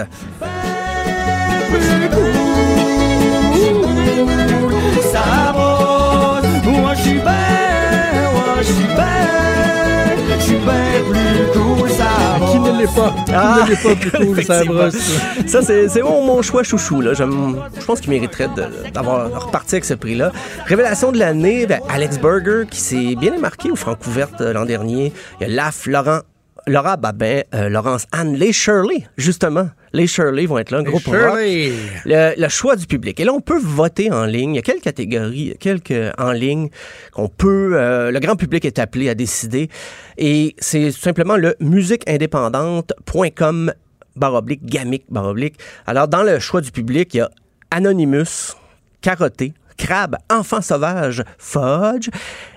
L'est 12.82 12.96
pas? 12.96 13.16
Ah, 13.34 13.66
l'est 13.68 13.76
pas 13.76 13.90
ça 14.44 14.62
effectivement. 14.64 14.74
brosse. 14.74 14.96
Ça, 15.48 15.62
c'est 15.62 16.02
mon, 16.02 16.24
mon 16.26 16.42
choix 16.42 16.64
chouchou. 16.64 17.02
Là. 17.02 17.14
J'aime- 17.14 17.58
Je 17.80 17.86
pense 17.86 18.02
qu'il 18.02 18.10
mériterait 18.12 18.50
de- 18.50 18.92
d'avoir 18.92 19.46
reparti 19.46 19.76
avec 19.76 19.86
ce 19.86 19.94
prix-là. 19.94 20.32
Révélation 20.66 21.12
de 21.12 21.18
l'année, 21.20 21.66
ben, 21.68 21.80
Alex 21.90 22.18
Berger, 22.20 22.64
qui 22.70 22.80
s'est 22.80 23.16
bien 23.16 23.32
démarqué 23.32 23.72
au 23.72 23.76
Francouverte 23.76 24.42
euh, 24.42 24.54
l'an 24.54 24.66
dernier. 24.66 25.14
Il 25.40 25.48
y 25.48 25.52
a 25.52 25.54
Laf, 25.56 25.86
Laurent, 25.88 26.20
Laura 26.68 26.98
Babin, 26.98 27.42
euh, 27.56 27.70
Laurence 27.70 28.06
Anne, 28.12 28.36
les 28.36 28.54
Shirley, 28.54 29.08
justement. 29.18 29.70
Les 29.94 30.08
Shirley 30.08 30.46
vont 30.46 30.58
être 30.58 30.72
là, 30.72 30.80
un 30.80 30.90
rock. 30.90 31.02
Shirley. 31.04 31.72
Le, 32.06 32.40
le 32.42 32.50
choix 32.50 32.76
du 32.76 32.86
public. 32.88 33.20
Et 33.20 33.26
là, 33.26 33.34
on 33.34 33.42
peut 33.42 33.60
voter 33.60 34.12
en 34.12 34.26
ligne. 34.26 34.54
Il 34.54 34.56
y 34.56 34.60
a 34.60 34.62
quelques 34.62 34.84
catégories, 34.84 35.56
quelques 35.60 36.14
en 36.18 36.32
ligne 36.32 36.70
qu'on 37.14 37.28
peut. 37.28 37.72
euh, 37.74 38.12
le 38.12 38.20
grand 38.20 38.36
public 38.36 38.64
est 38.66 38.80
appelé 38.80 39.10
à 39.10 39.16
décider. 39.16 39.70
Et 40.18 40.56
c'est 40.60 40.92
tout 40.92 41.00
simplement 41.00 41.38
le 41.38 41.56
musiqueindépendante.com 41.60 43.74
baroblique, 44.16 44.66
gamique, 44.66 45.06
baroblique. 45.10 45.56
Alors, 45.88 46.08
dans 46.08 46.24
le 46.24 46.40
choix 46.40 46.62
du 46.62 46.72
public, 46.72 47.14
il 47.14 47.18
y 47.18 47.22
a 47.22 47.30
Anonymous, 47.72 48.56
Carotté, 49.02 49.54
Crabe, 49.78 50.18
Enfant 50.30 50.62
Sauvage, 50.62 51.24
Fudge, 51.38 52.10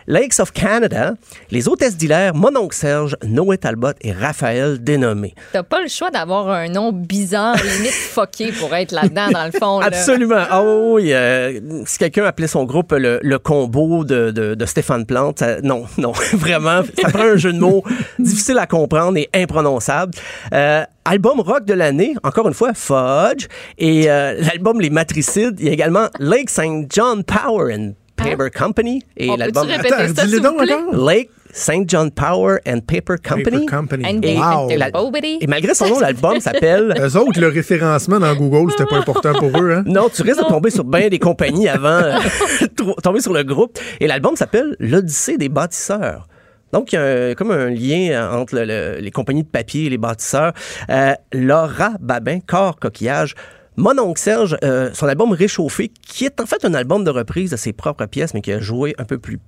Lakes 0.07 0.41
of 0.41 0.53
Canada, 0.53 1.15
Les 1.51 1.69
Hôtesses 1.69 1.97
d'Hilaire, 1.97 2.35
Mononcle 2.35 2.77
Serge, 2.77 3.17
Noé 3.25 3.59
Talbot 3.59 3.93
et 4.03 4.13
Raphaël 4.13 4.79
Dénommé. 4.83 5.35
T'as 5.53 5.63
pas 5.63 5.81
le 5.81 5.89
choix 5.89 6.11
d'avoir 6.11 6.49
un 6.51 6.69
nom 6.69 6.93
bizarre, 6.93 7.57
limite 7.79 7.93
fucké 7.93 8.53
pour 8.53 8.75
être 8.75 8.93
là-dedans, 8.93 9.31
dans 9.31 9.45
le 9.47 9.53
fond. 9.59 9.81
là. 9.81 9.87
Absolument. 9.87 10.45
Ah 10.51 10.63
oui, 10.63 11.05
oui, 11.05 11.13
euh, 11.13 11.61
si 11.87 11.99
quelqu'un 11.99 12.25
appelait 12.25 12.47
son 12.47 12.65
groupe 12.65 12.93
le, 12.93 13.19
le 13.23 13.39
combo 13.39 14.05
de, 14.05 14.31
de, 14.31 14.55
de 14.55 14.67
Stéphane 14.67 15.07
Plante, 15.07 15.39
ça- 15.39 15.61
non, 15.63 15.85
non, 15.99 16.13
vraiment, 16.35 16.83
ça 17.01 17.09
prend 17.11 17.23
un 17.25 17.37
jeu 17.37 17.53
de 17.53 17.59
mots 17.59 17.83
difficile 18.19 18.59
à 18.59 18.67
comprendre 18.67 19.17
et 19.19 19.29
imprononçable. 19.35 20.13
Euh, 20.53 20.85
album 21.05 21.41
rock 21.41 21.65
de 21.65 21.75
l'année, 21.75 22.15
encore 22.23 22.47
une 22.49 22.55
fois, 22.55 22.73
Fudge. 22.75 23.47
Et 23.79 24.11
euh, 24.11 24.35
l'album 24.41 24.81
Les 24.81 24.91
Matricides, 24.91 25.57
il 25.61 25.67
y 25.67 25.69
a 25.69 25.73
également 25.73 26.09
Lake 26.19 26.51
St. 26.51 26.87
John 26.91 27.25
Power 27.25 27.75
and 27.75 27.93
Paper 28.17 28.49
Company. 28.51 29.03
Et 29.17 29.29
On 29.31 29.37
l'album 29.37 29.69
Attends, 29.69 30.15
ça, 30.15 30.27
donc. 30.41 30.61
Lake 30.93 31.31
St. 31.53 31.89
John 31.89 32.11
Power 32.11 32.57
and 32.67 32.81
Paper 32.81 33.15
Company. 33.23 33.65
Paper 33.65 33.67
Company. 33.67 34.05
And 34.07 34.21
Et, 34.23 34.37
Wow. 34.37 34.77
la- 34.77 34.91
Bobity. 34.91 35.39
et 35.41 35.47
malgré 35.47 35.73
son 35.75 35.89
nom, 35.89 36.01
l'album 36.01 36.41
s'appelle 36.41 36.95
Eux 37.01 37.17
autres, 37.17 37.41
le 37.41 37.49
référencement 37.49 38.19
dans 38.19 38.35
Google, 38.35 38.73
c'était 38.73 38.87
pas 38.89 38.97
important 38.99 39.33
pour 39.35 39.51
eux. 39.61 39.73
Hein? 39.73 39.85
Non, 39.87 40.09
tu 40.13 40.23
risques 40.23 40.41
de 40.43 40.49
tomber 40.49 40.71
sur 40.71 40.85
bien 40.85 41.09
des 41.09 41.19
compagnies 41.21 41.69
avant 41.69 41.89
euh, 42.03 42.19
tomber 43.03 43.21
sur 43.21 43.33
le 43.33 43.45
groupe. 43.45 43.79
Et 44.01 44.07
l'album 44.09 44.35
s'appelle 44.37 44.75
L'Odyssée 44.81 45.37
des 45.39 45.49
bâtisseurs. 45.49 46.27
Donc, 46.73 46.93
il 46.93 46.97
y 46.97 46.99
a 46.99 47.03
un- 47.31 47.35
comme 47.35 47.53
un 47.53 47.71
lien 47.71 48.11
euh, 48.11 48.33
entre 48.33 48.57
le- 48.57 48.65
le- 48.65 48.97
les 49.01 49.11
compagnies 49.13 49.45
de 49.45 49.49
papier 49.49 49.85
et 49.87 49.91
les 49.91 49.99
bâtisseurs. 49.99 50.53
Euh, 50.91 51.15
Laura 51.33 51.93
Babin, 52.01 52.41
Corps 52.45 52.77
Coquillage. 52.81 53.35
Mon 53.77 53.99
oncle 53.99 54.21
Serge, 54.21 54.57
euh, 54.63 54.91
son 54.95 55.09
album 55.09 55.33
Réchauffé, 55.33 55.91
qui 56.07 56.25
est 56.25 56.41
en 56.41 56.47
fait 56.47 56.65
un 56.65 56.75
album 56.75 57.03
de 57.03 57.11
reprise 57.11 57.51
de 57.51 57.57
ses 57.57 57.73
propres 57.73 58.07
pièces, 58.07 58.33
mais 58.33 58.41
qui 58.41 58.53
a 58.53 58.61
joué 58.61 58.95
un 58.99 59.05
peu 59.05 59.19
plus 59.19 59.41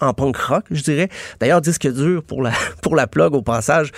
en 0.00 0.14
punk 0.14 0.36
rock, 0.36 0.64
je 0.70 0.82
dirais. 0.82 1.08
D'ailleurs, 1.40 1.60
disque 1.60 1.88
dur 1.92 2.22
pour 2.22 2.42
la, 2.42 2.52
pour 2.82 2.94
la 2.94 3.06
plug 3.06 3.34
au 3.34 3.42
passage. 3.42 3.90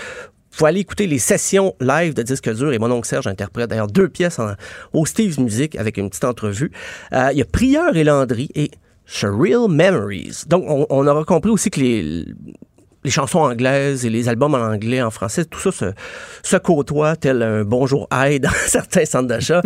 Faut 0.51 0.67
aller 0.67 0.81
écouter 0.81 1.07
les 1.07 1.19
sessions 1.19 1.75
live 1.81 2.15
de 2.15 2.23
disque 2.23 2.49
dur 2.55 2.73
et 2.73 2.79
mon 2.79 2.91
oncle 2.93 3.09
Serge 3.09 3.27
interprète 3.27 3.69
d'ailleurs 3.69 3.89
deux 3.89 4.09
pièces 4.09 4.39
en, 4.39 4.53
au 4.93 5.05
Steve's 5.05 5.39
Music 5.39 5.77
avec 5.77 5.97
une 5.97 6.09
petite 6.09 6.25
entrevue. 6.25 6.71
Euh, 7.13 7.31
Il 7.33 7.39
y 7.39 7.43
a 7.43 7.45
Prieur 7.45 7.97
et 7.97 8.05
Landry 8.05 8.49
et 8.55 8.71
Surreal 9.05 9.69
Memories. 9.69 10.45
Donc, 10.47 10.65
on, 10.67 10.87
on 10.89 11.07
aura 11.07 11.25
compris 11.25 11.51
aussi 11.51 11.71
que 11.71 11.81
les, 11.81 12.25
les 13.05 13.11
chansons 13.11 13.41
anglaises 13.41 14.07
et 14.07 14.11
les 14.11 14.29
albums 14.29 14.55
en 14.55 14.59
anglais, 14.59 15.03
en 15.03 15.11
français, 15.11 15.45
tout 15.45 15.59
ça 15.59 15.73
se, 15.73 15.93
se 16.43 16.57
côtoie 16.57 17.17
tel 17.17 17.43
un 17.43 17.65
bonjour 17.65 18.07
aïe 18.11 18.41
dans 18.41 18.51
certains 18.67 19.05
centres 19.05 19.29
d'achat. 19.29 19.61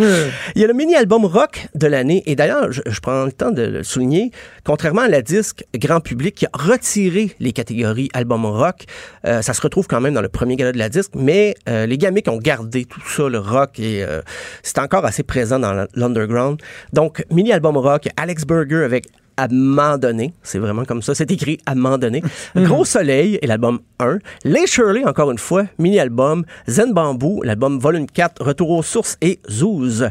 Il 0.54 0.60
y 0.60 0.64
a 0.64 0.66
le 0.66 0.74
mini-album 0.74 1.24
rock 1.24 1.68
de 1.74 1.86
l'année. 1.86 2.22
Et 2.26 2.36
d'ailleurs, 2.36 2.72
je, 2.72 2.82
je 2.86 3.00
prends 3.00 3.24
le 3.24 3.32
temps 3.32 3.50
de 3.50 3.62
le 3.62 3.82
souligner, 3.82 4.32
contrairement 4.64 5.02
à 5.02 5.08
la 5.08 5.22
disque 5.22 5.64
grand 5.74 6.00
public 6.00 6.34
qui 6.34 6.46
a 6.46 6.50
retiré 6.52 7.30
les 7.38 7.52
catégories 7.52 8.08
album 8.12 8.44
rock, 8.46 8.84
euh, 9.26 9.42
ça 9.42 9.54
se 9.54 9.60
retrouve 9.60 9.86
quand 9.86 10.00
même 10.00 10.14
dans 10.14 10.22
le 10.22 10.28
premier 10.28 10.56
gala 10.56 10.72
de 10.72 10.78
la 10.78 10.88
disque, 10.88 11.12
mais 11.14 11.54
euh, 11.68 11.86
les 11.86 11.98
gamiques 11.98 12.28
ont 12.28 12.38
gardé 12.38 12.84
tout 12.84 13.00
ça, 13.06 13.28
le 13.28 13.38
rock, 13.38 13.78
et 13.78 14.02
euh, 14.02 14.20
c'est 14.62 14.78
encore 14.78 15.04
assez 15.04 15.22
présent 15.22 15.58
dans 15.58 15.86
l'underground. 15.94 16.60
Donc, 16.92 17.24
mini-album 17.30 17.76
rock, 17.76 18.08
Alex 18.16 18.44
Berger 18.44 18.84
avec 18.84 19.06
à 19.38 19.44
un 19.44 19.48
moment 19.48 19.96
donné, 19.96 20.34
c'est 20.42 20.58
vraiment 20.58 20.84
comme 20.84 21.00
ça, 21.00 21.14
c'est 21.14 21.30
écrit 21.30 21.58
à 21.64 21.72
un 21.72 21.74
moment 21.76 21.96
donné. 21.96 22.22
Gros 22.56 22.84
Soleil 22.84 23.38
est 23.40 23.46
l'album 23.46 23.78
1. 24.00 24.18
Les 24.44 24.66
Shirley, 24.66 25.04
encore 25.04 25.30
une 25.30 25.38
fois, 25.38 25.64
mini-album. 25.78 26.44
Zen 26.66 26.92
Bamboo, 26.92 27.42
l'album 27.44 27.78
volume 27.78 28.06
4, 28.06 28.42
Retour 28.42 28.70
aux 28.70 28.82
sources 28.82 29.16
et 29.22 29.38
Zouz. 29.48 30.08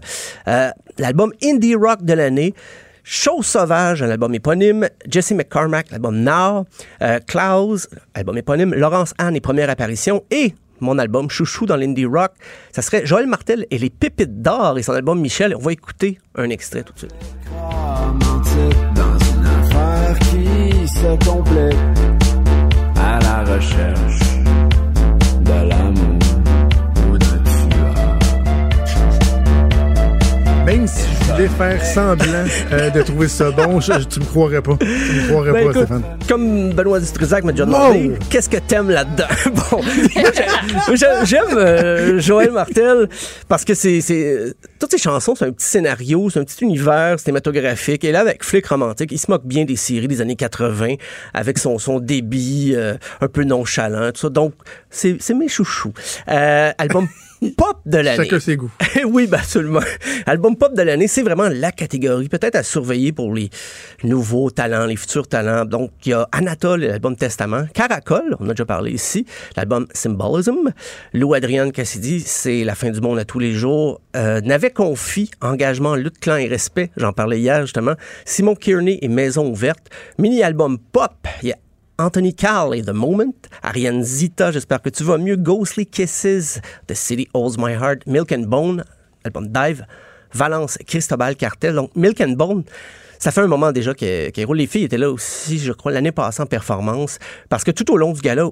Euh, 0.47 0.69
l'album 0.97 1.33
Indie 1.43 1.75
Rock 1.75 2.03
de 2.03 2.13
l'année. 2.13 2.53
Chose 3.03 3.45
sauvage, 3.45 4.01
un 4.01 4.09
album 4.09 4.33
éponyme. 4.33 4.87
Jesse 5.09 5.31
McCormack, 5.31 5.91
l'album 5.91 6.23
Now. 6.23 6.65
Euh, 7.01 7.19
Klaus, 7.27 7.89
album 8.13 8.37
éponyme. 8.37 8.73
Laurence 8.73 9.13
Anne 9.17 9.35
et 9.35 9.41
première 9.41 9.69
apparition. 9.69 10.23
Et 10.31 10.53
mon 10.79 10.97
album 10.99 11.29
Chouchou 11.29 11.65
dans 11.65 11.75
l'indie 11.75 12.05
rock, 12.05 12.31
ça 12.71 12.81
serait 12.81 13.05
Joël 13.05 13.27
Martel 13.27 13.65
et 13.71 13.77
les 13.77 13.89
Pépites 13.89 14.41
d'or 14.41 14.77
et 14.77 14.83
son 14.83 14.93
album 14.93 15.19
Michel. 15.19 15.53
On 15.55 15.59
va 15.59 15.73
écouter 15.73 16.17
un 16.35 16.49
extrait 16.49 16.83
tout 16.83 16.93
de 16.93 16.99
suite. 16.99 18.26
Se 20.87 21.25
complète 21.25 21.75
à 22.95 23.19
la 23.19 23.43
recherche 23.53 24.19
de 25.41 25.67
l'amour 25.69 26.19
ou 27.09 27.17
d'un 27.17 27.37
Même 30.65 30.87
si 30.87 31.16
je 31.37 31.43
voulais 31.43 31.57
faire 31.57 31.85
semblant 31.85 32.45
euh, 32.71 32.89
de 32.89 33.01
trouver 33.03 33.27
ça 33.27 33.51
bon, 33.51 33.79
je- 33.79 34.03
tu 34.05 34.19
me 34.19 34.25
croirais 34.25 34.61
pas. 34.61 34.75
Tu 34.79 34.85
me 34.85 35.27
croirais 35.29 35.51
Ben, 35.51 35.63
pas, 35.65 35.69
écoute, 35.71 35.75
Stéphane. 35.85 36.03
Comme 36.27 36.73
Benoît 36.73 36.99
Dutrisac 36.99 37.43
m'a 37.43 37.51
déjà 37.51 37.65
demandé, 37.65 38.13
qu'est-ce 38.29 38.49
que 38.49 38.57
t'aimes 38.57 38.89
là-dedans? 38.89 39.27
bon, 39.71 39.81
j'aime 41.25 41.57
euh, 41.57 42.19
Joël 42.19 42.51
Martel 42.51 43.07
parce 43.47 43.65
que 43.65 43.73
c'est, 43.73 44.01
c'est 44.01 44.53
toutes 44.79 44.91
ses 44.91 44.97
chansons, 44.97 45.35
c'est 45.35 45.45
un 45.45 45.51
petit 45.51 45.67
scénario, 45.67 46.29
c'est 46.29 46.39
un 46.39 46.43
petit 46.43 46.63
univers 46.63 47.19
cinématographique. 47.19 48.03
Et 48.03 48.11
là, 48.11 48.21
avec 48.21 48.43
Flic 48.43 48.65
romantique, 48.67 49.11
il 49.11 49.19
se 49.19 49.29
moque 49.29 49.45
bien 49.45 49.65
des 49.65 49.75
séries 49.75 50.07
des 50.07 50.21
années 50.21 50.35
80 50.35 50.95
avec 51.33 51.57
son, 51.59 51.77
son 51.77 51.99
débit 51.99 52.73
euh, 52.75 52.95
un 53.21 53.27
peu 53.27 53.43
nonchalant, 53.43 54.11
tout 54.11 54.21
ça. 54.21 54.29
Donc, 54.29 54.53
c'est, 54.89 55.17
c'est 55.19 55.33
mes 55.33 55.47
chouchous. 55.49 55.93
Album 56.25 57.07
pop 57.55 57.79
de 57.85 57.97
l'année. 57.97 58.23
Chacun 58.23 58.39
ses 58.39 58.55
goûts. 58.55 58.71
oui, 59.05 59.27
ben 59.27 59.39
absolument. 59.39 59.81
Album 60.25 60.55
pop 60.55 60.73
de 60.73 60.81
l'année, 60.81 61.07
c'est 61.07 61.21
vraiment 61.21 61.49
la 61.49 61.71
catégorie 61.71 62.29
peut-être 62.29 62.55
à 62.55 62.63
surveiller 62.63 63.11
pour 63.11 63.33
les 63.33 63.49
nouveaux 64.03 64.49
talents, 64.49 64.85
les 64.85 64.95
futurs 64.95 65.27
talents. 65.27 65.65
Donc, 65.65 65.91
il 66.05 66.09
y 66.09 66.13
a 66.13 66.27
Anatole, 66.31 66.81
l'album 66.81 67.15
Testament. 67.15 67.65
Caracol, 67.73 68.35
on 68.39 68.45
a 68.49 68.53
déjà 68.53 68.65
parlé 68.65 68.91
ici. 68.91 69.25
L'album 69.55 69.87
Symbolism. 69.93 70.71
Lou 71.13 71.33
Adrienne 71.33 71.71
Cassidy, 71.71 72.21
c'est 72.21 72.63
La 72.63 72.75
fin 72.75 72.89
du 72.89 73.01
monde 73.01 73.19
à 73.19 73.25
tous 73.25 73.39
les 73.39 73.53
jours. 73.53 74.01
Euh, 74.15 74.41
N'avait 74.41 74.71
confi, 74.71 75.29
engagement, 75.41 75.95
lutte, 75.95 76.19
clan 76.19 76.37
et 76.37 76.47
respect. 76.47 76.91
J'en 76.97 77.13
parlais 77.13 77.39
hier, 77.39 77.61
justement. 77.61 77.93
Simon 78.25 78.55
Kearney 78.55 78.99
et 79.01 79.07
Maison 79.07 79.47
ouverte. 79.47 79.89
Mini-album 80.17 80.77
pop. 80.91 81.11
Il 81.43 81.49
y 81.49 81.51
a 81.51 81.57
Anthony 81.99 82.35
Carl 82.35 82.75
et 82.75 82.83
The 82.83 82.91
Moment, 82.91 83.33
Ariane 83.63 84.03
Zita, 84.03 84.51
j'espère 84.51 84.83
que 84.83 84.89
tu 84.89 85.03
vas 85.03 85.17
mieux, 85.17 85.35
Ghostly 85.35 85.87
Kisses, 85.87 86.61
The 86.85 86.93
City 86.93 87.27
Holds 87.33 87.57
My 87.57 87.73
Heart, 87.73 88.05
Milk 88.05 88.31
and 88.31 88.43
Bone, 88.43 88.83
album 89.23 89.47
Dive, 89.47 89.83
Valence, 90.31 90.77
Cristobal 90.85 91.35
Cartel. 91.35 91.73
Donc, 91.73 91.89
Milk 91.95 92.21
and 92.21 92.33
Bone, 92.33 92.63
ça 93.17 93.31
fait 93.31 93.41
un 93.41 93.47
moment 93.47 93.71
déjà 93.71 93.95
qu'elle 93.95 94.31
roule. 94.45 94.57
Les 94.57 94.67
filles 94.67 94.83
étaient 94.83 94.99
là 94.99 95.09
aussi, 95.09 95.57
je 95.57 95.71
crois, 95.71 95.91
l'année 95.91 96.11
passée 96.11 96.43
en 96.43 96.45
performance, 96.45 97.17
parce 97.49 97.63
que 97.63 97.71
tout 97.71 97.91
au 97.91 97.97
long 97.97 98.13
du 98.13 98.21
gala, 98.21 98.47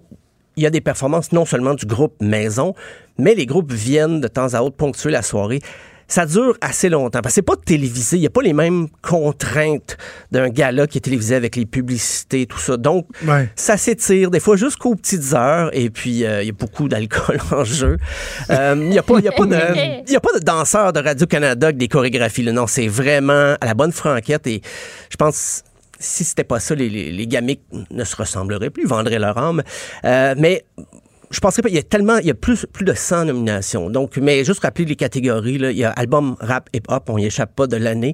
il 0.55 0.63
y 0.63 0.65
a 0.65 0.71
des 0.71 0.81
performances 0.81 1.31
non 1.31 1.45
seulement 1.45 1.75
du 1.75 1.85
groupe 1.85 2.15
Maison, 2.21 2.73
mais 3.19 3.35
les 3.35 3.45
groupes 3.45 3.71
viennent 3.71 4.21
de 4.21 4.27
temps 4.27 4.55
à 4.55 4.61
autre 4.61 4.75
ponctuer 4.75 5.11
la 5.11 5.21
soirée. 5.21 5.59
Ça 6.07 6.25
dure 6.25 6.55
assez 6.61 6.89
longtemps 6.89 7.21
parce 7.21 7.33
que 7.33 7.35
c'est 7.35 7.41
pas 7.41 7.55
télévisé, 7.55 8.17
il 8.17 8.19
n'y 8.21 8.25
a 8.27 8.29
pas 8.29 8.41
les 8.43 8.53
mêmes 8.53 8.87
contraintes 9.01 9.97
d'un 10.31 10.49
gala 10.49 10.85
qui 10.87 10.99
est 10.99 11.01
télévisé 11.01 11.35
avec 11.35 11.55
les 11.55 11.65
publicités, 11.65 12.45
tout 12.45 12.59
ça. 12.59 12.77
Donc, 12.77 13.07
Ouais. 13.27 13.49
ça 13.55 13.75
s'étire 13.77 14.29
des 14.29 14.39
fois 14.39 14.55
jusqu'aux 14.55 14.95
petites 14.95 15.33
heures 15.33 15.69
et 15.73 15.89
puis 15.89 16.23
euh, 16.23 16.43
il 16.43 16.45
y 16.47 16.49
a 16.49 16.53
beaucoup 16.53 16.87
d'alcool 16.87 17.39
en 17.51 17.63
jeu. 17.63 17.97
Euh, 18.51 18.75
Il 18.77 18.89
n'y 18.89 18.99
a, 18.99 19.03
pas- 19.03 19.19
y 19.19 19.27
a, 19.27 19.31
pas 19.31 19.45
de- 19.45 19.55
il 20.07 20.11
y 20.11 20.15
a 20.15 20.19
pas 20.19 20.33
de 20.37 20.43
danseurs 20.43 20.93
de 20.93 20.99
Radio-Canada 20.99 21.67
avec 21.67 21.77
des 21.77 21.87
chorégraphies. 21.87 22.43
là. 22.43 22.51
Non, 22.51 22.67
c'est 22.67 22.87
vraiment 22.87 23.55
à 23.59 23.65
la 23.65 23.73
bonne 23.73 23.91
franquette 23.91 24.45
et 24.47 24.61
je 25.09 25.15
pense 25.17 25.63
si 25.97 26.23
c'était 26.25 26.43
pas 26.43 26.59
ça, 26.59 26.75
les, 26.75 26.89
les, 26.89 27.11
les 27.11 27.25
gamiques 27.27 27.61
ne 27.89 28.03
se 28.03 28.15
ressembleraient 28.17 28.69
plus, 28.69 28.85
vendraient 28.85 29.17
leur 29.17 29.37
âme. 29.37 29.63
Euh, 30.03 30.35
mais 30.37 30.65
je 31.35 31.41
penserais 31.41 31.61
pas, 31.61 31.69
il 31.69 31.75
y 31.75 31.79
a 31.79 31.83
tellement, 31.83 32.17
il 32.17 32.27
y 32.27 32.31
a 32.31 32.33
plus, 32.33 32.65
plus 32.71 32.85
de 32.85 32.93
100 32.93 33.25
nominations. 33.25 33.89
Donc, 33.89 34.15
mais 34.15 34.45
juste 34.45 34.61
rappeler 34.61 34.85
les 34.85 34.95
catégories, 34.95 35.57
là, 35.57 35.71
il 35.71 35.77
y 35.77 35.83
a 35.83 35.91
album 35.91 36.37
rap 36.39 36.69
hip-hop, 36.73 37.09
on 37.09 37.17
y 37.17 37.25
échappe 37.25 37.53
pas 37.53 37.67
de 37.67 37.75
l'année. 37.75 38.13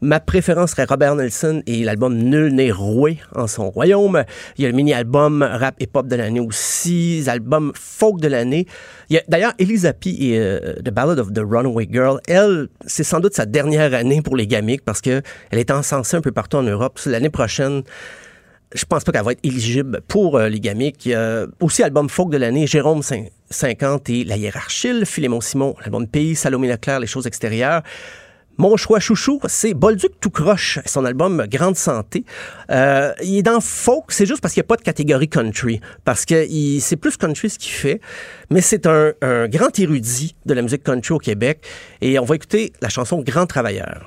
Ma 0.00 0.20
préférence 0.20 0.72
serait 0.72 0.84
Robert 0.84 1.16
Nelson 1.16 1.62
et 1.66 1.82
l'album 1.82 2.16
Nul 2.16 2.52
n'est 2.52 2.70
roué 2.70 3.18
en 3.34 3.48
son 3.48 3.70
royaume. 3.70 4.24
Il 4.58 4.62
y 4.62 4.66
a 4.66 4.70
le 4.70 4.76
mini-album 4.76 5.42
rap 5.42 5.74
hip-hop 5.80 6.06
de 6.06 6.16
l'année 6.16 6.40
aussi, 6.40 7.18
les 7.18 7.28
albums 7.28 7.72
folk 7.74 8.20
de 8.20 8.28
l'année. 8.28 8.66
Il 9.10 9.14
y 9.14 9.18
a 9.18 9.22
d'ailleurs 9.28 9.54
Elisa 9.58 9.92
et 10.06 10.38
euh, 10.38 10.74
The 10.84 10.90
Ballad 10.90 11.18
of 11.18 11.32
the 11.32 11.40
Runaway 11.40 11.88
Girl. 11.90 12.20
Elle, 12.28 12.68
c'est 12.86 13.04
sans 13.04 13.20
doute 13.20 13.34
sa 13.34 13.46
dernière 13.46 13.94
année 13.94 14.22
pour 14.22 14.36
les 14.36 14.46
gamiques 14.46 14.84
parce 14.84 15.00
que 15.00 15.22
elle 15.50 15.58
est 15.58 15.70
encensée 15.70 16.16
un 16.16 16.20
peu 16.20 16.32
partout 16.32 16.58
en 16.58 16.62
Europe. 16.64 16.98
L'année 17.06 17.30
prochaine, 17.30 17.82
je 18.74 18.84
pense 18.84 19.04
pas 19.04 19.12
qu'elle 19.12 19.24
va 19.24 19.32
être 19.32 19.44
éligible 19.44 20.00
pour 20.08 20.36
euh, 20.36 20.48
les 20.48 20.60
gamiques. 20.60 21.08
Aussi 21.60 21.82
album 21.82 22.08
folk 22.08 22.30
de 22.30 22.36
l'année, 22.38 22.66
Jérôme 22.66 23.00
Cin- 23.00 23.28
50 23.50 24.08
et 24.10 24.24
La 24.24 24.36
Hiérarchie, 24.36 25.04
Philémon 25.04 25.40
Simon, 25.40 25.74
l'album 25.80 26.06
Pays, 26.06 26.34
Salomé 26.34 26.68
Leclerc, 26.68 27.00
Les 27.00 27.06
choses 27.06 27.26
extérieures. 27.26 27.82
Mon 28.58 28.76
choix 28.76 29.00
chouchou, 29.00 29.40
c'est 29.46 29.72
Bolduc 29.72 30.12
tout 30.20 30.30
croche, 30.30 30.78
son 30.84 31.06
album 31.06 31.46
Grande 31.48 31.76
Santé. 31.76 32.24
Euh, 32.70 33.12
il 33.22 33.38
est 33.38 33.42
dans 33.42 33.60
folk, 33.60 34.04
c'est 34.08 34.26
juste 34.26 34.42
parce 34.42 34.52
qu'il 34.52 34.60
n'y 34.60 34.66
a 34.66 34.68
pas 34.68 34.76
de 34.76 34.82
catégorie 34.82 35.28
country, 35.28 35.80
parce 36.04 36.26
que 36.26 36.46
c'est 36.80 36.96
plus 36.96 37.16
country 37.16 37.48
ce 37.48 37.58
qu'il 37.58 37.72
fait, 37.72 38.00
mais 38.50 38.60
c'est 38.60 38.86
un, 38.86 39.14
grand 39.48 39.78
érudit 39.78 40.36
de 40.44 40.52
la 40.52 40.60
musique 40.60 40.82
country 40.82 41.14
au 41.14 41.18
Québec, 41.18 41.64
et 42.02 42.18
on 42.18 42.24
va 42.24 42.36
écouter 42.36 42.72
la 42.82 42.90
chanson 42.90 43.22
Grand 43.22 43.46
Travailleur. 43.46 44.06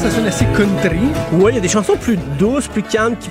Ça 0.00 0.10
sonne 0.10 0.26
assez 0.26 0.46
country. 0.56 0.98
Oui, 1.32 1.52
il 1.52 1.54
y 1.56 1.58
a 1.58 1.60
des 1.60 1.68
chansons 1.68 1.94
plus 1.94 2.16
douces, 2.38 2.68
plus 2.68 2.82
calmes, 2.82 3.18
qui 3.18 3.28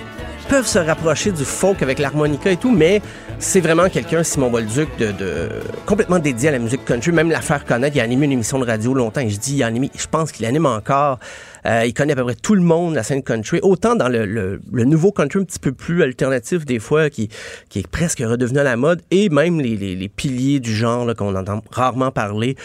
peuvent 0.50 0.68
se 0.68 0.78
rapprocher 0.78 1.32
du 1.32 1.44
folk 1.44 1.82
avec 1.82 1.98
l'harmonica 1.98 2.52
et 2.52 2.58
tout, 2.58 2.70
mais 2.70 3.02
c'est 3.40 3.60
vraiment 3.60 3.90
quelqu'un, 3.90 4.22
Simon 4.22 4.52
Bolduc, 4.52 4.88
de, 5.00 5.50
complètement 5.88 6.20
dédié 6.20 6.50
à 6.50 6.52
la 6.52 6.60
musique 6.60 6.86
country, 6.86 7.12
même 7.12 7.32
la 7.32 7.41
faire 7.41 7.66
connaître. 7.66 7.96
Il 7.96 8.02
a 8.02 8.04
animé 8.04 8.26
une 8.26 8.34
émission 8.34 8.60
de 8.60 8.66
radio 8.68 8.94
longtemps, 8.94 9.22
et 9.22 9.30
je 9.30 9.40
dis, 9.40 9.56
il 9.56 9.64
a 9.64 9.66
animé, 9.66 9.90
je 9.98 10.06
pense 10.06 10.32
qu'il 10.32 10.46
anime 10.46 10.68
encore. 10.68 11.18
Euh, 11.65 11.86
il 11.86 11.94
connaît 11.94 12.14
à 12.14 12.15
peu 12.15 12.23
près 12.23 12.36
tout 12.36 12.56
le 12.56 12.61
monde, 12.61 12.95
la 12.95 13.03
scène 13.03 13.23
country, 13.23 13.60
autant 13.61 13.95
dans 13.95 14.10
le, 14.10 14.60
nouveau 14.72 15.11
country 15.11 15.40
un 15.40 15.44
petit 15.44 15.60
peu 15.60 15.72
plus 15.72 16.03
alternatif 16.03 16.65
des 16.65 16.80
fois, 16.80 17.10
qui, 17.10 17.30
qui 17.69 17.80
est 17.80 17.88
presque 17.88 18.19
redevenu 18.19 18.60
à 18.60 18.64
la 18.64 18.77
mode, 18.77 19.02
et 19.11 19.30
même 19.30 19.60
les, 19.60 20.10
piliers 20.10 20.60
du 20.60 20.73
genre 20.73 21.14
qu'on 21.15 21.36
entend 21.36 21.61
rarement 21.72 22.11
parler, 22.11 22.56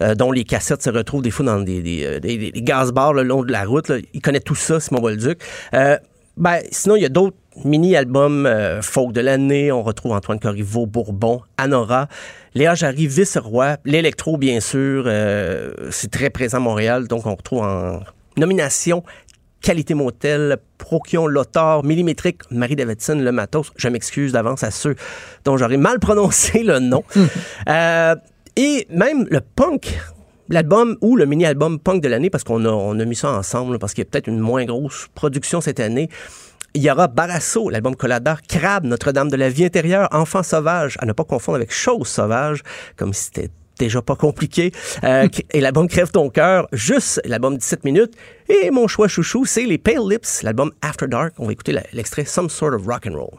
euh, 0.00 0.14
dont 0.14 0.32
les 0.32 0.44
cassettes 0.44 0.82
se 0.82 0.90
retrouvent 0.90 1.22
des 1.22 1.30
fois 1.30 1.46
dans 1.46 1.60
des, 1.60 2.04
euh, 2.04 2.50
gaz-bars 2.56 3.12
le 3.12 3.22
long 3.22 3.42
de 3.42 3.52
la 3.52 3.64
route. 3.64 3.92
Il 4.12 4.20
connaît 4.20 4.40
tout 4.40 4.54
ça, 4.54 4.80
Simon 4.80 5.00
Bolduc. 5.00 5.38
Ben, 6.36 6.58
sinon, 6.72 6.96
il 6.96 7.02
y 7.02 7.04
a 7.04 7.10
d'autres 7.10 7.36
mini-albums 7.64 8.48
folk 8.82 9.12
de 9.12 9.20
l'année. 9.20 9.70
On 9.70 9.84
retrouve 9.84 10.10
Antoine 10.10 10.40
Corriveau, 10.40 10.84
Bourbon, 10.84 11.42
Anora, 11.58 12.08
Léa 12.56 12.74
Jarry, 12.74 13.06
Vice-Roi, 13.06 13.76
l'électro, 13.84 14.36
bien 14.36 14.58
sûr. 14.58 15.08
c'est 15.90 16.10
très 16.10 16.30
présent 16.30 16.56
à 16.56 16.60
Montréal, 16.60 17.06
donc 17.06 17.26
on 17.26 17.36
retrouve 17.36 17.62
en 17.62 18.00
nomination 18.36 19.02
Qualité 19.64 19.94
Motel, 19.94 20.58
Prokion, 20.76 21.26
Lothar, 21.26 21.84
Millimétrique, 21.84 22.42
Marie 22.50 22.76
Davidson, 22.76 23.14
Le 23.14 23.32
Matos. 23.32 23.72
Je 23.76 23.88
m'excuse 23.88 24.32
d'avance 24.32 24.62
à 24.62 24.70
ceux 24.70 24.94
dont 25.46 25.56
j'aurais 25.56 25.78
mal 25.78 25.98
prononcé 26.00 26.62
le 26.62 26.78
nom. 26.78 27.02
Euh, 27.66 28.14
et 28.56 28.86
même 28.90 29.26
le 29.30 29.40
punk, 29.40 29.98
l'album 30.50 30.98
ou 31.00 31.16
le 31.16 31.24
mini-album 31.24 31.78
punk 31.78 32.02
de 32.02 32.08
l'année, 32.08 32.28
parce 32.28 32.44
qu'on 32.44 32.64
a, 32.66 32.68
on 32.68 32.98
a 33.00 33.04
mis 33.06 33.16
ça 33.16 33.32
ensemble, 33.32 33.78
parce 33.78 33.94
qu'il 33.94 34.04
y 34.04 34.06
a 34.06 34.10
peut-être 34.10 34.26
une 34.26 34.38
moins 34.38 34.66
grosse 34.66 35.08
production 35.14 35.62
cette 35.62 35.80
année. 35.80 36.10
Il 36.74 36.82
y 36.82 36.90
aura 36.90 37.08
Barasso, 37.08 37.70
l'album 37.70 37.96
Collada, 37.96 38.36
Crabe, 38.46 38.84
Notre-Dame 38.84 39.30
de 39.30 39.36
la 39.36 39.48
vie 39.48 39.64
intérieure, 39.64 40.08
Enfant 40.12 40.42
sauvage, 40.42 40.96
à 41.00 41.06
ne 41.06 41.12
pas 41.12 41.24
confondre 41.24 41.56
avec 41.56 41.72
Chose 41.72 42.06
sauvage, 42.06 42.62
comme 42.96 43.14
si 43.14 43.24
c'était 43.24 43.50
déjà 43.78 44.02
pas 44.02 44.16
compliqué. 44.16 44.72
Euh, 45.04 45.28
et 45.52 45.60
l'album 45.60 45.88
Crève 45.88 46.10
ton 46.10 46.30
cœur, 46.30 46.68
juste 46.72 47.20
l'album 47.24 47.56
17 47.56 47.84
minutes. 47.84 48.14
Et 48.48 48.70
mon 48.70 48.86
choix 48.88 49.08
chouchou, 49.08 49.44
c'est 49.44 49.64
les 49.64 49.78
Pale 49.78 50.08
Lips, 50.08 50.42
l'album 50.42 50.72
After 50.82 51.06
Dark. 51.06 51.34
On 51.38 51.46
va 51.46 51.52
écouter 51.52 51.76
l'extrait 51.92 52.24
Some 52.24 52.50
Sort 52.50 52.74
of 52.74 52.86
Rock 52.86 53.06
and 53.06 53.14
Roll. 53.14 53.30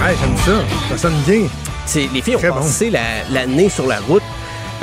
Ouais, 0.00 0.14
j'aime 0.20 0.36
ça. 0.38 0.52
Ça 0.90 0.98
sonne 0.98 1.20
bien. 1.26 1.46
C'est, 1.86 2.08
les 2.12 2.20
filles 2.22 2.36
ont 2.36 2.38
Très 2.38 2.48
bon. 2.50 2.56
passé 2.56 2.90
la- 2.90 3.24
l'année 3.30 3.68
sur 3.68 3.86
la 3.86 4.00
route. 4.00 4.22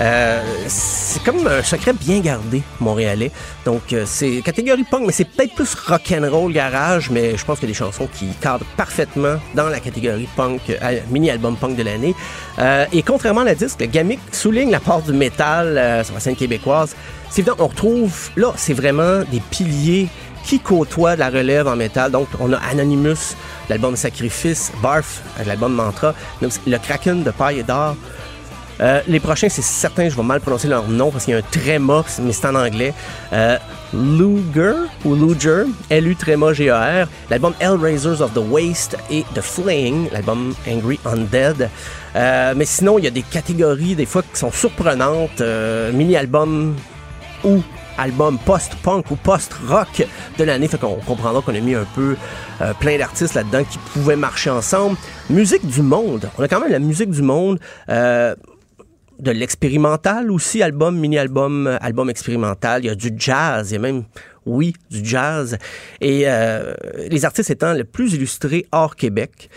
Euh, 0.02 0.41
c'est 0.68 1.22
comme 1.22 1.45
un 1.45 1.61
secret 1.61 1.94
bien 1.94 2.19
gardé, 2.22 2.64
montréalais. 2.80 3.32
Donc, 3.65 3.94
euh, 3.94 4.03
c'est 4.07 4.41
catégorie 4.41 4.84
punk, 4.84 5.03
mais 5.06 5.14
c'est 5.14 5.26
peut-être 5.26 5.53
plus 5.53 5.76
rock'n'roll 5.76 6.52
garage, 6.52 7.11
mais 7.11 7.38
je 7.38 7.45
pense 7.45 7.60
qu'il 7.60 7.69
y 7.69 7.72
a 7.72 7.73
des 7.73 7.78
chansons 7.78 8.07
qui 8.11 8.30
cadrent 8.41 8.65
parfaitement 8.76 9.36
dans 9.53 9.69
la 9.69 9.80
catégorie 9.80 10.28
punk, 10.36 10.61
euh, 10.69 10.99
mini-album 11.11 11.56
punk 11.56 11.76
de 11.76 11.84
l'année. 11.84 12.15
Et 12.91 13.03
contrairement 13.03 13.41
à 13.41 13.45
la 13.45 13.56
disque, 13.56 13.80
Gamic 13.90 14.19
souligne 14.32 14.72
la 14.72 14.80
part 14.80 15.02
du 15.02 15.14
métal 15.14 16.03
sur 16.03 16.14
la 16.14 16.19
scène 16.19 16.36
québécoise. 16.36 16.95
C'est 17.30 17.41
évident, 17.41 17.56
on 17.60 17.68
retrouve, 17.68 18.30
là, 18.36 18.53
c'est 18.56 18.73
vraiment 18.73 19.19
des 19.32 19.40
piliers 19.52 20.07
qui 20.44 20.60
côtoient 20.60 21.15
la 21.15 21.30
relève 21.30 21.68
en 21.68 21.76
métal. 21.76 22.11
Donc, 22.11 22.28
on 22.40 22.52
a 22.53 22.57
Anonymous, 22.57 23.36
l'album 23.69 23.95
Sacrifice, 23.95 24.72
Barf, 24.82 25.22
l'album 25.45 25.73
Mantra, 25.73 26.14
le 26.41 26.78
Kraken 26.78 27.23
de 27.23 27.32
paille 27.32 27.60
et 27.60 27.64
d'or. 27.64 27.95
Euh, 28.82 29.02
les 29.08 29.20
prochains, 29.20 29.49
c'est 29.49 29.62
certain, 29.62 30.10
je 30.10 30.16
vais 30.16 30.24
mal 30.24 30.41
prononcer 30.41 30.68
leur 30.68 30.88
nom 30.88 31.12
parce 31.12 31.26
qu'il 31.26 31.34
y 31.34 31.38
a 31.38 31.40
un 31.40 31.44
tréma, 31.44 32.03
mais 32.24 32.34
c'est 32.34 32.48
en 32.48 32.56
anglais. 32.56 32.94
Euh, 33.32 33.58
Luger 33.94 34.74
ou 35.06 35.16
Luger, 35.16 35.66
L-U 35.90 36.16
tréma 36.16 36.53
G-A-R, 36.53 37.08
l'album 37.30 37.53
Hellraisers 37.60 38.22
of 38.22 38.34
the 38.34 38.41
Waste 38.49 38.98
et 39.12 39.24
The 39.36 39.41
Flaying, 39.41 40.10
l'album 40.12 40.56
Angry 40.68 40.99
Undead. 41.06 41.70
Euh, 42.16 42.53
mais 42.56 42.66
sinon, 42.66 42.98
il 42.98 43.06
y 43.06 43.08
a 43.08 43.12
des 43.12 43.22
catégories, 43.22 43.95
des 43.95 44.06
fois, 44.06 44.24
qui 44.24 44.40
sont 44.40 44.52
surprenantes. 44.52 45.41
Euh, 45.41 45.91
mini-album 45.91 46.76
ou 47.44 47.62
album 47.98 48.40
post-punk 48.45 49.12
ou 49.12 49.16
post-rock 49.16 50.08
de 50.38 50.44
l'année. 50.44 50.68
Fait 50.68 50.80
qu'on 50.80 50.95
comprendra 50.95 51.41
qu'on 51.41 51.53
a 51.53 51.60
mis 51.60 51.76
un 51.76 51.86
peu 51.95 52.16
euh, 52.62 52.74
plein 52.80 52.98
d'artistes 52.98 53.36
là-dedans 53.36 53.64
qui 53.64 53.78
pouvaient 53.94 54.16
marcher 54.16 54.49
ensemble. 54.49 54.98
Musique 55.30 55.66
du 55.68 55.82
monde. 55.82 56.30
On 56.38 56.44
a 56.44 56.48
quand 56.48 56.60
même 56.60 56.72
la 56.72 56.80
musique 56.80 57.12
du 57.12 57.22
monde. 57.22 57.60
euh, 57.90 58.36
de 59.22 59.31
l'expérimental 59.31 60.31
aussi, 60.31 60.61
album, 60.61 60.98
mini-album, 60.98 61.68
euh, 61.68 61.77
album 61.80 62.10
expérimental. 62.10 62.84
Il 62.84 62.88
y 62.88 62.89
a 62.89 62.95
du 62.95 63.11
jazz, 63.15 63.72
il 63.72 63.76
y 63.76 63.77
a 63.77 63.80
même, 63.80 64.03
oui, 64.45 64.73
du 64.89 65.06
jazz. 65.06 65.57
Et 66.02 66.23
euh, 66.26 66.73
les 67.07 67.23
artistes 67.23 67.52
étant 67.52 67.73
les 67.73 67.84
plus 67.84 68.14
illustrés 68.14 68.65
hors 68.72 68.95
Québec. 68.95 69.49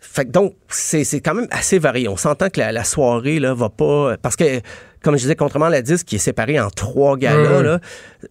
Fait 0.00 0.24
que 0.24 0.30
donc, 0.30 0.54
c'est 0.68 1.04
c'est 1.04 1.20
quand 1.20 1.34
même 1.34 1.48
assez 1.50 1.78
varié. 1.78 2.08
On 2.08 2.16
s'entend 2.16 2.50
que 2.50 2.60
la, 2.60 2.72
la 2.72 2.84
soirée, 2.84 3.38
là, 3.38 3.54
va 3.54 3.70
pas... 3.70 4.16
Parce 4.20 4.36
que, 4.36 4.60
comme 5.02 5.16
je 5.16 5.22
disais, 5.22 5.36
contrairement 5.36 5.66
à 5.66 5.70
la 5.70 5.82
disque 5.82 6.06
qui 6.06 6.16
est 6.16 6.18
séparée 6.18 6.60
en 6.60 6.70
trois 6.70 7.16
galas, 7.16 7.58
ouais. 7.58 7.62
là, 7.62 7.80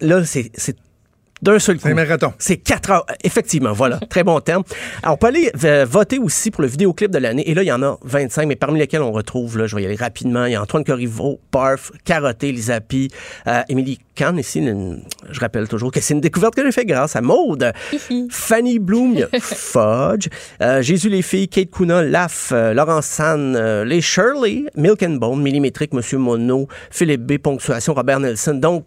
là 0.00 0.24
c'est 0.24 0.76
d'un 1.44 1.58
seul 1.58 1.76
coup. 1.76 1.82
C'est 1.84 1.90
un 1.92 1.94
marathon. 1.94 2.32
C'est 2.38 2.56
quatre 2.56 2.90
heures. 2.90 3.06
Effectivement, 3.22 3.72
voilà. 3.72 3.98
Très 4.10 4.24
bon 4.24 4.40
terme. 4.40 4.62
Alors, 5.02 5.14
on 5.14 5.18
peut 5.18 5.26
aller 5.28 5.50
euh, 5.64 5.86
voter 5.88 6.18
aussi 6.18 6.50
pour 6.50 6.62
le 6.62 6.68
vidéoclip 6.68 7.10
de 7.10 7.18
l'année. 7.18 7.48
Et 7.48 7.54
là, 7.54 7.62
il 7.62 7.66
y 7.66 7.72
en 7.72 7.82
a 7.82 7.98
25, 8.02 8.46
mais 8.48 8.56
parmi 8.56 8.78
lesquels 8.80 9.02
on 9.02 9.12
retrouve, 9.12 9.58
là, 9.58 9.66
je 9.66 9.76
vais 9.76 9.82
y 9.82 9.86
aller 9.86 9.94
rapidement, 9.96 10.46
il 10.46 10.52
y 10.52 10.56
a 10.56 10.62
Antoine 10.62 10.84
Corriveau, 10.84 11.40
Barf, 11.52 11.92
Carotté, 12.04 12.50
Lisapi, 12.52 13.10
euh, 13.46 13.60
Émilie 13.68 13.98
Kahn 14.14 14.38
ici. 14.38 14.58
une- 14.60 15.02
je 15.30 15.40
rappelle 15.40 15.68
toujours 15.68 15.90
que 15.92 16.00
c'est 16.00 16.14
une 16.14 16.20
découverte 16.20 16.54
que 16.54 16.64
j'ai 16.64 16.72
fait 16.72 16.84
grâce 16.86 17.16
à 17.16 17.20
Maude. 17.20 17.72
Fanny 18.30 18.78
Bloom, 18.78 19.26
Fudge, 19.40 20.28
euh, 20.60 20.82
Jésus 20.82 21.08
les 21.08 21.22
filles, 21.22 21.48
Kate 21.48 21.70
Kuna, 21.70 22.02
Laf, 22.02 22.50
euh, 22.52 22.72
Laurence 22.74 23.06
San, 23.06 23.54
euh, 23.56 23.84
les 23.84 24.00
Shirley, 24.00 24.64
Milk 24.76 25.02
and 25.02 25.14
Bone, 25.16 25.42
Millimétrique, 25.42 25.92
Monsieur 25.92 26.18
Mono, 26.18 26.68
Philippe 26.90 27.22
B, 27.22 27.38
Ponctuation, 27.38 27.94
Robert 27.94 28.20
Nelson. 28.20 28.54
Donc, 28.54 28.84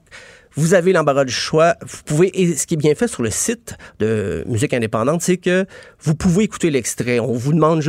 vous 0.57 0.73
avez 0.73 0.91
l'embarras 0.91 1.23
du 1.23 1.33
choix. 1.33 1.75
Vous 1.81 1.99
pouvez, 2.05 2.55
ce 2.55 2.65
qui 2.65 2.73
est 2.73 2.77
bien 2.77 2.95
fait 2.95 3.07
sur 3.07 3.23
le 3.23 3.29
site 3.29 3.77
de 3.99 4.43
musique 4.47 4.73
indépendante, 4.73 5.21
c'est 5.21 5.37
que 5.37 5.65
vous 6.01 6.15
pouvez 6.15 6.43
écouter 6.43 6.71
l'extrait. 6.71 7.19
On 7.19 7.33
vous 7.33 7.53
demande, 7.53 7.83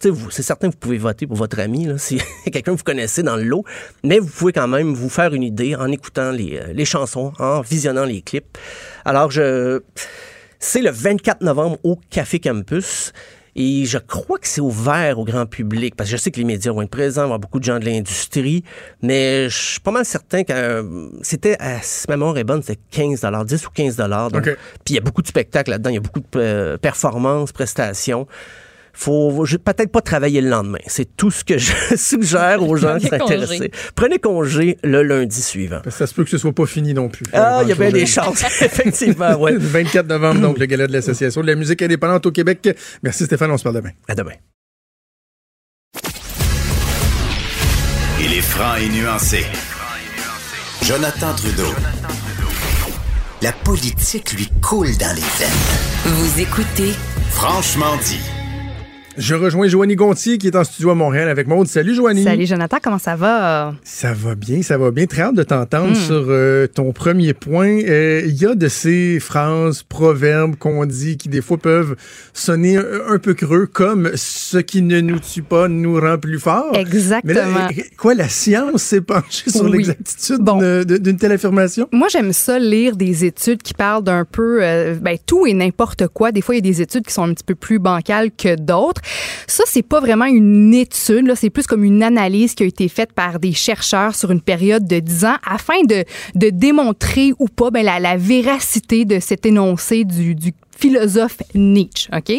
c'est 0.00 0.42
certain 0.42 0.68
que 0.68 0.72
vous 0.72 0.78
pouvez 0.78 0.98
voter 0.98 1.26
pour 1.26 1.36
votre 1.36 1.60
ami, 1.60 1.86
si 1.98 2.20
quelqu'un 2.44 2.72
que 2.72 2.78
vous 2.78 2.84
connaissez 2.84 3.22
dans 3.22 3.36
le 3.36 3.44
lot, 3.44 3.64
mais 4.02 4.18
vous 4.18 4.28
pouvez 4.28 4.52
quand 4.52 4.68
même 4.68 4.94
vous 4.94 5.10
faire 5.10 5.34
une 5.34 5.42
idée 5.42 5.76
en 5.76 5.92
écoutant 5.92 6.32
les, 6.32 6.58
euh, 6.58 6.72
les 6.72 6.84
chansons, 6.84 7.32
en 7.38 7.60
visionnant 7.60 8.04
les 8.04 8.22
clips. 8.22 8.58
Alors, 9.04 9.30
je, 9.30 9.80
c'est 10.58 10.82
le 10.82 10.90
24 10.90 11.42
novembre 11.42 11.78
au 11.84 11.98
Café 12.10 12.40
Campus. 12.40 13.12
Et 13.60 13.86
je 13.86 13.98
crois 13.98 14.38
que 14.38 14.46
c'est 14.46 14.60
ouvert 14.60 15.18
au 15.18 15.24
grand 15.24 15.44
public, 15.44 15.96
parce 15.96 16.08
que 16.08 16.16
je 16.16 16.22
sais 16.22 16.30
que 16.30 16.38
les 16.38 16.44
médias 16.44 16.70
vont 16.70 16.80
être 16.82 16.90
présents, 16.90 17.22
il 17.22 17.24
y 17.24 17.24
avoir 17.24 17.38
beaucoup 17.40 17.58
de 17.58 17.64
gens 17.64 17.80
de 17.80 17.84
l'industrie, 17.84 18.62
mais 19.02 19.48
je 19.48 19.56
suis 19.72 19.80
pas 19.80 19.90
mal 19.90 20.04
certain 20.04 20.44
que 20.44 20.52
euh, 20.52 21.08
c'était, 21.22 21.56
à- 21.58 21.82
si 21.82 22.04
ma 22.08 22.16
mémoire 22.16 22.38
est 22.38 22.44
bonne, 22.44 22.62
c'était 22.62 22.78
15 22.92 23.24
10 23.46 23.66
ou 23.66 23.70
15 23.70 23.96
donc, 23.96 24.36
OK. 24.36 24.44
Puis 24.44 24.56
il 24.90 24.94
y 24.94 24.98
a 24.98 25.00
beaucoup 25.00 25.22
de 25.22 25.26
spectacles 25.26 25.72
là-dedans, 25.72 25.90
il 25.90 25.94
y 25.94 25.98
a 25.98 26.00
beaucoup 26.00 26.20
de 26.20 26.26
euh, 26.36 26.76
performances, 26.78 27.50
prestations. 27.50 28.28
Faut 29.00 29.44
peut-être 29.64 29.92
pas 29.92 30.00
travailler 30.00 30.40
le 30.40 30.48
lendemain. 30.48 30.80
C'est 30.88 31.16
tout 31.16 31.30
ce 31.30 31.44
que 31.44 31.56
je 31.56 31.72
suggère 31.96 32.60
aux 32.64 32.74
gens 32.74 32.98
qui 32.98 33.06
sont 33.06 33.10
Prenez 33.16 33.20
congé. 33.20 33.34
intéressés. 33.44 33.70
Prenez 33.94 34.18
congé 34.18 34.78
le 34.82 35.04
lundi 35.04 35.40
suivant. 35.40 35.78
Ça 35.88 36.08
se 36.08 36.12
peut 36.14 36.24
que 36.24 36.30
ce 36.30 36.36
soit 36.36 36.52
pas 36.52 36.66
fini 36.66 36.94
non 36.94 37.08
plus. 37.08 37.24
Ah, 37.32 37.60
il 37.62 37.68
y 37.68 37.72
a 37.72 37.76
bien 37.76 37.92
des 37.92 38.06
chances, 38.06 38.42
effectivement, 38.60 39.36
ouais. 39.36 39.52
Le 39.52 39.58
24 39.58 40.08
novembre, 40.08 40.40
donc, 40.40 40.58
le 40.58 40.66
gala 40.66 40.88
de 40.88 40.92
l'Association 40.92 41.42
de 41.42 41.46
la 41.46 41.54
musique 41.54 41.80
indépendante 41.80 42.26
au 42.26 42.32
Québec. 42.32 42.76
Merci 43.04 43.26
Stéphane, 43.26 43.52
on 43.52 43.56
se 43.56 43.62
parle 43.62 43.76
demain. 43.76 43.90
À 44.08 44.16
demain. 44.16 44.32
Il 48.20 48.34
est 48.34 48.40
franc 48.40 48.74
et 48.76 48.88
nuancé. 48.88 49.46
Jonathan 50.82 51.34
Trudeau. 51.36 51.72
La 53.42 53.52
politique 53.52 54.32
lui 54.32 54.48
coule 54.60 54.96
dans 54.98 55.14
les 55.14 55.22
veines. 55.38 56.14
Vous 56.16 56.40
écoutez 56.40 56.94
Franchement 57.30 57.96
dit. 58.04 58.18
Je 59.20 59.34
rejoins 59.34 59.66
Joanie 59.66 59.96
Gontier 59.96 60.38
qui 60.38 60.46
est 60.46 60.54
en 60.54 60.62
studio 60.62 60.90
à 60.90 60.94
Montréal 60.94 61.28
avec 61.28 61.48
Maude. 61.48 61.66
Salut 61.66 61.92
Joanie. 61.92 62.22
Salut 62.22 62.46
Jonathan, 62.46 62.76
comment 62.80 62.98
ça 63.00 63.16
va? 63.16 63.74
Ça 63.82 64.12
va 64.12 64.36
bien, 64.36 64.62
ça 64.62 64.78
va 64.78 64.92
bien. 64.92 65.06
Très 65.06 65.22
hâte 65.22 65.34
de 65.34 65.42
t'entendre 65.42 65.90
Mm. 65.90 65.94
sur 65.96 66.24
euh, 66.28 66.68
ton 66.68 66.92
premier 66.92 67.34
point. 67.34 67.80
Euh, 67.88 68.22
Il 68.24 68.36
y 68.40 68.46
a 68.46 68.54
de 68.54 68.68
ces 68.68 69.18
phrases, 69.18 69.82
proverbes 69.82 70.54
qu'on 70.54 70.86
dit 70.86 71.16
qui 71.16 71.28
des 71.28 71.40
fois 71.42 71.56
peuvent 71.58 71.96
sonner 72.32 72.76
un, 72.76 72.84
un 73.08 73.18
peu 73.18 73.34
creux, 73.34 73.66
comme 73.66 74.12
ce 74.14 74.58
qui 74.58 74.82
ne 74.82 75.00
nous 75.00 75.18
tue 75.18 75.42
pas 75.42 75.66
nous 75.66 76.00
rend 76.00 76.16
plus 76.18 76.38
forts. 76.38 76.70
Exactement. 76.74 77.22
Mais 77.24 77.34
là, 77.34 77.68
euh, 77.76 77.82
quoi, 77.96 78.14
la 78.14 78.28
science 78.28 78.82
s'est 78.84 79.00
penchée 79.00 79.50
sur 79.50 79.64
Oui. 79.64 79.78
l'exactitude 79.78 80.44
d'une- 80.44 80.98
d'une 80.98 81.16
telle 81.16 81.32
affirmation? 81.32 81.88
Moi, 81.90 82.06
j'aime 82.08 82.32
ça 82.32 82.60
lire 82.60 82.94
des 82.94 83.24
études 83.24 83.62
qui 83.64 83.74
parlent 83.74 84.04
d'un 84.04 84.24
peu 84.24 84.60
euh, 84.62 84.94
ben, 84.94 85.18
tout 85.26 85.44
et 85.44 85.54
n'importe 85.54 86.06
quoi. 86.06 86.30
Des 86.30 86.40
fois, 86.40 86.54
il 86.54 86.58
y 86.58 86.68
a 86.68 86.72
des 86.72 86.82
études 86.82 87.04
qui 87.04 87.12
sont 87.12 87.24
un 87.24 87.34
petit 87.34 87.44
peu 87.44 87.56
plus 87.56 87.80
bancales 87.80 88.30
que 88.30 88.54
d'autres. 88.54 89.00
Ça, 89.46 89.64
c'est 89.66 89.82
pas 89.82 90.00
vraiment 90.00 90.26
une 90.26 90.74
étude, 90.74 91.26
là, 91.26 91.36
c'est 91.36 91.50
plus 91.50 91.66
comme 91.66 91.84
une 91.84 92.02
analyse 92.02 92.54
qui 92.54 92.62
a 92.62 92.66
été 92.66 92.88
faite 92.88 93.12
par 93.12 93.38
des 93.38 93.52
chercheurs 93.52 94.14
sur 94.14 94.30
une 94.30 94.40
période 94.40 94.86
de 94.86 94.98
10 94.98 95.24
ans 95.24 95.36
afin 95.44 95.82
de, 95.84 96.04
de 96.34 96.50
démontrer 96.50 97.32
ou 97.38 97.46
pas 97.46 97.70
ben, 97.70 97.84
la, 97.84 98.16
véracité 98.16 99.04
de 99.04 99.20
cet 99.20 99.46
énoncé 99.46 100.04
du 100.04 100.52
philosophe 100.78 101.36
Nietzsche, 101.54 102.08
OK? 102.16 102.30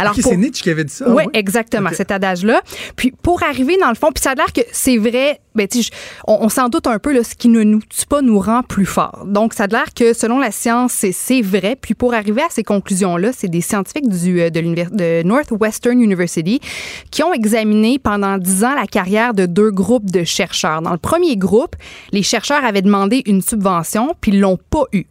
Ok, 0.00 0.14
c'est 0.20 0.36
Nietzsche 0.36 0.62
qui 0.62 0.70
avait 0.70 0.84
dit 0.84 0.92
ça. 0.92 1.08
Oui, 1.08 1.16
ouais? 1.24 1.26
exactement, 1.32 1.90
cet 1.94 2.10
adage-là. 2.10 2.60
Puis 2.96 3.12
pour 3.22 3.42
arriver 3.42 3.76
dans 3.78 3.88
le 3.88 3.94
fond, 3.94 4.10
puis 4.12 4.22
ça 4.22 4.30
a 4.30 4.34
l'air 4.34 4.52
que 4.52 4.62
c'est 4.72 4.96
vrai, 4.96 5.40
ben, 5.54 5.68
je- 5.72 5.90
on, 6.26 6.38
on 6.44 6.48
s'en 6.48 6.68
doute 6.68 6.86
un 6.86 6.98
peu, 6.98 7.12
là, 7.12 7.22
ce 7.22 7.34
qui 7.34 7.48
ne 7.48 7.62
nous 7.62 7.80
tue 7.88 8.06
pas 8.06 8.22
nous 8.22 8.38
rend 8.40 8.62
plus 8.62 8.86
forts. 8.86 9.24
Donc 9.26 9.54
ça 9.54 9.64
a 9.64 9.66
l'air 9.68 9.94
que 9.94 10.12
selon 10.12 10.38
la 10.38 10.50
science, 10.50 10.92
c'est- 10.92 11.14
vrai. 11.42 11.76
Puis 11.80 11.94
pour 11.94 12.14
arriver 12.14 12.42
à 12.42 12.48
ces 12.50 12.62
conclusions-là, 12.62 13.30
c'est 13.36 13.48
des 13.48 13.60
scientifiques 13.60 14.08
du, 14.08 14.40
euh, 14.40 14.50
de, 14.50 14.60
de 14.60 15.22
Northwestern 15.26 16.00
University 16.00 16.60
qui 17.10 17.22
ont 17.22 17.32
examiné 17.32 17.98
pendant 17.98 18.38
10 18.38 18.64
ans 18.64 18.74
la 18.74 18.86
carrière 18.86 19.34
de 19.34 19.46
deux 19.46 19.70
groupes 19.70 20.10
de 20.10 20.24
chercheurs. 20.24 20.80
Dans 20.82 20.92
le 20.92 20.98
premier 20.98 21.36
groupe, 21.36 21.76
les 22.12 22.22
chercheurs 22.22 22.64
avaient 22.64 22.82
demandé 22.82 23.22
une 23.26 23.42
subvention, 23.42 24.14
puis 24.20 24.32
ils 24.32 24.40
l'ont 24.40 24.58
pas 24.70 24.84
eu. 24.92 25.04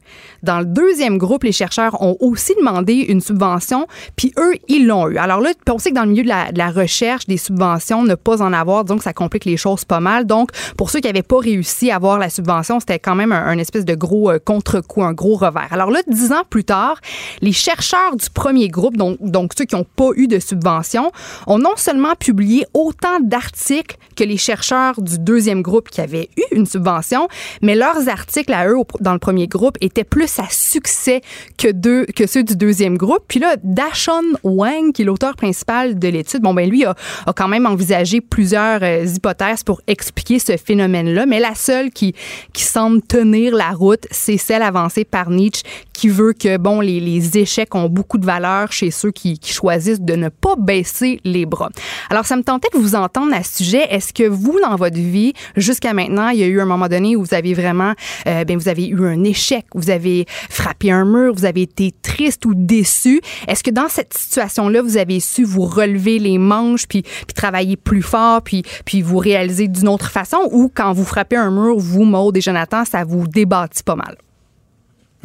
Dans 0.44 0.60
le 0.60 0.66
deuxième 0.66 1.18
groupe, 1.18 1.44
les 1.44 1.52
chercheurs 1.52 2.02
ont 2.02 2.18
aussi 2.20 2.54
demandé 2.58 2.73
une 2.82 3.22
subvention, 3.22 3.88
puis 4.16 4.34
eux, 4.38 4.54
ils 4.68 4.88
l'ont 4.88 5.10
eu. 5.10 5.18
Alors 5.18 5.42
là, 5.42 5.52
on 5.70 5.78
sait 5.78 5.92
que 5.92 5.96
dans 5.96 6.04
le 6.04 6.12
milieu 6.12 6.24
de 6.24 6.58
la, 6.58 6.72
recherche, 6.72 7.26
des 7.28 7.38
subventions, 7.38 8.04
ne 8.04 8.16
pas 8.16 8.42
en 8.42 8.54
avoir, 8.54 8.86
donc 8.86 9.04
ça 9.04 9.14
complique 9.14 9.46
les 9.46 9.58
choses 9.58 9.86
pas 9.86 10.00
mal. 10.00 10.26
Donc, 10.26 10.50
pour 10.78 10.90
ceux 10.90 11.00
qui 11.00 11.08
n'avaient 11.08 11.22
pas 11.22 11.40
réussi 11.40 11.92
à 11.92 11.98
avoir 11.98 12.18
la 12.20 12.30
subvention, 12.30 12.80
c'était 12.80 13.00
quand 13.00 13.16
même 13.16 13.32
un, 13.32 13.58
espèce 13.58 13.86
de 13.86 13.96
gros 13.96 14.32
euh, 14.32 14.40
contre-coup, 14.40 15.04
un 15.04 15.14
gros 15.14 15.36
revers. 15.36 15.68
Alors 15.72 15.92
là, 15.92 16.00
dix 16.08 16.32
ans 16.32 16.44
plus 16.50 16.64
tard, 16.64 17.00
les 17.42 17.52
chercheurs 17.52 18.16
du 18.16 18.30
premier 18.30 18.68
groupe, 18.68 18.98
donc, 18.98 19.18
donc 19.22 19.52
ceux 19.58 19.66
qui 19.66 19.76
n'ont 19.76 19.86
pas 19.96 20.10
eu 20.16 20.28
de 20.28 20.40
subvention, 20.40 21.12
ont 21.48 21.60
non 21.60 21.76
seulement 21.76 22.16
publié 22.20 22.66
autant 22.74 23.20
d'articles 23.22 23.98
que 24.16 24.24
les 24.24 24.38
chercheurs 24.38 25.02
du 25.02 25.20
deuxième 25.20 25.62
groupe 25.62 25.90
qui 25.90 26.02
avaient 26.02 26.30
eu 26.38 26.44
une 26.56 26.66
subvention, 26.66 27.28
mais 27.62 27.76
leurs 27.76 28.10
articles 28.10 28.54
à 28.54 28.68
eux 28.68 28.78
dans 29.00 29.14
le 29.14 29.20
premier 29.20 29.48
groupe 29.48 29.78
étaient 29.82 30.04
plus 30.04 30.40
à 30.40 30.48
succès 30.50 31.22
que, 31.58 31.72
deux, 31.72 32.06
que 32.06 32.28
ceux 32.28 32.44
du 32.44 32.56
deuxième 32.64 32.98
groupe. 32.98 33.24
Puis 33.28 33.40
là, 33.40 33.56
Dashon 33.62 34.22
Wang, 34.44 34.94
qui 34.94 35.02
est 35.02 35.06
l'auteur 35.06 35.36
principal 35.36 36.00
de 36.00 36.08
l'étude, 36.08 36.42
bon, 36.42 36.54
ben 36.54 36.70
lui 36.70 36.86
a, 36.86 36.96
quand 37.36 37.50
même 37.50 37.66
envisagé 37.66 38.22
plusieurs 38.22 38.82
euh, 38.84 39.06
hypothèses 39.06 39.64
pour 39.64 39.82
expliquer 39.88 40.40
ce 40.40 40.56
phénomène-là, 40.56 41.26
mais 41.26 41.40
la 41.40 41.56
seule 41.56 41.92
qui, 41.92 42.16
semble 42.54 43.02
tenir 43.02 43.54
la 43.54 43.72
route, 43.72 44.08
c'est 44.10 44.38
celle 44.38 44.62
avancée 44.62 45.04
par 45.04 45.30
Nietzsche, 45.30 45.64
qui 45.92 46.08
veut 46.08 46.34
que, 46.34 46.58
bon, 46.58 46.80
les, 46.80 47.38
échecs 47.38 47.76
ont 47.76 47.90
beaucoup 47.90 48.18
de 48.18 48.26
valeur 48.26 48.72
chez 48.72 48.90
ceux 48.90 49.12
qui, 49.12 49.40
choisissent 49.44 50.02
de 50.02 50.16
ne 50.16 50.30
pas 50.30 50.56
baisser 50.58 51.20
les 51.24 51.46
bras. 51.46 51.70
Alors, 52.10 52.26
ça 52.26 52.36
me 52.36 52.44
tentait 52.44 52.70
de 52.74 52.80
vous 52.80 52.96
entendre 52.96 53.34
à 53.36 53.44
ce 53.44 53.64
sujet. 53.64 53.86
Est-ce 53.90 54.14
que 54.14 54.24
vous, 54.24 54.58
dans 54.62 54.76
votre 54.76 54.98
vie, 54.98 55.34
jusqu'à 55.58 55.94
maintenant, 55.94 56.30
il 56.30 56.40
y 56.40 56.44
a 56.44 56.48
eu 56.48 56.62
un 56.62 56.66
moment 56.66 56.88
donné 56.88 57.16
où 57.16 57.24
vous 57.24 57.34
avez 57.34 57.54
vraiment, 57.54 57.94
euh, 58.28 58.46
ben, 58.46 58.58
vous 58.58 58.70
avez 58.70 58.88
eu 58.88 59.06
un 59.06 59.24
échec, 59.24 59.66
vous 59.76 59.90
avez 59.90 60.26
frappé 60.50 60.92
un 60.92 61.06
mur, 61.06 61.34
vous 61.36 61.46
avez 61.46 61.64
été 61.64 61.94
triste 62.02 62.46
ou 62.46 62.53
déçu. 62.54 63.22
Est-ce 63.48 63.64
que 63.64 63.72
dans 63.72 63.90
cette 63.90 64.14
situation-là, 64.14 64.82
vous 64.82 64.98
avez 64.98 65.20
su 65.20 65.44
vous 65.44 65.66
relever 65.66 66.20
les 66.20 66.38
manches 66.38 66.88
puis, 66.88 67.04
travailler 67.36 67.78
plus 67.78 68.02
fort 68.02 68.42
puis, 68.42 68.64
puis 68.86 69.02
vous 69.02 69.18
réaliser 69.18 69.68
d'une 69.68 69.88
autre 69.88 70.10
façon? 70.10 70.50
Ou 70.52 70.72
quand 70.74 70.94
vous 70.94 71.06
frappez 71.06 71.36
un 71.36 71.52
mur, 71.52 71.78
vous, 71.78 72.04
Maud 72.04 72.36
et 72.38 72.42
Jonathan, 72.42 72.86
ça 72.86 73.04
vous 73.04 73.28
débattit 73.28 73.84
pas 73.84 73.96
mal? 73.96 74.18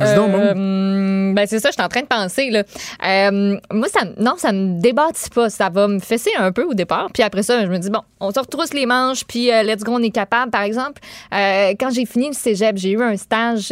Euh, 0.01 1.33
ben 1.35 1.47
c'est 1.47 1.59
ça, 1.59 1.69
je 1.69 1.75
suis 1.75 1.83
en 1.83 1.89
train 1.89 2.03
de 2.03 2.07
penser. 2.07 2.51
Là. 2.51 2.63
Euh, 3.07 3.57
moi, 3.73 3.89
ça, 3.89 4.01
non, 4.19 4.35
ça 4.37 4.53
me 4.53 4.81
débâtit 4.81 5.31
pas. 5.31 5.51
Ça 5.51 5.69
va 5.69 5.89
me 5.89 5.99
fesser 5.99 6.31
un 6.39 6.53
peu 6.53 6.65
au 6.65 6.75
départ. 6.75 7.09
Puis 7.13 7.23
après 7.23 7.43
ça, 7.43 7.65
je 7.65 7.71
me 7.71 7.79
dis, 7.79 7.91
bon, 7.91 8.01
on 8.21 8.31
se 8.31 8.39
retrousse 8.41 8.73
les 8.73 8.87
manches, 8.87 9.25
puis 9.25 9.53
euh, 9.53 9.63
let's 9.63 9.83
go, 9.83 9.93
on 9.95 10.03
est 10.03 10.11
capable. 10.11 10.51
Par 10.51 10.63
exemple, 10.63 11.01
quand 11.31 11.91
j'ai 11.91 12.07
fini 12.07 12.29
le 12.29 12.35
cégep, 12.35 12.77
j'ai 12.77 12.93
eu 12.93 13.03
un 13.03 13.17
stage 13.17 13.69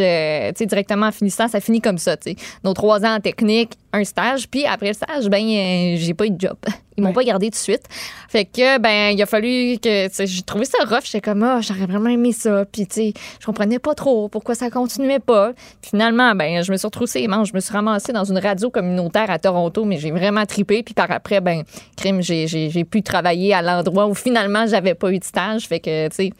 directement 0.58 1.06
en 1.06 1.12
finissant. 1.12 1.48
Ça 1.48 1.60
finit 1.60 1.80
comme 1.80 1.98
ça. 1.98 2.16
tu. 2.16 2.34
Nos 2.64 2.74
trois 2.74 3.04
ans 3.04 3.16
en 3.16 3.20
technique, 3.20 3.72
un 3.96 4.04
stage. 4.04 4.48
Puis 4.48 4.64
après 4.64 4.88
le 4.88 4.94
stage, 4.94 5.28
ben, 5.28 5.44
euh, 5.44 5.96
j'ai 5.96 6.14
pas 6.14 6.26
eu 6.26 6.30
de 6.30 6.40
job. 6.40 6.56
Ils 6.98 7.04
m'ont 7.04 7.12
pas 7.12 7.24
gardé 7.24 7.48
tout 7.48 7.56
de 7.56 7.56
suite. 7.56 7.82
Fait 8.26 8.46
que, 8.46 8.78
ben, 8.78 9.14
il 9.14 9.20
a 9.20 9.26
fallu 9.26 9.76
que, 9.78 10.08
j'ai 10.18 10.42
trouvé 10.42 10.64
ça 10.64 10.78
rough. 10.86 11.02
J'étais 11.04 11.20
comme, 11.20 11.42
ah, 11.42 11.60
j'aurais 11.60 11.84
vraiment 11.84 12.08
aimé 12.08 12.32
ça. 12.32 12.64
Puis, 12.64 12.86
tu 12.86 12.94
sais, 12.94 13.12
je 13.38 13.44
comprenais 13.44 13.78
pas 13.78 13.94
trop 13.94 14.30
pourquoi 14.30 14.54
ça 14.54 14.70
continuait 14.70 15.18
pas. 15.18 15.52
Puis 15.82 15.90
finalement, 15.90 16.34
ben, 16.34 16.64
je 16.64 16.72
me 16.72 16.78
suis 16.78 16.86
retroussée 16.86 17.20
les 17.20 17.28
manches. 17.28 17.50
Je 17.50 17.54
me 17.54 17.60
suis 17.60 17.72
ramassée 17.72 18.14
dans 18.14 18.24
une 18.24 18.38
radio 18.38 18.70
communautaire 18.70 19.30
à 19.30 19.38
Toronto, 19.38 19.84
mais 19.84 19.98
j'ai 19.98 20.10
vraiment 20.10 20.46
tripé. 20.46 20.82
Puis 20.82 20.94
par 20.94 21.10
après, 21.10 21.42
ben, 21.42 21.64
crime, 21.98 22.22
j'ai 22.22 22.84
pu 22.84 23.02
travailler 23.02 23.52
à 23.52 23.60
l'endroit 23.60 24.06
où 24.06 24.14
finalement, 24.14 24.66
j'avais 24.66 24.94
pas 24.94 25.12
eu 25.12 25.18
de 25.18 25.24
stage. 25.24 25.68
Fait 25.68 25.80
que, 25.80 26.08
tu 26.08 26.14
sais, 26.14 26.30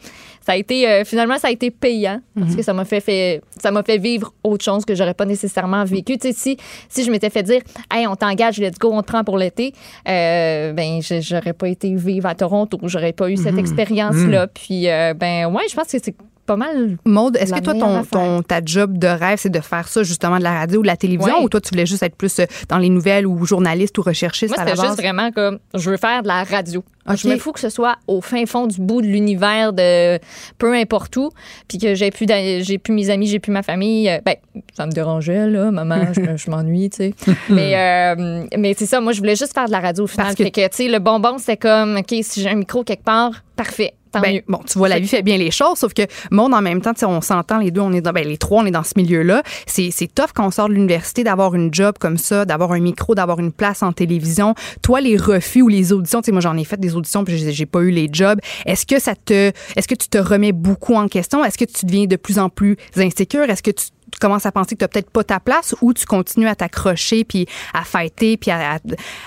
ça 0.47 0.53
a 0.53 0.55
été, 0.55 0.87
euh, 0.87 1.03
finalement, 1.03 1.37
ça 1.37 1.49
a 1.49 1.51
été 1.51 1.71
payant 1.71 2.21
parce 2.39 2.55
que 2.55 2.61
ça 2.61 2.71
m'a 2.73 2.85
fait, 2.85 3.01
fait, 3.01 3.41
ça 3.61 3.69
m'a 3.69 3.83
fait 3.83 3.97
vivre 3.97 4.33
autre 4.45 4.63
chose 4.63 4.85
que 4.85 4.95
j'aurais 4.95 5.13
pas 5.13 5.25
nécessairement 5.25 5.83
vécu. 5.83 6.17
Tu 6.17 6.29
sais, 6.29 6.33
si, 6.33 6.57
si 6.87 7.03
je 7.03 7.11
m'étais 7.11 7.29
fait 7.29 7.43
dire, 7.43 7.61
hey, 7.93 8.07
on 8.07 8.15
t'engage, 8.15 8.57
let's 8.57 8.79
go, 8.79 8.91
on 8.93 9.01
te 9.01 9.07
prend 9.07 9.25
pour 9.25 9.37
l'été, 9.37 9.73
euh, 10.07 10.71
ben, 10.71 11.01
je- 11.01 11.19
j'aurais 11.19 11.51
pas 11.51 11.67
été 11.67 11.93
vivre 11.95 12.27
à 12.29 12.33
Toronto, 12.35 12.79
j'aurais 12.83 13.11
pas 13.11 13.29
eu 13.29 13.35
cette 13.35 13.55
Mhm. 13.55 13.59
expérience-là. 13.59 14.47
Puis, 14.47 14.87
euh, 14.89 15.13
ben, 15.13 15.47
ouais, 15.47 15.63
je 15.69 15.75
pense 15.75 15.87
que 15.91 15.97
c'est 16.01 16.15
pas 16.47 16.55
mal. 16.55 16.97
Maude, 17.05 17.37
est-ce 17.37 17.53
que 17.53 17.59
toi, 17.59 17.73
ton, 17.75 18.03
ton, 18.03 18.41
ta 18.41 18.61
job 18.65 18.97
de 18.97 19.07
rêve, 19.07 19.37
c'est 19.37 19.49
de 19.51 19.59
faire 19.59 19.87
ça 19.87 20.01
justement 20.01 20.37
de 20.39 20.43
la 20.43 20.53
radio 20.59 20.79
ou 20.79 20.81
de 20.81 20.87
la 20.87 20.97
télévision 20.97 21.43
ou 21.43 21.49
toi, 21.49 21.61
tu 21.61 21.69
voulais 21.69 21.85
juste 21.85 22.01
être 22.01 22.15
plus 22.15 22.39
euh, 22.39 22.45
dans 22.69 22.77
les 22.79 22.89
nouvelles 22.89 23.27
ou 23.27 23.45
journaliste 23.45 23.97
ou 23.99 24.01
recherchiste 24.01 24.55
Moi, 24.55 24.61
à 24.61 24.65
la 24.65 24.71
c'était 24.71 24.81
base? 24.81 24.91
juste 24.91 25.01
vraiment 25.03 25.31
comme, 25.31 25.59
je 25.75 25.89
veux 25.91 25.97
faire 25.97 26.23
de 26.23 26.27
la 26.27 26.43
radio. 26.43 26.83
Ok. 27.09 27.15
Je 27.17 27.27
me 27.29 27.37
fous 27.37 27.53
que 27.53 27.59
ce 27.61 27.69
soit 27.69 27.95
au 28.07 28.19
fin 28.19 28.45
fond 28.45 28.67
du 28.67 28.81
bout 28.81 29.01
de 29.01 29.07
l'univers 29.07 29.71
de 29.71 30.19
peu 30.57 30.73
importe 30.73 31.15
où, 31.15 31.29
puis 31.67 31.77
que 31.77 31.95
j'ai 31.95 32.11
plus, 32.11 32.25
j'ai 32.27 32.77
plus 32.77 32.93
mes 32.93 33.09
amis, 33.09 33.27
j'ai 33.27 33.39
plus 33.39 33.51
ma 33.53 33.63
famille. 33.63 34.09
Euh, 34.09 34.19
Ben, 34.25 34.35
ça 34.75 34.85
me 34.85 34.91
dérangeait, 34.91 35.47
là, 35.47 35.71
maman, 35.71 36.07
je, 36.13 36.19
me- 36.19 36.35
je 36.37 36.49
m'ennuie, 36.49 36.89
tu 36.89 36.97
sais. 36.97 37.13
mais 37.49 37.75
euh, 37.77 38.45
mais 38.57 38.73
c'est 38.77 38.85
ça, 38.87 38.99
moi, 38.99 39.13
je 39.13 39.19
voulais 39.19 39.35
juste 39.37 39.53
faire 39.53 39.67
de 39.67 39.71
la 39.71 39.79
radio 39.79 40.03
au 40.03 40.07
final. 40.07 40.27
Parce 40.35 40.49
que, 40.49 40.67
tu 40.67 40.67
sais, 40.71 40.87
le 40.89 40.99
bonbon, 40.99 41.37
c'était 41.37 41.55
comme, 41.57 41.95
OK, 41.97 42.13
si 42.23 42.41
j'ai 42.41 42.49
un 42.49 42.55
micro 42.55 42.83
quelque 42.83 43.03
part, 43.05 43.31
parfait, 43.55 43.93
tant 44.17 44.21
Ben, 44.21 44.35
mieux. 44.35 44.43
bon, 44.47 44.59
tu 44.67 44.77
vois, 44.77 44.89
la 44.89 44.99
vie 44.99 45.07
fait 45.07 45.21
bien 45.23 45.37
les 45.37 45.51
choses, 45.51 45.77
sauf 45.79 45.93
que 45.93 46.03
monde 46.31 46.53
en 46.53 46.61
même 46.61 46.81
temps, 46.81 46.91
on 47.03 47.21
s'entend 47.21 47.57
les 47.59 47.71
deux, 47.71 47.81
on 47.81 47.93
est 47.93 48.01
dans, 48.01 48.11
ben, 48.11 48.27
les 48.27 48.37
trois, 48.37 48.61
on 48.61 48.65
est 48.65 48.71
dans 48.71 48.83
ce 48.83 48.93
milieu-là. 48.95 49.43
C'est, 49.65 49.89
c'est 49.91 50.07
tough 50.13 50.31
quand 50.33 50.47
on 50.47 50.51
sort 50.51 50.69
de 50.69 50.73
l'université 50.73 51.23
d'avoir 51.23 51.55
une 51.55 51.73
job 51.73 51.95
comme 51.99 52.17
ça, 52.17 52.45
d'avoir 52.45 52.71
un 52.73 52.79
micro, 52.79 53.15
d'avoir 53.15 53.39
une 53.39 53.51
place 53.51 53.83
en 53.83 53.91
télévision. 53.93 54.55
Toi, 54.81 55.01
les 55.01 55.17
refus 55.17 55.61
ou 55.61 55.67
les 55.67 55.93
auditions, 55.93 56.21
tu 56.21 56.27
sais, 56.27 56.31
moi, 56.31 56.41
j'en 56.41 56.57
ai 56.57 56.63
fait 56.63 56.79
des 56.79 56.95
auditions 56.95 57.23
puis 57.23 57.37
j'ai, 57.37 57.51
j'ai 57.51 57.65
pas 57.65 57.79
eu 57.81 57.89
les 57.91 58.09
jobs. 58.11 58.39
Est-ce 58.65 58.85
que 58.85 58.99
ça 58.99 59.15
te, 59.15 59.51
est-ce 59.75 59.87
que 59.87 59.95
tu 59.95 60.07
te 60.07 60.17
remets 60.17 60.51
beaucoup 60.51 60.95
en 60.95 61.07
question? 61.07 61.43
Est-ce 61.43 61.57
que 61.57 61.65
tu 61.65 61.85
deviens 61.85 62.05
de 62.05 62.15
plus 62.15 62.39
en 62.39 62.49
plus 62.49 62.77
insécure? 62.95 63.43
Est-ce 63.49 63.63
que 63.63 63.71
tu 63.71 63.87
tu 64.11 64.19
commences 64.19 64.45
à 64.45 64.51
penser 64.51 64.75
que 64.75 64.79
tu 64.79 64.83
n'as 64.83 64.87
peut-être 64.87 65.09
pas 65.09 65.23
ta 65.23 65.39
place 65.39 65.75
ou 65.81 65.93
tu 65.93 66.05
continues 66.05 66.47
à 66.47 66.55
t'accrocher 66.55 67.23
puis 67.23 67.45
à 67.73 67.83
fighter 67.83 68.37
puis 68.37 68.51
à, 68.51 68.73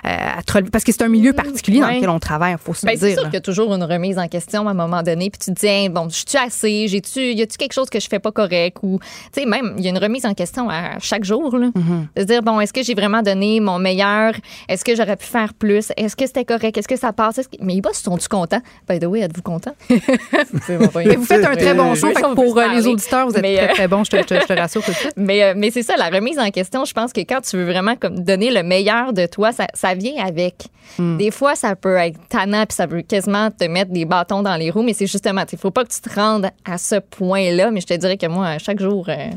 à, 0.05 0.39
à 0.39 0.43
te 0.43 0.53
relever? 0.53 0.71
Parce 0.71 0.85
que 0.85 0.93
c'est 0.93 1.03
un 1.03 1.09
milieu 1.09 1.33
particulier 1.33 1.81
dans 1.81 1.89
lequel 1.91 2.09
on 2.09 2.19
travaille, 2.19 2.53
il 2.53 2.59
faut 2.59 2.75
se 2.75 2.87
Ben, 2.87 2.93
le 2.93 2.99
c'est 2.99 3.07
dire. 3.09 3.15
sûr 3.19 3.25
qu'il 3.25 3.35
y 3.35 3.37
a 3.37 3.41
toujours 3.43 3.75
une 3.75 3.85
remise 3.85 4.19
en 4.19 4.27
question 4.29 4.67
à 4.69 4.71
un 4.71 4.75
moment 4.75 5.03
donné, 5.03 5.31
puis 5.31 5.39
tu 5.39 5.53
te 5.55 5.61
dis, 5.61 5.89
bon, 5.91 6.09
je 6.09 6.25
suis 6.27 6.39
assez, 6.39 6.89
j'ai-tu, 6.89 7.21
y 7.33 7.43
a-tu 7.43 7.57
quelque 7.59 7.73
chose 7.73 7.91
que 7.91 8.01
je 8.01 8.09
fais 8.09 8.19
pas 8.19 8.33
correct? 8.33 8.79
Ou, 8.83 8.99
tu 9.33 9.41
sais, 9.43 9.47
même, 9.47 9.75
il 9.79 9.85
y 9.85 9.87
a 9.87 9.91
une 9.91 9.99
remise 9.99 10.25
en 10.27 10.35
question 10.35 10.69
à 10.71 10.99
chaque 10.99 11.25
jour, 11.25 11.57
là. 11.59 11.69
Mm-hmm. 11.69 12.07
De 12.17 12.21
se 12.23 12.27
dire, 12.27 12.43
bon, 12.43 12.61
est-ce 12.61 12.73
que 12.73 12.83
j'ai 12.83 12.95
vraiment 12.95 13.23
donné 13.23 13.61
mon 13.61 13.79
meilleur? 13.79 14.33
Est-ce 14.69 14.85
que 14.85 14.95
j'aurais 14.97 15.17
pu 15.17 15.27
faire 15.27 15.55
plus? 15.55 15.93
Est-ce 15.97 16.17
que 16.17 16.27
c'était 16.27 16.45
correct? 16.45 16.77
Est-ce 16.79 16.89
que 16.89 16.97
ça 16.97 17.13
passe? 17.13 17.37
Que- 17.37 17.43
Mais 17.61 17.75
les 17.75 17.81
boss, 17.81 17.99
sont-tu 17.99 18.29
contents? 18.29 18.61
By 18.89 18.99
the 18.99 19.05
way, 19.05 19.21
êtes-vous 19.21 19.43
contents? 19.43 19.75
Mais 19.91 21.17
vous 21.17 21.25
faites 21.25 21.45
un 21.45 21.55
très 21.57 21.75
bon 21.75 21.95
fait 21.95 22.13
que 22.13 22.25
on 22.27 22.35
pour 22.35 22.59
euh, 22.59 22.69
les 22.69 22.87
auditeurs, 22.87 23.27
vous 23.29 23.35
êtes 23.35 23.43
Mais, 23.43 23.57
très, 23.57 23.71
euh, 23.71 23.75
très 23.75 23.89
bon. 23.89 24.05
Je 24.05 24.11
te, 24.11 24.17
je 24.19 24.23
te- 24.23 24.35
je 24.41 24.47
te 24.47 24.53
rassure 24.53 24.70
Mais, 25.17 25.43
euh, 25.43 25.55
mais 25.57 25.71
c'est 25.71 25.83
ça, 25.83 25.97
la 25.97 26.09
remise 26.09 26.39
en 26.39 26.51
question, 26.51 26.85
je 26.85 26.93
pense 26.93 27.13
que 27.13 27.21
quand 27.21 27.41
tu 27.41 27.57
veux 27.57 27.65
vraiment 27.65 27.97
comme 27.97 28.21
donner 28.21 28.51
le 28.51 28.63
meilleur 28.63 29.13
de 29.13 29.27
toi, 29.27 29.53
ça, 29.53 29.67
ça 29.75 29.95
vient 29.95 30.25
avec. 30.25 30.67
Hmm. 30.99 31.17
Des 31.17 31.31
fois, 31.31 31.55
ça 31.55 31.77
peut 31.77 31.97
être 31.97 32.19
tannant, 32.29 32.65
puis 32.67 32.75
ça 32.75 32.87
peut 32.87 33.03
quasiment 33.03 33.51
te 33.51 33.65
mettre 33.65 33.91
des 33.91 34.05
bâtons 34.05 34.43
dans 34.43 34.57
les 34.57 34.71
roues, 34.71 34.83
mais 34.83 34.95
c'est 34.95 35.07
justement, 35.07 35.45
il 35.51 35.59
faut 35.59 35.71
pas 35.71 35.85
que 35.85 35.93
tu 35.93 36.01
te 36.01 36.15
rendes 36.15 36.51
à 36.65 36.79
ce 36.79 36.97
point-là, 36.97 37.71
mais 37.71 37.81
je 37.81 37.87
te 37.87 37.95
dirais 37.95 38.17
que 38.17 38.27
moi, 38.27 38.47
à 38.47 38.59
chaque 38.59 38.81
jour, 38.81 39.09
euh, 39.09 39.31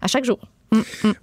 à 0.00 0.06
chaque 0.06 0.24
jour. 0.24 0.38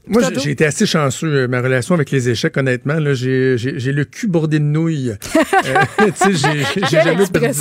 Moi, 0.08 0.22
j'ai- 0.44 0.52
été 0.52 0.66
assez 0.66 0.86
chanceux. 0.86 1.28
euh, 1.28 1.48
Ma 1.48 1.62
relation 1.62 1.94
avec 1.96 2.10
les 2.12 2.30
échecs, 2.30 2.58
honnêtement, 2.58 2.96
là, 2.96 3.14
j'ai, 3.14 3.56
le 3.58 4.04
cul 4.04 4.28
bordé 4.28 4.60
de 4.60 4.64
nouilles. 4.64 5.14
Euh, 5.66 5.84
j'ai, 6.32 6.88
jamais 7.02 7.26
perdu, 7.26 7.60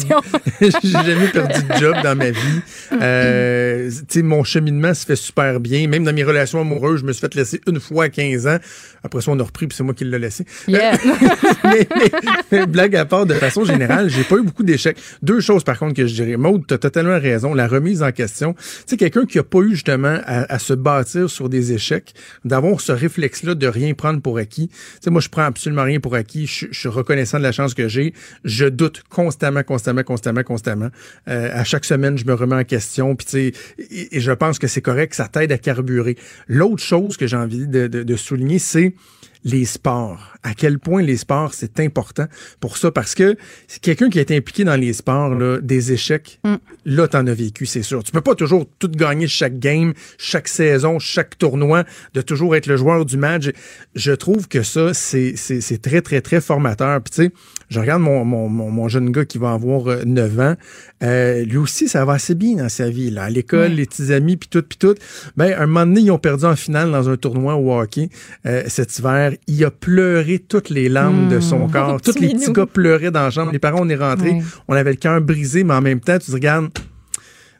j'ai 0.61 0.71
jamais 0.91 1.29
perdu 1.29 1.63
de 1.63 1.75
job 1.81 1.95
dans 2.03 2.15
ma 2.17 2.31
vie. 2.31 2.61
Euh, 3.01 3.89
tu 3.91 4.05
sais, 4.09 4.23
mon 4.23 4.45
cheminement 4.45 4.93
se 4.93 5.07
fait 5.07 5.17
super 5.17 5.59
bien. 5.61 5.87
Même 5.89 6.05
dans 6.05 6.13
mes 6.13 6.25
relations 6.25 6.61
amoureuses, 6.61 7.01
je 7.01 7.07
me 7.07 7.13
suis 7.13 7.21
fait 7.21 7.35
laisser 7.35 7.61
une 7.67 7.81
fois 7.81 8.05
à 8.05 8.09
15 8.11 8.47
ans. 8.47 8.59
Après 9.03 9.21
ça, 9.23 9.31
on 9.31 9.39
a 9.39 9.43
repris, 9.43 9.67
puis 9.67 9.77
c'est 9.77 9.85
moi 9.85 9.95
qui 9.95 10.05
l'ai 10.05 10.19
laissé. 10.19 10.45
Yeah. 10.69 10.99
mais, 11.65 11.87
mais- 11.97 12.11
mais 12.53 12.67
blague 12.67 12.97
à 12.97 13.05
part, 13.07 13.25
de 13.27 13.35
façon 13.35 13.65
générale, 13.65 14.11
j'ai 14.11 14.25
pas 14.25 14.37
eu 14.37 14.43
beaucoup 14.43 14.63
d'échecs. 14.65 14.99
Deux 15.23 15.41
choses, 15.41 15.65
par 15.65 15.79
contre, 15.79 15.95
que 15.95 16.07
je 16.07 16.15
dirais. 16.15 16.37
Maud, 16.37 16.65
t'as 16.67 16.79
totalement 16.79 17.19
raison. 17.19 17.55
La 17.55 17.67
remise 17.67 18.03
en 18.03 18.13
question. 18.13 18.55
Tu 18.55 18.63
sais, 18.87 18.97
quelqu'un 18.97 19.25
qui 19.25 19.39
a 19.39 19.43
pas 19.45 19.61
eu, 19.61 19.71
justement, 19.71 20.19
à, 20.27 20.53
à 20.53 20.59
se 20.59 20.75
bâtir 20.75 21.31
sur 21.31 21.49
des 21.49 21.73
d'avoir 22.45 22.81
ce 22.81 22.93
réflexe-là 22.93 23.55
de 23.55 23.67
rien 23.67 23.95
prendre 23.95 24.21
pour 24.21 24.39
acquis. 24.39 24.71
Tu 25.03 25.11
moi, 25.11 25.21
je 25.21 25.29
prends 25.29 25.45
absolument 25.45 25.85
rien 25.85 26.01
pour 26.01 26.15
acquis. 26.15 26.47
Je, 26.47 26.67
suis 26.73 26.89
reconnaissant 26.89 27.39
de 27.39 27.43
la 27.43 27.53
chance 27.53 27.75
que 27.75 27.89
j'ai. 27.89 28.15
Je 28.45 28.67
doute 28.67 29.03
constamment, 29.09 29.63
constamment, 29.63 30.03
constamment, 30.03 30.43
constamment. 30.43 30.89
Euh, 31.29 31.51
à 31.53 31.65
chaque 31.65 31.85
semaine, 31.85 32.19
je 32.19 32.25
me 32.25 32.35
remets 32.35 32.57
en 32.57 32.65
question. 32.65 33.17
Et, 33.35 33.53
je 34.13 34.33
pense 34.33 34.59
que 34.59 34.67
c'est 34.67 34.83
correct, 34.83 35.15
ça 35.15 35.29
t'aide 35.29 35.53
à 35.53 35.59
carburer. 35.59 36.17
L'autre 36.49 36.83
chose 36.83 37.17
que 37.17 37.27
j'ai 37.27 37.37
envie 37.37 37.67
de- 37.67 37.87
de 37.87 38.17
souligner, 38.17 38.59
c'est 38.59 38.95
les 39.45 39.65
sports. 39.67 40.33
À 40.43 40.55
quel 40.55 40.79
point 40.79 41.03
les 41.03 41.17
sports, 41.19 41.55
c'est 41.55 41.79
important 41.81 42.27
pour 42.61 42.77
ça. 42.79 42.91
Parce 42.91 43.15
que 43.15 43.37
c'est 43.69 43.81
quelqu'un 43.81 44.09
qui 44.11 44.19
est 44.19 44.31
impliqué 44.31 44.65
dans 44.65 44.77
les 44.77 44.93
sports, 44.93 45.35
là, 45.35 45.59
des 45.61 45.93
échecs, 45.93 46.41
là, 46.85 47.09
t'en 47.09 47.27
as 47.27 47.35
vécu, 47.35 47.67
c'est 47.67 47.83
sûr. 47.83 48.03
Tu 48.03 48.11
peux 48.13 48.21
pas 48.21 48.35
toujours 48.35 48.67
tout 48.79 48.89
gagner 48.89 49.27
chaque 49.29 49.59
game, 49.59 49.93
chaque 50.19 50.49
saison, 50.49 50.99
chaque 50.99 51.39
tournoi, 51.39 51.85
de 52.15 52.21
toujours 52.23 52.57
être 52.57 52.67
le 52.67 52.77
joueur 52.77 53.05
du 53.05 53.17
match. 53.17 53.51
Je 53.95 54.13
trouve 54.13 54.49
que 54.49 54.63
ça, 54.63 54.93
c'est 54.95 55.35
c'est- 55.37 55.61
c'est 55.61 55.79
très, 55.81 56.01
très, 56.03 56.21
très 56.21 56.41
formateur. 56.41 57.01
Puis 57.03 57.11
tu 57.11 57.23
sais, 57.25 57.33
je 57.69 57.81
regarde 57.81 58.03
mon, 58.03 58.25
mon, 58.25 58.49
mon, 58.49 58.71
mon 58.71 58.89
jeune 58.89 59.11
gars 59.11 59.25
qui 59.25 59.39
va 59.39 59.53
avoir 59.53 59.89
euh, 59.89 60.03
9 60.05 60.41
ans. 60.41 60.55
Euh, 61.03 61.45
lui 61.45 61.57
aussi, 61.57 61.89
ça 61.89 62.05
va 62.05 62.15
assez 62.15 62.35
bien 62.35 62.57
dans 62.57 62.69
sa 62.69 62.89
vie. 62.91 63.11
Là. 63.11 63.25
À 63.25 63.31
l'école, 63.31 63.73
les 63.73 63.87
petits 63.87 64.13
amis, 64.13 64.37
puis 64.37 64.49
tout, 64.49 64.63
puis 64.63 64.79
tout. 64.79 64.95
Ben, 65.37 65.55
un 65.59 65.67
moment 65.67 65.87
donné, 65.87 66.01
ils 66.01 66.11
ont 66.11 66.19
perdu 66.19 66.45
en 66.45 66.57
finale 66.57 66.91
dans 66.91 67.09
un 67.09 67.17
tournoi 67.17 67.57
au 67.57 67.73
hockey 67.73 68.09
euh, 68.47 68.63
cet 68.69 68.99
hiver. 68.99 69.33
il 69.47 69.65
a 69.65 69.71
pleuré 69.71 70.39
toutes 70.39 70.71
les 70.71 70.89
larmes 70.89 71.29
de 71.29 71.41
son 71.41 71.69
corps. 71.69 72.01
Tous 72.01 72.19
les 72.19 72.29
petits 72.29 72.53
gars 72.53 72.67
pleuraient 72.67 73.11
dans 73.11 73.23
la 73.23 73.31
chambre. 73.31 73.53
Les 73.53 73.59
parents, 73.59 73.81
on 73.83 73.89
est 73.89 73.97
rentrés. 73.97 74.41
On 74.69 74.75
avait 74.75 74.93
le 74.93 74.97
cœur 74.97 75.21
brisé, 75.21 75.65
mais 75.65 75.75
en 75.75 75.83
même 75.83 76.01
temps, 76.01 76.19
tu 76.19 76.27
te 76.27 76.33
regardes. 76.33 76.71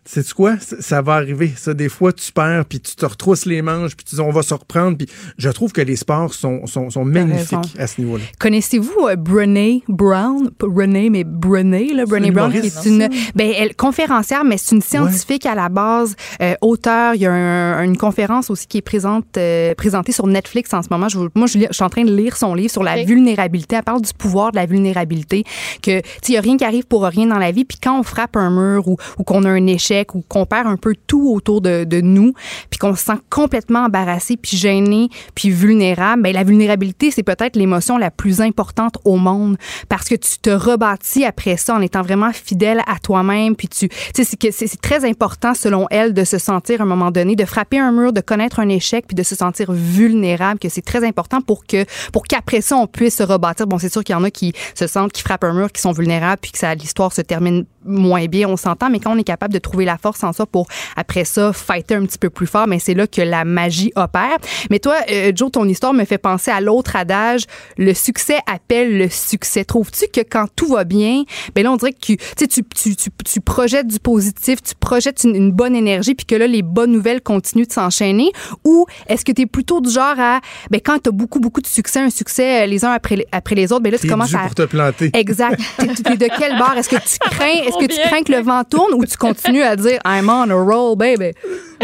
Sais-tu 0.07 0.35
quoi? 0.35 0.59
Ça, 0.61 0.77
ça 0.81 1.01
va 1.03 1.15
arriver. 1.15 1.51
Ça, 1.57 1.73
des 1.73 1.89
fois, 1.89 2.13
tu 2.13 2.31
perds, 2.31 2.67
puis 2.69 2.79
tu 2.79 2.95
te 2.95 3.07
retrousses 3.07 3.47
les 3.47 3.63
manches, 3.63 3.97
puis 3.97 4.05
tu 4.05 4.17
dis, 4.17 4.21
on 4.21 4.31
va 4.31 4.43
se 4.43 4.53
reprendre. 4.53 4.99
Puis 4.99 5.09
je 5.39 5.49
trouve 5.49 5.73
que 5.73 5.81
les 5.81 5.97
sports 5.97 6.35
sont, 6.35 6.67
sont, 6.67 6.91
sont 6.91 7.05
magnifiques 7.07 7.59
à 7.79 7.87
ce 7.87 8.03
niveau-là. 8.03 8.25
Connaissez-vous 8.39 9.07
euh, 9.09 9.17
Brené 9.17 9.83
Brown? 9.89 10.51
Brené, 10.59 11.09
mais 11.09 11.25
Brené, 11.25 11.95
là, 11.95 12.05
Brené 12.05 12.31
Brown, 12.31 12.53
qui 12.53 12.59
est 12.67 12.85
une 12.87 13.09
ben, 13.35 13.51
elle, 13.57 13.75
conférencière, 13.75 14.45
mais 14.45 14.59
c'est 14.59 14.75
une 14.75 14.83
scientifique 14.83 15.47
à 15.47 15.55
la 15.55 15.71
base, 15.71 16.17
euh, 16.43 16.55
auteur. 16.61 17.15
Il 17.15 17.23
y 17.23 17.27
a 17.27 17.33
un- 17.33 17.83
une 17.83 17.97
conférence 17.97 18.51
aussi 18.51 18.67
qui 18.67 18.79
est 18.79 18.83
présente, 18.83 19.39
euh, 19.39 19.75
présentée 19.75 20.13
sur 20.13 20.27
Netflix 20.27 20.75
en 20.75 20.83
ce 20.83 20.89
moment. 20.91 21.09
Je, 21.09 21.19
moi, 21.35 21.47
je, 21.47 21.61
suis 21.71 21.83
en 21.85 21.89
train 21.89 22.05
de 22.05 22.15
lire 22.15 22.37
son 22.37 22.55
livre 22.55 22.71
sur 22.71 22.83
la 22.83 23.03
vulnérabilité. 23.05 23.77
Elle 23.77 23.83
parle 23.83 24.03
du 24.03 24.13
pouvoir 24.13 24.51
de 24.53 24.57
la 24.57 24.67
vulnérabilité, 24.67 25.45
que 25.83 26.01
tu 26.01 26.07
sais, 26.23 26.33
il 26.33 26.35
y 26.35 26.37
a 26.37 26.43
rien 26.43 26.59
qui 26.59 26.65
arrive 26.65 26.85
pour 26.85 27.05
rien 27.05 27.27
dans 27.27 27.39
la 27.39 27.53
vie. 27.53 27.65
Puis 27.65 27.79
quand 27.83 27.99
on 27.99 28.03
frappe 28.03 28.37
un 28.37 28.51
mur 28.51 28.87
ou, 28.87 28.97
ou 29.19 29.25
qu'on 29.25 29.45
a 29.45 29.49
un 29.49 29.67
échec 29.67 29.94
ou 30.15 30.23
qu'on 30.27 30.47
perd 30.47 30.67
un 30.67 30.77
peu 30.77 30.95
tout 31.07 31.31
autour 31.31 31.61
de, 31.61 32.01
nous, 32.01 32.33
puis 32.71 32.79
qu'on 32.79 32.95
se 32.95 33.05
sent 33.05 33.19
complètement 33.31 33.85
embarrassé, 33.85 34.37
puis 34.37 34.57
gêné, 34.57 35.09
puis 35.35 35.51
vulnérable, 35.51 36.23
ben 36.23 36.33
la 36.33 36.45
vulnérabilité, 36.45 37.11
c'est 37.11 37.23
peut-être 37.23 37.57
l'émotion 37.57 37.99
la 37.99 38.11
plus 38.11 38.41
importante 38.41 38.99
au 39.05 39.17
monde 39.17 39.57
parce 39.89 40.09
que 40.09 40.15
tu 40.15 40.39
te 40.39 40.51
rebâtis 40.51 41.25
après 41.25 41.57
ça 41.57 41.75
en 41.75 41.81
étant 41.81 42.03
vraiment 42.03 42.33
fidèle 42.33 42.81
à 42.87 42.99
toi-même, 42.99 43.57
puis 43.57 43.69
tu, 43.69 43.89
c'est 44.15 44.81
très 44.81 45.05
important 45.09 45.55
selon 45.55 45.87
elle 45.91 46.13
de 46.13 46.25
se 46.25 46.39
sentir 46.39 46.81
à 46.81 46.85
un 46.85 46.87
moment 46.87 47.11
donné, 47.11 47.37
de 47.37 47.45
frapper 47.45 47.79
un 47.79 47.93
mur, 47.93 48.13
de 48.13 48.21
connaître 48.21 48.61
un 48.61 48.69
échec, 48.69 49.07
puis 49.07 49.15
de 49.15 49.23
se 49.23 49.35
sentir 49.35 49.73
vulnérable, 49.73 50.59
que 50.59 50.69
c'est 50.69 50.83
très 50.83 51.07
important 51.07 51.41
pour 51.41 51.67
que 51.67 51.85
pour 52.13 52.25
qu'après 52.25 52.61
ça 52.61 52.77
on 52.77 52.87
puisse 52.87 53.17
se 53.17 53.23
rebâtir. 53.23 53.67
Bon, 53.67 53.79
c'est 53.79 53.93
sûr 53.93 54.03
qu'il 54.03 54.15
y 54.15 54.17
en 54.17 54.25
a 54.25 54.31
qui 54.31 54.53
se 54.75 54.87
sentent, 54.87 55.13
qui 55.13 55.23
frappent 55.23 55.45
un 55.45 55.55
mur, 55.55 55.71
qui 55.73 55.81
sont 55.81 55.93
vulnérables, 55.93 56.39
puis 56.41 56.53
que 56.53 56.59
ça 56.59 56.75
l'histoire 56.75 57.13
se 57.13 57.23
termine 57.23 57.65
moins 57.85 58.27
bien, 58.27 58.49
on 58.49 58.57
s'entend, 58.57 58.91
mais 58.91 59.01
quand 59.01 59.15
on 59.15 59.19
est 59.19 59.25
capable 59.25 59.53
de 59.53 59.59
trouver 59.59 59.85
la 59.85 59.99
force 59.99 60.23
en 60.25 60.33
ça 60.33 60.47
pour 60.47 60.67
après 60.97 61.25
ça 61.25 61.53
fighter 61.53 61.95
un 61.95 62.05
petit 62.05 62.19
peu 62.19 62.31
plus 62.31 62.47
fort, 62.47 62.67
mais 62.67 62.79
c'est 62.79 62.95
là 62.95 63.07
que 63.07 63.23
la 63.23 63.45
magie 63.45 63.93
opère. 63.97 64.37
Mais 64.71 64.79
toi, 64.79 64.97
euh, 65.11 65.33
Joe, 65.35 65.51
ton 65.51 65.69
histoire 65.69 65.95
me 65.95 66.05
fait 66.05 66.19
penser 66.19 66.51
à 66.51 66.61
l'autre 66.61 66.97
adage, 66.97 67.45
le 67.77 67.95
succès 67.95 68.39
appelle 68.47 68.99
le 68.99 69.09
succès. 69.09 69.65
Trouves-tu 69.65 70.07
que 70.09 70.21
quand 70.21 70.47
tout 70.55 70.69
va 70.69 70.85
bien, 70.85 71.25
ben 71.55 71.65
là 71.65 71.73
on 71.73 71.77
dirait 71.77 71.93
que 71.93 71.99
tu, 72.01 72.17
tu, 72.37 72.49
tu, 72.49 72.97
tu, 72.97 73.11
tu, 73.25 73.41
projettes 73.41 73.87
du 73.87 73.99
positif, 73.99 74.63
tu 74.63 74.75
projettes 74.75 75.25
une, 75.25 75.37
une 75.37 75.53
bonne 75.53 75.77
énergie, 75.77 76.15
puis 76.15 76.27
que 76.27 76.35
là 76.35 76.47
les 76.47 76.63
bonnes 76.63 76.93
nouvelles 76.93 77.21
continuent 77.21 77.67
de 77.67 77.73
s'enchaîner, 77.73 78.31
ou 78.65 78.87
est-ce 79.09 79.25
que 79.25 79.33
tu 79.33 79.43
es 79.43 79.47
plutôt 79.47 79.81
du 79.81 79.91
genre 79.91 80.19
à, 80.19 80.41
ben 80.71 80.81
quand 80.85 80.99
tu 81.03 81.09
as 81.09 81.13
beaucoup 81.13 81.41
beaucoup 81.41 81.61
de 81.61 81.67
succès, 81.67 82.01
un 82.01 82.11
succès 82.11 82.65
euh, 82.65 82.67
les 82.67 82.85
uns 82.85 82.93
après 82.93 83.17
les, 83.17 83.27
après 83.33 83.55
les 83.55 83.73
autres, 83.73 83.83
ben 83.83 83.93
là 83.93 83.99
tu 83.99 84.09
commences 84.09 84.35
à 84.35 84.41
pour 84.41 84.55
te 84.55 84.63
planter. 84.63 85.11
Exact. 85.15 85.61
T'es 85.79 85.87
t'es 85.87 86.17
de 86.17 86.29
quel 86.39 86.59
bord? 86.59 86.75
Est-ce 86.77 86.89
que 86.89 86.97
tu 86.97 87.19
crains, 87.31 87.63
est-ce 87.81 87.87
que 87.87 87.93
tu 87.93 88.09
crains 88.09 88.23
que 88.23 88.33
le 88.33 88.41
vent 88.41 88.63
tourne 88.65 88.95
ou 88.95 89.05
tu 89.05 89.17
continues 89.17 89.63
à 89.63 89.77
dire 89.77 89.99
I'm 90.05 90.29
on 90.29 90.51
a 90.51 90.55
roll, 90.55 90.97
baby? 90.97 91.33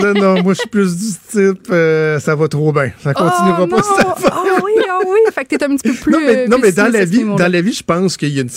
Non, 0.02 0.14
non, 0.14 0.43
moi, 0.43 0.55
je 0.55 0.60
suis 0.60 0.68
plus 0.68 0.97
du 0.97 1.06
type, 1.31 1.68
euh, 1.70 2.18
ça 2.20 2.35
va 2.35 2.48
trop 2.48 2.72
bien. 2.72 2.90
Ça 3.02 3.12
continuera 3.14 3.62
oh, 3.62 3.66
pas 3.66 3.77
non. 3.77 3.82
cette 3.82 4.06
affaire. 4.06 4.31
Ah 4.32 4.60
oui, 4.64 4.72
ah 4.89 4.98
oui. 5.06 5.18
Fait 5.32 5.44
que 5.44 5.56
t'es 5.56 5.64
un 5.64 5.77
petit 5.77 5.89
peu 5.90 5.94
plus. 5.94 6.12
non, 6.12 6.20
mais, 6.24 6.47
non, 6.48 6.59
mais 6.60 6.72
dans 6.72 6.90
la 6.93 7.05
vie, 7.05 7.24
dans 7.24 7.48
la 7.52 7.60
vie, 7.60 7.72
je 7.72 7.82
pense 7.85 8.16
qu'il 8.16 8.31
y 8.31 8.39
a 8.39 8.43
une, 8.43 8.48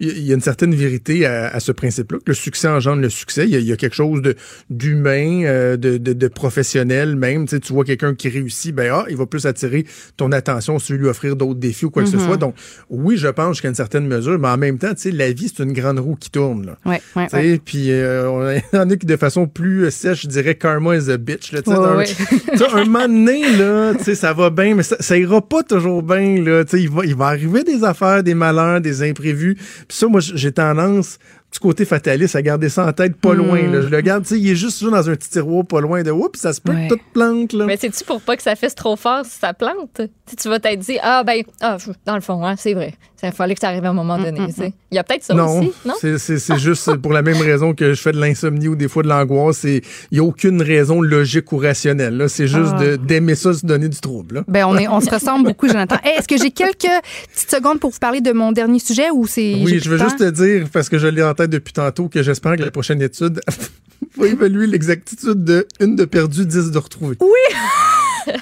y 0.00 0.32
a- 0.32 0.40
certaine 0.40 0.74
vérité 0.74 1.26
à, 1.26 1.48
à 1.48 1.60
ce 1.60 1.72
principe-là, 1.72 2.18
que 2.18 2.24
le 2.30 2.34
succès 2.34 2.68
engendre 2.68 3.00
le 3.02 3.08
succès. 3.10 3.44
Il 3.44 3.50
y 3.50 3.56
a, 3.56 3.58
il 3.58 3.66
y 3.66 3.72
a 3.72 3.76
quelque 3.76 3.96
chose 3.96 4.22
d'humain, 4.70 5.42
euh, 5.44 5.76
de, 5.76 5.96
de, 5.98 6.12
de 6.12 6.28
professionnel 6.28 7.16
même. 7.16 7.46
Tu, 7.46 7.56
sais, 7.56 7.60
tu 7.60 7.72
vois 7.72 7.84
quelqu'un 7.84 8.14
qui 8.14 8.28
réussit, 8.28 8.74
ben 8.74 8.90
ah, 8.92 9.04
il 9.08 9.16
va 9.16 9.26
plus 9.26 9.46
attirer 9.46 9.86
ton 10.16 10.32
attention 10.32 10.78
si 10.78 10.86
tu 10.88 10.92
veux 10.94 10.98
lui 11.00 11.08
offrir 11.08 11.36
d'autres 11.36 11.58
défis 11.60 11.86
ou 11.86 11.90
quoi 11.90 12.02
que 12.02 12.08
ce 12.08 12.16
Mhm. 12.16 12.24
soit. 12.26 12.36
Donc, 12.36 12.54
oui, 12.90 13.16
je 13.16 13.28
pense 13.28 13.56
jusqu'à 13.56 13.68
une 13.68 13.74
certaine 13.74 14.06
mesure, 14.06 14.38
mais 14.38 14.48
en 14.48 14.56
même 14.56 14.78
temps, 14.78 14.94
tu 14.94 15.02
sais, 15.02 15.10
la 15.10 15.32
vie, 15.32 15.52
c'est 15.54 15.62
une 15.62 15.72
grande 15.72 15.98
roue 15.98 16.16
qui 16.16 16.30
tourne. 16.30 16.66
Là. 16.66 16.76
Ouais, 16.86 17.00
ouais, 17.16 17.26
ouais. 17.32 17.60
Puis 17.64 17.90
euh, 17.90 18.28
on 18.30 18.76
en 18.78 18.90
a 18.90 18.96
qui, 18.96 19.06
de 19.06 19.16
façon 19.16 19.46
plus 19.46 19.90
sèche, 19.90 20.22
je 20.22 20.28
dirais 20.28 20.54
karma 20.66 20.96
is 20.96 21.10
a 21.10 21.16
bitch. 21.16 21.52
Là, 21.52 21.60
Ouais, 21.66 21.96
ouais. 21.96 22.06
sais, 22.56 22.64
un 22.72 22.84
moment 22.84 23.06
donné, 23.08 23.56
là, 23.56 23.92
ça 23.98 24.32
va 24.32 24.50
bien, 24.50 24.74
mais 24.74 24.82
ça, 24.82 24.96
ça 25.00 25.16
ira 25.16 25.40
pas 25.40 25.62
toujours 25.62 26.02
bien. 26.02 26.42
Là, 26.42 26.64
il, 26.72 26.90
va, 26.90 27.04
il 27.04 27.14
va 27.14 27.26
arriver 27.26 27.62
des 27.64 27.84
affaires, 27.84 28.22
des 28.22 28.34
malheurs, 28.34 28.80
des 28.80 29.02
imprévus. 29.08 29.54
Puis 29.54 29.96
ça, 29.96 30.06
moi, 30.06 30.20
j'ai 30.20 30.52
tendance, 30.52 31.18
du 31.52 31.58
côté 31.60 31.84
fataliste, 31.84 32.36
à 32.36 32.42
garder 32.42 32.68
ça 32.68 32.84
en 32.86 32.92
tête 32.92 33.16
pas 33.16 33.34
loin. 33.34 33.62
Là. 33.62 33.80
Je 33.82 33.88
le 33.88 34.00
garde, 34.00 34.24
tu 34.24 34.30
sais, 34.34 34.40
il 34.40 34.50
est 34.50 34.56
juste 34.56 34.84
dans 34.84 35.08
un 35.08 35.14
petit 35.14 35.30
tiroir 35.30 35.64
pas 35.64 35.80
loin 35.80 36.02
de 36.02 36.10
oups, 36.10 36.38
ça 36.38 36.52
se 36.52 36.60
peut 36.60 36.72
Ouais. 36.72 36.88
que 36.88 36.94
tout 36.94 37.00
plante. 37.14 37.52
Là. 37.52 37.64
Mais 37.66 37.76
c'est-tu 37.76 38.04
pour 38.04 38.20
pas 38.20 38.36
que 38.36 38.42
ça 38.42 38.56
fasse 38.56 38.74
trop 38.74 38.96
fort 38.96 39.24
si 39.24 39.38
ça 39.38 39.54
plante? 39.54 39.90
Tu 39.94 40.02
sais, 40.26 40.36
tu 40.36 40.48
vas 40.48 40.58
t'être 40.58 40.80
dit, 40.80 40.98
ah, 41.02 41.22
ben, 41.24 41.42
ah, 41.60 41.76
dans 42.04 42.14
le 42.16 42.20
fond, 42.20 42.44
hein, 42.44 42.54
c'est 42.58 42.74
vrai. 42.74 42.94
Il 43.22 43.32
fallait 43.32 43.54
que 43.54 43.60
ça 43.60 43.68
arrive 43.68 43.84
à 43.84 43.90
un 43.90 43.92
moment 43.94 44.18
donné. 44.18 44.46
tu 44.48 44.52
sais. 44.52 44.72
Il 44.90 44.94
y 44.94 44.98
a 44.98 45.04
peut-être 45.04 45.24
ça 45.24 45.34
non, 45.34 45.58
aussi, 45.60 45.72
non? 45.84 45.94
c'est- 46.00 46.18
c'est 46.18 46.38
c'est 46.38 46.58
juste 46.58 46.94
pour 46.96 47.12
la 47.12 47.22
même 47.22 47.38
raison 47.40 47.74
que 47.74 47.92
je 47.94 48.00
fais 48.00 48.12
de 48.12 48.20
l'insomnie 48.20 48.68
ou 48.68 48.76
des 48.76 48.88
fois 48.88 49.02
de 49.02 49.08
l'angoisse. 49.08 49.64
Il 49.64 49.80
n'y 50.12 50.18
a 50.18 50.22
aucune 50.22 50.60
raison 50.62 51.00
logique 51.00 51.50
ou 51.52 51.56
rationnelle. 51.58 52.16
là. 52.16 52.28
C'est 52.28 52.46
juste 52.46 52.74
Ah. 52.76 52.80
de- 52.84 52.96
d'aimer 52.96 53.34
ça, 53.34 53.52
se 53.54 53.64
donner 53.66 53.88
du 53.88 53.98
trouble. 54.00 54.36
là. 54.36 54.44
Ben, 54.48 54.64
on, 54.66 54.76
est, 54.76 54.86
on 54.88 55.00
se 55.00 55.10
ressemble 55.10 55.44
beaucoup, 55.48 55.66
Jonathan. 55.68 55.96
Hey, 56.04 56.18
Est-ce 56.18 56.28
que 56.28 56.36
j'ai 56.36 56.50
quelques 56.50 56.86
petites 57.34 57.50
secondes 57.50 57.80
pour 57.80 57.90
vous 57.90 57.98
parler 57.98 58.20
de 58.20 58.32
mon 58.32 58.52
dernier 58.52 58.78
sujet 58.78 59.10
ou 59.12 59.26
c'est. 59.26 59.54
Oui, 59.64 59.80
je 59.82 59.88
veux 59.90 59.98
juste 59.98 60.18
te 60.18 60.30
dire, 60.30 60.66
parce 60.72 60.88
que 60.88 60.98
je 60.98 61.06
l'ai 61.06 61.22
en 61.22 61.34
tête 61.34 61.50
depuis 61.50 61.72
tantôt, 61.72 62.08
que 62.08 62.22
j'espère 62.22 62.56
que 62.56 62.62
la 62.62 62.70
prochaine 62.70 63.00
étude 63.02 63.40
va 64.18 64.26
évaluer 64.26 64.66
l'exactitude 64.66 65.42
de 65.44 65.66
une 65.80 65.96
de 65.96 66.04
perdu, 66.04 66.44
10 66.46 66.70
de 66.70 66.78
retrouvé. 66.78 67.16
Oui! 67.20 67.28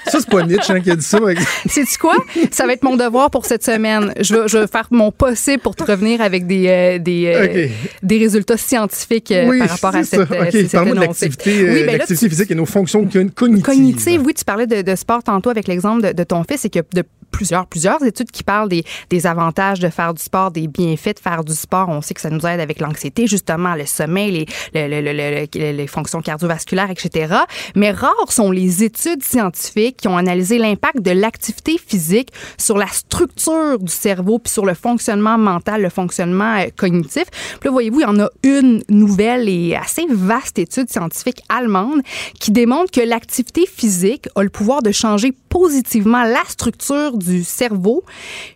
Ça, 0.06 0.19
c'est 0.20 0.28
pas 0.28 0.43
Nietzsche 0.44 0.73
hein, 0.73 0.81
qui 0.81 0.90
a 0.90 0.97
dit 0.97 1.05
ça. 1.05 1.19
Sais-tu 1.66 1.98
quoi? 1.98 2.16
Ça 2.51 2.66
va 2.66 2.73
être 2.73 2.82
mon 2.82 2.97
devoir 2.97 3.31
pour 3.31 3.47
cette 3.47 3.65
semaine. 3.65 4.12
Je 4.20 4.35
vais, 4.35 4.48
je 4.48 4.59
vais 4.59 4.66
faire 4.66 4.86
mon 4.90 5.11
possible 5.12 5.62
pour 5.62 5.77
te 5.77 5.85
revenir 5.85 6.20
avec 6.20 6.47
des, 6.47 6.66
euh, 6.69 6.98
des, 6.98 7.27
euh, 7.27 7.44
Ok. 7.66 7.70
des 8.02 8.19
résultats 8.19 8.56
scientifiques 8.56 9.31
euh, 9.31 9.48
oui, 9.48 9.59
par 9.61 9.69
rapport 9.70 9.94
à 9.94 10.02
cette, 10.05 10.20
euh, 10.31 10.43
OK, 10.44 10.51
cette 10.52 10.73
de 10.73 10.94
l'activité 11.01 11.61
euh, 11.61 11.73
Oui, 11.74 11.85
ben 11.86 12.01
physique 12.06 12.51
et 12.51 12.55
nos 12.55 12.66
fonctions 12.66 13.05
cognitives. 13.35 13.62
Cognitive, 13.65 14.23
oui, 14.24 14.35
tu 14.35 14.44
parlais 14.44 14.66
de, 14.66 14.82
de 14.82 14.94
sport 14.97 15.23
tantôt 15.23 15.51
avec 15.51 15.69
l'exemple 15.69 16.02
de, 16.09 16.12
de 16.12 16.24
ton 16.24 16.43
fils, 16.44 16.61
c'est 16.62 16.70
qu'il 16.70 16.82
y 16.82 16.98
a 16.98 17.02
de 17.02 17.06
plusieurs, 17.31 17.66
plusieurs 17.66 18.02
études 18.05 18.31
qui 18.31 18.44
parlent 18.44 18.69
des, 18.69 18.85
des 19.11 19.27
avantages 19.27 19.81
de 19.81 19.89
faire 19.89 20.15
du 20.15 20.23
sport, 20.23 20.52
des 20.52 20.69
bienfaits 20.69 21.16
de 21.16 21.20
faire 21.20 21.43
du 21.43 21.52
sport. 21.55 21.89
On 21.89 22.01
sait 22.01 22.15
que 22.15 22.20
ça 22.20 22.31
nous 22.31 22.47
aide 22.47 22.61
avec 22.61 22.78
l'anxiété, 22.81 23.27
justement, 23.27 23.74
le 23.74 23.86
sommeil, 23.86 24.47
les, 24.73 24.89
le- 24.89 25.01
le- 25.01 25.12
le- 25.12 25.47
le- 25.52 25.77
les 25.77 25.86
fonctions 25.89 26.23
cardiovasculaires, 26.23 26.90
etc. 26.90 27.35
Mais 27.74 27.90
rares 27.90 28.31
sont 28.31 28.52
les 28.52 28.85
études 28.85 29.23
scientifiques 29.24 29.74
qui 29.75 30.09
ont 30.09 30.17
analysé 30.17 30.59
l'impact 30.59 31.01
de 31.01 31.11
l'activité 31.11 31.79
physique 31.79 32.33
sur 32.59 32.79
la 32.79 32.87
structure 32.87 33.79
du 33.79 33.93
cerveau 33.93 34.39
puis 34.39 34.53
sur 34.53 34.65
le 34.65 34.75
fonctionnement 34.75 35.39
mental, 35.39 35.83
le 35.83 35.89
fonctionnement 35.89 36.59
euh, 36.59 36.67
cognitif. 36.77 37.25
Puis 37.61 37.69
là, 37.69 37.71
voyez-vous, 37.71 38.01
il 38.01 38.05
y 38.05 38.07
en 38.07 38.21
a 38.21 38.29
une 38.43 38.83
nouvelle 38.89 39.49
et 39.49 39.77
assez 39.77 40.07
vaste 40.09 40.59
étude 40.59 40.91
scientifique 40.91 41.43
allemande 41.49 42.01
qui 42.41 42.51
démontre 42.51 42.91
que 42.91 43.01
l'activité 43.01 43.67
physique 43.67 44.29
a 44.35 44.43
le 44.43 44.51
pouvoir 44.51 44.83
de 44.83 44.93
changer 44.93 45.33
positivement 45.59 46.24
la 46.24 46.43
structure 46.48 47.16
du 47.16 47.44
cerveau 47.44 48.02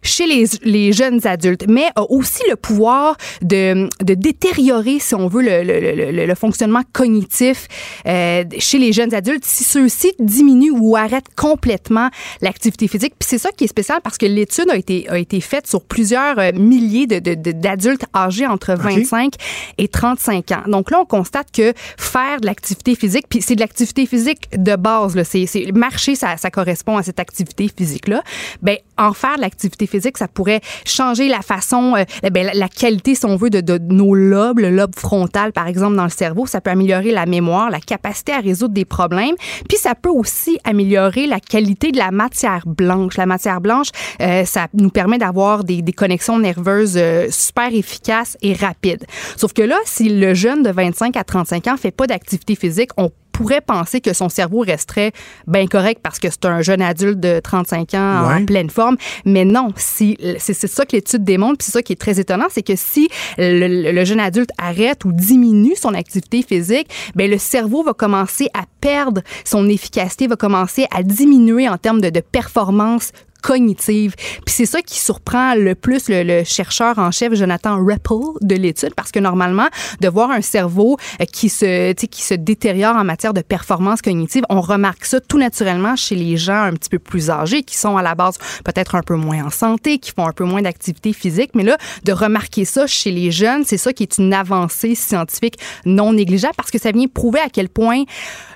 chez 0.03 0.27
les, 0.27 0.45
les 0.65 0.93
jeunes 0.93 1.25
adultes, 1.29 1.65
mais 1.69 1.87
a 1.95 2.03
aussi 2.11 2.43
le 2.51 2.57
pouvoir 2.57 3.17
de, 3.41 3.89
de 4.03 4.15
détériorer, 4.15 4.99
si 4.99 5.15
on 5.15 5.29
veut, 5.29 5.43
le, 5.43 5.63
le- 5.63 6.27
le- 6.27 6.35
fonctionnement 6.35 6.83
cognitif 6.93 7.69
euh, 8.07 8.43
chez 8.59 8.79
les 8.79 8.93
jeunes 8.93 9.15
adultes 9.15 9.45
si 9.45 9.63
ceux-ci 9.65 10.13
diminuent 10.19 10.71
ou 10.73 10.97
arrêtent 10.97 11.35
complètement 11.37 12.11
l'activité 12.43 12.89
physique. 12.89 13.15
Puis 13.19 13.29
c'est 13.31 13.39
ça 13.39 13.51
qui 13.57 13.65
est 13.65 13.69
spécial 13.69 14.01
parce 14.03 14.19
que 14.19 14.27
l'étude 14.27 14.69
a 14.71 14.77
été, 14.77 15.09
a 15.09 15.19
été 15.19 15.41
faite 15.41 15.67
sur 15.69 15.83
plusieurs 15.85 16.39
euh, 16.39 16.51
milliers 16.53 17.07
de- 17.07 17.19
de- 17.21 17.35
de- 17.35 17.53
d'adultes 17.53 18.05
âgés 18.15 18.47
entre 18.47 18.75
25 18.75 19.35
et 19.79 19.87
35 19.89 20.51
ans. 20.53 20.63
Donc 20.67 20.91
là, 20.91 21.01
on 21.01 21.05
constate 21.07 21.49
que 21.53 21.73
faire 21.97 22.41
de 22.41 22.47
l'activité 22.47 22.95
physique, 22.97 23.27
puis 23.29 23.41
c'est 23.43 23.55
de 23.55 23.61
l'activité 23.61 24.05
physique 24.07 24.49
de 24.57 24.75
base, 24.77 25.15
là, 25.17 25.25
c'est 25.25 25.47
marcher, 25.75 26.15
ça, 26.15 26.37
ça 26.37 26.51
correspond 26.51 26.88
à 26.97 27.03
cette 27.03 27.21
activité 27.21 27.69
physique-là. 27.75 28.23
Ben, 28.63 28.77
en 28.97 29.13
faire 29.13 29.37
de 29.37 29.43
l'activité 29.43 29.87
physique, 29.87 30.19
ça 30.19 30.29
pourrait 30.29 30.61
changer 30.85 31.29
la 31.29 31.41
façon, 31.41 31.95
euh, 31.97 32.31
ben, 32.31 32.51
la, 32.53 32.69
qualité, 32.69 33.15
si 33.15 33.25
on 33.27 33.37
veut, 33.37 33.51
de, 33.51 33.79
nos 33.79 34.15
lobes, 34.15 34.59
le 34.59 34.71
lobe 34.71 34.95
frontal, 34.97 35.53
par 35.53 35.67
exemple, 35.67 35.97
dans 35.97 36.05
le 36.05 36.11
cerveau. 36.11 36.47
Ça 36.47 36.61
peut 36.61 36.71
améliorer 36.71 37.13
la 37.13 37.27
mémoire, 37.27 37.71
la 37.71 37.81
capacité 37.81 38.33
à 38.33 38.41
résoudre 38.41 38.75
des 38.75 38.85
problèmes. 38.85 39.35
Puis 39.69 39.79
ça 39.79 39.95
peut 39.95 40.11
aussi 40.11 40.59
améliorer 40.65 41.27
la 41.27 41.41
qualité 41.41 41.93
de 41.93 41.99
la 41.99 42.11
matière 42.11 42.65
blanche. 42.67 43.17
La 43.17 43.27
matière 43.27 43.61
blanche, 43.61 43.89
euh, 44.21 44.45
ça 44.45 44.69
nous 44.75 44.91
permet 44.91 45.19
d'avoir 45.19 45.65
des, 45.65 45.83
connexions 45.97 46.39
nerveuses 46.39 46.97
euh, 46.97 47.27
super 47.31 47.73
efficaces 47.73 48.37
et 48.41 48.53
rapides. 48.53 49.05
Sauf 49.37 49.53
que 49.53 49.63
là, 49.63 49.77
si 49.85 50.09
le 50.09 50.35
jeune 50.35 50.63
de 50.63 50.71
25 50.71 51.17
à 51.17 51.25
35 51.25 51.67
ans 51.67 51.77
fait 51.77 51.91
pas 51.91 52.07
d'activité 52.07 52.55
physique, 52.55 52.91
on 52.97 53.11
pourrait 53.39 53.61
penser 53.61 54.01
que 54.01 54.13
son 54.13 54.29
cerveau 54.29 54.61
resterait 54.61 55.13
bien 55.47 55.67
correct 55.69 56.01
parce 56.03 56.19
que 56.19 56.29
c'est 56.29 56.45
un 56.45 56.61
jeune 56.61 56.83
adulte 56.83 57.21
de 57.21 57.39
35 57.39 57.95
ans 57.95 57.99
en 58.25 58.45
pleine 58.47 58.69
forme. 58.69 58.97
Mais 59.25 59.45
non, 59.45 59.69
si 59.77 60.17
c'est 60.39 60.55
c'est 60.55 60.67
ça 60.67 60.85
que 60.85 60.97
l'étude 60.97 61.23
démontre, 61.23 61.59
puis 61.59 61.67
c'est 61.67 61.73
ça 61.73 61.83
qui 61.83 61.93
est 61.93 61.97
très 62.01 62.19
étonnant, 62.19 62.47
c'est 62.51 62.63
que 62.65 62.75
si 62.75 63.09
le, 63.39 63.67
le- 63.69 63.93
le 63.93 64.05
jeune 64.05 64.19
adulte 64.19 64.51
arrête 64.59 65.05
ou 65.05 65.13
diminue 65.13 65.77
son 65.77 65.95
activité 65.95 66.43
physique, 66.43 66.89
ben 67.15 67.31
le 67.31 67.39
cerveau 67.39 67.85
va 67.85 67.93
commencer 67.93 68.49
à 68.55 68.65
perdre 68.81 69.23
son 69.45 69.69
efficacité, 69.69 70.27
va 70.27 70.35
commencer 70.37 70.87
à 70.93 71.03
diminuer 71.05 71.69
en 71.69 71.79
termes 71.79 72.01
de, 72.01 72.11
de 72.11 72.21
performance 72.21 73.13
cognitive. 73.43 74.15
Puis 74.45 74.55
c'est 74.55 74.67
ça 74.67 74.83
qui 74.83 74.99
surprend 74.99 75.55
le 75.55 75.75
plus 75.75 76.09
le, 76.09 76.23
le 76.23 76.45
chercheur 76.45 76.99
en 76.99 77.11
chef 77.11 77.35
Jonathan 77.35 77.77
Rappel 77.77 78.19
de 78.41 78.55
l'étude 78.55 78.95
parce 78.95 79.11
que 79.11 79.19
normalement 79.19 79.69
de 80.01 80.09
voir 80.09 80.31
un 80.31 80.41
cerveau 80.41 80.97
euh, 81.21 81.25
qui 81.25 81.49
se 81.49 81.93
qui 81.93 82.23
se 82.23 82.35
détériore 82.35 82.97
en 82.97 83.05
matière 83.05 83.35
de 83.35 83.41
performance 83.43 84.03
cognitive, 84.03 84.45
on 84.49 84.61
remarque 84.61 85.05
ça 85.05 85.21
tout 85.21 85.39
naturellement 85.39 85.97
chez 85.97 86.15
les 86.15 86.37
gens 86.37 86.63
un 86.63 86.73
petit 86.73 86.91
peu 86.91 86.99
plus 86.99 87.31
âgés 87.31 87.63
qui 87.63 87.77
sont 87.77 87.97
à 87.97 88.03
la 88.03 88.15
base 88.15 88.39
peut-être 88.65 88.95
un 88.95 89.03
peu 89.03 89.17
moins 89.17 89.45
en 89.47 89.51
santé, 89.51 89.99
qui 89.99 90.13
font 90.13 90.27
un 90.27 90.33
peu 90.33 90.45
moins 90.45 90.63
d'activité 90.63 91.13
physique, 91.13 91.51
mais 91.55 91.65
là 91.65 91.77
de 92.05 92.13
remarquer 92.13 92.65
ça 92.65 92.87
chez 92.87 93.11
les 93.11 93.31
jeunes, 93.31 93.65
c'est 93.65 93.77
ça 93.77 93.93
qui 93.93 94.03
est 94.03 94.19
une 94.19 94.33
avancée 94.33 94.95
scientifique 94.95 95.59
non 95.85 96.13
négligeable 96.13 96.55
parce 96.57 96.71
que 96.71 96.79
ça 96.79 96.93
vient 96.93 97.07
prouver 97.07 97.41
à 97.41 97.49
quel 97.49 97.69
point 97.69 98.05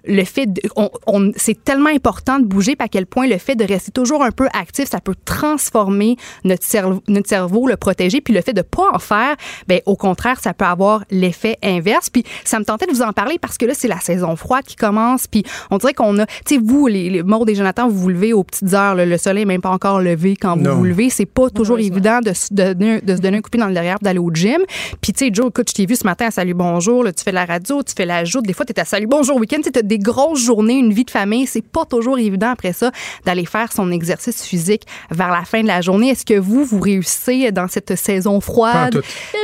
le 0.04 0.24
fait 0.24 0.46
de, 0.46 0.60
on, 0.76 0.90
on- 1.06 1.32
c'est 1.36 1.62
tellement 1.64 1.90
important 1.90 2.38
de 2.38 2.44
bouger 2.44 2.74
à 2.78 2.88
quel 2.88 3.06
point 3.06 3.26
le 3.28 3.38
fait 3.38 3.54
de 3.54 3.64
rester 3.64 3.92
toujours 3.92 4.24
un 4.24 4.30
peu 4.30 4.48
actif 4.52 4.88
ça 4.88 5.00
peut 5.00 5.14
transformer 5.24 6.16
notre 6.44 6.64
cerveau 6.64 7.02
notre 7.08 7.28
cerveau 7.28 7.66
le 7.68 7.76
protéger 7.76 8.20
puis 8.20 8.32
le 8.34 8.40
fait 8.40 8.52
de 8.52 8.62
pas 8.62 8.90
en 8.94 8.98
faire 8.98 9.36
ben 9.68 9.80
au 9.86 9.96
contraire 9.96 10.40
ça 10.40 10.54
peut 10.54 10.64
avoir 10.64 11.04
l'effet 11.10 11.56
inverse. 11.62 12.10
Puis 12.10 12.24
ça 12.44 12.58
me 12.58 12.64
tentait 12.64 12.86
de 12.86 12.92
vous 12.92 13.02
en 13.02 13.12
parler 13.12 13.38
parce 13.40 13.58
que 13.58 13.66
là 13.66 13.74
c'est 13.74 13.88
la 13.88 14.00
saison 14.00 14.34
froide 14.36 14.64
qui 14.64 14.76
commence 14.76 15.26
puis 15.26 15.44
on 15.70 15.78
dirait 15.78 15.94
qu'on 15.94 16.18
a 16.18 16.26
tu 16.26 16.32
sais 16.56 16.58
vous 16.62 16.86
les, 16.86 17.10
les 17.10 17.22
Maud 17.22 17.48
et 17.48 17.54
Jonathan 17.54 17.88
vous 17.88 17.98
vous 17.98 18.08
levez 18.08 18.32
aux 18.32 18.44
petites 18.44 18.72
heures 18.74 18.94
là, 18.94 19.06
le 19.06 19.18
soleil 19.18 19.42
est 19.42 19.46
même 19.46 19.60
pas 19.60 19.70
encore 19.70 20.00
levé 20.00 20.36
quand 20.36 20.56
vous 20.56 20.62
Non. 20.62 20.74
vous 20.76 20.84
levez. 20.84 21.10
C'est 21.10 21.26
pas 21.26 21.50
toujours 21.50 21.78
évident 21.78 22.20
de, 22.20 22.32
se 22.32 22.52
donner- 22.52 23.00
de 23.00 23.16
se 23.16 23.20
donner 23.20 23.36
un 23.38 23.40
coup 23.40 23.48
de 23.50 23.56
pied 23.56 23.60
dans 23.60 23.68
le 23.68 23.74
derrière 23.74 23.98
d'aller 24.00 24.18
au 24.18 24.30
gym. 24.32 24.60
Puis 25.00 25.12
tu 25.12 25.26
sais 25.26 25.30
Joe 25.32 25.48
écoute 25.48 25.68
je 25.70 25.74
t'ai 25.74 25.86
vu 25.86 25.96
ce 25.96 26.04
matin 26.04 26.26
à 26.26 26.30
Salut 26.30 26.54
Bonjour 26.54 27.04
là, 27.04 27.12
tu 27.12 27.22
fais 27.22 27.32
la 27.32 27.44
radio 27.44 27.82
tu 27.82 27.92
fais 27.96 28.06
la 28.06 28.24
joute. 28.24 28.44
Des 28.46 28.52
fois 28.52 28.64
tu 28.64 28.72
es 28.72 28.80
à 28.80 28.84
Salut 28.84 29.06
Bonjour 29.06 29.36
week-end 29.36 29.58
tu 29.62 29.70
des 29.92 29.98
grosses 29.98 30.40
journées 30.44 30.78
une 30.78 30.92
vie 30.92 31.04
de 31.04 31.10
famille 31.10 31.46
c'est 31.46 31.66
pas 31.66 31.84
toujours 31.84 32.18
évident 32.18 32.50
après 32.50 32.72
ça 32.72 32.90
d'aller 33.26 33.44
faire 33.46 33.72
son 33.72 33.90
exercice 33.92 34.42
physique 34.42 34.82
vers 35.10 35.30
la 35.30 35.44
fin 35.44 35.62
de 35.62 35.66
la 35.66 35.80
journée 35.80 36.08
est-ce 36.10 36.24
que 36.24 36.38
vous 36.38 36.64
vous 36.64 36.80
réussissez 36.80 37.52
dans 37.52 37.68
cette 37.68 37.94
saison 37.96 38.40
froide? 38.40 38.94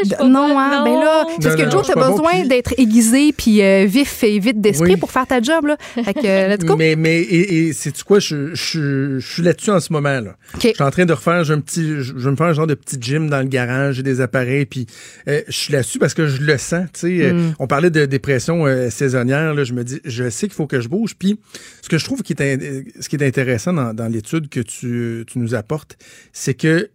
Pas 0.08 0.16
pas 0.16 0.24
non 0.24 0.48
bonne, 0.48 0.56
hein? 0.56 0.78
Non. 0.78 0.84
ben 0.84 1.00
là 1.00 1.24
parce 1.42 1.56
que 1.56 1.70
Joe 1.70 1.86
t'as 1.86 1.94
pas 1.94 2.08
bon, 2.08 2.16
besoin 2.16 2.32
puis- 2.40 2.48
d'être 2.48 2.74
aiguisé 2.78 3.32
puis 3.32 3.62
euh, 3.62 3.84
vif 3.86 4.22
et 4.24 4.38
vite 4.38 4.60
d'esprit 4.60 4.92
Oui. 4.92 4.96
pour 4.96 5.10
faire 5.10 5.26
ta 5.26 5.40
job 5.40 5.66
là 5.66 5.76
fait 6.04 6.14
que 6.14 6.26
euh, 6.26 6.48
let's 6.48 6.64
go 6.64 6.76
Mais, 6.76 6.96
mais 6.96 7.18
et, 7.20 7.68
et 7.68 7.72
sais-tu 7.72 8.04
quoi, 8.04 8.18
je, 8.20 8.54
je, 8.54 9.18
je 9.18 9.32
suis 9.32 9.42
là-dessus 9.42 9.70
en 9.70 9.80
ce 9.80 9.92
moment. 9.92 10.20
là. 10.20 10.36
OK. 10.54 10.62
Je 10.62 10.68
suis 10.68 10.82
en 10.82 10.90
train 10.90 11.04
de 11.04 11.12
refaire, 11.12 11.44
j'ai 11.44 11.54
un 11.54 11.60
petit, 11.60 11.86
je 12.02 12.02
je 12.02 12.24
vais 12.24 12.30
me 12.30 12.36
faire 12.36 12.46
un 12.46 12.52
genre 12.52 12.66
de 12.66 12.74
petit 12.74 12.96
gym 13.00 13.28
dans 13.28 13.38
le 13.38 13.44
garage, 13.48 13.96
j'ai 13.96 14.02
des 14.02 14.20
appareils, 14.20 14.64
puis 14.66 14.86
euh, 15.28 15.42
je 15.48 15.52
suis 15.56 15.72
là-dessus 15.72 15.98
parce 15.98 16.14
que 16.14 16.26
je 16.26 16.40
le 16.42 16.56
sens. 16.58 16.86
Tu 16.94 17.00
sais, 17.20 17.32
Mm. 17.32 17.54
on 17.58 17.66
parlait 17.66 17.90
de 17.90 18.06
dépression 18.06 18.66
euh, 18.66 18.90
saisonnière, 18.90 19.52
là, 19.54 19.64
je 19.64 19.72
me 19.72 19.82
dis, 19.84 20.00
je 20.04 20.30
sais 20.38 20.46
qu'il 20.46 20.54
faut 20.54 20.66
que 20.66 20.80
je 20.80 20.88
bouge. 20.88 21.16
Puis 21.16 21.38
ce 21.82 21.88
que 21.88 21.98
je 21.98 22.04
trouve 22.04 22.22
qui 22.22 22.32
est, 22.32 22.40
est 22.40 23.22
intéressant 23.22 23.72
dans, 23.72 24.12
l'étude 24.12 24.48
que 24.48 24.60
tu 24.60 25.24
nous 25.36 25.54
apportes, 25.54 25.96
c'est 26.32 26.54
que 26.54 26.90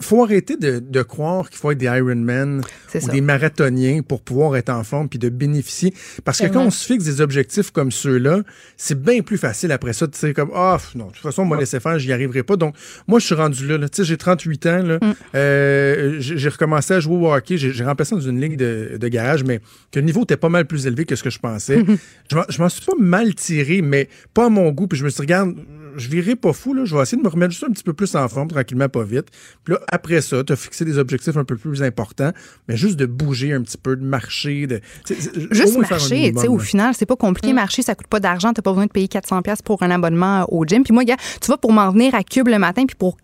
faut 0.00 0.22
arrêter 0.22 0.56
de, 0.56 0.78
de 0.78 1.02
croire 1.02 1.48
qu'il 1.48 1.58
faut 1.58 1.70
être 1.70 1.78
des 1.78 1.86
Ironman 1.86 2.60
ou 2.60 3.00
ça. 3.00 3.10
des 3.10 3.20
marathoniens 3.20 4.02
pour 4.02 4.20
pouvoir 4.20 4.54
être 4.56 4.68
en 4.68 4.84
forme 4.84 5.08
puis 5.08 5.18
de 5.18 5.28
bénéficier. 5.30 5.94
Parce 6.24 6.38
que 6.40 6.46
quand 6.48 6.64
on 6.66 6.70
se 6.70 6.84
fixe 6.86 7.04
des 7.04 7.20
objectifs 7.22 7.70
comme 7.70 7.90
ceux-là, 7.90 8.40
c'est 8.76 9.00
bien 9.00 9.22
plus 9.22 9.38
facile 9.38 9.72
après 9.72 9.92
ça 9.94 10.06
de 10.06 10.12
dire 10.12 10.34
comme 10.34 10.50
ah 10.54 10.76
non 10.94 11.06
de 11.06 11.12
toute 11.12 11.22
façon 11.22 11.42
on 11.42 11.46
m'a 11.46 11.56
laissé 11.56 11.80
faire 11.80 11.98
j'y 11.98 12.12
arriverai 12.12 12.42
pas. 12.42 12.56
Donc 12.56 12.74
moi 13.06 13.18
je 13.20 13.26
suis 13.26 13.34
rendu 13.34 13.66
là. 13.66 13.78
là. 13.78 13.88
Tu 13.88 13.96
sais 13.96 14.04
j'ai 14.04 14.16
38 14.18 14.66
ans 14.66 14.82
là. 14.82 14.98
Mm. 15.00 15.14
Euh, 15.34 16.16
j'ai 16.20 16.48
recommencé 16.48 16.94
à 16.94 17.00
jouer 17.00 17.16
au 17.16 17.32
hockey. 17.32 17.56
J'ai 17.56 17.84
remplacé 17.84 18.14
dans 18.14 18.20
une 18.20 18.40
ligue 18.40 18.56
de, 18.56 18.96
de 19.00 19.08
garage, 19.08 19.44
mais 19.44 19.60
que 19.92 19.98
le 20.00 20.06
niveau 20.06 20.22
était 20.24 20.36
pas 20.36 20.48
mal 20.48 20.66
plus 20.66 20.86
élevé 20.86 21.04
que 21.04 21.16
ce 21.16 21.22
que 21.22 21.30
je 21.30 21.38
pensais. 21.38 21.82
je 22.30 22.36
m'en- 22.36 22.44
je 22.48 22.60
m'en 22.62 22.68
suis 22.68 22.84
pas 22.84 22.92
mal 22.98 23.34
tiré, 23.34 23.82
mais 23.82 24.08
pas 24.34 24.46
à 24.46 24.48
mon 24.48 24.70
goût. 24.72 24.86
Puis 24.86 24.98
je 24.98 25.04
me 25.04 25.08
suis 25.10 25.16
dit 25.16 25.22
regarde 25.22 25.54
je 25.96 26.08
virai 26.08 26.36
pas 26.36 26.52
fou 26.52 26.74
là. 26.74 26.84
Je 26.84 26.94
vais 26.94 27.02
essayer 27.02 27.18
de 27.18 27.22
me 27.22 27.28
remettre 27.28 27.52
juste 27.52 27.64
un 27.64 27.72
petit 27.72 27.84
peu 27.84 27.92
plus 27.92 28.14
en 28.14 28.28
forme 28.28 28.48
tranquillement 28.48 28.88
pas 28.88 29.04
vite. 29.04 29.26
Puis 29.64 29.74
là 29.74 29.80
après 29.88 30.20
ça 30.20 30.42
t'as 30.44 30.56
fixé 30.56 30.84
des 30.84 30.98
objectifs 30.98 31.36
un 31.36 31.44
peu 31.44 31.56
plus 31.56 31.82
importants, 31.82 32.32
mais 32.68 32.76
juste 32.76 32.96
de 32.96 33.06
bouger 33.06 33.52
un 33.52 33.62
petit 33.62 33.78
peu, 33.78 33.96
de 33.96 34.04
marcher, 34.04 34.66
de 34.66 34.80
tu 35.04 35.14
Juste 35.50 35.78
marcher, 35.78 36.32
tu 36.32 36.40
sais, 36.40 36.48
au 36.48 36.58
final, 36.58 36.94
c'est 36.94 37.06
pas 37.06 37.16
compliqué. 37.16 37.52
Marcher, 37.52 37.82
ça 37.82 37.94
coûte 37.94 38.06
pas 38.06 38.20
d'argent. 38.20 38.52
T'as 38.52 38.62
pas 38.62 38.72
besoin 38.72 38.86
de 38.86 38.90
payer 38.90 39.08
400 39.08 39.42
pièces 39.42 39.62
pour 39.62 39.82
un 39.82 39.90
abonnement 39.90 40.46
au 40.52 40.64
gym. 40.64 40.82
Puis 40.82 40.92
moi, 40.92 41.04
gars, 41.04 41.16
tu 41.40 41.48
vas 41.48 41.56
pour 41.56 41.72
m'en 41.72 41.90
venir 41.90 42.14
à 42.14 42.22
Cube 42.22 42.48
le 42.48 42.58
matin, 42.58 42.84
puis 42.86 42.96
pour 42.96 43.16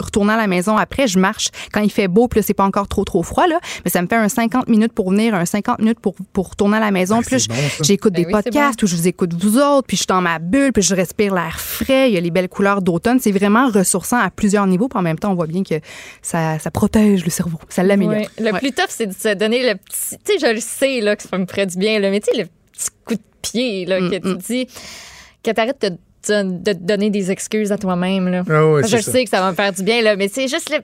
retourner 0.00 0.32
à 0.32 0.36
la 0.36 0.46
maison 0.46 0.76
après, 0.76 1.06
je 1.06 1.18
marche 1.18 1.48
quand 1.72 1.80
il 1.80 1.90
fait 1.90 2.08
beau, 2.08 2.28
puis 2.28 2.40
là, 2.40 2.44
c'est 2.46 2.54
pas 2.54 2.64
encore 2.64 2.88
trop, 2.88 3.04
trop 3.04 3.22
froid, 3.22 3.46
là. 3.46 3.58
Mais 3.84 3.90
ça 3.90 4.02
me 4.02 4.06
fait 4.08 4.16
un 4.16 4.28
50 4.28 4.68
minutes 4.68 4.92
pour 4.92 5.10
venir, 5.10 5.34
un 5.34 5.44
50 5.44 5.78
minutes 5.80 6.00
pour, 6.00 6.14
pour 6.32 6.50
retourner 6.50 6.76
à 6.76 6.80
la 6.80 6.90
maison. 6.90 7.20
puis 7.22 7.36
là, 7.36 7.38
c'est 7.38 7.48
bon, 7.48 7.84
j'écoute 7.84 8.12
Ben 8.14 8.22
des 8.22 8.26
oui, 8.26 8.32
c'est 8.36 8.50
podcasts 8.50 8.82
où 8.82 8.86
je 8.86 8.96
vous 8.96 9.08
écoute 9.08 9.34
vous 9.34 9.58
autres, 9.58 9.86
puis 9.86 9.96
je 9.96 10.02
suis 10.02 10.06
dans 10.06 10.20
ma 10.20 10.38
bulle, 10.38 10.72
puis 10.72 10.82
je 10.82 10.94
respire 10.94 11.34
l'air 11.34 11.60
frais. 11.60 12.10
Il 12.10 12.14
y 12.14 12.16
a 12.16 12.20
les 12.20 12.30
belles 12.30 12.48
couleurs 12.48 12.82
d'automne. 12.82 13.20
C'est 13.20 13.32
vraiment 13.32 13.68
ressourçant 13.68 14.18
à 14.18 14.30
plusieurs 14.30 14.66
niveaux. 14.66 14.88
Puis 14.88 14.98
en 14.98 15.02
même 15.02 15.18
temps, 15.18 15.30
on 15.32 15.34
voit 15.34 15.46
bien 15.46 15.62
que 15.62 15.74
ça, 16.22 16.58
ça 16.58 16.70
protège 16.70 17.24
le 17.24 17.30
cerveau. 17.30 17.58
Ça 17.68 17.82
l'améliore. 17.82 18.14
Ouais. 18.16 18.28
Le 18.38 18.52
Ouais. 18.52 18.58
plus 18.60 18.72
tough, 18.72 18.86
c'est 18.88 19.06
de 19.06 19.12
se 19.14 19.34
donner 19.34 19.62
le 19.68 19.76
petit. 19.76 20.16
Tu 20.24 20.32
sais, 20.32 20.38
je 20.40 20.52
le 20.54 20.60
sais 20.60 21.00
là, 21.00 21.16
que 21.16 21.22
ça 21.22 21.36
me 21.38 21.46
ferait 21.46 21.66
du 21.66 21.76
bien, 21.78 21.98
là, 22.00 22.10
mais 22.10 22.20
tu 22.20 22.30
sais, 22.32 22.38
le 22.42 22.44
petit 22.72 22.88
coup 23.04 23.14
de 23.14 23.20
pied 23.42 23.84
là, 23.86 24.00
Mm, 24.00 24.10
que 24.10 24.16
tu 24.16 24.36
dis, 24.36 24.66
que 25.42 25.50
tu 25.50 25.60
arrêtes 25.60 25.82
de, 25.82 25.96
de, 26.28 26.42
de 26.62 26.72
te 26.72 26.78
donner 26.82 27.10
des 27.10 27.30
excuses 27.30 27.72
à 27.72 27.78
toi-même. 27.78 28.28
Là. 28.28 28.42
Ah 28.48 28.80
je 28.82 28.96
ça. 28.96 29.12
sais 29.12 29.24
que 29.24 29.30
ça 29.30 29.40
va 29.40 29.50
me 29.50 29.56
faire 29.56 29.72
du 29.72 29.82
bien, 29.82 30.02
là, 30.02 30.16
mais 30.16 30.28
c'est 30.28 30.48
juste 30.48 30.70
le, 30.70 30.78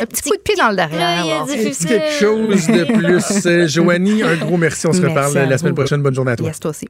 Un 0.00 0.06
petit 0.06 0.22
coup 0.22 0.36
de 0.36 0.40
pied 0.42 0.54
dans 0.56 0.70
le 0.70 0.76
derrière. 0.76 1.22
il 1.24 1.28
y 1.28 1.32
a 1.32 1.44
quelque 1.46 2.12
chose 2.18 2.66
de 2.66 2.84
plus. 2.84 3.46
Euh, 3.46 3.66
Joanie, 3.68 4.22
un 4.22 4.36
gros 4.36 4.56
merci. 4.56 4.86
On 4.86 4.92
se 4.92 5.00
Merci 5.00 5.14
reparle 5.16 5.48
la 5.48 5.58
semaine 5.58 5.74
prochaine. 5.74 6.02
Bonne 6.02 6.14
journée 6.14 6.32
à 6.32 6.36
toi. 6.36 6.46
Yes, 6.46 6.60
toi 6.60 6.70
aussi. 6.70 6.88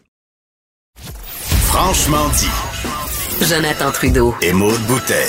Franchement 1.67 2.29
dit. 2.39 2.49
Jonathan 3.47 3.91
Trudeau. 3.91 4.35
Et 4.43 4.53
Maude 4.53 4.81
Boutet. 4.83 5.27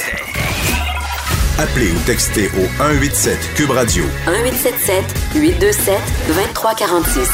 Appelez 1.57 1.91
ou 1.91 1.99
textez 2.05 2.47
au 2.57 2.65
187 2.77 3.37
Cube 3.55 3.69
Radio 3.69 4.03
1877 4.27 5.03
827 5.35 5.95
2346. 6.27 7.29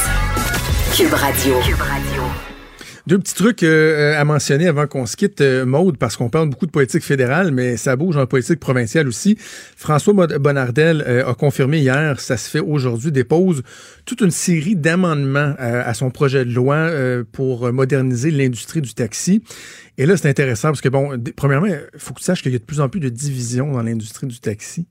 Cube 0.96 1.14
Radio. 1.14 1.60
Cube 1.62 1.82
Radio. 1.82 2.19
Deux 3.10 3.18
petits 3.18 3.34
trucs 3.34 3.64
euh, 3.64 4.22
à 4.22 4.24
mentionner 4.24 4.68
avant 4.68 4.86
qu'on 4.86 5.08
se 5.08 5.18
quitte, 5.18 5.42
euh, 5.42 5.66
Maude, 5.66 5.98
parce 5.98 6.16
qu'on 6.16 6.30
parle 6.30 6.48
beaucoup 6.48 6.68
de 6.68 6.72
politique 6.72 7.02
fédérale, 7.02 7.52
mais 7.52 7.76
ça 7.76 7.96
bouge 7.96 8.16
en 8.18 8.28
politique 8.28 8.60
provinciale 8.60 9.08
aussi. 9.08 9.36
François 9.76 10.14
Bonnardel 10.14 11.04
euh, 11.08 11.28
a 11.28 11.34
confirmé 11.34 11.80
hier, 11.80 12.20
ça 12.20 12.38
se 12.38 12.48
fait 12.48 12.60
aujourd'hui, 12.60 13.12
dépose 13.12 13.64
toute 14.06 14.22
une 14.22 14.30
série 14.30 14.76
d'amendements 14.76 15.56
à 15.58 15.92
son 15.96 16.12
projet 16.12 16.46
de 16.46 16.54
loi 16.54 16.92
pour 17.32 17.72
moderniser 17.72 18.30
l'industrie 18.30 18.82
du 18.82 18.94
taxi. 18.94 19.42
Et 19.98 20.06
là, 20.06 20.16
c'est 20.16 20.30
intéressant 20.30 20.70
parce 20.70 20.82
que, 20.82 20.90
bon, 20.90 21.20
premièrement, 21.36 21.68
il 21.68 21.82
faut 21.98 22.14
que 22.14 22.20
tu 22.20 22.26
saches 22.26 22.44
qu'il 22.44 22.52
y 22.52 22.56
a 22.56 22.60
de 22.60 22.64
plus 22.64 22.80
en 22.80 22.90
plus 22.90 23.00
de 23.00 23.10
divisions 23.10 23.72
dans 23.72 23.84
l'industrie 23.84 24.28
du 24.28 24.40
taxi. 24.40 24.88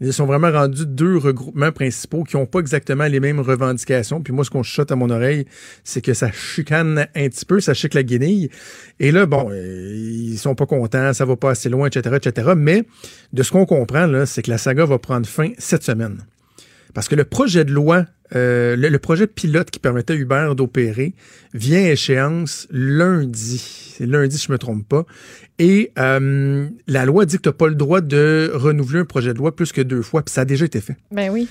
Ils 0.00 0.12
sont 0.12 0.26
vraiment 0.26 0.52
rendus 0.52 0.84
deux 0.84 1.16
regroupements 1.16 1.72
principaux 1.72 2.22
qui 2.24 2.36
n'ont 2.36 2.44
pas 2.44 2.60
exactement 2.60 3.06
les 3.06 3.18
mêmes 3.18 3.40
revendications. 3.40 4.20
Puis 4.20 4.32
moi, 4.32 4.44
ce 4.44 4.50
qu'on 4.50 4.62
chuchote 4.62 4.92
à 4.92 4.96
mon 4.96 5.08
oreille, 5.08 5.46
c'est 5.84 6.02
que 6.02 6.12
ça 6.12 6.30
chicane 6.30 7.06
un 7.14 7.28
petit 7.28 7.46
peu, 7.46 7.60
ça 7.60 7.72
chic 7.72 7.94
la 7.94 8.02
guenille. 8.02 8.50
Et 9.00 9.10
là, 9.10 9.24
bon, 9.24 9.48
euh, 9.50 9.94
ils 9.94 10.38
sont 10.38 10.54
pas 10.54 10.66
contents, 10.66 11.14
ça 11.14 11.24
va 11.24 11.36
pas 11.36 11.50
assez 11.50 11.70
loin, 11.70 11.88
etc., 11.88 12.16
etc. 12.16 12.52
Mais 12.56 12.84
de 13.32 13.42
ce 13.42 13.50
qu'on 13.50 13.64
comprend, 13.64 14.06
là, 14.06 14.26
c'est 14.26 14.42
que 14.42 14.50
la 14.50 14.58
saga 14.58 14.84
va 14.84 14.98
prendre 14.98 15.26
fin 15.26 15.52
cette 15.58 15.82
semaine. 15.82 16.24
Parce 16.96 17.08
que 17.08 17.14
le 17.14 17.24
projet 17.24 17.66
de 17.66 17.72
loi, 17.72 18.06
euh, 18.34 18.74
le, 18.74 18.98
projet 18.98 19.26
pilote 19.26 19.70
qui 19.70 19.78
permettait 19.78 20.14
à 20.14 20.16
Uber 20.16 20.52
d'opérer 20.56 21.12
vient 21.52 21.84
à 21.84 21.90
échéance 21.90 22.66
lundi. 22.70 23.92
C'est 23.94 24.06
lundi, 24.06 24.38
si 24.38 24.46
je 24.46 24.52
me 24.52 24.56
trompe 24.56 24.88
pas. 24.88 25.04
Et 25.58 25.92
euh, 25.98 26.66
la 26.86 27.04
loi 27.04 27.26
dit 27.26 27.36
que 27.36 27.42
tu 27.42 27.48
n'as 27.50 27.52
pas 27.52 27.68
le 27.68 27.74
droit 27.74 28.00
de 28.00 28.50
renouveler 28.54 29.00
un 29.00 29.04
projet 29.04 29.34
de 29.34 29.38
loi 29.38 29.54
plus 29.54 29.72
que 29.72 29.82
deux 29.82 30.00
fois, 30.00 30.22
puis 30.22 30.32
ça 30.32 30.40
a 30.40 30.44
déjà 30.46 30.64
été 30.64 30.80
fait. 30.80 30.96
Ben 31.10 31.28
oui. 31.30 31.48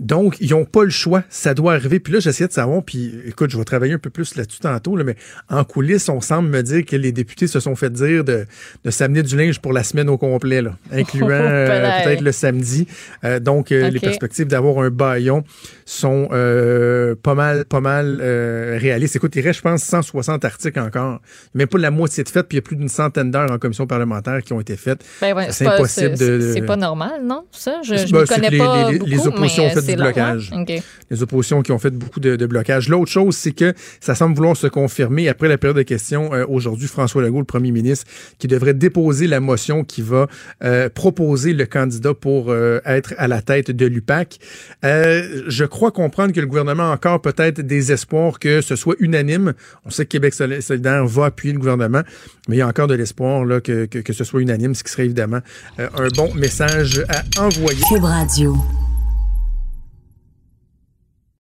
Donc, 0.00 0.36
ils 0.40 0.50
n'ont 0.50 0.64
pas 0.64 0.82
le 0.84 0.90
choix. 0.90 1.22
Ça 1.30 1.54
doit 1.54 1.74
arriver. 1.74 2.00
Puis 2.00 2.12
là, 2.12 2.18
j'essayais 2.20 2.48
de 2.48 2.52
savoir, 2.52 2.82
puis 2.82 3.14
écoute, 3.26 3.50
je 3.50 3.56
vais 3.56 3.64
travailler 3.64 3.92
un 3.94 3.98
peu 3.98 4.10
plus 4.10 4.34
là-dessus 4.34 4.58
tantôt, 4.60 4.96
là, 4.96 5.04
mais 5.04 5.14
en 5.48 5.62
coulisses, 5.64 6.08
on 6.08 6.20
semble 6.20 6.48
me 6.48 6.62
dire 6.62 6.84
que 6.84 6.96
les 6.96 7.12
députés 7.12 7.46
se 7.46 7.60
sont 7.60 7.76
fait 7.76 7.90
dire 7.92 8.24
de, 8.24 8.46
de 8.84 8.90
s'amener 8.90 9.22
du 9.22 9.36
linge 9.36 9.60
pour 9.60 9.72
la 9.72 9.84
semaine 9.84 10.08
au 10.08 10.18
complet, 10.18 10.62
là, 10.62 10.76
incluant 10.92 11.28
euh, 11.30 11.66
Palais. 11.66 12.04
peut-être 12.04 12.20
le 12.22 12.32
samedi. 12.32 12.88
Euh, 13.24 13.38
donc, 13.38 13.70
euh, 13.70 13.88
les 13.90 14.00
perspectives 14.00 14.46
d'avoir 14.48 14.78
un 14.84 14.90
baillon 14.90 15.44
sont 15.86 16.28
euh, 16.32 17.14
pas 17.22 17.34
mal, 17.34 17.64
pas 17.64 17.80
mal 17.80 18.20
réalistes. 18.20 19.16
Écoute, 19.16 19.36
il 19.36 19.42
reste, 19.42 19.58
je 19.58 19.62
pense, 19.62 19.82
160 19.84 20.44
articles 20.44 20.80
encore. 20.80 21.20
Même 21.54 21.68
pas 21.68 21.78
la 21.78 21.90
moitié 21.90 22.24
de 22.24 22.28
faites, 22.28 22.48
puis 22.48 22.56
il 22.56 22.58
y 22.58 22.62
a 22.62 22.62
plus 22.62 22.76
d'une 22.76 22.88
centaine 22.88 23.30
d'heures 23.30 23.50
en 23.50 23.58
commission 23.58 23.86
parlementaire 23.86 24.42
qui 24.42 24.52
ont 24.52 24.60
été 24.60 24.76
faites. 24.76 25.04
Ben 25.20 25.34
ouais, 25.36 25.46
C'est 25.50 25.64
pas- 25.64 25.74
impossible 25.76 26.16
c'est- 26.16 26.38
de- 26.38 26.52
C'est 26.52 26.62
pas 26.62 26.76
normal, 26.76 27.20
non? 27.24 27.44
Ça, 27.52 27.80
je, 27.84 27.94
Ben, 28.12 28.20
ne 28.20 28.26
connais 28.26 28.58
pas 28.58 28.90
les- 28.90 28.98
beaucoup, 28.98 29.10
les 29.10 29.26
oppositions 29.26 29.64
ont 29.64 29.66
mais 29.68 29.74
fait 29.74 29.80
fait 29.84 29.96
long, 29.96 30.04
blocage. 30.04 30.50
hein? 30.52 30.62
OK. 30.62 30.82
Les 31.10 31.22
oppositions 31.22 31.62
qui 31.62 31.72
ont 31.72 31.78
fait 31.78 31.90
beaucoup 31.90 32.20
de, 32.20 32.36
de 32.36 32.46
blocage. 32.46 32.88
L'autre 32.88 33.10
chose, 33.10 33.36
c'est 33.36 33.52
que 33.52 33.72
ça 34.00 34.14
semble 34.14 34.34
vouloir 34.36 34.56
se 34.56 34.66
confirmer 34.66 35.28
après 35.28 35.48
la 35.48 35.58
période 35.58 35.76
de 35.76 35.82
questions 35.82 36.32
euh, 36.34 36.44
aujourd'hui. 36.48 36.88
François 36.88 37.22
Legault, 37.22 37.38
le 37.40 37.44
premier 37.44 37.70
ministre, 37.70 38.06
qui 38.38 38.46
devrait 38.48 38.74
déposer 38.74 39.26
la 39.26 39.40
motion 39.40 39.84
qui 39.84 40.02
va 40.02 40.26
euh, 40.62 40.88
proposer 40.88 41.52
le 41.52 41.66
candidat 41.66 42.14
pour 42.14 42.50
euh, 42.50 42.80
être 42.84 43.14
à 43.18 43.28
la 43.28 43.42
tête 43.42 43.70
de 43.70 43.86
l'UPAC. 43.86 44.38
Euh, 44.84 45.42
je 45.48 45.64
crois 45.64 45.90
comprendre 45.90 46.32
que 46.32 46.40
le 46.40 46.46
gouvernement 46.46 46.90
a 46.90 46.94
encore 46.94 47.20
peut-être 47.20 47.60
des 47.60 47.92
espoirs 47.92 48.38
que 48.38 48.60
ce 48.60 48.76
soit 48.76 48.96
unanime. 49.00 49.54
On 49.84 49.90
sait 49.90 50.04
que 50.04 50.10
Québec 50.10 50.34
soli- 50.34 50.62
solidaire 50.62 51.06
va 51.06 51.26
appuyer 51.26 51.52
le 51.52 51.58
gouvernement, 51.60 52.02
mais 52.48 52.56
il 52.56 52.58
y 52.58 52.62
a 52.62 52.68
encore 52.68 52.86
de 52.86 52.94
l'espoir 52.94 53.44
là, 53.44 53.60
que, 53.60 53.86
que, 53.86 53.98
que 53.98 54.12
ce 54.12 54.24
soit 54.24 54.40
unanime, 54.40 54.74
ce 54.74 54.84
qui 54.84 54.90
serait 54.92 55.04
évidemment 55.04 55.40
euh, 55.78 55.88
un 55.96 56.08
bon 56.16 56.32
message 56.34 57.04
à 57.08 57.22
envoyer. 57.44 57.80
Cube 57.88 58.04
Radio. 58.04 58.54